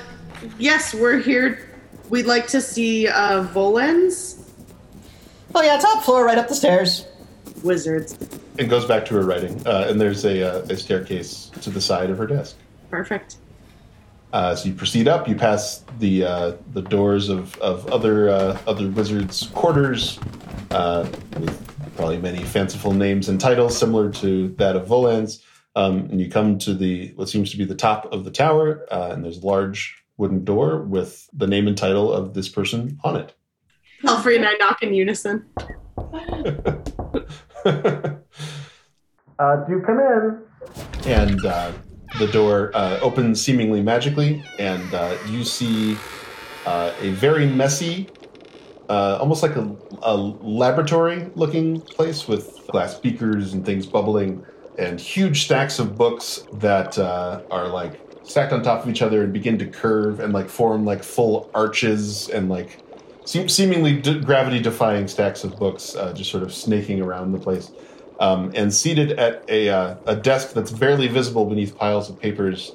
yes, 0.58 0.92
we're 0.94 1.18
here. 1.18 1.70
We'd 2.10 2.26
like 2.26 2.46
to 2.48 2.60
see 2.60 3.08
uh, 3.08 3.44
Volans 3.48 4.42
Oh, 5.54 5.62
yeah, 5.62 5.78
top 5.78 6.02
floor, 6.04 6.24
right 6.24 6.36
up 6.38 6.48
the 6.48 6.54
stairs. 6.54 7.06
wizards. 7.62 8.18
and 8.58 8.68
goes 8.68 8.84
back 8.84 9.04
to 9.06 9.14
her 9.14 9.22
writing. 9.22 9.64
Uh, 9.66 9.86
and 9.88 10.00
there's 10.00 10.24
a, 10.24 10.42
uh, 10.42 10.66
a 10.68 10.76
staircase 10.76 11.50
to 11.62 11.70
the 11.70 11.80
side 11.80 12.10
of 12.10 12.18
her 12.18 12.26
desk. 12.26 12.56
Perfect. 12.90 13.36
Uh, 14.36 14.54
so 14.54 14.68
you 14.68 14.74
proceed 14.74 15.08
up. 15.08 15.26
You 15.26 15.34
pass 15.34 15.82
the 15.98 16.22
uh, 16.22 16.52
the 16.74 16.82
doors 16.82 17.30
of, 17.30 17.56
of 17.56 17.86
other 17.90 18.28
uh, 18.28 18.58
other 18.66 18.86
wizards' 18.90 19.46
quarters, 19.54 20.18
uh, 20.72 21.08
with 21.40 21.96
probably 21.96 22.18
many 22.18 22.44
fanciful 22.44 22.92
names 22.92 23.30
and 23.30 23.40
titles 23.40 23.78
similar 23.78 24.10
to 24.12 24.48
that 24.58 24.76
of 24.76 24.86
Volans. 24.86 25.42
Um, 25.74 26.00
and 26.10 26.20
you 26.20 26.30
come 26.30 26.58
to 26.58 26.74
the 26.74 27.14
what 27.16 27.30
seems 27.30 27.50
to 27.52 27.56
be 27.56 27.64
the 27.64 27.74
top 27.74 28.12
of 28.12 28.24
the 28.24 28.30
tower, 28.30 28.84
uh, 28.90 29.08
and 29.12 29.24
there's 29.24 29.38
a 29.38 29.46
large 29.46 30.04
wooden 30.18 30.44
door 30.44 30.82
with 30.82 31.30
the 31.32 31.46
name 31.46 31.66
and 31.66 31.78
title 31.78 32.12
of 32.12 32.34
this 32.34 32.50
person 32.50 33.00
on 33.04 33.16
it. 33.16 33.32
Alfred 34.04 34.36
and 34.36 34.46
I 34.46 34.52
knock 34.58 34.82
in 34.82 34.92
unison. 34.92 35.46
uh, 39.38 39.56
do 39.64 39.80
come 39.80 39.98
in. 39.98 40.42
And 41.06 41.46
uh, 41.46 41.72
the 42.18 42.26
door 42.28 42.70
uh, 42.74 42.98
opens 43.00 43.40
seemingly 43.40 43.82
magically, 43.82 44.42
and 44.58 44.94
uh, 44.94 45.16
you 45.28 45.44
see 45.44 45.96
uh, 46.64 46.92
a 47.00 47.10
very 47.10 47.46
messy, 47.46 48.08
uh, 48.88 49.18
almost 49.20 49.42
like 49.42 49.56
a, 49.56 49.76
a 50.02 50.16
laboratory 50.16 51.30
looking 51.34 51.80
place 51.80 52.26
with 52.26 52.66
glass 52.68 52.98
beakers 52.98 53.52
and 53.52 53.64
things 53.64 53.86
bubbling, 53.86 54.44
and 54.78 55.00
huge 55.00 55.44
stacks 55.44 55.78
of 55.78 55.96
books 55.96 56.44
that 56.54 56.98
uh, 56.98 57.42
are 57.50 57.68
like 57.68 58.00
stacked 58.22 58.52
on 58.52 58.62
top 58.62 58.82
of 58.82 58.90
each 58.90 59.02
other 59.02 59.22
and 59.22 59.32
begin 59.32 59.58
to 59.58 59.66
curve 59.66 60.20
and 60.20 60.32
like 60.32 60.48
form 60.48 60.84
like 60.84 61.02
full 61.02 61.48
arches 61.54 62.28
and 62.28 62.48
like 62.48 62.80
seem, 63.24 63.48
seemingly 63.48 64.00
d- 64.00 64.20
gravity 64.20 64.60
defying 64.60 65.06
stacks 65.06 65.44
of 65.44 65.56
books 65.58 65.94
uh, 65.94 66.12
just 66.12 66.30
sort 66.30 66.42
of 66.42 66.52
snaking 66.52 67.00
around 67.00 67.32
the 67.32 67.38
place. 67.38 67.70
Um, 68.18 68.50
and 68.54 68.72
seated 68.72 69.12
at 69.18 69.44
a, 69.48 69.68
uh, 69.68 69.96
a 70.06 70.16
desk 70.16 70.54
that's 70.54 70.70
barely 70.70 71.06
visible 71.06 71.44
beneath 71.44 71.76
piles 71.76 72.08
of 72.08 72.18
papers, 72.18 72.74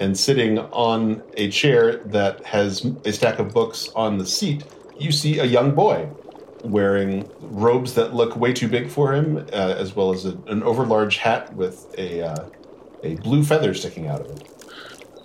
and 0.00 0.18
sitting 0.18 0.58
on 0.58 1.22
a 1.38 1.50
chair 1.50 1.96
that 2.06 2.44
has 2.44 2.84
a 3.06 3.12
stack 3.12 3.38
of 3.38 3.54
books 3.54 3.88
on 3.96 4.18
the 4.18 4.26
seat, 4.26 4.64
you 4.98 5.10
see 5.10 5.38
a 5.38 5.44
young 5.44 5.74
boy 5.74 6.10
wearing 6.64 7.28
robes 7.40 7.94
that 7.94 8.14
look 8.14 8.36
way 8.36 8.52
too 8.52 8.68
big 8.68 8.90
for 8.90 9.14
him, 9.14 9.38
uh, 9.52 9.74
as 9.78 9.96
well 9.96 10.12
as 10.12 10.26
a, 10.26 10.30
an 10.46 10.62
overlarge 10.62 11.16
hat 11.16 11.54
with 11.54 11.86
a 11.98 12.22
uh, 12.22 12.48
a 13.02 13.14
blue 13.16 13.42
feather 13.42 13.74
sticking 13.74 14.06
out 14.06 14.20
of 14.20 14.26
it. 14.26 14.48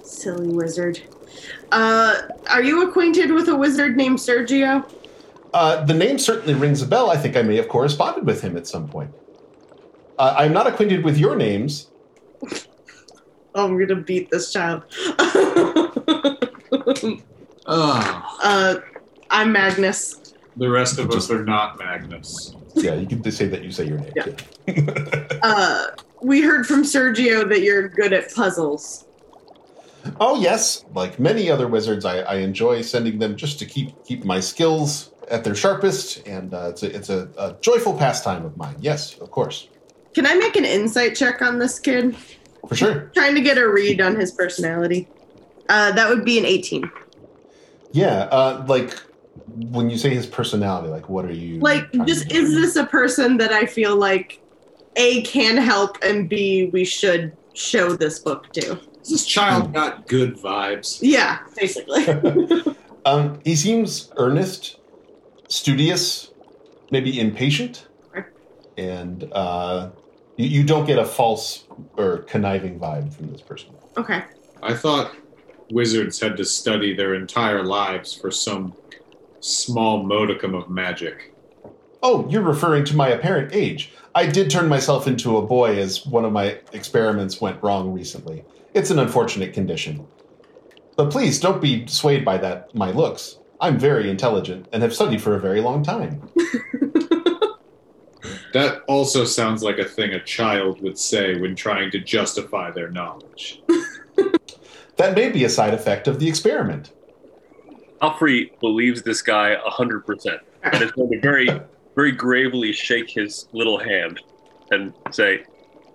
Silly 0.04 0.48
wizard. 0.48 1.02
Uh, 1.72 2.22
are 2.50 2.64
you 2.64 2.88
acquainted 2.88 3.32
with 3.32 3.48
a 3.50 3.56
wizard 3.56 3.96
named 3.98 4.18
Sergio? 4.18 4.90
Uh, 5.54 5.84
the 5.86 5.94
name 5.94 6.18
certainly 6.18 6.54
rings 6.54 6.82
a 6.82 6.88
bell. 6.88 7.10
I 7.10 7.18
think 7.18 7.36
I 7.36 7.42
may 7.42 7.56
have 7.58 7.70
corresponded 7.70 8.26
with 8.26 8.42
him 8.42 8.58
at 8.58 8.68
some 8.68 8.88
point. 8.88 9.12
Uh, 10.18 10.36
I'm 10.38 10.54
not 10.54 10.68
acquainted 10.68 11.04
with 11.04 11.18
your 11.18 11.36
names. 11.36 11.90
Oh, 13.56 13.66
I'm 13.66 13.78
gonna 13.80 14.02
beat 14.02 14.30
this 14.32 14.52
child. 14.52 14.84
Oh, 15.20 16.38
uh, 17.68 18.76
I'm 19.30 19.54
Magnuss. 19.54 20.34
the 20.56 20.70
rest 20.70 21.00
of 21.00 21.12
us 21.12 21.30
are 21.30 21.44
not 21.44 21.80
Magnuss. 21.80 22.56
Yeah, 22.76 22.96
you 22.96 23.08
can 23.08 23.24
just 23.24 23.38
say 23.38 23.48
that 23.48 23.64
you 23.64 23.72
say 23.72 23.86
your 23.86 24.00
name. 24.00 24.14
Yeah. 24.16 24.26
yeah. 24.68 25.24
Uh, 25.44 25.88
we 26.22 26.42
heard 26.42 26.66
from 26.66 26.84
Sergio 26.84 27.48
that 27.48 27.62
you're 27.62 27.88
good 27.88 28.12
at 28.12 28.34
puzzles. 28.34 29.06
Oh 30.20 30.40
yes, 30.42 30.84
like 30.94 31.20
many 31.20 31.50
other 31.52 31.68
wizards, 31.68 32.06
I, 32.06 32.20
I 32.20 32.36
enjoy 32.38 32.82
sending 32.82 33.20
them 33.20 33.36
just 33.36 33.60
to 33.60 33.66
keep 33.66 34.04
keep 34.04 34.26
my 34.26 34.40
skills 34.40 35.12
at 35.30 35.44
their 35.44 35.56
sharpest, 35.56 36.26
and 36.28 36.54
uh, 36.54 36.70
it's 36.70 36.84
a, 36.84 36.96
it's 36.96 37.10
a, 37.10 37.30
a 37.38 37.56
joyful 37.62 37.94
pastime 37.94 38.46
of 38.46 38.58
mine. 38.58 38.76
Yes, 38.80 39.18
of 39.20 39.30
course, 39.32 39.68
Can 40.18 40.26
I 40.26 40.34
make 40.34 40.56
an 40.56 40.66
insight 40.66 41.16
check 41.16 41.44
on 41.44 41.60
this 41.60 41.78
kid? 41.78 42.16
for 42.68 42.76
sure. 42.76 43.12
Trying 43.14 43.36
to 43.36 43.42
get 43.42 43.60
a 43.60 43.70
read 43.70 44.02
on 44.02 44.16
his 44.16 44.32
personality. 44.32 45.08
Uh, 45.70 45.92
that 45.92 46.10
would 46.10 46.26
be 46.26 46.40
an 46.40 46.46
18. 46.46 46.90
Yeah, 47.92 48.28
uh, 48.32 48.66
like 48.68 49.00
when 49.70 49.92
you 49.92 49.98
say 50.00 50.10
his 50.10 50.26
personality, 50.26 50.88
like 50.88 51.08
what 51.08 51.26
are 51.26 51.32
you 51.32 51.60
Like, 51.60 51.92
just 52.08 52.32
to 52.32 52.36
is 52.36 52.52
this 52.52 52.76
a 52.78 52.88
person 52.88 53.38
that 53.38 53.52
I 53.52 53.68
feel 53.68 53.96
like 53.96 54.42
A 54.96 55.22
can 55.22 55.56
help 55.56 56.00
and 56.02 56.28
B 56.28 56.72
we 56.74 56.84
should 56.84 57.38
show 57.54 57.96
this 57.96 58.18
book 58.18 58.52
to? 58.54 58.80
This 59.08 59.24
child 59.24 59.72
got 59.72 60.08
good 60.08 60.36
vibes. 60.36 60.98
Yeah, 61.00 61.42
basically. 61.56 62.06
Um, 63.06 63.40
he 63.46 63.56
seems 63.56 64.12
earnest, 64.18 64.80
studious, 65.48 66.32
maybe 66.92 67.18
impatient, 67.22 67.88
and 68.78 69.30
uh, 69.32 69.92
you, 70.38 70.48
you 70.48 70.64
don't 70.64 70.86
get 70.86 70.98
a 71.00 71.06
false 71.06 71.66
or 71.98 72.20
conniving 72.20 72.80
vibe 72.80 73.14
from 73.14 73.32
this 73.32 73.42
person. 73.42 73.70
okay. 73.98 74.24
I 74.64 74.74
thought 74.74 75.16
wizards 75.70 76.20
had 76.20 76.36
to 76.38 76.46
study 76.46 76.96
their 76.96 77.14
entire 77.14 77.64
lives 77.64 78.14
for 78.14 78.32
some 78.32 78.74
small 79.40 80.02
modicum 80.04 80.56
of 80.56 80.70
magic. 80.70 81.34
Oh, 82.02 82.28
you're 82.30 82.42
referring 82.42 82.86
to 82.86 82.96
my 82.96 83.10
apparent 83.10 83.54
age. 83.54 83.92
I 84.16 84.26
did 84.26 84.50
turn 84.50 84.68
myself 84.68 85.08
into 85.08 85.38
a 85.38 85.46
boy 85.46 85.78
as 85.78 86.06
one 86.08 86.26
of 86.26 86.32
my 86.32 86.60
experiments 86.74 87.40
went 87.40 87.62
wrong 87.62 87.94
recently. 87.94 88.44
It's 88.74 88.90
an 88.90 88.98
unfortunate 89.00 89.54
condition. 89.54 90.08
But 90.96 91.12
please 91.12 91.40
don't 91.40 91.62
be 91.62 91.86
swayed 91.86 92.26
by 92.26 92.38
that 92.38 92.74
my 92.74 92.90
looks. 92.92 93.38
I'm 93.62 93.78
very 93.78 94.10
intelligent 94.10 94.68
and 94.72 94.82
have 94.82 94.94
studied 94.94 95.22
for 95.22 95.36
a 95.36 95.40
very 95.40 95.62
long 95.62 95.84
time. 95.84 96.30
That 98.58 98.84
also 98.88 99.24
sounds 99.24 99.62
like 99.62 99.78
a 99.78 99.86
thing 99.86 100.14
a 100.14 100.24
child 100.24 100.82
would 100.82 100.98
say 100.98 101.40
when 101.40 101.56
trying 101.56 101.92
to 101.92 102.00
justify 102.00 102.72
their 102.72 102.90
knowledge. 102.90 103.62
That 104.98 105.16
may 105.16 105.30
be 105.30 105.44
a 105.44 105.50
side 105.50 105.76
effect 105.76 106.08
of 106.08 106.18
the 106.18 106.28
experiment. 106.28 106.92
Palfrey 108.02 108.52
believes 108.60 109.04
this 109.04 109.22
guy 109.22 109.56
100% 109.64 110.40
and 110.64 110.82
is 110.82 110.92
going 110.92 111.12
to 111.12 111.20
very, 111.20 111.48
very 111.94 112.12
gravely 112.12 112.74
shake 112.74 113.12
his 113.12 113.48
little 113.52 113.78
hand 113.78 114.22
and 114.72 114.92
say, 115.12 115.44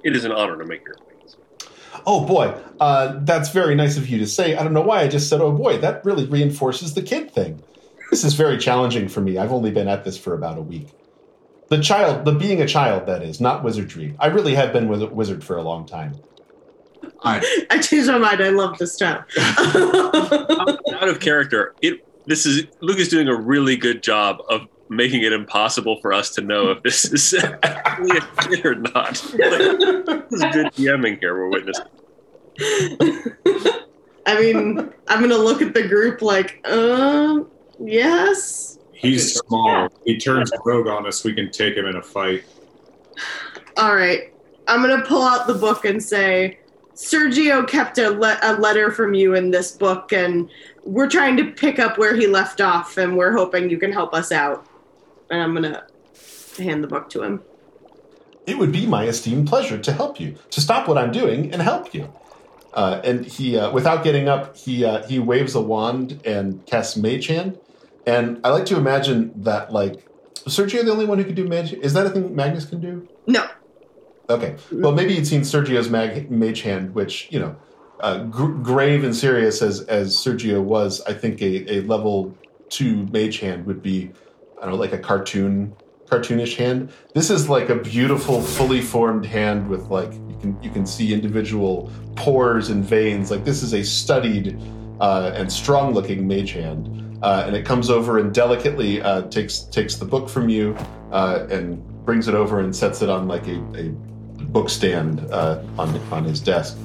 It 0.05 0.15
is 0.15 0.25
an 0.25 0.31
honor 0.31 0.57
to 0.57 0.65
make 0.65 0.85
your 0.85 0.95
acquaintance. 0.95 1.37
Oh 2.07 2.25
boy, 2.25 2.55
uh, 2.79 3.19
that's 3.23 3.49
very 3.49 3.75
nice 3.75 3.97
of 3.97 4.09
you 4.09 4.19
to 4.19 4.27
say. 4.29 4.55
I 4.55 4.63
don't 4.63 4.73
know 4.73 4.83
why 4.83 5.01
I 5.01 5.09
just 5.09 5.29
said, 5.29 5.41
oh 5.41 5.51
boy, 5.51 5.79
that 5.79 6.05
really 6.05 6.27
reinforces 6.27 6.95
the 6.95 7.03
kid 7.03 7.33
thing. 7.33 7.61
This 8.13 8.23
is 8.23 8.35
very 8.35 8.57
challenging 8.57 9.09
for 9.09 9.21
me. 9.21 9.37
I've 9.37 9.53
only 9.53 9.73
been 9.73 9.89
at 9.89 10.05
this 10.05 10.17
for 10.17 10.33
about 10.33 10.59
a 10.59 10.63
week. 10.63 10.91
The 11.73 11.81
child, 11.81 12.27
the 12.27 12.33
being 12.33 12.61
a 12.61 12.69
child, 12.69 13.07
that 13.07 13.23
is, 13.23 13.41
not 13.41 13.65
wizardry. 13.65 14.15
I 14.19 14.27
really 14.27 14.55
have 14.55 14.75
been 14.75 14.89
with 14.89 15.01
a 15.01 15.07
wizard 15.07 15.43
for 15.43 15.57
a 15.57 15.63
long 15.63 15.87
time. 15.87 16.13
I, 17.23 17.65
I 17.71 17.79
changed 17.79 18.09
my 18.09 18.19
mind. 18.19 18.43
I 18.43 18.51
love 18.51 18.77
this 18.77 18.99
child. 18.99 19.25
Out 19.39 21.09
of 21.09 21.19
character, 21.21 21.75
it 21.81 22.07
this 22.27 22.45
is 22.45 22.67
Luke 22.83 22.99
is 22.99 23.09
doing 23.09 23.27
a 23.27 23.35
really 23.35 23.79
good 23.79 24.03
job 24.03 24.43
of 24.51 24.69
making 24.91 25.23
it 25.23 25.33
impossible 25.33 25.99
for 26.03 26.13
us 26.13 26.29
to 26.35 26.43
know 26.43 26.73
if 26.73 26.83
this 26.83 27.07
is 27.07 27.43
actually 27.63 28.19
a 28.19 28.21
kid 28.21 28.67
or 28.67 28.75
not. 28.75 29.25
Like, 29.33 30.29
this 30.29 30.43
is 30.43 30.53
good 30.53 30.67
DMing 30.75 31.21
here 31.21 31.35
we're 31.35 31.49
witnessing. 31.49 31.87
I 34.27 34.39
mean, 34.39 34.93
I'm 35.09 35.23
gonna 35.23 35.39
look 35.39 35.63
at 35.63 35.73
the 35.73 35.89
group 35.89 36.21
like, 36.21 36.61
um, 36.69 37.51
yes. 37.81 38.72
He's 39.03 39.35
small. 39.35 39.89
He 40.05 40.19
turns 40.19 40.51
rogue 40.65 40.87
on 40.87 41.07
us. 41.07 41.25
We 41.25 41.35
can 41.35 41.51
take 41.51 41.77
him 41.77 41.87
in 41.87 41.97
a 41.97 42.03
fight. 42.03 42.45
All 43.77 43.95
right. 43.95 44.33
I'm 44.69 44.81
gonna 44.81 45.05
pull 45.05 45.23
out 45.23 45.47
the 45.47 45.55
book 45.55 45.85
and 45.85 46.03
say, 46.03 46.59
Sergio 46.95 47.67
kept 47.67 47.99
a, 47.99 48.11
le- 48.11 48.39
a 48.43 48.55
letter 48.55 48.91
from 48.91 49.15
you 49.15 49.35
in 49.35 49.51
this 49.51 49.73
book, 49.73 50.13
and 50.13 50.49
we're 50.85 51.09
trying 51.09 51.37
to 51.39 51.51
pick 51.51 51.79
up 51.79 51.99
where 51.99 52.15
he 52.15 52.27
left 52.27 52.61
off, 52.61 52.97
and 52.97 53.17
we're 53.17 53.33
hoping 53.33 53.69
you 53.71 53.79
can 53.79 53.93
help 53.93 54.15
us 54.15 54.31
out. 54.31 54.67
And 55.31 55.43
I'm 55.43 55.55
gonna 55.55 55.85
hand 56.59 56.85
the 56.85 56.89
book 56.89 57.11
to 57.11 57.23
him. 57.23 57.43
It 58.47 58.59
would 58.59 58.73
be 58.73 58.87
my 58.87 59.07
esteemed 59.07 59.49
pleasure 59.49 59.79
to 59.79 59.93
help 59.93 60.21
you, 60.21 60.37
to 60.51 60.61
stop 60.61 60.89
what 60.89 60.99
I'm 60.99 61.13
doing 61.13 61.53
and 61.53 61.63
help 61.63 61.95
you. 61.95 62.13
Uh, 62.75 63.01
and 63.05 63.25
he, 63.25 63.59
uh, 63.59 63.71
without 63.71 64.03
getting 64.03 64.29
up, 64.29 64.57
he 64.57 64.85
uh, 64.85 65.07
he 65.07 65.19
waves 65.19 65.55
a 65.55 65.61
wand 65.61 66.21
and 66.25 66.65
casts 66.67 66.97
Mage 66.97 67.27
Hand. 67.27 67.59
And 68.07 68.41
I 68.45 68.51
like 68.51 68.67
to 68.67 68.77
imagine 68.77 69.33
that, 69.43 69.73
like, 69.73 70.07
Sergio 70.47 70.85
the 70.85 70.91
only 70.91 71.07
one 71.07 71.19
who 71.19 71.25
can 71.25 71.35
do 71.35 71.47
Mage? 71.47 71.73
Is 71.73 71.95
that 71.95 72.07
a 72.07 72.11
thing 72.11 72.35
Magnuss 72.35 72.69
can 72.69 72.81
do? 72.81 73.09
No. 73.27 73.47
Okay. 74.29 74.57
Well, 74.73 74.93
maybe 74.93 75.15
you'd 75.15 75.27
seen 75.27 75.43
Sergio's 75.43 75.89
mag- 75.89 76.31
Mage 76.31 76.63
Hand, 76.63 76.95
which 76.95 77.29
you 77.31 77.39
know, 77.39 77.55
uh, 78.01 78.25
gr- 78.25 78.51
grave 78.63 79.05
and 79.05 79.15
serious 79.15 79.63
as 79.63 79.83
as 79.83 80.17
Sergio 80.17 80.63
was. 80.63 81.01
I 81.03 81.13
think 81.13 81.41
a, 81.41 81.75
a 81.75 81.81
level 81.83 82.37
two 82.69 83.07
Mage 83.13 83.39
Hand 83.39 83.67
would 83.67 83.83
be, 83.83 84.11
I 84.59 84.63
don't 84.63 84.73
know, 84.73 84.81
like 84.81 84.93
a 84.93 84.99
cartoon 84.99 85.77
cartoonish 86.13 86.57
hand. 86.57 86.93
This 87.15 87.31
is 87.31 87.49
like 87.49 87.71
a 87.71 87.77
beautiful, 87.77 88.43
fully 88.43 88.83
formed 88.83 89.25
hand 89.25 89.69
with 89.69 89.89
like 89.89 90.13
you 90.13 90.37
can 90.41 90.63
you 90.63 90.71
can 90.71 90.87
see 90.87 91.13
individual 91.13 91.91
pores 92.17 92.69
and 92.69 92.85
veins. 92.85 93.31
Like 93.31 93.45
this 93.45 93.63
is 93.63 93.73
a 93.73 93.83
studied 93.83 94.61
uh, 95.01 95.33
and 95.35 95.51
strong 95.51 95.95
looking 95.95 96.29
mage 96.29 96.53
hand, 96.53 97.12
uh, 97.23 97.45
and 97.47 97.57
it 97.57 97.65
comes 97.65 97.91
over 97.91 98.19
and 98.19 98.35
delicately 98.35 99.01
uh, 99.01 99.23
takes 99.23 99.61
takes 99.61 99.97
the 99.97 100.05
book 100.05 100.29
from 100.29 100.49
you 100.49 100.77
uh, 101.13 101.47
and 101.51 101.83
brings 102.05 102.29
it 102.29 102.35
over 102.35 102.61
and 102.61 102.75
sets 102.75 103.03
it 103.03 103.09
on 103.09 103.29
like 103.29 103.47
a, 103.47 103.57
a 103.77 103.91
book 104.47 104.69
stand 104.69 105.21
uh, 105.31 105.63
on 105.79 105.97
on 106.11 106.25
his 106.25 106.41
desk, 106.41 106.77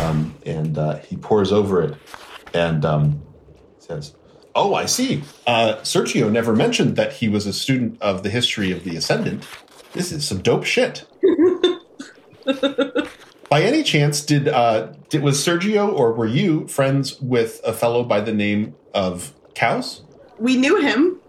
um, 0.00 0.34
and 0.46 0.78
uh, 0.78 0.96
he 0.98 1.16
pores 1.16 1.52
over 1.52 1.82
it 1.82 1.94
and 2.54 2.84
um, 2.84 3.22
says. 3.78 4.14
Oh, 4.54 4.74
I 4.74 4.86
see. 4.86 5.22
Uh, 5.46 5.76
Sergio 5.82 6.32
never 6.32 6.52
mentioned 6.52 6.96
that 6.96 7.12
he 7.12 7.28
was 7.28 7.46
a 7.46 7.52
student 7.52 8.00
of 8.02 8.24
the 8.24 8.30
history 8.30 8.72
of 8.72 8.82
the 8.82 8.96
Ascendant. 8.96 9.46
This 9.92 10.10
is 10.10 10.26
some 10.26 10.42
dope 10.42 10.64
shit. 10.64 11.06
by 13.48 13.62
any 13.62 13.84
chance, 13.84 14.20
did, 14.20 14.48
uh, 14.48 14.92
did 15.10 15.22
was 15.22 15.38
Sergio 15.38 15.92
or 15.92 16.12
were 16.12 16.26
you 16.26 16.66
friends 16.66 17.20
with 17.20 17.60
a 17.64 17.72
fellow 17.72 18.02
by 18.02 18.20
the 18.20 18.32
name 18.32 18.74
of 18.92 19.32
Kaus? 19.58 20.02
We 20.38 20.56
knew 20.56 20.80
him. 20.80 21.20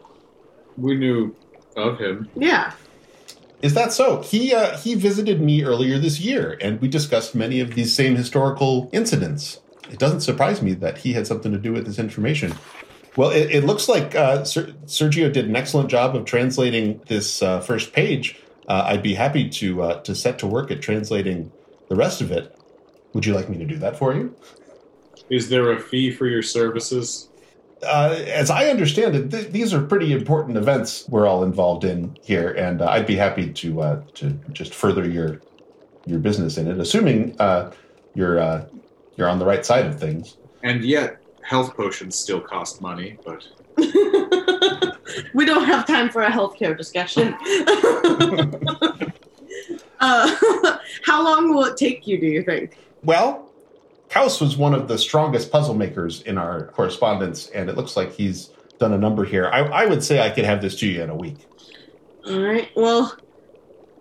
We 0.77 0.95
knew 0.95 1.36
of 1.75 1.97
him. 1.97 2.30
Yeah. 2.36 2.73
Is 3.61 3.73
that 3.73 3.91
so? 3.91 4.21
He 4.21 4.53
uh, 4.53 4.77
he 4.77 4.95
visited 4.95 5.41
me 5.41 5.63
earlier 5.63 5.99
this 5.99 6.19
year, 6.19 6.57
and 6.61 6.80
we 6.80 6.88
discussed 6.88 7.36
many 7.36 7.59
of 7.59 7.75
these 7.75 7.93
same 7.93 8.15
historical 8.15 8.89
incidents. 8.93 9.59
It 9.91 9.99
doesn't 9.99 10.21
surprise 10.21 10.61
me 10.61 10.73
that 10.75 10.99
he 10.99 11.13
had 11.13 11.27
something 11.27 11.51
to 11.51 11.57
do 11.57 11.73
with 11.73 11.86
this 11.86 11.99
information. 11.99 12.53
Well, 13.17 13.32
it, 13.32 13.51
it 13.51 13.65
looks 13.65 13.89
like 13.89 14.15
uh, 14.15 14.45
Ser- 14.45 14.73
Sergio 14.86 15.34
did 15.34 15.45
an 15.45 15.55
excellent 15.55 15.89
job 15.89 16.15
of 16.15 16.25
translating 16.25 17.01
this 17.07 17.41
uh, 17.41 17.59
first 17.59 17.91
page. 17.91 18.39
Uh, 18.67 18.84
I'd 18.86 19.03
be 19.03 19.15
happy 19.15 19.49
to 19.49 19.82
uh, 19.82 20.01
to 20.01 20.15
set 20.15 20.39
to 20.39 20.47
work 20.47 20.71
at 20.71 20.82
translating 20.82 21.51
the 21.89 21.95
rest 21.95 22.21
of 22.21 22.32
it. 22.32 22.55
Would 23.13 23.25
you 23.25 23.34
like 23.34 23.49
me 23.49 23.57
to 23.57 23.65
do 23.65 23.77
that 23.80 23.97
for 23.97 24.13
you? 24.13 24.36
Is 25.30 25.49
there 25.49 25.71
a 25.71 25.80
fee 25.80 26.11
for 26.11 26.27
your 26.27 26.43
services? 26.43 27.28
Uh, 27.84 28.15
as 28.27 28.49
I 28.49 28.69
understand 28.69 29.15
it, 29.15 29.32
th- 29.32 29.51
these 29.51 29.73
are 29.73 29.82
pretty 29.82 30.13
important 30.13 30.57
events 30.57 31.07
we're 31.09 31.27
all 31.27 31.43
involved 31.43 31.84
in 31.84 32.17
here, 32.21 32.51
and 32.51 32.82
uh, 32.82 32.89
I'd 32.89 33.05
be 33.07 33.15
happy 33.15 33.51
to 33.51 33.82
uh, 33.82 34.01
to 34.15 34.32
just 34.51 34.73
further 34.73 35.07
your 35.07 35.41
your 36.05 36.19
business 36.19 36.57
in 36.57 36.67
it, 36.67 36.80
assuming 36.80 37.39
uh, 37.39 37.71
you're 38.15 38.39
uh, 38.39 38.65
you're 39.15 39.30
on 39.30 39.39
the 39.39 39.45
right 39.45 39.65
side 39.65 39.86
of 39.86 39.99
things. 39.99 40.38
And 40.63 40.84
yet, 40.84 41.21
health 41.41 41.75
potions 41.75 42.17
still 42.17 42.41
cost 42.41 42.82
money, 42.82 43.17
but 43.25 43.47
we 45.34 45.45
don't 45.45 45.65
have 45.65 45.86
time 45.86 46.09
for 46.09 46.23
a 46.23 46.30
healthcare 46.30 46.77
discussion. 46.77 47.34
uh, 49.99 50.36
how 51.05 51.23
long 51.23 51.53
will 51.53 51.65
it 51.65 51.77
take 51.77 52.07
you, 52.07 52.19
do 52.19 52.27
you 52.27 52.43
think? 52.43 52.77
Well, 53.03 53.49
Kaus 54.10 54.41
was 54.41 54.57
one 54.57 54.74
of 54.74 54.88
the 54.88 54.97
strongest 54.97 55.51
puzzle 55.51 55.76
makers 55.76 56.22
in 56.24 56.38
our 56.38 56.68
correspondence, 56.68 57.47
and 57.49 57.70
it 57.70 57.78
looks 57.78 57.95
like 57.95 58.12
he's 58.12 58.49
done 58.80 58.93
a 58.93 58.97
number 58.97 59.24
here. 59.24 59.47
I, 59.47 59.60
I 59.60 59.86
would 59.86 60.03
say 60.03 60.20
I 60.20 60.30
could 60.30 60.45
have 60.45 60.62
this 60.62 60.76
to 60.78 60.88
you 60.88 61.03
in 61.03 61.10
a 61.10 61.16
week. 61.16 61.38
All 62.28 62.39
right. 62.39 62.70
Well, 62.76 63.16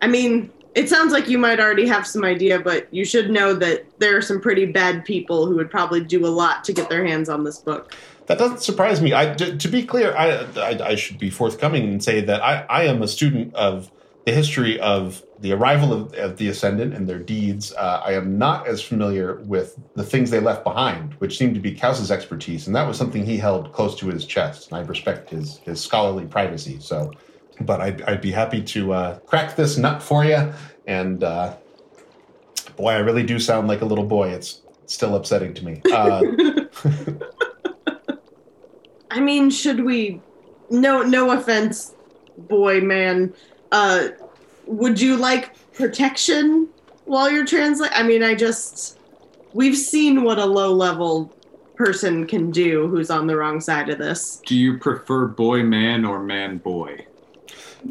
I 0.00 0.06
mean, 0.06 0.50
it 0.74 0.88
sounds 0.88 1.12
like 1.12 1.28
you 1.28 1.38
might 1.38 1.60
already 1.60 1.86
have 1.88 2.06
some 2.06 2.24
idea, 2.24 2.58
but 2.58 2.92
you 2.92 3.04
should 3.04 3.30
know 3.30 3.52
that 3.54 3.84
there 3.98 4.16
are 4.16 4.22
some 4.22 4.40
pretty 4.40 4.66
bad 4.66 5.04
people 5.04 5.46
who 5.46 5.56
would 5.56 5.70
probably 5.70 6.02
do 6.02 6.24
a 6.24 6.28
lot 6.28 6.64
to 6.64 6.72
get 6.72 6.88
their 6.88 7.04
hands 7.04 7.28
on 7.28 7.44
this 7.44 7.58
book. 7.58 7.94
That 8.26 8.38
doesn't 8.38 8.62
surprise 8.62 9.02
me. 9.02 9.12
I, 9.12 9.34
to, 9.34 9.56
to 9.56 9.68
be 9.68 9.84
clear, 9.84 10.14
I, 10.16 10.46
I, 10.56 10.90
I 10.90 10.94
should 10.94 11.18
be 11.18 11.30
forthcoming 11.30 11.84
and 11.84 12.02
say 12.02 12.20
that 12.20 12.42
I, 12.42 12.64
I 12.68 12.84
am 12.84 13.02
a 13.02 13.08
student 13.08 13.54
of 13.54 13.90
the 14.28 14.34
history 14.34 14.78
of 14.80 15.24
the 15.38 15.54
arrival 15.54 15.90
of, 15.90 16.12
of 16.12 16.36
the 16.36 16.48
Ascendant 16.48 16.92
and 16.92 17.08
their 17.08 17.18
deeds. 17.18 17.72
Uh, 17.72 18.02
I 18.04 18.12
am 18.12 18.36
not 18.36 18.68
as 18.68 18.82
familiar 18.82 19.36
with 19.36 19.80
the 19.94 20.04
things 20.04 20.28
they 20.30 20.38
left 20.38 20.64
behind, 20.64 21.14
which 21.14 21.38
seemed 21.38 21.54
to 21.54 21.60
be 21.60 21.74
Kaus's 21.74 22.10
expertise, 22.10 22.66
and 22.66 22.76
that 22.76 22.86
was 22.86 22.98
something 22.98 23.24
he 23.24 23.38
held 23.38 23.72
close 23.72 23.96
to 24.00 24.08
his 24.08 24.26
chest. 24.26 24.68
And 24.70 24.76
I 24.76 24.82
respect 24.82 25.30
his 25.30 25.60
his 25.60 25.80
scholarly 25.80 26.26
privacy. 26.26 26.78
So, 26.78 27.10
but 27.62 27.80
I'd, 27.80 28.02
I'd 28.02 28.20
be 28.20 28.30
happy 28.30 28.62
to 28.64 28.92
uh, 28.92 29.18
crack 29.20 29.56
this 29.56 29.78
nut 29.78 30.02
for 30.02 30.26
you. 30.26 30.52
And 30.86 31.24
uh, 31.24 31.56
boy, 32.76 32.90
I 32.90 32.98
really 32.98 33.22
do 33.22 33.38
sound 33.38 33.66
like 33.66 33.80
a 33.80 33.86
little 33.86 34.04
boy. 34.04 34.28
It's 34.28 34.60
still 34.84 35.16
upsetting 35.16 35.54
to 35.54 35.64
me. 35.64 35.80
Uh, 35.90 36.22
I 39.10 39.20
mean, 39.20 39.48
should 39.48 39.86
we? 39.86 40.20
No, 40.68 41.02
no 41.02 41.30
offense, 41.30 41.94
boy, 42.36 42.82
man. 42.82 43.32
Uh, 43.72 44.08
would 44.66 45.00
you 45.00 45.16
like 45.16 45.54
protection 45.72 46.68
while 47.04 47.30
you're 47.30 47.46
translating? 47.46 47.96
I 47.96 48.02
mean, 48.02 48.22
I 48.22 48.34
just 48.34 48.98
we've 49.52 49.76
seen 49.76 50.24
what 50.24 50.38
a 50.38 50.46
low 50.46 50.72
level 50.72 51.32
person 51.76 52.26
can 52.26 52.50
do 52.50 52.88
who's 52.88 53.10
on 53.10 53.26
the 53.28 53.36
wrong 53.36 53.60
side 53.60 53.88
of 53.88 53.98
this. 53.98 54.42
do 54.44 54.56
you 54.56 54.78
prefer 54.78 55.26
boy 55.26 55.62
man 55.62 56.04
or 56.04 56.20
man 56.20 56.58
boy? 56.58 57.06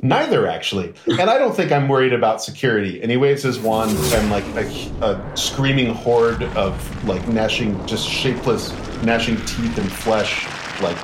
Neither, 0.02 0.48
actually. 0.48 0.94
And 1.08 1.30
I 1.30 1.38
don't 1.38 1.56
think 1.56 1.72
I'm 1.72 1.88
worried 1.88 2.14
about 2.14 2.44
security. 2.44 3.02
And 3.02 3.10
he 3.10 3.18
waves 3.18 3.42
his 3.44 3.60
wand, 3.60 3.92
and 4.14 4.30
like 4.30 4.44
a, 4.56 5.06
a 5.06 5.38
screaming 5.38 5.94
horde 5.94 6.44
of 6.44 7.06
like 7.06 7.26
gnashing, 7.30 7.84
just 7.88 8.08
shapeless, 8.08 8.72
gnashing 9.04 9.38
teeth 9.46 9.78
and 9.78 9.92
flesh, 9.92 10.46
like 10.82 10.98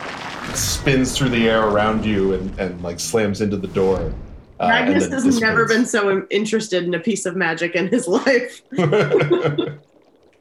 spins 0.56 1.18
through 1.18 1.30
the 1.30 1.50
air 1.50 1.64
around 1.64 2.06
you 2.06 2.34
and, 2.34 2.60
and 2.60 2.82
like 2.84 3.00
slams 3.00 3.42
into 3.42 3.58
the 3.58 3.68
door. 3.68 4.14
Uh, 4.60 4.70
Magnuss 4.70 5.10
then 5.10 5.24
has 5.24 5.40
never 5.42 5.68
been 5.68 5.86
so 5.86 6.26
interested 6.30 6.84
in 6.84 6.94
a 6.94 7.00
piece 7.00 7.26
of 7.26 7.36
magic 7.36 7.76
in 7.76 7.88
his 7.88 8.08
life. 8.08 8.62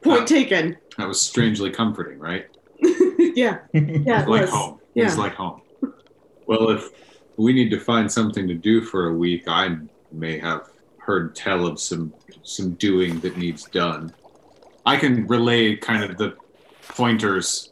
Point 0.01 0.27
taken. 0.27 0.77
That 0.97 1.07
was 1.07 1.19
strangely 1.21 1.71
comforting, 1.71 2.19
right? 2.19 2.47
yeah, 2.79 3.59
yeah, 3.73 4.23
it 4.23 4.27
like 4.27 4.41
was. 4.41 4.49
home. 4.49 4.79
Yeah. 4.93 5.05
It's 5.05 5.17
like 5.17 5.33
home. 5.33 5.61
Well, 6.45 6.69
if 6.69 6.89
we 7.37 7.53
need 7.53 7.69
to 7.69 7.79
find 7.79 8.11
something 8.11 8.47
to 8.47 8.53
do 8.53 8.81
for 8.81 9.07
a 9.07 9.13
week, 9.13 9.43
I 9.47 9.77
may 10.11 10.37
have 10.39 10.69
heard 10.97 11.35
tell 11.35 11.65
of 11.65 11.79
some 11.79 12.13
some 12.43 12.71
doing 12.73 13.19
that 13.21 13.37
needs 13.37 13.63
done. 13.65 14.13
I 14.85 14.97
can 14.97 15.25
relay 15.27 15.75
kind 15.77 16.03
of 16.03 16.17
the 16.17 16.35
pointers. 16.89 17.71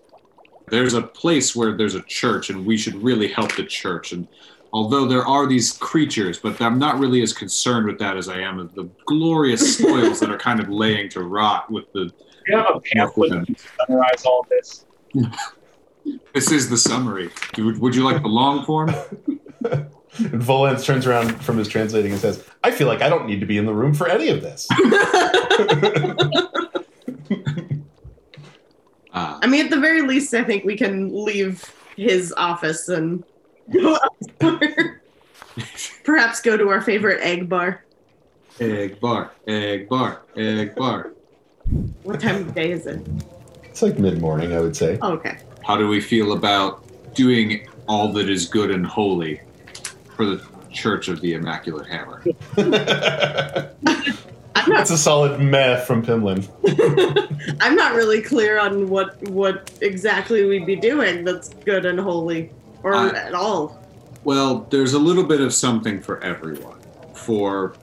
There's 0.69 0.93
a 0.93 1.01
place 1.01 1.53
where 1.55 1.75
there's 1.75 1.95
a 1.95 2.01
church, 2.03 2.49
and 2.49 2.65
we 2.65 2.77
should 2.77 2.95
really 2.95 3.27
help 3.27 3.55
the 3.55 3.65
church. 3.65 4.13
And 4.13 4.27
although 4.73 5.05
there 5.05 5.25
are 5.25 5.47
these 5.47 5.73
creatures, 5.73 6.39
but 6.39 6.59
I'm 6.61 6.79
not 6.79 6.99
really 6.99 7.21
as 7.21 7.33
concerned 7.33 7.87
with 7.87 7.99
that 7.99 8.17
as 8.17 8.29
I 8.29 8.39
am 8.39 8.59
of 8.59 8.73
the 8.73 8.89
glorious 9.05 9.77
spoils 9.77 10.19
that 10.19 10.29
are 10.29 10.37
kind 10.37 10.59
of 10.59 10.69
laying 10.69 11.09
to 11.09 11.23
rot 11.23 11.71
with 11.71 11.91
the. 11.93 12.11
You 12.47 12.57
have 12.57 12.75
a 12.75 12.79
pamphlet 12.79 13.45
to 13.47 13.55
summarize 13.79 14.25
all 14.25 14.45
this. 14.49 14.85
This 16.33 16.51
is 16.51 16.67
the 16.67 16.77
summary. 16.77 17.29
Would, 17.59 17.79
would 17.79 17.95
you 17.95 18.03
like 18.03 18.23
the 18.23 18.27
long 18.27 18.65
form? 18.65 18.89
And 20.17 20.41
Volans 20.41 20.83
turns 20.83 21.07
around 21.07 21.29
from 21.43 21.57
his 21.57 21.67
translating 21.67 22.11
and 22.11 22.19
says, 22.19 22.43
I 22.63 22.71
feel 22.71 22.87
like 22.87 23.01
I 23.01 23.09
don't 23.09 23.25
need 23.27 23.39
to 23.39 23.45
be 23.45 23.57
in 23.57 23.65
the 23.65 23.73
room 23.73 23.93
for 23.93 24.09
any 24.09 24.29
of 24.29 24.41
this. 24.41 24.67
Uh, 24.71 26.17
I 29.13 29.47
mean, 29.47 29.65
at 29.65 29.71
the 29.71 29.79
very 29.79 30.01
least, 30.01 30.33
I 30.33 30.43
think 30.43 30.65
we 30.65 30.75
can 30.75 31.23
leave 31.23 31.71
his 31.95 32.33
office 32.35 32.89
and 32.89 33.23
go 33.73 33.97
elsewhere. 34.41 35.01
Perhaps 36.03 36.41
go 36.41 36.57
to 36.57 36.69
our 36.69 36.81
favorite 36.81 37.21
egg 37.21 37.49
bar. 37.49 37.83
egg 38.59 38.99
bar, 38.99 39.31
egg 39.47 39.89
bar, 39.89 40.21
egg 40.35 40.75
bar. 40.75 41.11
What 42.03 42.19
time 42.19 42.35
of 42.37 42.53
day 42.55 42.71
is 42.71 42.85
it? 42.87 43.05
It's 43.63 43.81
like 43.81 43.99
mid 43.99 44.19
morning, 44.19 44.53
I 44.53 44.59
would 44.59 44.75
say. 44.75 44.97
Oh, 45.01 45.13
okay. 45.13 45.37
How 45.63 45.77
do 45.77 45.87
we 45.87 46.01
feel 46.01 46.33
about 46.33 46.83
doing 47.13 47.67
all 47.87 48.11
that 48.13 48.29
is 48.29 48.47
good 48.47 48.71
and 48.71 48.85
holy 48.85 49.41
for 50.15 50.25
the 50.25 50.45
Church 50.71 51.07
of 51.09 51.21
the 51.21 51.33
Immaculate 51.33 51.87
Hammer? 51.87 52.23
That's 54.67 54.91
a 54.91 54.97
solid 54.97 55.39
meh 55.39 55.77
from 55.81 56.05
Pimlan. 56.05 56.47
I'm 57.61 57.75
not 57.75 57.95
really 57.95 58.21
clear 58.21 58.59
on 58.59 58.89
what 58.89 59.21
what 59.29 59.71
exactly 59.81 60.45
we'd 60.45 60.65
be 60.65 60.75
doing 60.75 61.23
that's 61.23 61.49
good 61.49 61.85
and 61.85 61.99
holy, 61.99 62.51
or 62.83 62.95
I- 62.95 63.09
at 63.09 63.33
all. 63.33 63.79
Well, 64.23 64.67
there's 64.69 64.93
a 64.93 64.99
little 64.99 65.23
bit 65.23 65.41
of 65.41 65.53
something 65.53 65.99
for 65.99 66.23
everyone. 66.23 66.79
For 67.13 67.73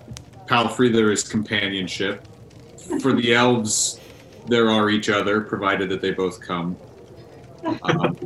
Palfrey, 0.47 0.89
there 0.89 1.11
is 1.11 1.23
companionship. 1.25 2.27
For 3.01 3.13
the 3.13 3.35
elves, 3.35 4.01
there 4.47 4.71
are 4.71 4.89
each 4.89 5.11
other, 5.11 5.41
provided 5.41 5.89
that 5.91 6.01
they 6.01 6.13
both 6.13 6.41
come. 6.41 6.77
Um, 7.65 8.17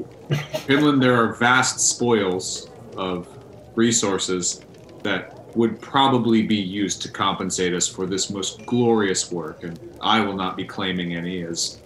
Pimlan, 0.68 1.00
there 1.00 1.16
are 1.16 1.34
vast 1.34 1.80
spoils 1.80 2.70
of 2.96 3.26
resources 3.74 4.62
that 5.02 5.38
would 5.56 5.80
probably 5.80 6.42
be 6.42 6.56
used 6.56 7.02
to 7.02 7.10
compensate 7.10 7.74
us 7.74 7.88
for 7.88 8.06
this 8.06 8.30
most 8.30 8.64
glorious 8.66 9.32
work, 9.32 9.64
and 9.64 9.78
I 10.00 10.20
will 10.20 10.36
not 10.36 10.56
be 10.56 10.64
claiming 10.64 11.14
any 11.14 11.42
as 11.42 11.81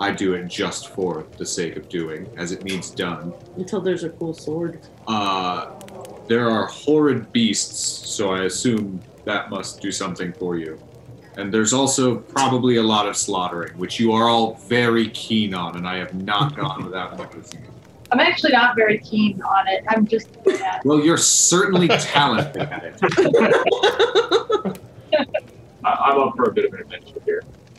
I 0.00 0.10
do 0.10 0.32
it 0.32 0.48
just 0.48 0.88
for 0.88 1.26
the 1.36 1.44
sake 1.44 1.76
of 1.76 1.90
doing, 1.90 2.26
as 2.38 2.52
it 2.52 2.64
needs 2.64 2.90
done. 2.90 3.34
Until 3.56 3.82
there's 3.82 4.02
a 4.02 4.08
cool 4.08 4.32
sword. 4.32 4.80
Uh, 5.06 5.72
there 6.26 6.50
are 6.50 6.64
horrid 6.66 7.30
beasts, 7.32 8.08
so 8.08 8.32
I 8.32 8.44
assume 8.44 9.02
that 9.26 9.50
must 9.50 9.82
do 9.82 9.92
something 9.92 10.32
for 10.32 10.56
you. 10.56 10.78
And 11.36 11.52
there's 11.52 11.74
also 11.74 12.16
probably 12.16 12.76
a 12.76 12.82
lot 12.82 13.06
of 13.06 13.14
slaughtering, 13.14 13.76
which 13.76 14.00
you 14.00 14.12
are 14.12 14.26
all 14.26 14.54
very 14.54 15.10
keen 15.10 15.52
on, 15.52 15.76
and 15.76 15.86
I 15.86 15.96
have 15.96 16.14
not 16.14 16.56
gone 16.62 16.82
without 16.84 17.18
noticing. 17.18 17.66
I'm 18.10 18.20
actually 18.20 18.52
not 18.52 18.74
very 18.76 18.98
keen 18.98 19.40
on 19.42 19.68
it. 19.68 19.84
I'm 19.86 20.06
just 20.06 20.30
yeah. 20.46 20.80
Well, 20.84 20.98
you're 21.00 21.18
certainly 21.18 21.88
talented 21.88 22.62
at 22.62 22.84
it. 22.84 22.98
I, 25.84 25.90
I'm 25.90 26.18
up 26.20 26.36
for 26.36 26.50
a 26.50 26.52
bit 26.52 26.64
of 26.64 26.72
an 26.72 26.80
adventure 26.80 27.06
here. 27.12 27.19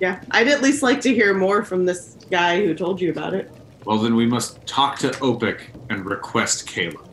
Yeah, 0.01 0.19
I'd 0.31 0.47
at 0.47 0.63
least 0.63 0.81
like 0.81 0.99
to 1.01 1.13
hear 1.13 1.35
more 1.35 1.63
from 1.63 1.85
this 1.85 2.17
guy 2.31 2.65
who 2.65 2.73
told 2.73 2.99
you 2.99 3.11
about 3.11 3.35
it. 3.35 3.51
Well, 3.85 3.99
then 3.99 4.15
we 4.15 4.25
must 4.25 4.65
talk 4.65 4.97
to 4.99 5.09
Opik 5.09 5.61
and 5.89 6.05
request 6.05 6.67
Caleb. 6.67 7.07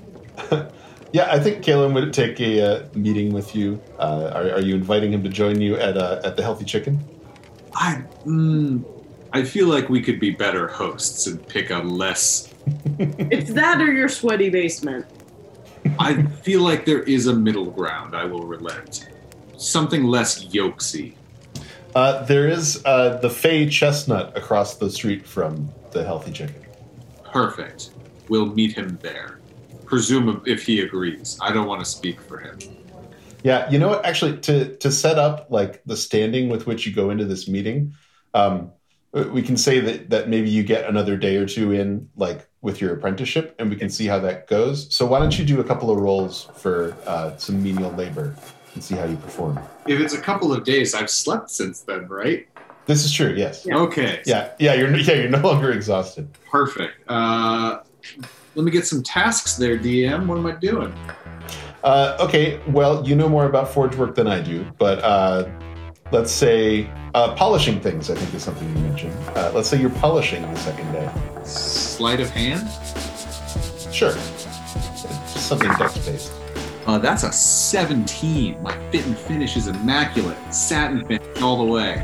Yeah, 1.11 1.27
I 1.31 1.41
think 1.41 1.65
Kalen 1.65 1.95
would 1.95 2.13
take 2.13 2.39
a 2.39 2.61
uh, 2.61 2.89
meeting 2.95 3.33
with 3.33 3.57
you. 3.57 3.81
Uh, 3.99 4.31
are, 4.35 4.51
are 4.57 4.61
you 4.61 4.75
inviting 4.75 5.11
him 5.11 5.23
to 5.23 5.31
join 5.31 5.59
you 5.59 5.75
at 5.77 5.97
uh, 5.97 6.21
at 6.23 6.37
the 6.37 6.43
Healthy 6.43 6.67
Chicken? 6.67 7.03
I, 7.73 8.05
mm, 8.27 8.85
I 9.33 9.43
feel 9.43 9.69
like 9.69 9.89
we 9.89 10.03
could 10.03 10.21
be 10.21 10.33
better 10.33 10.69
hosts 10.69 11.27
and 11.27 11.45
pick 11.49 11.71
a 11.71 11.79
less. 11.79 12.53
It's 12.99 13.51
that 13.55 13.81
or 13.81 13.91
your 13.91 14.11
sweaty 14.11 14.51
basement. 14.51 15.07
I 15.99 16.25
feel 16.43 16.61
like 16.61 16.85
there 16.85 17.05
is 17.05 17.27
a 17.27 17.33
middle 17.35 17.71
ground. 17.71 18.15
I 18.15 18.27
will 18.27 18.47
relent. 18.47 19.09
Something 19.57 20.05
less 20.05 20.45
yolksy. 20.45 21.15
Uh, 21.95 22.23
there 22.25 22.47
is 22.47 22.83
uh, 22.85 23.17
the 23.19 23.31
Fey 23.31 23.69
Chestnut 23.69 24.37
across 24.37 24.77
the 24.77 24.91
street 24.91 25.27
from 25.27 25.73
the 25.93 26.05
Healthy 26.05 26.33
Chicken. 26.33 26.63
Perfect. 27.25 27.91
We'll 28.29 28.47
meet 28.47 28.73
him 28.73 28.99
there. 29.03 29.39
Presume 29.87 30.43
if 30.47 30.63
he 30.63 30.81
agrees. 30.81 31.39
I 31.41 31.53
don't 31.53 31.67
want 31.67 31.81
to 31.81 31.91
speak 31.91 32.21
for 32.21 32.39
him. 32.39 32.59
Yeah, 33.43 33.71
you 33.71 33.79
know 33.79 33.89
what? 33.89 34.05
Actually, 34.05 34.39
to 34.39 34.77
to 34.77 34.91
set 34.91 35.19
up 35.19 35.47
like 35.49 35.83
the 35.87 35.97
standing 35.97 36.51
with 36.51 36.67
which 36.67 36.87
you 36.87 36.93
go 36.93 37.09
into 37.11 37.25
this 37.25 37.49
meeting, 37.49 37.95
um, 38.35 38.73
we 39.13 39.41
can 39.41 39.57
say 39.57 39.81
that 39.81 40.11
that 40.11 40.29
maybe 40.29 40.51
you 40.51 40.63
get 40.63 40.87
another 40.89 41.17
day 41.17 41.37
or 41.37 41.47
two 41.47 41.73
in, 41.73 42.11
like 42.17 42.47
with 42.61 42.81
your 42.81 42.93
apprenticeship, 42.93 43.55
and 43.59 43.71
we 43.71 43.77
can 43.77 43.89
see 43.89 44.07
how 44.07 44.19
that 44.19 44.47
goes. 44.49 44.95
So 44.95 45.07
why 45.07 45.21
don't 45.21 45.39
you 45.39 45.45
do 45.45 45.61
a 45.61 45.65
couple 45.65 45.91
of 45.91 45.99
rolls 45.99 46.49
for 46.57 46.95
uh, 47.07 47.37
some 47.37 47.63
menial 47.63 47.93
labor 47.93 48.35
and 48.79 48.85
see 48.85 48.95
how 48.95 49.05
you 49.07 49.17
perform? 49.17 49.59
If 49.89 50.01
it's 50.01 50.15
a 50.15 50.21
couple 50.21 50.53
of 50.53 50.63
days, 50.63 50.95
I've 50.95 51.11
slept 51.11 51.51
since 51.51 51.81
then, 51.81 52.07
right? 52.07 52.47
This 52.87 53.05
is 53.05 53.13
true. 53.13 53.35
Yes. 53.37 53.67
Okay. 53.67 54.23
Yeah. 54.25 54.53
Yeah. 54.61 54.75
You're 54.75 54.97
yeah. 54.97 55.15
You're 55.15 55.29
no 55.29 55.41
longer 55.41 55.73
exhausted. 55.73 56.29
Perfect. 56.49 56.95
Uh, 57.09 57.81
let 58.55 58.65
me 58.65 58.71
get 58.71 58.87
some 58.87 59.03
tasks 59.03 59.57
there, 59.57 59.77
DM. 59.77 60.27
What 60.27 60.39
am 60.39 60.47
I 60.47 60.53
doing? 60.53 60.95
Uh, 61.83 62.17
okay. 62.21 62.61
Well, 62.69 63.07
you 63.07 63.17
know 63.17 63.29
more 63.29 63.47
about 63.47 63.69
forge 63.69 63.97
work 63.97 64.15
than 64.15 64.29
I 64.29 64.41
do, 64.41 64.65
but 64.79 65.01
uh, 65.01 65.51
let's 66.13 66.31
say 66.31 66.89
uh, 67.15 67.35
polishing 67.35 67.81
things. 67.81 68.11
I 68.11 68.15
think 68.15 68.33
is 68.33 68.45
something 68.45 68.69
you 68.69 68.83
mentioned. 68.85 69.15
Uh, 69.37 69.51
let's 69.55 69.69
say 69.69 69.81
you're 69.81 69.91
polishing 69.91 70.43
the 70.43 70.57
second 70.57 70.91
day. 70.93 71.11
Sleight 71.45 72.21
of 72.21 72.31
hand? 72.31 72.69
Sure. 73.93 74.13
Just 74.13 75.49
something 75.49 75.71
dex 75.79 75.99
based. 76.07 76.33
Uh, 76.89 76.97
that's 76.97 77.23
a 77.23 77.31
17. 77.31 78.63
My 78.63 78.73
fit 78.91 79.05
and 79.05 79.15
finish 79.17 79.59
is 79.59 79.67
immaculate. 79.67 80.39
Satin 80.53 81.05
finish 81.05 81.43
all 81.43 81.59
the 81.59 81.71
way. 81.71 82.01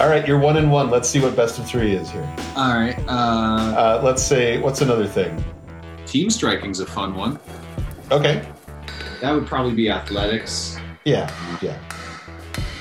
All 0.00 0.08
right. 0.08 0.26
You're 0.26 0.38
one 0.38 0.56
and 0.56 0.70
one. 0.70 0.88
Let's 0.88 1.08
see 1.08 1.18
what 1.20 1.34
best 1.34 1.58
of 1.58 1.66
three 1.66 1.92
is 1.96 2.08
here. 2.12 2.22
All 2.54 2.74
right. 2.74 2.96
Uh, 3.08 3.74
Uh, 3.76 4.00
let's 4.04 4.22
say 4.22 4.58
what's 4.60 4.82
another 4.82 5.06
thing? 5.06 5.42
team 6.06 6.30
striking's 6.30 6.78
a 6.80 6.86
fun 6.86 7.14
one. 7.14 7.38
Okay. 8.12 8.44
That 9.20 9.32
would 9.32 9.46
probably 9.48 9.74
be 9.74 9.90
athletics. 9.90 10.76
Yeah. 11.04 11.28
Yeah. 11.60 11.76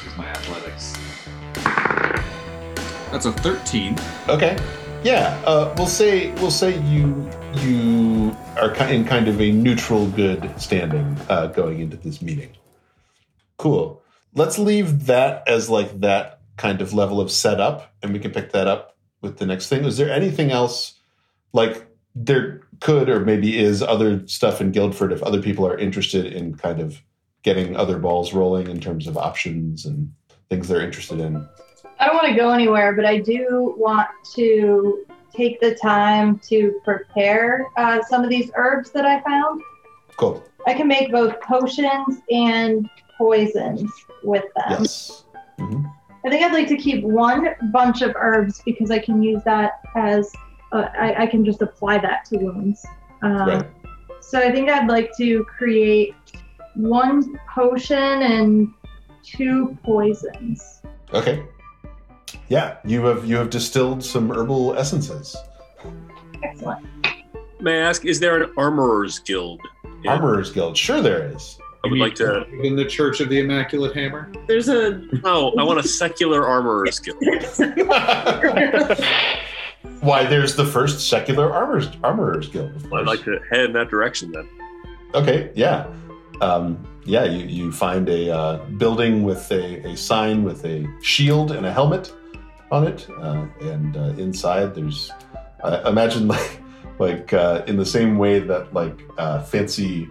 Is 0.06 0.18
my 0.18 0.26
athletics. 0.28 0.94
That's 3.12 3.26
a 3.26 3.32
13. 3.32 3.98
Okay. 4.30 4.56
Yeah. 5.04 5.40
Uh, 5.46 5.74
we'll 5.78 5.88
say 5.88 6.32
we'll 6.36 6.52
say 6.52 6.78
you 6.82 7.30
you 7.58 8.36
are 8.58 8.74
in 8.88 9.06
kind 9.06 9.28
of 9.28 9.40
a 9.42 9.52
neutral 9.52 10.08
good 10.08 10.52
standing 10.60 11.18
uh, 11.30 11.48
going 11.48 11.80
into 11.80 11.98
this 11.98 12.22
meeting. 12.22 12.50
Cool. 13.58 14.02
Let's 14.36 14.60
leave 14.60 15.06
that 15.08 15.48
as 15.48 15.70
like 15.70 16.00
that 16.02 16.42
kind 16.58 16.82
of 16.82 16.94
level 16.94 17.20
of 17.20 17.32
setup, 17.32 17.94
and 18.04 18.14
we 18.14 18.20
can 18.20 18.32
pick 18.32 18.52
that 18.52 18.68
up 18.68 18.98
with 19.22 19.38
the 19.38 19.46
next 19.46 19.70
thing. 19.70 19.86
Is 19.86 19.98
there 19.98 20.12
anything 20.12 20.52
else 20.52 20.96
like 21.54 21.88
there 22.16 22.62
could 22.80 23.10
or 23.10 23.22
maybe 23.22 23.58
is 23.58 23.82
other 23.82 24.28
stuff 24.28 24.62
in 24.62 24.72
Guildford 24.72 25.12
if 25.12 25.24
other 25.24 25.42
people 25.42 25.66
are 25.66 25.78
interested 25.78 26.26
in 26.26 26.56
kind 26.56 26.80
of 26.80 27.02
getting 27.44 27.76
other 27.76 27.98
balls 27.98 28.34
rolling 28.34 28.68
in 28.68 28.80
terms 28.80 29.08
of 29.08 29.18
options 29.18 29.86
and 29.86 30.14
things 30.50 30.68
they're 30.68 30.82
interested 30.82 31.20
in? 31.20 31.48
I 32.00 32.06
don't 32.06 32.16
want 32.16 32.28
to 32.28 32.36
go 32.36 32.52
anywhere, 32.52 32.94
but 32.94 33.06
I 33.06 33.18
do 33.18 33.76
want 33.78 34.08
to 34.36 35.06
take 35.36 35.60
the 35.60 35.76
time 35.76 36.40
to 36.50 36.80
prepare 36.84 37.68
uh, 37.78 38.02
some 38.04 38.24
of 38.24 38.30
these 38.30 38.52
herbs 38.56 38.92
that 38.92 39.06
I 39.06 39.22
found. 39.22 39.62
Cool. 40.18 40.44
I 40.68 40.74
can 40.74 40.88
make 40.88 41.12
both 41.12 41.40
potions 41.42 42.22
and 42.32 42.90
poisons 43.18 43.92
with 44.24 44.46
them. 44.56 44.80
Yes. 44.82 45.24
Mhm. 45.58 45.92
I 46.26 46.30
think 46.30 46.44
I'd 46.44 46.54
like 46.54 46.68
to 46.68 46.76
keep 46.78 47.04
one 47.04 47.56
bunch 47.72 48.02
of 48.02 48.14
herbs 48.16 48.62
because 48.66 48.92
I 48.92 49.00
can 49.00 49.24
use 49.24 49.42
that 49.46 49.80
as 49.96 50.32
uh, 50.74 50.90
I, 51.00 51.24
I 51.24 51.28
can 51.28 51.46
just 51.46 51.62
apply 51.62 52.00
that 52.00 52.26
to 52.26 52.38
wounds. 52.38 52.86
Um, 53.22 53.48
Right. 53.48 53.66
So 54.22 54.40
I 54.40 54.52
think 54.52 54.70
I'd 54.70 54.88
like 54.88 55.16
to 55.18 55.44
create 55.46 56.14
one 56.76 57.40
potion 57.54 57.98
and 58.22 58.68
two 59.24 59.78
poisons. 59.84 60.82
Okay. 61.14 61.44
Yeah, 62.50 62.78
you 62.84 63.06
have 63.06 63.26
you 63.26 63.36
have 63.38 63.50
distilled 63.50 64.04
some 64.04 64.32
herbal 64.32 64.76
essences. 64.76 65.36
Excellent. 66.44 66.86
May 67.62 67.78
I 67.82 67.90
ask, 67.90 68.06
is 68.06 68.20
there 68.20 68.42
an 68.42 68.52
armorer's 68.58 69.20
guild? 69.20 69.62
in- 70.04 70.10
Armorers 70.10 70.52
Guild. 70.52 70.78
Sure, 70.78 71.02
there 71.02 71.28
is. 71.36 71.58
I 71.84 71.88
would 71.90 72.00
like 72.00 72.16
to. 72.16 72.46
In 72.64 72.76
the 72.76 72.86
Church 72.86 73.20
of 73.22 73.30
the 73.30 73.40
Immaculate 73.40 73.94
Hammer? 73.96 74.32
There's 74.48 74.68
a 74.70 74.98
No, 75.24 75.54
I 75.58 75.64
want 75.64 75.80
a 75.80 75.84
secular 75.84 76.46
armorer's 76.48 77.00
guild. 77.04 77.22
Why? 80.02 80.26
There's 80.26 80.56
the 80.56 80.66
first 80.66 81.08
secular 81.10 81.52
armors 81.54 81.88
Armorers 82.04 82.48
Guild. 82.52 82.76
Of. 82.76 82.92
I'd 82.94 83.06
like 83.06 83.24
to 83.26 83.40
head 83.52 83.66
in 83.66 83.74
that 83.74 83.90
direction 83.90 84.32
then. 84.32 84.48
Okay. 85.14 85.52
Yeah. 85.56 85.88
Um, 86.42 86.86
yeah. 87.06 87.26
You 87.26 87.46
you 87.46 87.72
find 87.72 88.08
a 88.10 88.30
uh, 88.34 88.58
building 88.78 89.24
with 89.24 89.50
a, 89.52 89.86
a 89.88 89.96
sign 89.98 90.44
with 90.44 90.66
a 90.66 90.86
shield 91.02 91.52
and 91.52 91.66
a 91.66 91.72
helmet 91.74 92.14
on 92.72 92.88
it, 92.88 93.08
uh, 93.18 93.46
and 93.62 93.98
uh, 93.98 94.14
inside 94.18 94.76
there's 94.76 95.12
uh, 95.64 95.82
imagine 95.86 96.28
like 96.36 96.62
like 97.00 97.34
uh, 97.34 97.64
in 97.68 97.78
the 97.78 97.86
same 97.86 98.18
way 98.18 98.40
that 98.40 98.74
like 98.74 99.00
uh, 99.18 99.42
fancy 99.42 100.10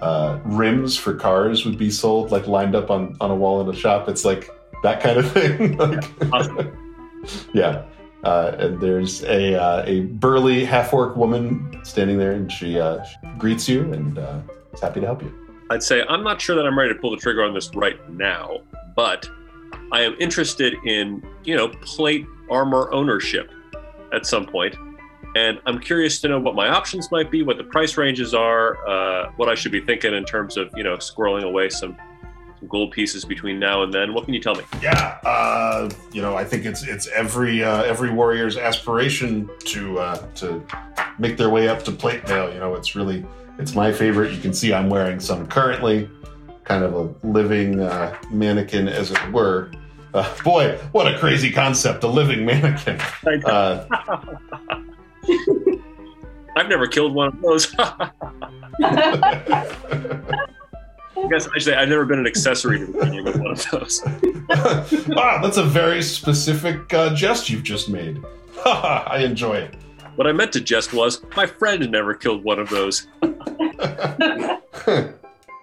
uh, 0.00 0.38
rims 0.44 0.96
for 0.96 1.14
cars 1.14 1.64
would 1.64 1.76
be 1.76 1.90
sold 1.90 2.30
like 2.30 2.46
lined 2.46 2.74
up 2.74 2.90
on 2.90 3.16
on 3.20 3.30
a 3.30 3.34
wall 3.34 3.60
in 3.60 3.68
a 3.68 3.76
shop. 3.76 4.08
It's 4.08 4.24
like 4.24 4.50
that 4.82 5.02
kind 5.02 5.18
of 5.18 5.32
thing. 5.32 5.76
like, 5.76 6.04
yeah. 7.52 7.84
And 8.22 8.80
there's 8.80 9.22
a 9.24 9.84
a 9.86 10.00
burly 10.02 10.64
half 10.64 10.92
orc 10.92 11.16
woman 11.16 11.80
standing 11.84 12.18
there, 12.18 12.32
and 12.32 12.50
she, 12.50 12.74
she 12.74 13.28
greets 13.38 13.68
you 13.68 13.92
and 13.92 14.18
is 14.72 14.80
happy 14.80 15.00
to 15.00 15.06
help 15.06 15.22
you. 15.22 15.34
I'd 15.70 15.82
say 15.82 16.02
I'm 16.08 16.24
not 16.24 16.40
sure 16.40 16.56
that 16.56 16.66
I'm 16.66 16.78
ready 16.78 16.92
to 16.92 16.98
pull 16.98 17.10
the 17.10 17.16
trigger 17.16 17.42
on 17.42 17.54
this 17.54 17.74
right 17.74 17.96
now, 18.10 18.60
but 18.96 19.28
I 19.92 20.02
am 20.02 20.16
interested 20.18 20.74
in, 20.84 21.22
you 21.44 21.56
know, 21.56 21.68
plate 21.68 22.26
armor 22.50 22.92
ownership 22.92 23.50
at 24.12 24.26
some 24.26 24.46
point. 24.46 24.74
And 25.36 25.60
I'm 25.66 25.78
curious 25.78 26.20
to 26.22 26.28
know 26.28 26.40
what 26.40 26.54
my 26.54 26.68
options 26.68 27.10
might 27.10 27.30
be, 27.30 27.42
what 27.42 27.58
the 27.58 27.64
price 27.64 27.96
ranges 27.96 28.34
are, 28.34 28.76
uh, 28.88 29.30
what 29.36 29.48
I 29.48 29.54
should 29.54 29.72
be 29.72 29.80
thinking 29.80 30.14
in 30.14 30.24
terms 30.24 30.56
of, 30.56 30.70
you 30.74 30.82
know, 30.82 30.96
squirreling 30.96 31.44
away 31.44 31.68
some, 31.68 31.96
some 32.58 32.68
gold 32.68 32.92
pieces 32.92 33.24
between 33.24 33.58
now 33.58 33.82
and 33.82 33.92
then. 33.92 34.14
What 34.14 34.24
can 34.24 34.34
you 34.34 34.40
tell 34.40 34.54
me? 34.54 34.64
Yeah, 34.82 35.18
uh, 35.24 35.90
you 36.12 36.22
know, 36.22 36.36
I 36.36 36.44
think 36.44 36.64
it's 36.64 36.82
it's 36.82 37.06
every 37.08 37.62
uh, 37.62 37.82
every 37.82 38.10
warrior's 38.10 38.56
aspiration 38.56 39.48
to 39.66 39.98
uh, 39.98 40.26
to 40.36 40.64
make 41.18 41.36
their 41.36 41.50
way 41.50 41.68
up 41.68 41.84
to 41.84 41.92
plate 41.92 42.26
mail. 42.26 42.52
You 42.52 42.58
know, 42.58 42.74
it's 42.74 42.96
really 42.96 43.24
it's 43.58 43.74
my 43.74 43.92
favorite. 43.92 44.32
You 44.32 44.40
can 44.40 44.54
see 44.54 44.72
I'm 44.72 44.88
wearing 44.88 45.20
some 45.20 45.46
currently, 45.46 46.08
kind 46.68 46.84
of 46.84 46.94
a 46.94 47.26
living 47.26 47.80
uh, 47.80 48.16
mannequin, 48.30 48.86
as 48.88 49.10
it 49.10 49.32
were. 49.32 49.72
Uh, 50.14 50.36
boy, 50.44 50.78
what 50.92 51.12
a 51.12 51.18
crazy 51.18 51.50
concept! 51.50 52.04
A 52.04 52.06
living 52.06 52.44
mannequin. 52.44 53.00
Uh, 53.44 53.86
I've 56.56 56.68
never 56.68 56.86
killed 56.86 57.14
one 57.14 57.28
of 57.28 57.40
those. 57.40 57.74
I 57.78 58.10
guess 61.30 61.48
I 61.48 61.54
should 61.54 61.62
say 61.62 61.74
I've 61.74 61.88
never 61.88 62.04
been 62.04 62.20
an 62.20 62.26
accessory 62.26 62.78
to 62.78 62.86
the 62.86 62.92
beginning 62.92 63.26
of 63.26 63.40
one 63.40 63.52
of 63.52 63.66
those. 63.70 64.02
wow, 65.08 65.38
that's 65.42 65.56
a 65.56 65.64
very 65.64 66.02
specific 66.02 66.92
uh, 66.94 67.14
jest 67.14 67.50
you've 67.50 67.64
just 67.64 67.88
made. 67.88 68.22
I 68.64 69.22
enjoy 69.24 69.56
it. 69.56 69.74
What 70.16 70.26
I 70.26 70.32
meant 70.32 70.52
to 70.52 70.60
jest 70.60 70.92
was 70.92 71.22
my 71.36 71.46
friend 71.46 71.90
never 71.90 72.14
killed 72.14 72.44
one 72.44 72.58
of 72.58 72.68
those. 72.70 73.06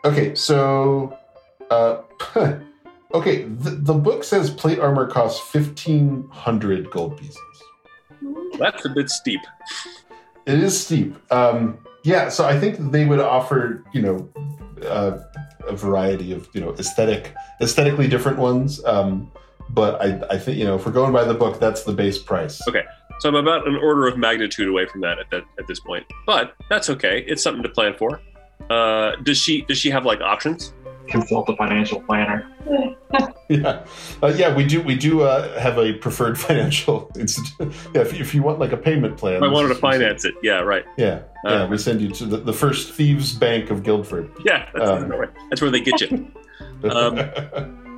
Okay, 0.06 0.36
so 0.36 1.18
uh, 1.70 2.02
okay, 3.14 3.44
the, 3.44 3.72
the 3.72 3.94
book 3.94 4.24
says 4.24 4.50
plate 4.50 4.80
armor 4.80 5.08
costs 5.08 5.46
fifteen 5.52 6.28
hundred 6.32 6.90
gold 6.92 7.18
pieces. 7.18 7.40
That's 8.58 8.86
a 8.86 8.90
bit 8.90 9.10
steep. 9.10 9.42
It 10.46 10.60
is 10.60 10.80
steep. 10.80 11.16
Um, 11.32 11.80
yeah, 12.04 12.30
so 12.30 12.46
I 12.46 12.60
think 12.60 12.92
they 12.92 13.06
would 13.06 13.20
offer 13.20 13.84
you 13.94 14.02
know 14.02 14.30
uh, 14.88 15.20
a 15.68 15.76
variety 15.76 16.32
of 16.32 16.48
you 16.54 16.62
know 16.62 16.74
aesthetic 16.74 17.34
aesthetically 17.62 18.08
different 18.08 18.38
ones. 18.38 18.84
Um, 18.86 19.32
but 19.70 20.00
I, 20.02 20.36
I 20.36 20.38
think 20.38 20.58
you 20.58 20.66
know 20.66 20.76
if 20.76 20.86
we're 20.86 20.92
going 20.92 21.12
by 21.12 21.24
the 21.24 21.34
book, 21.34 21.60
that's 21.60 21.84
the 21.84 21.94
base 21.94 22.20
price. 22.20 22.62
Okay, 22.68 22.84
so 23.20 23.30
I'm 23.30 23.36
about 23.36 23.68
an 23.68 23.76
order 23.76 24.08
of 24.08 24.18
magnitude 24.18 24.68
away 24.68 24.86
from 24.86 25.02
that 25.02 25.20
at 25.20 25.30
that 25.32 25.44
at 25.60 25.68
this 25.68 25.80
point, 25.80 26.06
but 26.26 26.54
that's 26.70 26.90
okay. 26.92 27.26
It's 27.28 27.42
something 27.42 27.64
to 27.64 27.70
plan 27.70 27.96
for. 27.98 28.22
Uh, 28.70 29.16
does 29.24 29.38
she 29.38 29.62
does 29.64 29.78
she 29.78 29.90
have 29.90 30.06
like 30.06 30.22
options? 30.22 30.74
Consult 31.08 31.48
a 31.50 31.56
financial 31.56 32.02
planner. 32.02 32.50
yeah, 33.50 33.86
uh, 34.24 34.34
yeah, 34.36 34.56
we 34.56 34.66
do. 34.66 34.82
We 34.82 34.96
do 34.96 35.22
uh, 35.22 35.60
have 35.60 35.78
a 35.78 35.94
preferred 35.94 36.40
financial 36.48 37.12
institute. 37.16 37.72
Yeah, 37.94 38.02
if, 38.02 38.20
if 38.20 38.34
you 38.34 38.42
want 38.42 38.58
like 38.60 38.72
a 38.72 38.78
payment 38.78 39.16
plan, 39.18 39.36
If 39.36 39.44
I 39.44 39.48
wanted 39.48 39.68
to 39.70 39.76
finance 39.76 40.26
it, 40.26 40.34
yeah, 40.42 40.62
right. 40.62 40.84
Yeah, 40.98 41.22
yeah, 41.44 41.52
Uh, 41.52 41.68
we 41.68 41.78
send 41.78 42.02
you 42.02 42.10
to 42.10 42.26
the, 42.26 42.38
the 42.38 42.54
first 42.54 42.94
thieves' 42.94 43.34
bank 43.34 43.70
of 43.70 43.84
Guildford. 43.84 44.32
Yeah, 44.44 44.68
that's, 44.74 44.90
Um, 44.90 45.14
that's 45.50 45.62
where 45.62 45.70
they 45.70 45.82
get 45.82 46.02
you. 46.02 46.28
Um, 46.84 47.18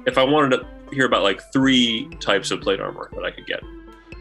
if 0.05 0.17
I 0.17 0.23
wanted 0.23 0.57
to 0.57 0.65
hear 0.93 1.05
about 1.05 1.21
like 1.23 1.41
three 1.51 2.07
types 2.21 2.51
of 2.51 2.61
plate 2.61 2.79
armor 2.79 3.09
that 3.15 3.25
I 3.25 3.31
could 3.31 3.45
get, 3.45 3.61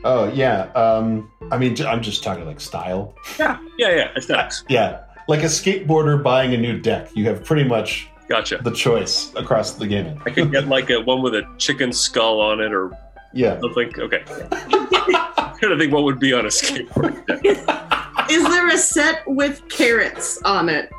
oh 0.05 0.31
yeah, 0.33 0.63
um, 0.73 1.31
I 1.53 1.59
mean, 1.59 1.77
I'm 1.87 2.03
just 2.03 2.25
talking 2.25 2.47
like 2.47 2.59
style. 2.61 3.15
yeah, 3.39 3.59
yeah, 3.79 3.91
yeah, 3.95 4.09
aesthetics. 4.17 4.65
Yeah, 4.69 5.03
like 5.29 5.41
a 5.43 5.47
skateboarder 5.47 6.23
buying 6.23 6.55
a 6.55 6.57
new 6.59 6.79
deck, 6.81 7.09
you 7.15 7.25
have 7.27 7.45
pretty 7.45 7.65
much 7.65 8.09
Gotcha. 8.29 8.59
the 8.63 8.71
choice 8.71 9.33
across 9.37 9.73
the 9.75 9.87
gamut. 9.87 10.19
I 10.25 10.31
could 10.31 10.51
get 10.53 10.69
like 10.77 10.91
a 10.91 11.01
one 11.01 11.23
with 11.23 11.35
a 11.35 11.43
chicken 11.59 11.93
skull 11.93 12.41
on 12.41 12.61
it 12.61 12.73
or 12.73 12.91
Yeah, 13.33 13.61
something. 13.61 13.93
Okay. 13.99 14.23
I'm 14.29 14.69
trying 15.59 15.71
to 15.73 15.79
think 15.79 15.93
what 15.93 16.05
would 16.05 16.19
be 16.21 16.33
on 16.33 16.45
a 16.47 16.49
skateboard. 16.49 17.27
deck. 17.27 17.45
Is 18.31 18.43
there 18.43 18.69
a 18.69 18.77
set 18.79 19.23
with 19.27 19.69
carrots 19.69 20.41
on 20.43 20.69
it? 20.69 20.91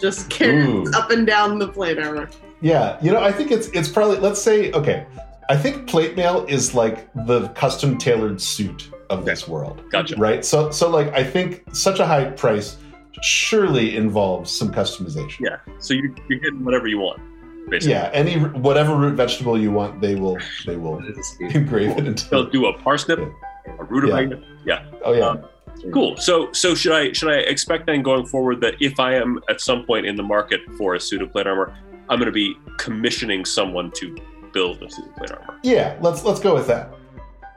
Just 0.00 0.28
carrots 0.28 0.90
Ooh. 0.90 0.92
up 0.98 1.10
and 1.10 1.26
down 1.26 1.58
the 1.58 1.68
plate 1.68 1.98
armor. 1.98 2.28
Yeah, 2.60 2.98
you 3.02 3.10
know, 3.10 3.22
I 3.22 3.32
think 3.32 3.50
it's 3.50 3.68
it's 3.68 3.88
probably 3.88 4.18
let's 4.18 4.40
say 4.40 4.70
okay. 4.72 5.06
I 5.48 5.56
think 5.56 5.88
plate 5.88 6.16
mail 6.16 6.44
is 6.48 6.74
like 6.74 7.08
the 7.26 7.48
custom 7.50 7.98
tailored 7.98 8.40
suit 8.40 8.90
of 9.10 9.24
this 9.24 9.48
world, 9.48 9.82
Gotcha. 9.90 10.16
right? 10.16 10.44
So 10.44 10.70
so 10.70 10.88
like 10.90 11.08
I 11.14 11.24
think 11.24 11.64
such 11.74 11.98
a 12.00 12.06
high 12.06 12.26
price 12.26 12.76
surely 13.22 13.96
involves 13.96 14.50
some 14.50 14.72
customization. 14.72 15.40
Yeah. 15.40 15.58
So 15.78 15.94
you, 15.94 16.14
you're 16.28 16.38
getting 16.38 16.64
whatever 16.64 16.86
you 16.88 16.98
want, 16.98 17.20
basically. 17.68 17.94
Yeah, 17.94 18.10
any 18.12 18.38
whatever 18.38 18.96
root 18.96 19.14
vegetable 19.14 19.58
you 19.58 19.70
want, 19.70 20.00
they 20.00 20.14
will 20.14 20.38
they 20.66 20.76
will 20.76 20.98
engrave 21.40 21.98
it 21.98 22.06
into. 22.06 22.28
They'll 22.30 22.50
do 22.50 22.66
a 22.66 22.78
parsnip, 22.78 23.18
a 23.18 23.84
rutabaga. 23.84 24.42
Yeah. 24.64 24.84
Oh 25.04 25.12
yeah, 25.12 25.28
Um, 25.28 25.44
Cool. 25.92 26.16
So 26.16 26.52
so 26.52 26.74
should 26.74 26.92
I 26.92 27.12
should 27.12 27.32
I 27.32 27.38
expect 27.38 27.86
then 27.86 28.02
going 28.02 28.26
forward 28.26 28.60
that 28.60 28.74
if 28.80 29.00
I 29.00 29.14
am 29.14 29.40
at 29.48 29.60
some 29.60 29.84
point 29.84 30.06
in 30.06 30.16
the 30.16 30.22
market 30.22 30.60
for 30.78 30.94
a 30.94 31.00
suit 31.00 31.22
of 31.22 31.32
plate 31.32 31.46
armor, 31.46 31.76
I'm 32.08 32.18
going 32.18 32.26
to 32.26 32.32
be 32.32 32.56
commissioning 32.78 33.44
someone 33.44 33.90
to 33.92 34.16
build 34.52 34.82
a 34.82 34.90
suit 34.90 35.06
of 35.06 35.16
plate 35.16 35.32
armor. 35.32 35.58
yeah. 35.64 35.96
Let's 36.00 36.22
let's 36.24 36.40
go 36.40 36.54
with 36.54 36.66
that. 36.68 36.94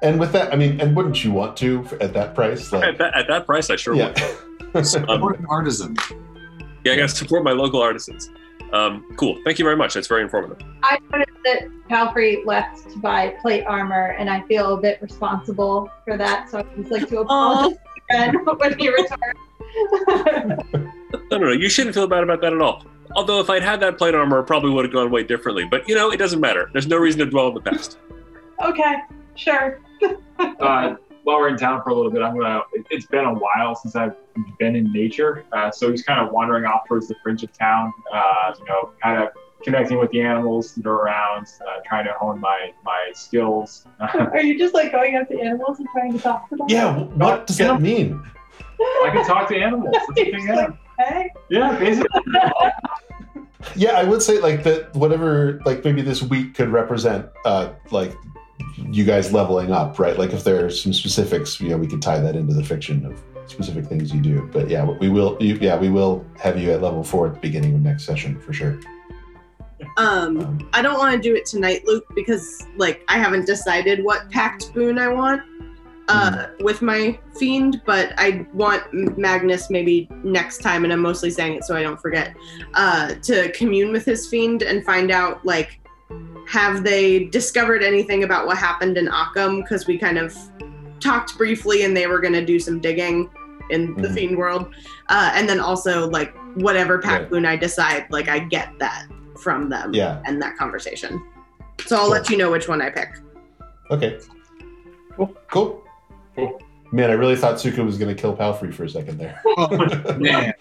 And 0.02 0.20
with 0.20 0.32
that, 0.34 0.52
I 0.54 0.56
mean, 0.56 0.80
and 0.82 0.96
wouldn't 0.96 1.24
you 1.24 1.32
want 1.32 1.58
to 1.58 1.86
at 2.02 2.14
that 2.14 2.36
price? 2.36 2.72
At 2.74 2.82
Like, 2.82 2.98
that, 2.98 3.16
at 3.16 3.28
that 3.28 3.46
price, 3.46 3.70
I 3.70 3.76
sure 3.76 3.96
yeah. 3.96 4.08
would. 4.08 4.18
Support 4.84 5.40
an 5.40 5.46
artisan. 5.50 5.96
Yeah, 6.84 6.94
I 6.94 6.96
got 6.98 7.10
to 7.10 7.16
support 7.16 7.44
my 7.44 7.52
local 7.52 7.82
artisans. 7.82 8.30
Um, 8.74 9.06
cool. 9.18 9.40
Thank 9.46 9.58
you 9.60 9.66
very 9.66 9.78
much. 9.78 9.94
That's 9.94 10.08
very 10.08 10.22
informative. 10.22 10.58
I 10.84 11.00
noticed 11.12 11.38
that 11.46 11.70
Palfrey 11.88 12.44
left 12.46 12.90
to 12.92 12.98
buy 13.00 13.30
plate 13.42 13.64
armor, 13.66 14.16
and 14.20 14.30
I 14.30 14.42
feel 14.48 14.74
a 14.74 14.82
bit 14.82 15.02
responsible 15.02 15.90
for 16.04 16.18
that. 16.18 16.50
So 16.50 16.60
I'd 16.60 16.76
just 16.76 16.92
like 16.92 17.08
to 17.10 17.20
apologize 17.20 17.78
again 18.10 18.36
when 18.58 18.78
he 18.78 18.90
returns. 18.90 19.20
No, 21.32 21.38
no, 21.38 21.48
no. 21.48 21.52
You 21.54 21.70
shouldn't 21.70 21.96
feel 21.96 22.08
bad 22.08 22.24
about 22.24 22.42
that 22.42 22.52
at 22.54 22.62
all. 22.62 22.84
Although 23.16 23.40
if 23.40 23.50
I'd 23.50 23.64
had 23.64 23.80
that 23.80 23.98
plate 23.98 24.14
armor, 24.16 24.40
it 24.40 24.44
probably 24.44 24.70
would 24.72 24.84
have 24.86 24.94
gone 24.94 25.10
way 25.12 25.24
differently. 25.24 25.66
But 25.66 25.88
you 25.88 25.96
know, 25.96 26.12
it 26.12 26.18
doesn't 26.18 26.40
matter. 26.42 26.70
There's 26.74 26.88
no 26.88 26.98
reason 26.98 27.20
to 27.20 27.26
dwell 27.26 27.48
on 27.48 27.54
the 27.54 27.62
past. 27.62 27.98
okay, 28.64 28.96
sure. 29.36 29.80
uh, 30.40 30.96
while 31.26 31.38
we're 31.40 31.50
in 31.50 31.58
town 31.58 31.82
for 31.84 31.90
a 31.90 31.94
little 31.94 32.12
bit, 32.12 32.22
I'm 32.22 32.38
gonna. 32.40 32.62
it- 32.74 32.88
It's 32.90 33.06
been 33.06 33.26
a 33.26 33.34
while 33.34 33.76
since 33.76 33.96
I've 33.96 34.16
been 34.60 34.76
in 34.76 34.92
nature, 34.94 35.44
uh, 35.52 35.70
so 35.72 35.92
he's 35.92 36.04
kind 36.04 36.20
of 36.26 36.32
wandering 36.32 36.66
off 36.66 36.88
towards 36.88 37.08
the 37.08 37.16
fringe 37.22 37.44
of 37.44 37.52
town. 37.52 37.92
Uh, 38.14 38.54
you 38.58 38.66
know, 38.66 38.92
kind 39.04 39.22
of 39.22 39.30
connecting 39.64 39.98
with 39.98 40.12
the 40.12 40.22
animals 40.22 40.76
that 40.76 40.86
are 40.86 40.94
around, 40.94 41.48
uh, 41.68 41.80
trying 41.86 42.06
to 42.06 42.12
hone 42.14 42.40
my 42.40 42.72
my 42.86 43.12
skills. 43.14 43.86
Are 44.00 44.40
you 44.42 44.58
just 44.58 44.74
like 44.74 44.92
going 44.92 45.16
up 45.18 45.28
to 45.30 45.40
animals 45.42 45.80
and 45.80 45.88
trying 45.94 46.14
to 46.14 46.20
talk 46.20 46.48
to 46.50 46.56
them? 46.56 46.68
yeah. 46.70 46.96
What 46.96 47.48
does 47.48 47.58
that 47.58 47.82
mean? 47.82 48.24
I 48.80 49.10
can 49.12 49.26
talk 49.26 49.48
to 49.50 49.56
animals. 49.58 49.90
That's 49.94 50.08
the 50.08 50.14
thing, 50.32 50.48
like, 50.48 50.70
hey. 51.00 51.30
yeah, 51.50 51.78
basically. 51.78 52.22
Yeah, 53.76 53.94
I 53.94 54.04
would 54.04 54.22
say 54.22 54.40
like 54.40 54.62
that. 54.64 54.94
Whatever, 54.94 55.60
like 55.66 55.84
maybe 55.84 56.02
this 56.04 56.22
week 56.22 56.54
could 56.54 56.70
represent, 56.70 57.26
uh, 57.46 57.70
like 57.90 58.14
you 58.78 59.04
guys 59.04 59.34
leveling 59.34 59.72
up, 59.72 60.00
right? 60.00 60.18
Like 60.18 60.34
if 60.34 60.44
there 60.44 60.66
are 60.66 60.70
some 60.70 60.94
specifics, 60.94 61.60
you 61.60 61.70
know, 61.70 61.78
we 61.78 61.88
could 61.88 62.02
tie 62.02 62.20
that 62.20 62.36
into 62.36 62.54
the 62.54 62.64
fiction 62.64 63.06
of 63.06 63.22
specific 63.48 63.86
things 63.86 64.14
you 64.14 64.22
do. 64.22 64.50
But 64.52 64.70
yeah, 64.70 64.84
we 64.84 65.10
will. 65.10 65.38
You, 65.40 65.56
yeah, 65.56 65.78
we 65.78 65.90
will 65.90 66.26
have 66.38 66.60
you 66.60 66.72
at 66.72 66.82
level 66.82 67.04
four 67.04 67.28
at 67.28 67.34
the 67.36 67.40
beginning 67.40 67.76
of 67.76 67.82
next 67.82 68.06
session 68.06 68.40
for 68.40 68.54
sure. 68.54 68.80
Um, 69.98 70.40
Um, 70.40 70.70
I 70.74 70.82
don't 70.82 70.98
want 70.98 71.16
to 71.16 71.22
do 71.22 71.36
it 71.36 71.46
tonight, 71.46 71.86
Luke, 71.86 72.06
because 72.16 72.66
like 72.78 73.04
I 73.08 73.18
haven't 73.18 73.46
decided 73.46 74.04
what 74.04 74.30
pact 74.30 74.74
boon 74.74 74.98
I 74.98 75.08
want 75.08 75.42
uh, 76.08 76.48
with 76.60 76.82
my 76.82 77.20
fiend, 77.38 77.82
but 77.86 78.14
I 78.18 78.46
want 78.54 78.84
Magnuss 78.92 79.70
maybe 79.70 80.10
next 80.24 80.60
time, 80.60 80.84
and 80.84 80.94
I'm 80.94 81.02
mostly 81.02 81.30
saying 81.30 81.56
it 81.56 81.64
so 81.66 81.76
I 81.76 81.84
don't 81.84 82.00
forget, 82.00 82.36
uh, 82.74 83.16
to 83.16 83.52
commune 83.52 83.92
with 83.92 84.06
his 84.06 84.28
fiend 84.28 84.62
and 84.62 84.86
find 84.86 85.12
out 85.12 85.46
like 85.46 85.80
have 86.48 86.84
they 86.84 87.26
discovered 87.26 87.84
anything 87.84 88.24
about 88.24 88.46
what 88.46 88.58
happened 88.58 88.98
in 88.98 89.08
Occam? 89.08 89.62
Because 89.62 89.88
we 89.88 89.98
kind 89.98 90.18
of 90.18 90.36
talked 91.00 91.38
briefly, 91.38 91.84
and 91.84 91.96
they 91.96 92.08
were 92.08 92.20
going 92.20 92.34
to 92.34 92.46
do 92.46 92.60
some 92.60 92.80
digging 92.80 93.30
in 93.72 93.96
the 93.96 94.08
Mhm. 94.08 94.14
fiend 94.14 94.38
world, 94.38 94.74
uh, 95.10 95.32
and 95.34 95.50
then 95.50 95.60
also 95.60 96.08
like 96.10 96.34
whatever 96.56 97.00
pact 97.00 97.24
Right. 97.24 97.30
boon 97.32 97.46
I 97.46 97.56
decide, 97.56 98.06
like 98.12 98.30
I 98.30 98.40
get 98.40 98.70
that 98.80 99.08
from 99.42 99.70
them 99.70 99.94
Yeah. 99.94 100.22
and 100.26 100.42
that 100.42 100.56
conversation. 100.56 101.22
So 101.86 101.96
I'll 101.96 102.04
Cool. 102.04 102.12
let 102.12 102.30
you 102.30 102.38
know 102.38 102.52
which 102.52 102.68
one 102.70 102.82
I 102.82 102.90
pick. 102.92 103.10
Okay. 103.92 104.20
Cool. 105.16 105.36
Cool. 105.52 105.84
Cool. 106.36 106.62
Man, 106.92 107.10
I 107.10 107.14
really 107.14 107.36
thought 107.36 107.56
Sukha 107.56 107.84
was 107.84 107.98
going 107.98 108.16
to 108.16 108.20
kill 108.20 108.34
Palfrey 108.36 108.72
for 108.72 108.84
a 108.84 108.90
second 108.90 109.18
there. 109.18 109.42
Oh, 109.58 109.68
man, 110.18 110.54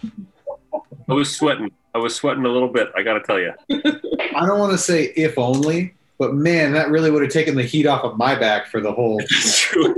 I 1.09 1.13
was 1.13 1.35
sweating. 1.37 1.71
I 1.95 1.99
was 1.99 2.15
sweating 2.15 2.45
a 2.45 2.49
little 2.49 2.69
bit. 2.69 2.89
I 2.97 3.03
got 3.03 3.15
to 3.15 3.21
tell 3.21 3.39
you. 3.39 3.53
I 3.71 4.47
don't 4.47 4.59
want 4.59 4.73
to 4.73 4.79
say 4.79 5.13
if 5.17 5.39
only, 5.39 5.95
but 6.19 6.35
man, 6.35 6.73
that 6.73 6.91
really 6.91 7.11
would 7.11 7.23
have 7.23 7.33
taken 7.33 7.55
the 7.55 7.63
heat 7.63 7.87
off 7.87 8.05
of 8.05 8.17
my 8.17 8.35
back 8.35 8.67
for 8.67 8.81
the 8.81 8.93
whole. 8.93 9.19
That's 9.31 9.61
true. 9.61 9.97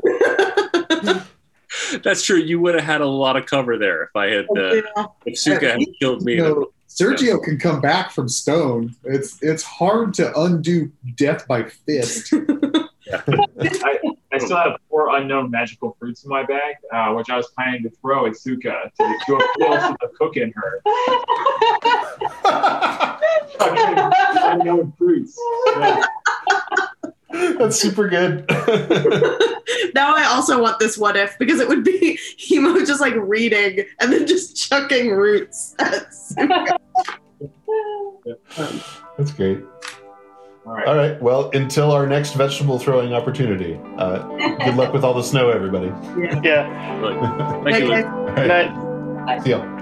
That's 2.02 2.22
true. 2.22 2.38
You 2.38 2.60
would 2.60 2.74
have 2.74 2.84
had 2.84 3.00
a 3.00 3.06
lot 3.06 3.36
of 3.36 3.46
cover 3.46 3.78
there 3.78 4.04
if 4.04 4.14
I 4.14 4.26
had 4.26 4.44
uh, 4.44 5.08
if 5.24 5.34
Sukha 5.34 5.70
had 5.72 5.80
killed 6.00 6.22
me. 6.22 6.34
You 6.34 6.42
know, 6.42 6.72
Sergio 6.88 7.42
can 7.42 7.58
come 7.58 7.80
back 7.80 8.10
from 8.10 8.28
stone. 8.28 8.94
It's 9.04 9.42
it's 9.42 9.62
hard 9.62 10.14
to 10.14 10.38
undo 10.38 10.90
death 11.16 11.46
by 11.46 11.64
fist. 11.64 12.32
I, 13.12 13.98
I 14.36 14.44
still 14.44 14.58
have 14.58 14.78
four 14.90 15.16
unknown 15.16 15.50
magical 15.50 15.96
fruits 15.98 16.22
in 16.24 16.30
my 16.30 16.44
bag, 16.44 16.76
uh, 16.92 17.14
which 17.14 17.30
I 17.30 17.36
was 17.36 17.46
planning 17.48 17.82
to 17.84 17.90
throw 17.90 18.26
at 18.26 18.34
Sukha 18.34 18.84
to, 18.84 19.18
to 19.26 19.36
appeal 19.36 19.70
to 19.70 19.96
the 20.00 20.08
cook 20.18 20.36
in 20.36 20.52
her. 20.52 20.82
unknown 24.52 24.92
fruits. 24.98 25.38
Yeah. 25.76 26.04
That's 27.58 27.80
super 27.80 28.08
good. 28.08 28.44
now 29.94 30.14
I 30.14 30.26
also 30.28 30.60
want 30.60 30.78
this 30.78 30.98
what 30.98 31.16
if 31.16 31.38
because 31.38 31.60
it 31.60 31.68
would 31.68 31.84
be 31.84 32.18
Himo 32.38 32.86
just 32.86 33.00
like 33.00 33.14
reading 33.16 33.86
and 34.00 34.12
then 34.12 34.26
just 34.26 34.56
chucking 34.56 35.10
roots 35.10 35.74
at 35.78 36.10
Sukha. 36.10 36.76
That's 39.16 39.32
great. 39.32 39.60
All 40.66 40.72
right. 40.74 40.86
All 40.88 40.96
right. 40.96 41.22
Well, 41.22 41.50
until 41.54 41.92
our 41.92 42.06
next 42.08 42.32
vegetable 42.34 42.78
throwing 42.78 43.12
opportunity. 43.14 43.78
Uh, 43.98 44.18
good 44.64 44.74
luck 44.74 44.92
with 44.92 45.04
all 45.04 45.14
the 45.14 45.22
snow, 45.22 45.50
everybody. 45.50 45.86
Yeah. 46.42 47.62
Thank 47.64 47.78
you. 47.78 47.92
Okay. 47.92 48.02
Luke. 48.02 48.06
All 48.06 48.26
Good 48.34 48.48
right. 48.48 49.26
night. 49.26 49.42
See 49.44 49.50
ya. 49.50 49.75